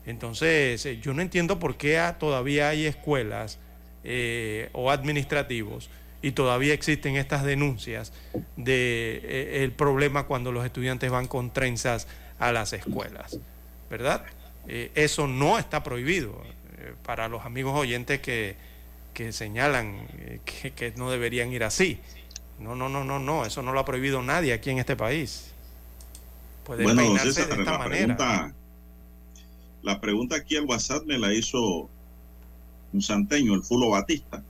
Entonces, 0.07 0.85
eh, 0.87 0.99
yo 1.01 1.15
no 1.15 1.23
entiendo 1.23 1.59
por 1.59 1.77
qué 1.77 2.01
todavía 2.19 2.69
hay 2.69 2.87
escuelas 2.87 3.59
eh, 4.05 4.69
o 4.73 4.91
administrativos 4.91 5.89
y 6.23 6.33
todavía 6.33 6.75
existen 6.75 7.17
estas 7.17 7.45
denuncias 7.45 8.13
de 8.57 9.21
eh, 9.23 9.65
el 9.65 9.73
problema 9.73 10.25
cuando 10.25 10.51
los 10.51 10.65
estudiantes 10.65 11.09
van 11.11 11.29
con 11.29 11.53
trenzas 11.53 12.09
a 12.41 12.51
las 12.51 12.73
escuelas, 12.73 13.39
¿verdad? 13.91 14.25
Eh, 14.67 14.91
eso 14.97 15.29
no 15.29 15.59
está 15.59 15.83
prohibido 15.85 16.43
para 17.05 17.29
los 17.29 17.45
amigos 17.45 17.79
oyentes 17.79 18.21
que, 18.21 18.57
que 19.15 19.33
señalan 19.33 20.09
que, 20.45 20.73
que 20.73 20.93
no 20.97 21.11
deberían 21.13 21.53
ir 21.53 21.63
así. 21.63 22.01
No, 22.59 22.75
no, 22.75 22.89
no, 22.89 23.05
no, 23.05 23.21
no, 23.21 23.45
eso 23.45 23.63
no 23.63 23.73
lo 23.73 23.81
ha 23.81 23.85
prohibido 23.85 24.23
nadie 24.23 24.53
aquí 24.53 24.71
en 24.71 24.79
este 24.79 24.97
país. 24.97 25.53
Pueden 26.65 26.85
Bueno, 26.85 27.03
don 27.03 27.19
peinarse 27.19 27.33
César, 27.35 27.49
de 27.49 27.57
esta 27.57 27.79
manera. 27.79 28.17
pregunta, 28.17 28.55
la 29.83 30.01
pregunta 30.01 30.37
aquí 30.37 30.57
al 30.57 30.65
WhatsApp 30.65 31.05
me 31.05 31.19
la 31.19 31.33
hizo 31.33 31.89
un 32.93 33.03
santeño, 33.03 33.55
el 33.55 33.63
Fulo 33.63 33.91
Batista, 33.91 34.43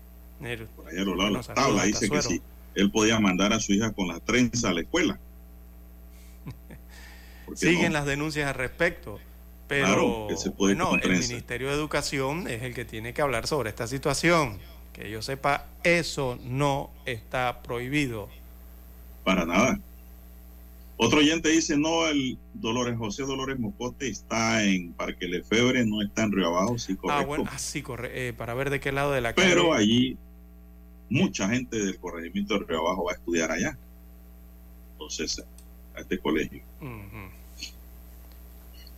por 0.77 0.89
allá 0.89 1.03
a 1.03 1.05
lo 1.05 1.15
lado 1.15 1.31
de 1.31 1.37
las 1.37 1.47
tablas, 1.47 1.87
dice 1.87 2.11
que 2.11 2.23
sí, 2.23 2.43
él 2.75 2.91
podía 2.91 3.21
mandar 3.21 3.53
a 3.53 3.61
su 3.61 3.73
hija 3.73 3.93
con 3.93 4.09
las 4.09 4.21
trenzas 4.23 4.65
a 4.65 4.73
la 4.73 4.81
escuela. 4.81 5.19
¿Por 7.47 7.55
qué 7.55 7.67
Siguen 7.67 7.93
no? 7.93 7.99
las 7.99 8.07
denuncias 8.07 8.49
al 8.49 8.55
respecto. 8.55 9.21
Pero 9.69 9.87
Claro, 9.87 10.27
que 10.29 10.37
se 10.37 10.51
puede 10.51 10.73
ir 10.73 10.79
bueno, 10.79 10.91
con 10.91 10.99
el 10.99 11.07
trenza. 11.07 11.29
Ministerio 11.29 11.69
de 11.69 11.75
Educación 11.75 12.49
es 12.49 12.63
el 12.63 12.75
que 12.75 12.85
tiene 12.85 13.15
que 13.15 13.23
hablar 13.23 13.47
sobre 13.47 13.71
esta 13.71 13.87
situación. 13.87 14.59
Que 14.93 15.11
yo 15.11 15.23
sepa, 15.23 15.67
eso 15.85 16.39
no 16.43 16.91
está 17.07 17.63
prohibido. 17.63 18.29
Para 19.25 19.47
nada. 19.47 19.79
Otro 21.05 21.19
oyente 21.19 21.49
dice, 21.49 21.77
no, 21.77 22.07
el 22.07 22.39
Dolores 22.55 22.97
José 22.97 23.25
Dolores 23.25 23.59
Mocote 23.59 24.09
está 24.09 24.63
en 24.65 24.93
Parque 24.93 25.27
Lefebre, 25.27 25.85
no 25.85 26.01
está 26.01 26.23
en 26.23 26.33
Río 26.33 26.47
Abajo, 26.49 26.79
sí, 26.79 26.95
correcto. 26.95 27.23
Ah, 27.23 27.25
bueno, 27.27 27.45
así 27.51 27.83
corre, 27.83 28.29
eh, 28.29 28.33
para 28.33 28.55
ver 28.55 28.71
de 28.71 28.79
qué 28.79 28.93
lado 28.93 29.11
de 29.13 29.21
la 29.21 29.33
calle. 29.35 29.49
Pero 29.49 29.73
allí 29.75 30.17
mucha 31.11 31.49
gente 31.49 31.77
del 31.85 31.99
corregimiento 31.99 32.59
de 32.59 32.67
Río 32.67 32.79
Abajo 32.87 33.05
va 33.05 33.13
a 33.13 33.15
estudiar 33.17 33.51
allá. 33.51 33.77
Entonces, 34.93 35.43
a 35.97 36.01
este 36.01 36.19
colegio. 36.19 36.63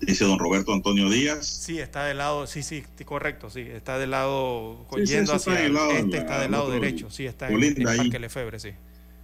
Dice 0.00 0.24
don 0.26 0.38
Roberto 0.38 0.74
Antonio 0.74 1.08
Díaz. 1.08 1.46
Sí, 1.46 1.78
está 1.78 2.04
del 2.04 2.18
lado, 2.18 2.46
sí, 2.46 2.62
sí, 2.62 2.84
sí, 2.98 3.04
correcto, 3.04 3.48
sí, 3.48 3.60
está 3.62 3.98
del 3.98 4.10
lado, 4.10 4.84
Sí, 4.94 5.06
sí, 5.06 5.12
yendo 5.14 5.34
está 5.34 5.52
hacia 5.52 5.62
del 5.64 5.72
lado 5.72 5.90
este, 5.92 6.10
la- 6.10 6.18
está 6.18 6.40
del 6.40 6.50
lado 6.50 6.70
derecho, 6.70 7.10
sí, 7.10 7.24
está 7.24 7.48
en, 7.48 7.62
en 7.62 7.88
ahí. 7.88 7.96
Parque 7.96 8.18
Lefebre, 8.18 8.60
sí. 8.60 8.70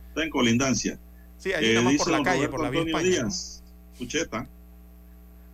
Está 0.08 0.24
en 0.24 0.30
colindancia. 0.30 0.98
Sí, 1.40 1.52
ahí 1.52 1.70
Eh, 1.70 1.74
nada 1.74 1.90
más 1.90 1.96
por 1.96 2.10
la 2.10 2.22
calle, 2.22 2.46
Roberto 2.46 2.50
por 2.52 2.62
la 2.62 2.70
vía 2.70 2.80
Antonio 2.80 2.96
España. 2.98 3.22
¿no? 3.22 3.28
Díaz, 3.28 3.62
Pucheta. 3.98 4.46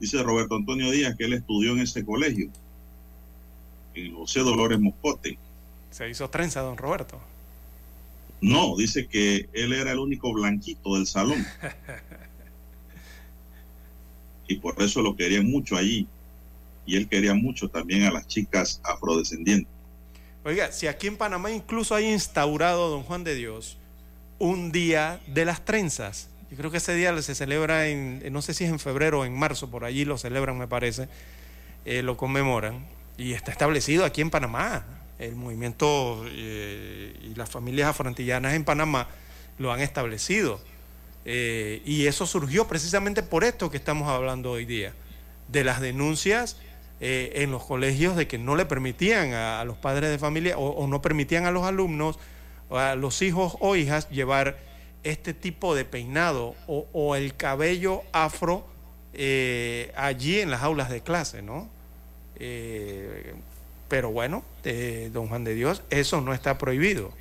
Dice 0.01 0.23
Roberto 0.23 0.57
Antonio 0.57 0.91
Díaz 0.91 1.17
que 1.17 1.25
él 1.25 1.33
estudió 1.33 1.73
en 1.73 1.81
ese 1.81 2.05
colegio, 2.05 2.51
en 3.95 4.15
José 4.15 4.41
Dolores 4.41 4.79
Moscote. 4.79 5.39
Se 5.91 6.09
hizo 6.11 6.29
trenza, 6.29 6.61
don 6.61 6.77
Roberto. 6.77 7.19
No, 8.41 8.77
dice 8.77 9.07
que 9.07 9.49
él 9.55 9.73
era 9.73 9.93
el 9.93 9.99
único 9.99 10.31
blanquito 10.33 10.97
del 10.97 11.07
salón. 11.07 11.47
y 14.49 14.57
por 14.57 14.81
eso 14.83 15.01
lo 15.01 15.17
querían 15.17 15.51
mucho 15.51 15.77
allí. 15.77 16.07
Y 16.85 16.97
él 16.97 17.09
quería 17.09 17.35
mucho 17.35 17.69
también 17.69 18.03
a 18.03 18.13
las 18.13 18.27
chicas 18.27 18.81
afrodescendientes. 18.85 19.73
Oiga, 20.45 20.71
si 20.71 20.87
aquí 20.87 21.07
en 21.07 21.17
Panamá 21.17 21.51
incluso 21.51 21.95
hay 21.95 22.13
instaurado, 22.13 22.91
don 22.91 23.03
Juan 23.03 23.25
de 23.25 23.35
Dios, 23.35 23.79
un 24.39 24.73
día 24.73 25.21
de 25.27 25.45
las 25.45 25.65
trenzas. 25.65 26.29
Yo 26.51 26.57
creo 26.57 26.71
que 26.71 26.77
ese 26.79 26.95
día 26.95 27.21
se 27.23 27.35
celebra 27.35 27.89
en, 27.89 28.23
no 28.33 28.43
sé 28.43 28.55
si 28.55 28.65
es 28.65 28.71
en 28.71 28.79
febrero 28.79 29.21
o 29.21 29.25
en 29.25 29.37
marzo, 29.37 29.71
por 29.71 29.85
allí 29.85 30.05
lo 30.05 30.19
celebran, 30.19 30.59
me 30.59 30.69
parece, 30.69 31.09
eh, 31.85 32.03
lo 32.03 32.17
conmemoran. 32.17 32.87
Y 33.17 33.33
está 33.33 33.51
establecido 33.51 34.05
aquí 34.05 34.21
en 34.21 34.31
Panamá. 34.31 34.85
El 35.19 35.35
movimiento 35.35 36.25
eh, 36.27 37.15
y 37.23 37.35
las 37.35 37.49
familias 37.49 37.89
afroantillanas 37.89 38.55
en 38.55 38.65
Panamá 38.65 39.09
lo 39.59 39.73
han 39.73 39.81
establecido. 39.81 40.61
Eh, 41.25 41.83
y 41.85 42.07
eso 42.07 42.27
surgió 42.27 42.69
precisamente 42.69 43.23
por 43.23 43.43
esto 43.43 43.71
que 43.71 43.79
estamos 43.79 44.09
hablando 44.09 44.53
hoy 44.53 44.65
día, 44.65 44.93
de 45.49 45.65
las 45.65 45.81
denuncias 45.81 46.59
eh, 47.01 47.33
en 47.37 47.51
los 47.51 47.65
colegios 47.65 48.15
de 48.15 48.29
que 48.29 48.39
no 48.39 48.55
le 48.55 48.67
permitían 48.67 49.33
a, 49.33 49.65
los 49.65 49.77
padres 49.77 50.11
de 50.11 50.19
familia 50.19 50.57
o 50.57 50.87
no 50.87 51.03
permitían 51.03 51.45
a 51.45 51.51
los 51.51 51.65
alumnos 51.65 52.19
a 52.71 52.95
los 52.97 53.23
hijos 53.23 53.57
o 53.61 53.77
hijas 53.77 54.09
llevar 54.11 54.59
este 55.03 55.35
tipo 55.35 55.75
de 55.75 55.85
peinado 55.85 56.55
o, 56.67 56.87
o 56.93 57.15
el 57.15 57.37
cabello 57.37 58.03
afro 58.13 58.67
eh, 59.19 59.93
allí 59.97 60.41
en 60.41 60.51
las 60.51 60.63
aulas 60.63 60.91
de 60.91 61.01
clase, 61.01 61.41
¿no? 61.41 61.71
Eh, 62.39 63.35
pero 63.89 64.11
bueno, 64.11 64.45
eh, 64.65 65.11
don 65.13 65.29
Juan 65.29 65.45
de 65.45 65.55
Dios, 65.55 65.83
eso 65.89 66.21
no 66.21 66.35
está 66.35 66.59
prohibido. 66.59 67.13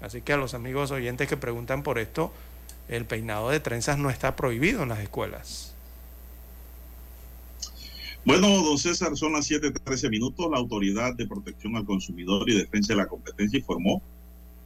Así 0.00 0.22
que 0.22 0.32
a 0.32 0.38
los 0.38 0.54
amigos 0.54 0.90
oyentes 0.90 1.28
que 1.28 1.36
preguntan 1.36 1.82
por 1.82 1.98
esto, 1.98 2.32
el 2.88 3.04
peinado 3.04 3.50
de 3.50 3.60
trenzas 3.60 3.98
no 3.98 4.08
está 4.08 4.34
prohibido 4.34 4.82
en 4.82 4.88
las 4.88 5.00
escuelas. 5.00 5.74
Bueno, 8.24 8.48
don 8.62 8.78
César, 8.78 9.16
son 9.16 9.32
las 9.32 9.50
7:13 9.50 10.08
minutos. 10.08 10.48
La 10.50 10.56
Autoridad 10.56 11.14
de 11.14 11.26
Protección 11.26 11.76
al 11.76 11.84
Consumidor 11.84 12.48
y 12.48 12.54
Defensa 12.54 12.94
de 12.94 12.98
la 12.98 13.08
Competencia 13.08 13.58
informó 13.58 14.00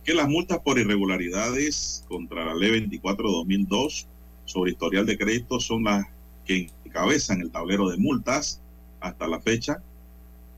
que 0.06 0.14
las 0.14 0.28
multas 0.28 0.60
por 0.60 0.78
irregularidades 0.78 2.04
contra 2.06 2.44
la 2.44 2.54
Ley 2.54 2.88
24-2002 2.88 4.06
sobre 4.44 4.70
historial 4.70 5.04
de 5.04 5.18
crédito 5.18 5.58
son 5.58 5.82
las 5.82 6.06
que 6.44 6.70
encabezan 6.84 7.40
el 7.40 7.50
tablero 7.50 7.90
de 7.90 7.96
multas 7.96 8.60
hasta 9.00 9.26
la 9.26 9.40
fecha. 9.40 9.82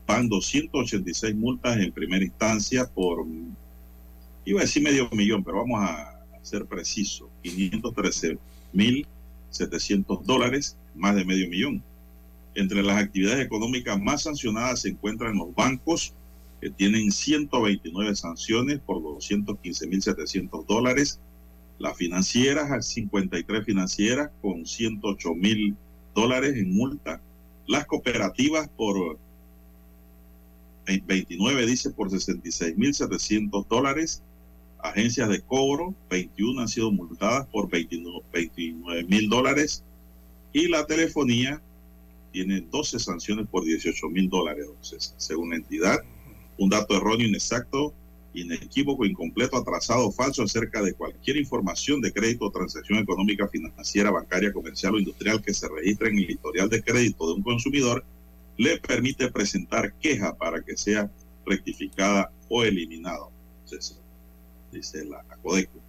Van 0.05 0.29
286 0.29 1.35
multas 1.35 1.77
en 1.77 1.91
primera 1.91 2.23
instancia 2.23 2.85
por, 2.85 3.25
iba 4.45 4.59
a 4.59 4.63
decir 4.63 4.83
medio 4.83 5.09
millón, 5.11 5.43
pero 5.43 5.57
vamos 5.57 5.81
a 5.81 6.23
ser 6.43 6.67
precisos, 6.67 7.27
513.700 7.43 10.23
dólares, 10.25 10.77
más 10.93 11.15
de 11.15 11.25
medio 11.25 11.49
millón. 11.49 11.83
Entre 12.53 12.83
las 12.83 13.01
actividades 13.01 13.43
económicas 13.43 13.99
más 13.99 14.21
sancionadas 14.23 14.81
se 14.81 14.89
encuentran 14.89 15.37
los 15.37 15.55
bancos, 15.55 16.13
que 16.59 16.69
tienen 16.69 17.11
129 17.11 18.15
sanciones 18.15 18.79
por 18.79 18.97
215.700 18.97 20.65
dólares, 20.65 21.19
las 21.77 21.95
financieras, 21.97 22.85
53 22.87 23.65
financieras 23.65 24.31
con 24.41 24.65
108 24.65 25.35
mil 25.35 25.75
dólares 26.13 26.55
en 26.57 26.73
multa, 26.73 27.21
las 27.67 27.85
cooperativas 27.85 28.67
por 28.69 29.17
29, 30.85 31.65
dice, 31.65 31.91
por 31.91 32.09
66.700 32.09 33.67
dólares, 33.67 34.23
agencias 34.79 35.29
de 35.29 35.41
cobro, 35.41 35.93
21 36.09 36.61
han 36.61 36.67
sido 36.67 36.91
multadas 36.91 37.45
por 37.47 37.69
29 37.69 39.03
mil 39.03 39.29
dólares, 39.29 39.83
y 40.51 40.67
la 40.67 40.85
telefonía 40.85 41.61
tiene 42.31 42.61
12 42.61 42.99
sanciones 42.99 43.47
por 43.47 43.63
18 43.63 44.09
mil 44.09 44.29
dólares, 44.29 44.67
según 45.17 45.51
la 45.51 45.57
entidad. 45.57 45.99
Un 46.59 46.69
dato 46.69 46.95
erróneo, 46.95 47.27
inexacto, 47.27 47.93
inequívoco, 48.33 49.05
incompleto, 49.05 49.57
atrasado, 49.57 50.11
falso 50.11 50.43
acerca 50.43 50.81
de 50.81 50.93
cualquier 50.93 51.37
información 51.37 52.01
de 52.01 52.11
crédito 52.11 52.45
o 52.45 52.51
transacción 52.51 52.99
económica, 52.99 53.47
financiera, 53.47 54.11
bancaria, 54.11 54.53
comercial 54.53 54.93
o 54.93 54.99
industrial 54.99 55.41
que 55.41 55.53
se 55.53 55.67
registre 55.67 56.09
en 56.09 56.19
el 56.19 56.29
historial 56.29 56.69
de 56.69 56.83
crédito 56.83 57.27
de 57.27 57.33
un 57.33 57.43
consumidor, 57.43 58.03
le 58.57 58.77
permite 58.77 59.31
presentar 59.31 59.93
queja 59.93 60.35
para 60.35 60.61
que 60.61 60.77
sea 60.77 61.09
rectificada 61.45 62.31
o 62.49 62.63
eliminada. 62.63 63.27
Dice 64.71 65.05
la, 65.05 65.23
la 65.23 65.37
Codeco. 65.37 65.79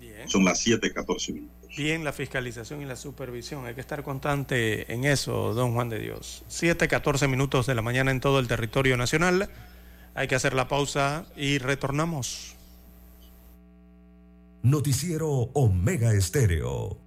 Bien. 0.00 0.28
Son 0.28 0.44
las 0.44 0.64
7:14 0.64 1.34
minutos. 1.34 1.61
Bien, 1.76 2.04
la 2.04 2.12
fiscalización 2.12 2.82
y 2.82 2.84
la 2.84 2.96
supervisión. 2.96 3.64
Hay 3.64 3.74
que 3.74 3.80
estar 3.80 4.02
constante 4.02 4.92
en 4.92 5.04
eso, 5.04 5.54
don 5.54 5.72
Juan 5.72 5.88
de 5.88 5.98
Dios. 5.98 6.44
7:14 6.48 7.28
minutos 7.28 7.66
de 7.66 7.74
la 7.74 7.80
mañana 7.80 8.10
en 8.10 8.20
todo 8.20 8.38
el 8.38 8.48
territorio 8.48 8.98
nacional. 8.98 9.48
Hay 10.14 10.28
que 10.28 10.34
hacer 10.34 10.52
la 10.52 10.68
pausa 10.68 11.24
y 11.34 11.58
retornamos. 11.58 12.56
Noticiero 14.62 15.30
Omega 15.54 16.12
Estéreo. 16.12 16.98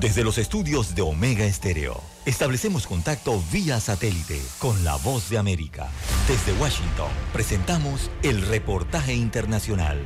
Desde 0.00 0.24
los 0.24 0.38
estudios 0.38 0.94
de 0.94 1.02
Omega 1.02 1.44
Estéreo, 1.44 2.02
establecemos 2.24 2.86
contacto 2.86 3.40
vía 3.52 3.78
satélite 3.80 4.40
con 4.58 4.82
la 4.82 4.96
voz 4.96 5.28
de 5.28 5.38
América. 5.38 5.88
Desde 6.26 6.58
Washington, 6.60 7.10
presentamos 7.32 8.10
el 8.22 8.42
reportaje 8.46 9.14
internacional. 9.14 10.00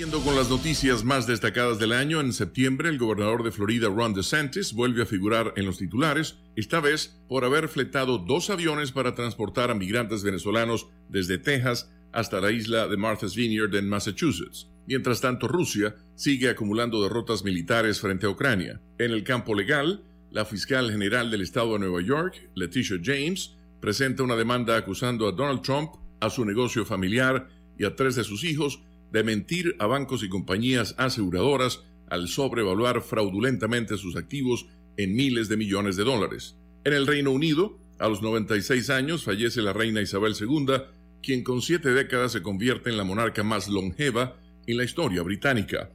Siguiendo 0.00 0.24
con 0.24 0.34
las 0.34 0.48
noticias 0.48 1.04
más 1.04 1.26
destacadas 1.26 1.78
del 1.78 1.92
año, 1.92 2.22
en 2.22 2.32
septiembre 2.32 2.88
el 2.88 2.96
gobernador 2.96 3.42
de 3.42 3.52
Florida, 3.52 3.88
Ron 3.88 4.14
DeSantis, 4.14 4.72
vuelve 4.72 5.02
a 5.02 5.04
figurar 5.04 5.52
en 5.56 5.66
los 5.66 5.76
titulares, 5.76 6.38
esta 6.56 6.80
vez 6.80 7.20
por 7.28 7.44
haber 7.44 7.68
fletado 7.68 8.16
dos 8.16 8.48
aviones 8.48 8.92
para 8.92 9.14
transportar 9.14 9.70
a 9.70 9.74
migrantes 9.74 10.22
venezolanos 10.22 10.88
desde 11.10 11.36
Texas 11.36 11.92
hasta 12.12 12.40
la 12.40 12.50
isla 12.50 12.88
de 12.88 12.96
Martha's 12.96 13.36
Vineyard 13.36 13.74
en 13.74 13.90
Massachusetts. 13.90 14.70
Mientras 14.86 15.20
tanto, 15.20 15.46
Rusia 15.48 15.94
sigue 16.14 16.48
acumulando 16.48 17.02
derrotas 17.02 17.44
militares 17.44 18.00
frente 18.00 18.24
a 18.24 18.30
Ucrania. 18.30 18.80
En 18.96 19.10
el 19.10 19.22
campo 19.22 19.54
legal, 19.54 20.02
la 20.30 20.46
fiscal 20.46 20.90
general 20.90 21.30
del 21.30 21.42
estado 21.42 21.74
de 21.74 21.80
Nueva 21.80 22.00
York, 22.00 22.48
Leticia 22.54 22.96
James, 23.04 23.54
presenta 23.82 24.22
una 24.22 24.36
demanda 24.36 24.78
acusando 24.78 25.28
a 25.28 25.32
Donald 25.32 25.60
Trump, 25.60 25.90
a 26.20 26.30
su 26.30 26.46
negocio 26.46 26.86
familiar 26.86 27.50
y 27.78 27.84
a 27.84 27.94
tres 27.94 28.14
de 28.14 28.24
sus 28.24 28.44
hijos 28.44 28.80
de 29.12 29.24
mentir 29.24 29.76
a 29.78 29.86
bancos 29.86 30.22
y 30.22 30.28
compañías 30.28 30.94
aseguradoras 30.98 31.84
al 32.08 32.28
sobrevaluar 32.28 33.02
fraudulentamente 33.02 33.96
sus 33.96 34.16
activos 34.16 34.66
en 34.96 35.14
miles 35.14 35.48
de 35.48 35.56
millones 35.56 35.96
de 35.96 36.04
dólares. 36.04 36.56
En 36.84 36.92
el 36.92 37.06
Reino 37.06 37.30
Unido, 37.30 37.78
a 37.98 38.08
los 38.08 38.22
96 38.22 38.90
años 38.90 39.24
fallece 39.24 39.62
la 39.62 39.72
reina 39.72 40.00
Isabel 40.00 40.34
II, 40.38 40.74
quien 41.22 41.44
con 41.44 41.62
siete 41.62 41.90
décadas 41.90 42.32
se 42.32 42.42
convierte 42.42 42.90
en 42.90 42.96
la 42.96 43.04
monarca 43.04 43.42
más 43.42 43.68
longeva 43.68 44.36
en 44.66 44.76
la 44.76 44.84
historia 44.84 45.22
británica. 45.22 45.90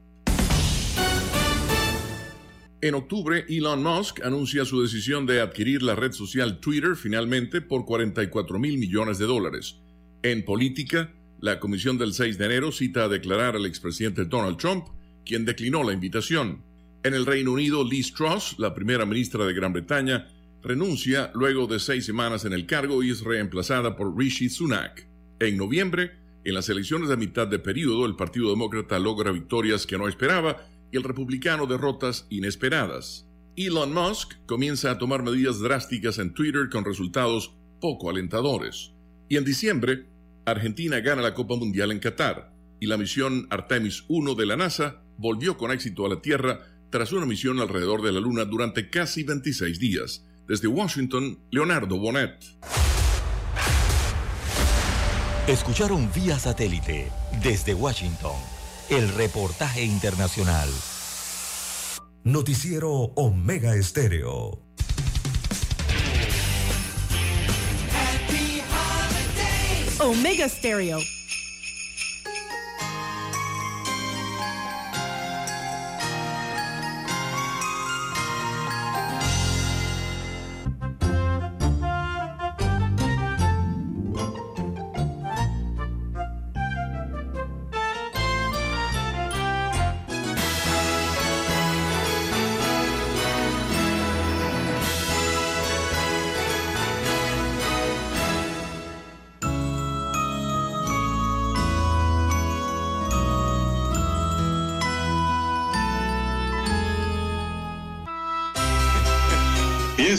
En 2.81 2.93
octubre, 2.93 3.45
Elon 3.49 3.81
Musk 3.81 4.23
anuncia 4.23 4.63
su 4.63 4.81
decisión 4.81 5.25
de 5.25 5.41
adquirir 5.41 5.81
la 5.81 5.95
red 5.95 6.11
social 6.11 6.59
Twitter 6.59 6.95
finalmente 6.95 7.61
por 7.61 7.85
44 7.85 8.59
mil 8.59 8.77
millones 8.77 9.17
de 9.17 9.25
dólares. 9.25 9.79
En 10.21 10.45
política, 10.45 11.11
la 11.40 11.60
comisión 11.60 11.98
del 11.98 12.14
6 12.14 12.38
de 12.38 12.45
enero 12.45 12.72
cita 12.72 13.06
a 13.06 13.10
declarar 13.10 13.56
al 13.56 13.66
expresidente 13.66 14.26
Donald 14.26 14.57
Trump, 14.57 14.88
quien 15.26 15.45
declinó 15.45 15.84
la 15.84 15.94
invitación. 15.94 16.64
En 17.03 17.14
el 17.14 17.26
Reino 17.26 17.52
Unido, 17.52 17.84
Liz 17.84 18.14
Truss, 18.14 18.56
la 18.57 18.74
primera 18.74 19.06
ministra 19.06 19.45
de 19.45 19.53
Gran 19.53 19.74
Bretaña, 19.74 20.28
renuncia 20.64 21.32
luego 21.36 21.68
de 21.68 21.80
seis 21.80 22.06
semanas 22.06 22.45
en 22.45 22.53
el 22.53 22.66
cargo 22.66 23.03
y 23.03 23.12
es 23.12 23.22
reemplazada 23.22 23.95
por 23.95 24.18
Rishi 24.18 24.49
Sunak. 24.49 25.07
En 25.40 25.57
noviembre, 25.57 26.14
en 26.44 26.53
las 26.53 26.70
elecciones 26.70 27.10
de 27.10 27.18
mitad 27.18 27.48
de 27.48 27.60
periodo, 27.60 28.06
el 28.06 28.16
Partido 28.16 28.49
Demócrata 28.49 28.98
logra 28.98 29.32
victorias 29.32 29.86
que 29.86 29.98
no 29.98 30.07
esperaba 30.07 30.66
y 30.91 30.98
el 30.98 31.03
republicano 31.03 31.68
derrotas 31.68 32.26
inesperadas. 32.30 33.28
Elon 33.56 33.94
Musk 33.94 34.34
comienza 34.45 34.91
a 34.91 34.98
tomar 34.98 35.24
medidas 35.24 35.60
drásticas 35.60 36.20
en 36.20 36.34
Twitter 36.34 36.70
con 36.70 36.86
resultados 36.86 37.53
poco 37.80 38.10
alentadores. 38.10 38.91
Y 39.30 39.38
en 39.38 39.45
diciembre, 39.45 40.06
Argentina 40.45 40.99
gana 40.99 41.23
la 41.23 41.34
Copa 41.34 41.55
Mundial 41.55 41.91
en 41.91 41.99
Qatar 41.99 42.53
y 42.80 42.85
la 42.85 42.97
misión 42.97 43.47
Artemis 43.49 44.05
1 44.07 44.35
de 44.35 44.45
la 44.45 44.55
NASA 44.55 45.01
volvió 45.17 45.57
con 45.57 45.72
éxito 45.72 46.05
a 46.05 46.09
la 46.09 46.22
Tierra 46.22 46.59
tras 46.91 47.11
una 47.13 47.26
misión 47.26 47.59
alrededor 47.59 48.03
de 48.03 48.11
la 48.11 48.19
Luna 48.19 48.45
durante 48.45 48.89
casi 48.89 49.23
26 49.23 49.80
días. 49.80 50.26
Desde 50.47 50.67
Washington, 50.67 51.39
Leonardo 51.49 51.97
Bonet. 51.97 52.45
Escucharon 55.47 56.09
vía 56.13 56.38
satélite 56.38 57.11
desde 57.41 57.73
Washington 57.73 58.35
el 58.89 59.09
reportaje 59.09 59.84
internacional. 59.84 60.69
Noticiero 62.23 62.91
Omega 63.15 63.76
Estéreo. 63.76 64.64
Omega 70.06 70.48
Stereo. 70.48 71.14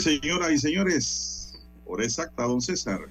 Señoras 0.07 0.51
y 0.51 0.57
señores, 0.57 1.53
hora 1.85 2.05
exacta, 2.05 2.43
don 2.43 2.61
César. 2.61 3.01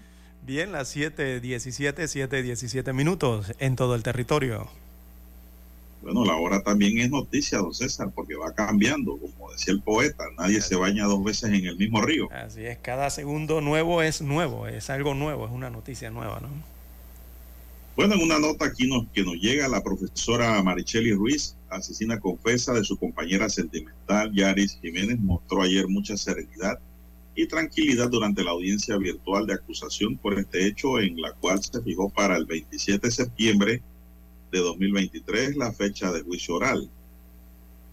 Bien, 0.47 0.73
las 0.73 0.97
7.17, 0.97 1.95
7.17 1.95 2.95
minutos 2.95 3.53
en 3.59 3.77
todo 3.77 3.95
el 3.95 4.03
territorio. 4.03 4.67
Bueno, 6.01 6.25
la 6.25 6.37
hora 6.37 6.63
también 6.63 6.99
es 6.99 7.11
noticia, 7.11 7.59
don 7.59 7.75
César, 7.75 8.11
porque 8.15 8.35
va 8.35 8.55
cambiando, 8.55 9.19
como 9.19 9.53
decía 9.53 9.75
el 9.75 9.83
poeta, 9.83 10.25
nadie 10.39 10.61
se 10.61 10.77
baña 10.77 11.05
dos 11.05 11.23
veces 11.23 11.51
en 11.51 11.67
el 11.67 11.77
mismo 11.77 12.01
río. 12.01 12.29
Así 12.33 12.65
es, 12.65 12.79
cada 12.79 13.11
segundo 13.11 13.61
nuevo 13.61 14.03
es 14.03 14.23
nuevo, 14.23 14.67
es 14.67 14.89
algo 14.89 15.15
nuevo, 15.15 15.47
es 15.47 15.53
una 15.53 15.69
noticia 15.69 16.11
nueva, 16.11 16.41
¿no? 16.41 16.49
Bueno, 17.97 18.15
en 18.15 18.23
una 18.23 18.39
nota 18.39 18.67
aquí 18.67 18.87
nos, 18.87 19.07
que 19.13 19.23
nos 19.23 19.35
llega, 19.35 19.69
la 19.69 19.83
profesora 19.83 20.63
Maricheli 20.63 21.13
Ruiz, 21.13 21.56
asesina 21.71 22.21
confesa 22.21 22.73
de 22.73 22.85
su 22.85 22.97
compañera 22.97 23.49
sentimental 23.49 24.33
Yaris 24.33 24.79
Jiménez, 24.81 25.19
mostró 25.19 25.63
ayer 25.63 25.89
mucha 25.89 26.17
serenidad 26.17 26.79
y 27.35 27.47
tranquilidad 27.47 28.09
durante 28.09 28.43
la 28.43 28.53
audiencia 28.53 28.97
virtual 28.97 29.47
de 29.47 29.55
acusación 29.55 30.17
por 30.17 30.39
este 30.39 30.67
hecho, 30.67 30.99
en 30.99 31.21
la 31.21 31.33
cual 31.33 31.63
se 31.63 31.83
fijó 31.83 32.09
para 32.09 32.37
el 32.37 32.47
27 32.47 33.07
de 33.07 33.13
septiembre 33.13 33.83
de 34.51 34.59
2023 34.59 35.57
la 35.57 35.73
fecha 35.73 36.11
de 36.13 36.23
juicio 36.23 36.55
oral. 36.55 36.91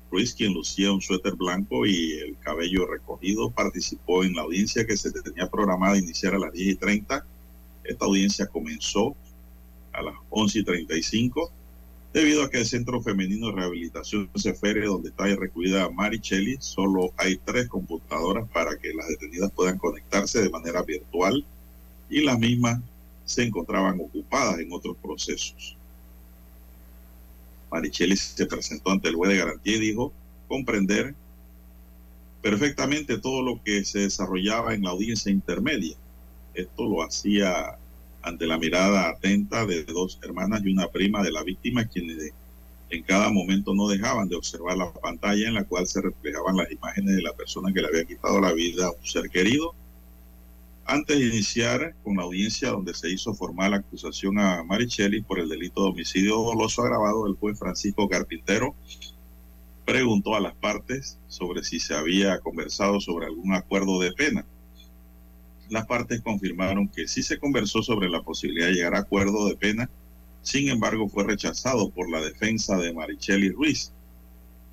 Ruiz, 0.10 0.34
quien 0.34 0.54
lucía 0.54 0.92
un 0.92 1.02
suéter 1.02 1.36
blanco 1.36 1.86
y 1.86 2.14
el 2.20 2.38
cabello 2.40 2.86
recogido, 2.86 3.50
participó 3.50 4.24
en 4.24 4.36
la 4.36 4.44
audiencia 4.44 4.86
que 4.86 4.96
se 4.96 5.12
tenía 5.12 5.50
programada 5.50 5.98
iniciar 5.98 6.36
a 6.36 6.40
las 6.40 6.54
10 6.54 6.68
y 6.68 6.76
30. 6.76 7.26
Esta 7.84 8.06
audiencia 8.06 8.46
comenzó 8.46 9.16
a 9.92 10.04
las 10.04 10.16
11 10.30 10.60
y 10.60 10.64
35 10.64 11.52
debido 12.14 12.44
a 12.44 12.50
que 12.50 12.60
el 12.60 12.66
Centro 12.66 13.02
Femenino 13.02 13.48
de 13.48 13.54
Rehabilitación 13.54 14.30
CFR, 14.36 14.86
donde 14.86 15.10
está 15.10 15.26
recluida 15.26 15.90
Maricheli, 15.90 16.58
solo 16.60 17.12
hay 17.18 17.38
tres 17.38 17.68
computadoras 17.68 18.48
para 18.50 18.78
que 18.78 18.94
las 18.94 19.08
detenidas 19.08 19.52
puedan 19.52 19.80
conectarse 19.80 20.42
de 20.42 20.50
manera 20.52 20.84
virtual 20.84 21.44
y 22.10 22.22
las 22.22 22.38
mismas 22.38 22.80
se 23.26 23.44
encontraban 23.44 24.00
ocupadas 24.00 24.60
en 24.60 24.72
otros 24.72 24.96
procesos. 25.02 25.76
Maricheli 27.72 28.16
se 28.16 28.46
presentó 28.46 28.92
ante 28.92 29.10
el 29.10 29.16
juez 29.16 29.32
de 29.32 29.38
garantía 29.38 29.76
y 29.78 29.80
dijo 29.80 30.14
comprender 30.48 31.16
perfectamente 32.44 33.18
todo 33.18 33.42
lo 33.42 33.64
que 33.64 33.84
se 33.86 34.00
desarrollaba 34.00 34.76
en 34.76 34.84
la 34.84 34.92
audiencia 34.92 35.32
intermedia. 35.32 35.96
Esto 36.54 36.84
lo 36.84 37.02
hacía 37.02 37.80
ante 38.24 38.48
la 38.48 38.58
mirada 38.58 39.10
atenta 39.10 39.66
de 39.66 39.84
dos 39.84 40.18
hermanas 40.24 40.62
y 40.64 40.72
una 40.72 40.88
prima 40.88 41.22
de 41.22 41.32
la 41.32 41.44
víctima, 41.44 41.86
quienes 41.86 42.32
en 42.90 43.04
cada 43.04 43.30
momento 43.30 43.76
no 43.76 43.88
dejaban 43.88 44.30
de 44.30 44.38
observar 44.38 44.78
la 44.78 44.94
pantalla 44.94 45.48
en 45.48 45.56
la 45.56 45.66
cual 45.66 45.88
se 45.88 46.02
reflejaban 46.02 46.56
las 46.56 46.72
imágenes 46.72 47.16
de 47.18 47.22
la 47.22 47.34
persona 47.34 47.74
que 47.74 47.82
le 47.82 47.88
había 47.88 48.06
quitado 48.06 48.40
la 48.40 48.54
vida 48.54 48.88
a 48.88 48.92
un 48.92 49.06
ser 49.06 49.30
querido. 49.30 49.76
Antes 50.86 51.20
de 51.20 51.26
iniciar 51.26 51.96
con 52.04 52.18
la 52.18 52.24
audiencia 52.24 52.70
donde 52.70 52.94
se 52.94 53.10
hizo 53.10 53.34
formal 53.34 53.74
acusación 53.74 54.40
a 54.40 54.64
Maricheli 54.64 55.22
por 55.22 55.40
el 55.40 55.50
delito 55.50 55.84
de 55.84 55.90
homicidio 55.90 56.38
doloso 56.38 56.82
agravado, 56.82 57.28
el 57.28 57.36
juez 57.36 57.60
Francisco 57.60 58.08
Carpintero 58.08 58.76
preguntó 59.86 60.36
a 60.36 60.40
las 60.40 60.56
partes 60.56 61.20
sobre 61.28 61.64
si 61.64 61.80
se 61.80 61.94
había 61.94 62.40
conversado 62.40 63.02
sobre 63.02 63.26
algún 63.26 63.54
acuerdo 63.54 64.00
de 64.00 64.14
pena 64.14 64.46
las 65.70 65.86
partes 65.86 66.22
confirmaron 66.22 66.88
que 66.88 67.08
sí 67.08 67.24
se 67.24 67.40
conversó 67.40 67.82
sobre 67.82 68.10
la 68.10 68.22
posibilidad 68.22 68.68
de 68.68 68.74
llegar 68.74 68.96
a 68.96 69.00
acuerdo 69.00 69.48
de 69.48 69.56
pena, 69.56 69.90
sin 70.42 70.70
embargo 70.70 71.08
fue 71.08 71.24
rechazado 71.24 71.90
por 71.90 72.10
la 72.10 72.22
defensa 72.22 72.78
de 72.78 72.94
Maricheli 72.94 73.50
Ruiz. 73.50 73.92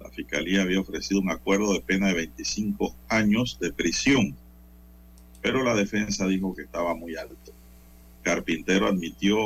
La 0.01 0.11
fiscalía 0.11 0.63
había 0.63 0.81
ofrecido 0.81 1.21
un 1.21 1.31
acuerdo 1.31 1.73
de 1.73 1.81
pena 1.81 2.09
de 2.09 2.15
25 2.15 2.95
años 3.09 3.59
de 3.61 3.73
prisión, 3.73 4.35
pero 5.43 5.63
la 5.63 5.75
defensa 5.75 6.27
dijo 6.27 6.55
que 6.55 6.63
estaba 6.63 6.95
muy 6.95 7.17
alto. 7.17 7.53
Carpintero 8.23 8.87
admitió 8.87 9.39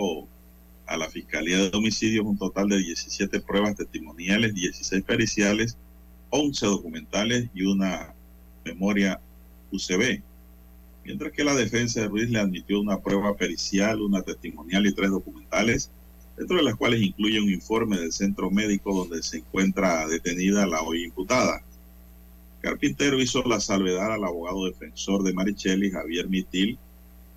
a 0.87 0.97
la 0.97 1.09
Fiscalía 1.09 1.59
de 1.59 1.77
Homicidios 1.77 2.27
un 2.27 2.37
total 2.37 2.69
de 2.69 2.79
17 2.79 3.41
pruebas 3.41 3.77
testimoniales, 3.77 4.55
16 4.55 5.03
periciales, 5.05 5.77
11 6.31 6.67
documentales 6.67 7.49
y 7.55 7.65
una 7.65 8.13
memoria 8.65 9.21
UCB 9.71 10.23
mientras 11.05 11.33
que 11.33 11.45
la 11.45 11.55
defensa 11.55 12.01
de 12.01 12.09
Ruiz 12.09 12.31
le 12.31 12.41
admitió 12.41 12.81
una 12.81 13.01
prueba 13.01 13.37
pericial, 13.37 14.01
una 14.01 14.23
testimonial 14.23 14.87
y 14.87 14.95
tres 14.95 15.11
documentales, 15.11 15.91
dentro 16.37 16.57
de 16.57 16.63
las 16.63 16.77
cuales 16.77 17.03
incluye 17.03 17.41
un 17.41 17.51
informe 17.51 17.99
del 17.99 18.13
centro 18.13 18.51
médico 18.51 18.95
donde 18.95 19.23
se 19.23 19.39
encuentra 19.39 20.07
detenida 20.09 20.67
la 20.67 20.83
hoy 20.83 21.05
imputada. 21.05 21.63
Carpintero 22.61 23.21
hizo 23.21 23.43
la 23.43 23.61
salvedad 23.61 24.13
al 24.13 24.25
abogado 24.25 24.65
defensor 24.65 25.23
de 25.23 25.35
Marichelli, 25.35 25.91
Javier 25.91 26.29
Mitil, 26.29 26.79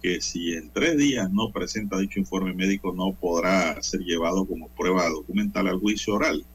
que 0.01 0.21
si 0.21 0.53
en 0.53 0.69
tres 0.69 0.97
días 0.97 1.29
no 1.31 1.51
presenta 1.51 1.97
dicho 1.97 2.19
informe 2.19 2.53
médico 2.53 2.93
no 2.93 3.13
podrá 3.13 3.81
ser 3.81 4.01
llevado 4.01 4.45
como 4.45 4.69
prueba 4.69 5.09
documental 5.09 5.67
al 5.67 5.79
juicio 5.79 6.15
oral. 6.15 6.45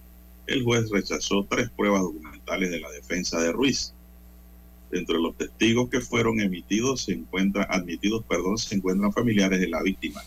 El 0.47 0.63
juez 0.63 0.91
rechazó 0.91 1.47
tres 1.49 1.71
pruebas 1.71 2.03
documentales 2.03 2.71
de 2.71 2.81
la 2.81 2.91
defensa 2.91 3.41
de 3.41 3.53
Ruiz. 3.53 3.93
Entre 4.93 5.19
los 5.19 5.37
testigos 5.37 5.89
que 5.89 6.01
fueron 6.01 6.41
emitidos 6.41 7.05
se 7.05 7.13
encuentran, 7.13 7.67
admitidos, 7.71 8.25
perdón, 8.25 8.59
se 8.59 8.75
encuentran 8.75 9.13
familiares 9.13 9.59
de 9.59 9.69
la 9.69 9.83
víctima, 9.83 10.23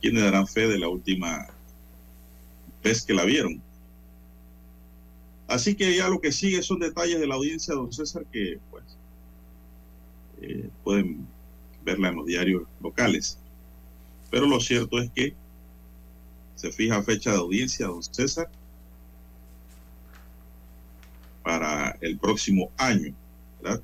quienes 0.00 0.22
darán 0.22 0.46
fe 0.46 0.68
de 0.68 0.78
la 0.78 0.88
última 0.88 1.48
vez 2.82 3.02
que 3.02 3.12
la 3.12 3.24
vieron. 3.24 3.60
Así 5.48 5.74
que 5.74 5.94
ya 5.96 6.08
lo 6.08 6.20
que 6.20 6.32
sigue 6.32 6.62
son 6.62 6.78
detalles 6.78 7.20
de 7.20 7.26
la 7.26 7.34
audiencia, 7.34 7.74
don 7.74 7.92
César, 7.92 8.24
que 8.32 8.58
pues 8.70 8.84
eh, 10.40 10.70
pueden 10.84 11.26
verla 11.84 12.08
en 12.08 12.16
los 12.16 12.26
diarios 12.26 12.62
locales. 12.80 13.38
Pero 14.30 14.46
lo 14.46 14.60
cierto 14.60 15.00
es 15.00 15.10
que 15.10 15.34
se 16.54 16.70
fija 16.70 17.02
fecha 17.02 17.32
de 17.32 17.38
audiencia, 17.38 17.88
don 17.88 18.02
César, 18.02 18.48
para 21.42 21.98
el 22.00 22.16
próximo 22.18 22.70
año. 22.76 23.12
¿Verdad? 23.62 23.82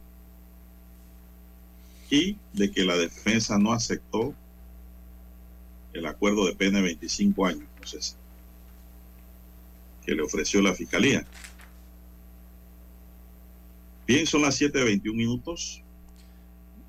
Y 2.11 2.37
de 2.53 2.71
que 2.71 2.85
la 2.85 2.97
defensa 2.97 3.59
no 3.59 3.73
aceptó 3.73 4.35
el 5.93 6.07
acuerdo 6.07 6.47
de 6.47 6.55
pena 6.55 6.79
de 6.79 6.85
25 6.85 7.47
años, 7.47 7.65
entonces, 7.75 8.17
que 10.05 10.15
le 10.15 10.23
ofreció 10.23 10.63
la 10.63 10.75
fiscalía. 10.75 11.25
Bien, 14.07 14.27
son 14.27 14.43
las 14.43 14.61
7.21 14.61 15.15
minutos. 15.15 15.83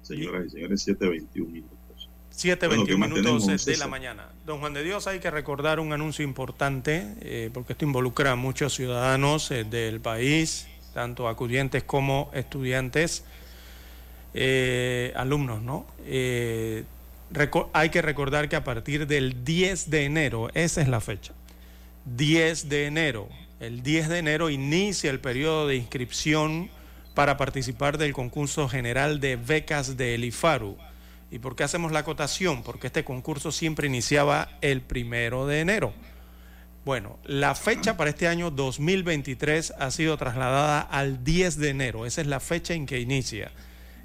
Señoras 0.01 0.47
y 0.47 0.49
señores, 0.51 0.87
7.21 0.87 1.47
minutos. 1.47 2.09
7.21 2.33 2.67
Bueno, 2.67 2.85
¿qué 2.85 2.95
más 2.97 3.09
minutos 3.09 3.65
de 3.65 3.77
la 3.77 3.87
mañana. 3.87 4.29
Don 4.45 4.59
Juan 4.59 4.73
de 4.73 4.83
Dios, 4.83 5.05
hay 5.07 5.19
que 5.19 5.29
recordar 5.29 5.81
un 5.81 5.91
anuncio 5.91 6.23
importante, 6.23 7.15
eh, 7.19 7.49
porque 7.53 7.73
esto 7.73 7.83
involucra 7.83 8.31
a 8.31 8.35
muchos 8.37 8.73
ciudadanos 8.73 9.51
eh, 9.51 9.65
del 9.65 9.99
país, 9.99 10.67
tanto 10.93 11.27
acudientes 11.27 11.83
como 11.83 12.29
estudiantes, 12.33 13.23
eh, 14.33 15.13
alumnos, 15.15 15.61
¿no? 15.61 15.85
Eh, 16.05 16.83
hay 17.73 17.89
que 17.89 18.01
recordar 18.01 18.49
que 18.49 18.55
a 18.55 18.63
partir 18.63 19.07
del 19.07 19.43
10 19.43 19.89
de 19.89 20.05
enero, 20.05 20.49
esa 20.53 20.81
es 20.81 20.87
la 20.87 20.99
fecha, 20.99 21.33
10 22.05 22.69
de 22.69 22.85
enero, 22.85 23.29
el 23.59 23.83
10 23.83 24.09
de 24.09 24.17
enero 24.19 24.49
inicia 24.49 25.11
el 25.11 25.19
periodo 25.19 25.67
de 25.67 25.75
inscripción 25.75 26.69
para 27.13 27.37
participar 27.37 27.97
del 27.97 28.13
concurso 28.13 28.69
general 28.69 29.19
de 29.19 29.35
becas 29.35 29.97
de 29.97 30.15
Elifaru. 30.15 30.77
¿Y 31.31 31.39
por 31.39 31.55
qué 31.55 31.63
hacemos 31.63 31.91
la 31.91 31.99
acotación? 31.99 32.63
Porque 32.63 32.87
este 32.87 33.03
concurso 33.03 33.51
siempre 33.51 33.87
iniciaba 33.87 34.49
el 34.61 34.81
primero 34.81 35.45
de 35.45 35.59
enero. 35.59 35.93
Bueno, 36.89 37.19
la 37.23 37.53
fecha 37.53 37.97
para 37.97 38.09
este 38.09 38.27
año 38.27 38.49
2023 38.49 39.75
ha 39.77 39.91
sido 39.91 40.17
trasladada 40.17 40.81
al 40.81 41.23
10 41.23 41.57
de 41.57 41.69
enero. 41.69 42.07
Esa 42.07 42.21
es 42.21 42.25
la 42.25 42.39
fecha 42.39 42.73
en 42.73 42.87
que 42.87 42.99
inicia. 42.99 43.51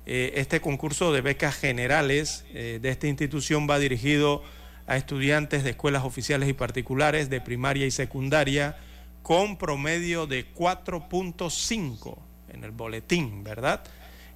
Eh, 0.05 0.35
este 0.37 0.61
concurso 0.61 1.11
de 1.11 1.23
becas 1.23 1.55
generales 1.55 2.45
eh, 2.53 2.81
de 2.83 2.91
esta 2.91 3.07
institución 3.07 3.67
va 3.67 3.79
dirigido 3.79 4.43
a 4.87 4.99
estudiantes 4.99 5.65
de 5.65 5.71
escuelas 5.71 6.05
oficiales 6.05 6.47
y 6.47 6.53
particulares 6.53 7.31
de 7.31 7.41
primaria 7.41 7.87
y 7.87 7.91
secundaria 7.91 8.77
con 9.23 9.57
promedio 9.57 10.27
de 10.27 10.53
4.5 10.53 12.19
en 12.53 12.65
el 12.65 12.71
boletín, 12.71 13.45
¿verdad? 13.45 13.83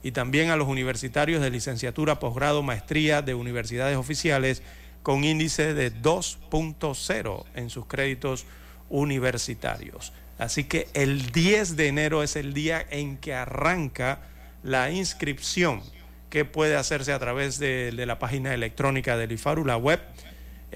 Y 0.03 0.13
también 0.13 0.49
a 0.49 0.57
los 0.57 0.69
universitarios 0.69 1.43
de 1.43 1.51
licenciatura, 1.51 2.19
posgrado, 2.19 2.63
maestría 2.63 3.21
de 3.21 3.35
universidades 3.35 3.99
oficiales 3.99 4.63
con 5.09 5.25
índice 5.25 5.73
de 5.73 5.91
2.0 5.91 7.45
en 7.55 7.71
sus 7.71 7.87
créditos 7.87 8.45
universitarios. 8.91 10.13
Así 10.37 10.65
que 10.65 10.87
el 10.93 11.33
10 11.33 11.77
de 11.77 11.87
enero 11.87 12.23
es 12.23 12.37
el 12.37 12.53
día 12.53 12.85
en 12.91 13.17
que 13.17 13.33
arranca 13.33 14.21
la 14.63 14.91
inscripción 14.91 15.81
que 16.29 16.45
puede 16.45 16.77
hacerse 16.77 17.15
a 17.15 17.19
través 17.19 17.59
de, 17.59 17.91
la 18.05 18.19
página 18.19 18.53
electrónica 18.53 19.17
del 19.17 19.33
IFARU, 19.33 19.65
la 19.65 19.79
web, 19.79 19.99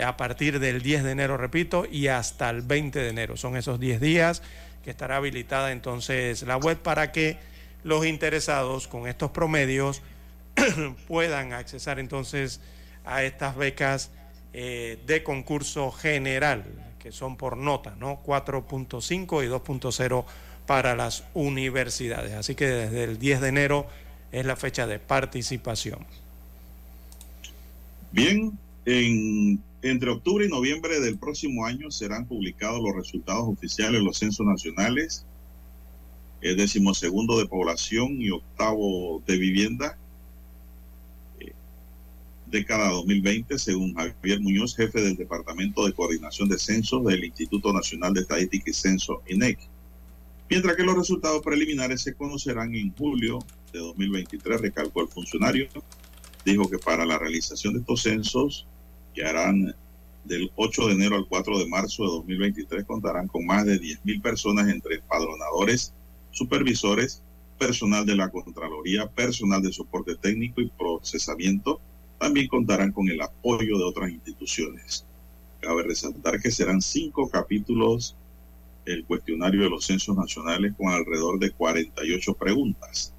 a 0.02 0.16
partir 0.16 0.60
del 0.60 0.80
10 0.80 1.04
de 1.04 1.10
enero, 1.10 1.36
repito, 1.36 1.84
y 1.84 2.08
hasta 2.08 2.48
el 2.48 2.62
20 2.62 3.00
de 3.00 3.10
enero. 3.10 3.36
Son 3.36 3.54
esos 3.54 3.78
10 3.78 4.00
días 4.00 4.42
que 4.82 4.88
estará 4.88 5.16
habilitada 5.16 5.72
entonces 5.72 6.42
la 6.44 6.56
web 6.56 6.78
para 6.78 7.12
que 7.12 7.36
los 7.84 8.06
interesados 8.06 8.88
con 8.88 9.06
estos 9.06 9.30
promedios 9.30 10.00
puedan 11.06 11.52
accesar 11.52 11.98
entonces 11.98 12.62
a 13.04 13.24
estas 13.24 13.56
becas 13.56 14.10
eh, 14.52 14.98
de 15.06 15.22
concurso 15.22 15.90
general, 15.92 16.64
que 16.98 17.12
son 17.12 17.36
por 17.36 17.56
nota, 17.56 17.96
¿no? 17.98 18.22
4.5 18.22 19.44
y 19.44 19.48
2.0 19.48 20.24
para 20.66 20.94
las 20.94 21.24
universidades. 21.34 22.32
Así 22.34 22.54
que 22.54 22.66
desde 22.66 23.04
el 23.04 23.18
10 23.18 23.40
de 23.40 23.48
enero 23.48 23.86
es 24.30 24.46
la 24.46 24.56
fecha 24.56 24.86
de 24.86 24.98
participación. 24.98 26.06
Bien, 28.12 28.58
en, 28.84 29.62
entre 29.82 30.10
octubre 30.10 30.44
y 30.46 30.48
noviembre 30.48 31.00
del 31.00 31.18
próximo 31.18 31.66
año 31.66 31.90
serán 31.90 32.26
publicados 32.26 32.80
los 32.82 32.94
resultados 32.94 33.44
oficiales 33.48 34.00
de 34.00 34.04
los 34.04 34.18
censos 34.18 34.46
nacionales, 34.46 35.24
el 36.40 36.56
decimosegundo 36.56 37.38
de 37.38 37.46
población 37.46 38.20
y 38.20 38.30
octavo 38.30 39.22
de 39.26 39.36
vivienda, 39.36 39.96
década 42.52 42.90
2020, 42.90 43.58
según 43.58 43.94
Javier 43.94 44.40
Muñoz, 44.40 44.76
jefe 44.76 45.00
del 45.00 45.16
Departamento 45.16 45.86
de 45.86 45.94
Coordinación 45.94 46.50
de 46.50 46.58
Censos 46.58 47.02
del 47.04 47.24
Instituto 47.24 47.72
Nacional 47.72 48.12
de 48.12 48.20
Estadística 48.20 48.70
y 48.70 48.74
Censo, 48.74 49.22
INEC. 49.26 49.58
Mientras 50.50 50.76
que 50.76 50.84
los 50.84 50.94
resultados 50.94 51.40
preliminares 51.42 52.02
se 52.02 52.14
conocerán 52.14 52.74
en 52.74 52.94
julio 52.94 53.38
de 53.72 53.78
2023, 53.78 54.60
recalcó 54.60 55.00
el 55.00 55.08
funcionario. 55.08 55.66
Dijo 56.44 56.68
que 56.68 56.78
para 56.78 57.06
la 57.06 57.18
realización 57.18 57.72
de 57.72 57.80
estos 57.80 58.02
censos, 58.02 58.66
que 59.14 59.24
harán 59.24 59.74
del 60.24 60.52
8 60.54 60.88
de 60.88 60.92
enero 60.92 61.16
al 61.16 61.26
4 61.26 61.58
de 61.58 61.66
marzo 61.68 62.02
de 62.02 62.10
2023, 62.10 62.84
contarán 62.84 63.28
con 63.28 63.46
más 63.46 63.64
de 63.64 63.80
10.000 63.80 64.20
personas 64.20 64.68
entre 64.68 64.96
empadronadores, 64.96 65.94
supervisores, 66.32 67.22
personal 67.58 68.04
de 68.04 68.16
la 68.16 68.28
Contraloría, 68.28 69.06
personal 69.06 69.62
de 69.62 69.72
soporte 69.72 70.16
técnico 70.16 70.60
y 70.60 70.68
procesamiento. 70.68 71.80
También 72.22 72.46
contarán 72.46 72.92
con 72.92 73.08
el 73.08 73.20
apoyo 73.20 73.76
de 73.78 73.82
otras 73.82 74.08
instituciones. 74.08 75.04
Cabe 75.58 75.82
resaltar 75.82 76.40
que 76.40 76.52
serán 76.52 76.80
cinco 76.80 77.28
capítulos 77.28 78.14
el 78.84 79.04
cuestionario 79.04 79.62
de 79.62 79.70
los 79.70 79.86
censos 79.86 80.16
nacionales 80.16 80.72
con 80.78 80.92
alrededor 80.92 81.40
de 81.40 81.50
48 81.50 82.34
preguntas. 82.34 83.12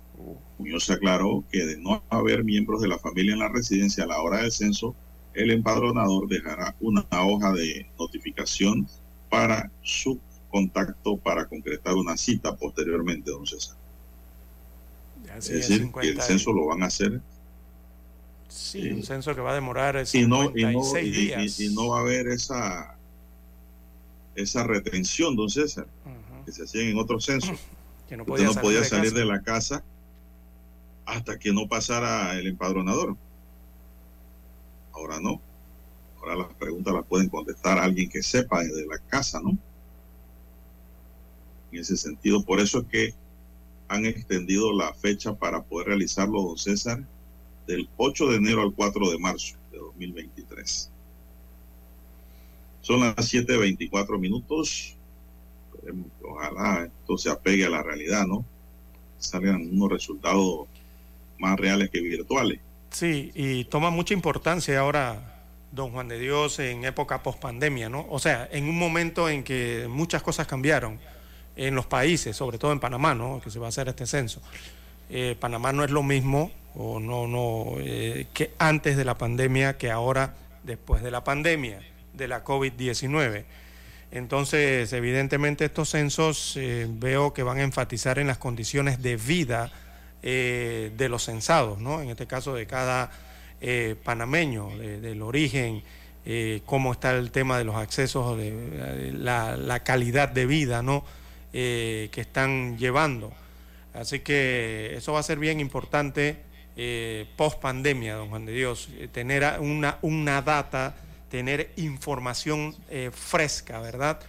Muñoz 0.58 0.90
aclaró 0.90 1.44
que 1.52 1.66
de 1.66 1.78
no 1.82 2.02
haber 2.10 2.46
miembros 2.46 2.82
de 2.82 2.88
la 2.88 2.98
familia 2.98 3.34
en 3.34 3.40
la 3.40 3.50
residencia 3.50 4.06
a 4.06 4.08
la 4.08 4.22
hora 4.22 4.42
del 4.42 4.54
censo, 4.54 4.96
el 5.34 5.52
empadronador 5.52 6.30
dejará 6.30 6.74
una 6.80 7.06
hoja 7.12 7.52
de 7.52 7.86
notificación 8.00 8.88
para 9.30 9.70
su 9.82 10.18
contacto 10.50 11.18
para 11.18 11.46
concretar 11.50 11.96
una 11.96 12.16
cita 12.16 12.56
posteriormente, 12.56 13.32
don 13.32 13.46
César. 13.46 13.76
es 15.38 15.50
decir, 15.50 15.92
que 15.92 16.08
el 16.08 16.22
censo 16.22 16.54
lo 16.54 16.68
van 16.68 16.84
a 16.84 16.86
hacer. 16.86 17.22
Sí, 18.56 18.92
un 18.92 19.02
censo 19.04 19.34
que 19.34 19.42
va 19.42 19.52
a 19.52 19.56
demorar 19.56 19.96
y 20.14 20.28
no, 20.28 20.44
y, 20.56 20.64
no, 20.64 20.84
56 20.84 21.08
y- 21.08 21.12
días. 21.12 21.60
y- 21.60 21.66
y 21.66 21.74
no 21.74 21.88
va 21.90 21.98
a 21.98 22.02
haber 22.02 22.28
esa 22.28 22.96
esa 24.36 24.64
retención, 24.64 25.36
don 25.36 25.50
César, 25.50 25.88
que 26.46 26.52
se 26.52 26.64
hacían 26.64 26.86
en 26.88 26.98
otros 27.00 27.26
censos. 27.26 27.58
Que 28.08 28.18
no 28.18 28.24
Usted 28.24 28.32
podía 28.34 28.46
no 28.48 28.54
salir 28.54 28.62
podía 28.64 28.80
de 28.82 28.86
salir 28.86 29.12
casa. 29.12 29.20
de 29.20 29.26
la 29.26 29.42
casa 29.42 29.84
hasta 31.06 31.40
que 31.40 31.52
no 31.54 31.68
pasara 31.68 32.38
el 32.38 32.46
empadronador. 32.48 33.16
Ahora 34.92 35.20
no. 35.20 35.42
Ahora 36.20 36.36
las 36.36 36.54
preguntas 36.56 36.94
las 36.94 37.06
pueden 37.06 37.30
contestar 37.30 37.80
alguien 37.80 38.10
que 38.10 38.22
sepa 38.22 38.62
de 38.64 38.86
la 38.86 38.98
casa, 39.00 39.40
¿no? 39.42 39.58
En 41.72 41.80
ese 41.80 41.98
sentido, 41.98 42.44
por 42.44 42.60
eso 42.60 42.80
es 42.82 42.86
que 42.88 43.14
han 43.88 44.06
extendido 44.06 44.72
la 44.74 44.94
fecha 44.94 45.34
para 45.34 45.64
poder 45.64 45.88
realizarlo, 45.88 46.42
don 46.44 46.58
César, 46.58 47.04
del 47.68 47.88
8 47.98 48.30
de 48.31 48.35
enero 48.38 48.61
al 48.61 48.73
4 48.73 49.11
de 49.11 49.18
marzo 49.18 49.56
de 49.72 49.77
2023. 49.77 50.91
Son 52.81 52.99
las 52.99 53.15
7.24 53.15 54.19
minutos. 54.19 54.95
Esperemos 55.73 56.07
que 56.19 56.27
Ojalá 56.27 56.85
esto 56.85 57.18
se 57.18 57.30
apegue 57.30 57.65
a 57.65 57.69
la 57.69 57.81
realidad, 57.81 58.26
¿no? 58.26 58.44
Salgan 59.18 59.69
unos 59.72 59.90
resultados 59.90 60.68
más 61.38 61.57
reales 61.57 61.90
que 61.90 62.02
virtuales. 62.02 62.60
Sí, 62.91 63.31
y 63.34 63.65
toma 63.65 63.90
mucha 63.90 64.14
importancia 64.14 64.80
ahora, 64.80 65.41
don 65.72 65.91
Juan 65.91 66.07
de 66.07 66.19
Dios, 66.19 66.60
en 66.60 66.84
época 66.85 67.23
post-pandemia, 67.23 67.90
¿no? 67.90 68.06
O 68.10 68.19
sea, 68.19 68.48
en 68.52 68.65
un 68.65 68.77
momento 68.77 69.30
en 69.30 69.44
que 69.44 69.88
muchas 69.90 70.22
cosas 70.22 70.45
cambiaron 70.45 70.99
en 71.56 71.76
los 71.76 71.85
países, 71.85 72.35
sobre 72.35 72.57
todo 72.57 72.72
en 72.72 72.80
Panamá, 72.80 73.15
¿no? 73.15 73.41
Que 73.44 73.49
se 73.49 73.60
va 73.60 73.68
a 73.68 73.69
hacer 73.69 73.88
este 73.88 74.06
censo. 74.06 74.41
Eh, 75.10 75.35
Panamá 75.40 75.72
no 75.72 75.84
es 75.84 75.91
lo 75.91 76.03
mismo, 76.03 76.52
o 76.76 77.00
no, 77.00 77.28
no, 77.28 77.76
eh, 77.80 78.28
que 78.34 78.52
antes 78.58 78.98
de 78.98 79.06
la 79.06 79.18
pandemia, 79.18 79.78
que 79.78 79.91
ahora 79.91 80.34
después 80.64 81.04
de 81.04 81.12
la 81.12 81.24
pandemia, 81.24 81.82
de 82.14 82.28
la 82.28 82.44
COVID-19. 82.44 83.44
Entonces, 84.12 84.94
evidentemente 84.94 85.66
estos 85.66 85.90
censos 85.90 86.56
eh, 86.58 86.88
veo 86.90 87.34
que 87.34 87.41
van 87.44 87.58
a 87.60 87.64
enfatizar 87.64 88.20
en 88.20 88.28
las 88.28 88.38
condiciones 88.38 89.02
de 89.02 89.16
vida 89.18 89.72
eh, 90.22 90.91
de 90.95 91.10
los 91.10 91.24
censados, 91.24 91.80
¿no? 91.80 92.02
En 92.02 92.10
este 92.10 92.28
caso 92.28 92.54
de 92.54 92.66
cada 92.68 93.12
panameño, 94.04 94.78
de- 94.78 95.00
del 95.00 95.22
origen, 95.22 95.84
cómo 96.66 96.91
está 96.91 97.12
el 97.18 97.32
tema 97.32 97.58
de 97.58 97.64
los 97.64 97.76
accesos, 97.78 98.38
de, 98.38 98.50
eh, 98.50 99.12
la, 99.16 99.56
la 99.56 99.82
calidad 99.84 100.28
de 100.30 100.45
vida, 100.45 100.82
¿no? 100.84 101.06
Que 101.52 102.10
están 102.16 102.78
llevando. 102.78 103.32
Así 103.94 104.20
que 104.20 104.94
eso 104.98 105.14
va 105.14 105.20
a 105.20 105.24
ser 105.24 105.40
bien 105.40 105.60
importante 105.62 106.38
eh, 106.76 107.28
post 107.36 107.60
pandemia, 107.60 108.16
don 108.16 108.30
Juan 108.30 108.45
de 108.45 108.54
Dios, 108.54 108.90
eh, 108.98 109.08
tener 109.12 109.44
una, 109.60 110.00
una 110.02 110.41
data, 110.41 110.95
tener 111.30 111.72
información 111.76 112.76
eh, 112.90 113.12
fresca, 113.14 113.80
¿verdad? 113.80 114.20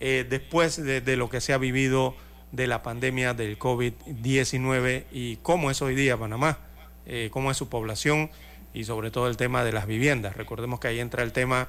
Después 0.00 0.76
de, 0.76 1.16
lo 1.16 1.30
que 1.30 1.40
se 1.40 1.54
ha 1.54 1.58
vivido 1.58 2.14
de 2.52 2.66
la 2.66 2.82
pandemia 2.82 3.32
del 3.32 3.58
COVID-19 3.58 5.04
y 5.12 5.36
cómo 5.36 5.70
es 5.70 5.80
hoy 5.80 5.94
día 5.94 6.18
Panamá, 6.18 6.58
cómo 7.30 7.50
es 7.50 7.56
su 7.56 7.70
población 7.70 8.30
y 8.74 8.84
sobre 8.84 9.10
todo 9.10 9.28
el 9.28 9.38
tema 9.38 9.64
de 9.64 9.72
las 9.72 9.86
viviendas. 9.86 10.36
Recordemos 10.36 10.78
que 10.78 10.88
ahí 10.88 11.00
entra 11.00 11.22
el 11.22 11.32
tema, 11.32 11.68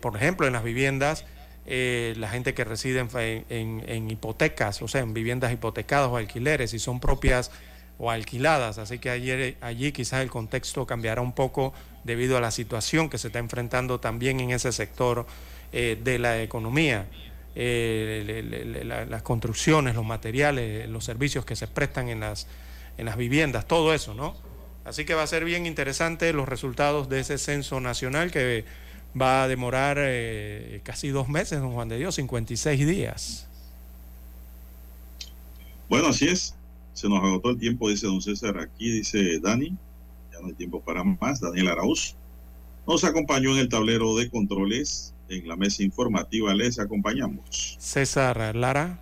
por 0.00 0.16
ejemplo, 0.16 0.48
en 0.48 0.54
las 0.54 0.64
viviendas, 0.64 1.24
la 1.66 2.28
gente 2.30 2.52
que 2.52 2.64
reside 2.64 3.06
en- 3.48 3.84
en 3.86 4.10
hipotecas, 4.10 4.82
o 4.82 4.88
sea, 4.88 5.02
en 5.02 5.14
viviendas 5.14 5.52
hipotecadas 5.52 6.08
o 6.08 6.16
alquileres, 6.16 6.72
si 6.72 6.80
son 6.80 6.98
propias 6.98 7.52
o 8.02 8.10
alquiladas. 8.10 8.78
Así 8.78 8.98
que 8.98 9.10
ayer, 9.10 9.56
allí 9.60 9.92
quizás 9.92 10.22
el 10.22 10.28
contexto 10.28 10.84
cambiará 10.86 11.22
un 11.22 11.32
poco 11.32 11.72
debido 12.02 12.36
a 12.36 12.40
la 12.40 12.50
situación 12.50 13.08
que 13.08 13.16
se 13.16 13.28
está 13.28 13.38
enfrentando 13.38 14.00
también 14.00 14.40
en 14.40 14.50
ese 14.50 14.72
sector 14.72 15.24
eh, 15.72 15.96
de 16.02 16.18
la 16.18 16.42
economía. 16.42 17.06
Eh, 17.54 19.04
las 19.08 19.22
construcciones, 19.22 19.94
los 19.94 20.04
materiales, 20.04 20.88
los 20.88 21.04
servicios 21.04 21.44
que 21.44 21.54
se 21.54 21.68
prestan 21.68 22.08
en 22.08 22.18
las, 22.18 22.48
en 22.98 23.06
las 23.06 23.16
viviendas, 23.16 23.68
todo 23.68 23.94
eso, 23.94 24.14
¿no? 24.14 24.34
Así 24.84 25.04
que 25.04 25.14
va 25.14 25.22
a 25.22 25.26
ser 25.28 25.44
bien 25.44 25.64
interesante 25.64 26.32
los 26.32 26.48
resultados 26.48 27.08
de 27.08 27.20
ese 27.20 27.38
censo 27.38 27.80
nacional 27.80 28.32
que 28.32 28.64
va 29.20 29.44
a 29.44 29.48
demorar 29.48 29.98
eh, 30.00 30.80
casi 30.82 31.10
dos 31.10 31.28
meses, 31.28 31.60
don 31.60 31.72
Juan 31.72 31.88
de 31.88 31.98
Dios, 31.98 32.16
56 32.16 32.84
días. 32.84 33.46
Bueno, 35.88 36.08
así 36.08 36.26
es. 36.26 36.56
Se 36.92 37.08
nos 37.08 37.22
agotó 37.22 37.50
el 37.50 37.58
tiempo, 37.58 37.88
dice 37.88 38.06
don 38.06 38.20
César. 38.20 38.58
Aquí 38.58 38.90
dice 38.90 39.40
Dani. 39.40 39.76
Ya 40.32 40.40
no 40.40 40.48
hay 40.48 40.54
tiempo 40.54 40.80
para 40.80 41.04
más. 41.04 41.40
Daniel 41.40 41.68
Arauz 41.68 42.16
nos 42.86 43.04
acompañó 43.04 43.52
en 43.52 43.58
el 43.58 43.68
tablero 43.68 44.16
de 44.16 44.28
controles. 44.30 45.14
En 45.28 45.48
la 45.48 45.56
mesa 45.56 45.82
informativa 45.82 46.52
les 46.52 46.78
acompañamos. 46.78 47.76
César 47.78 48.54
Lara. 48.54 49.01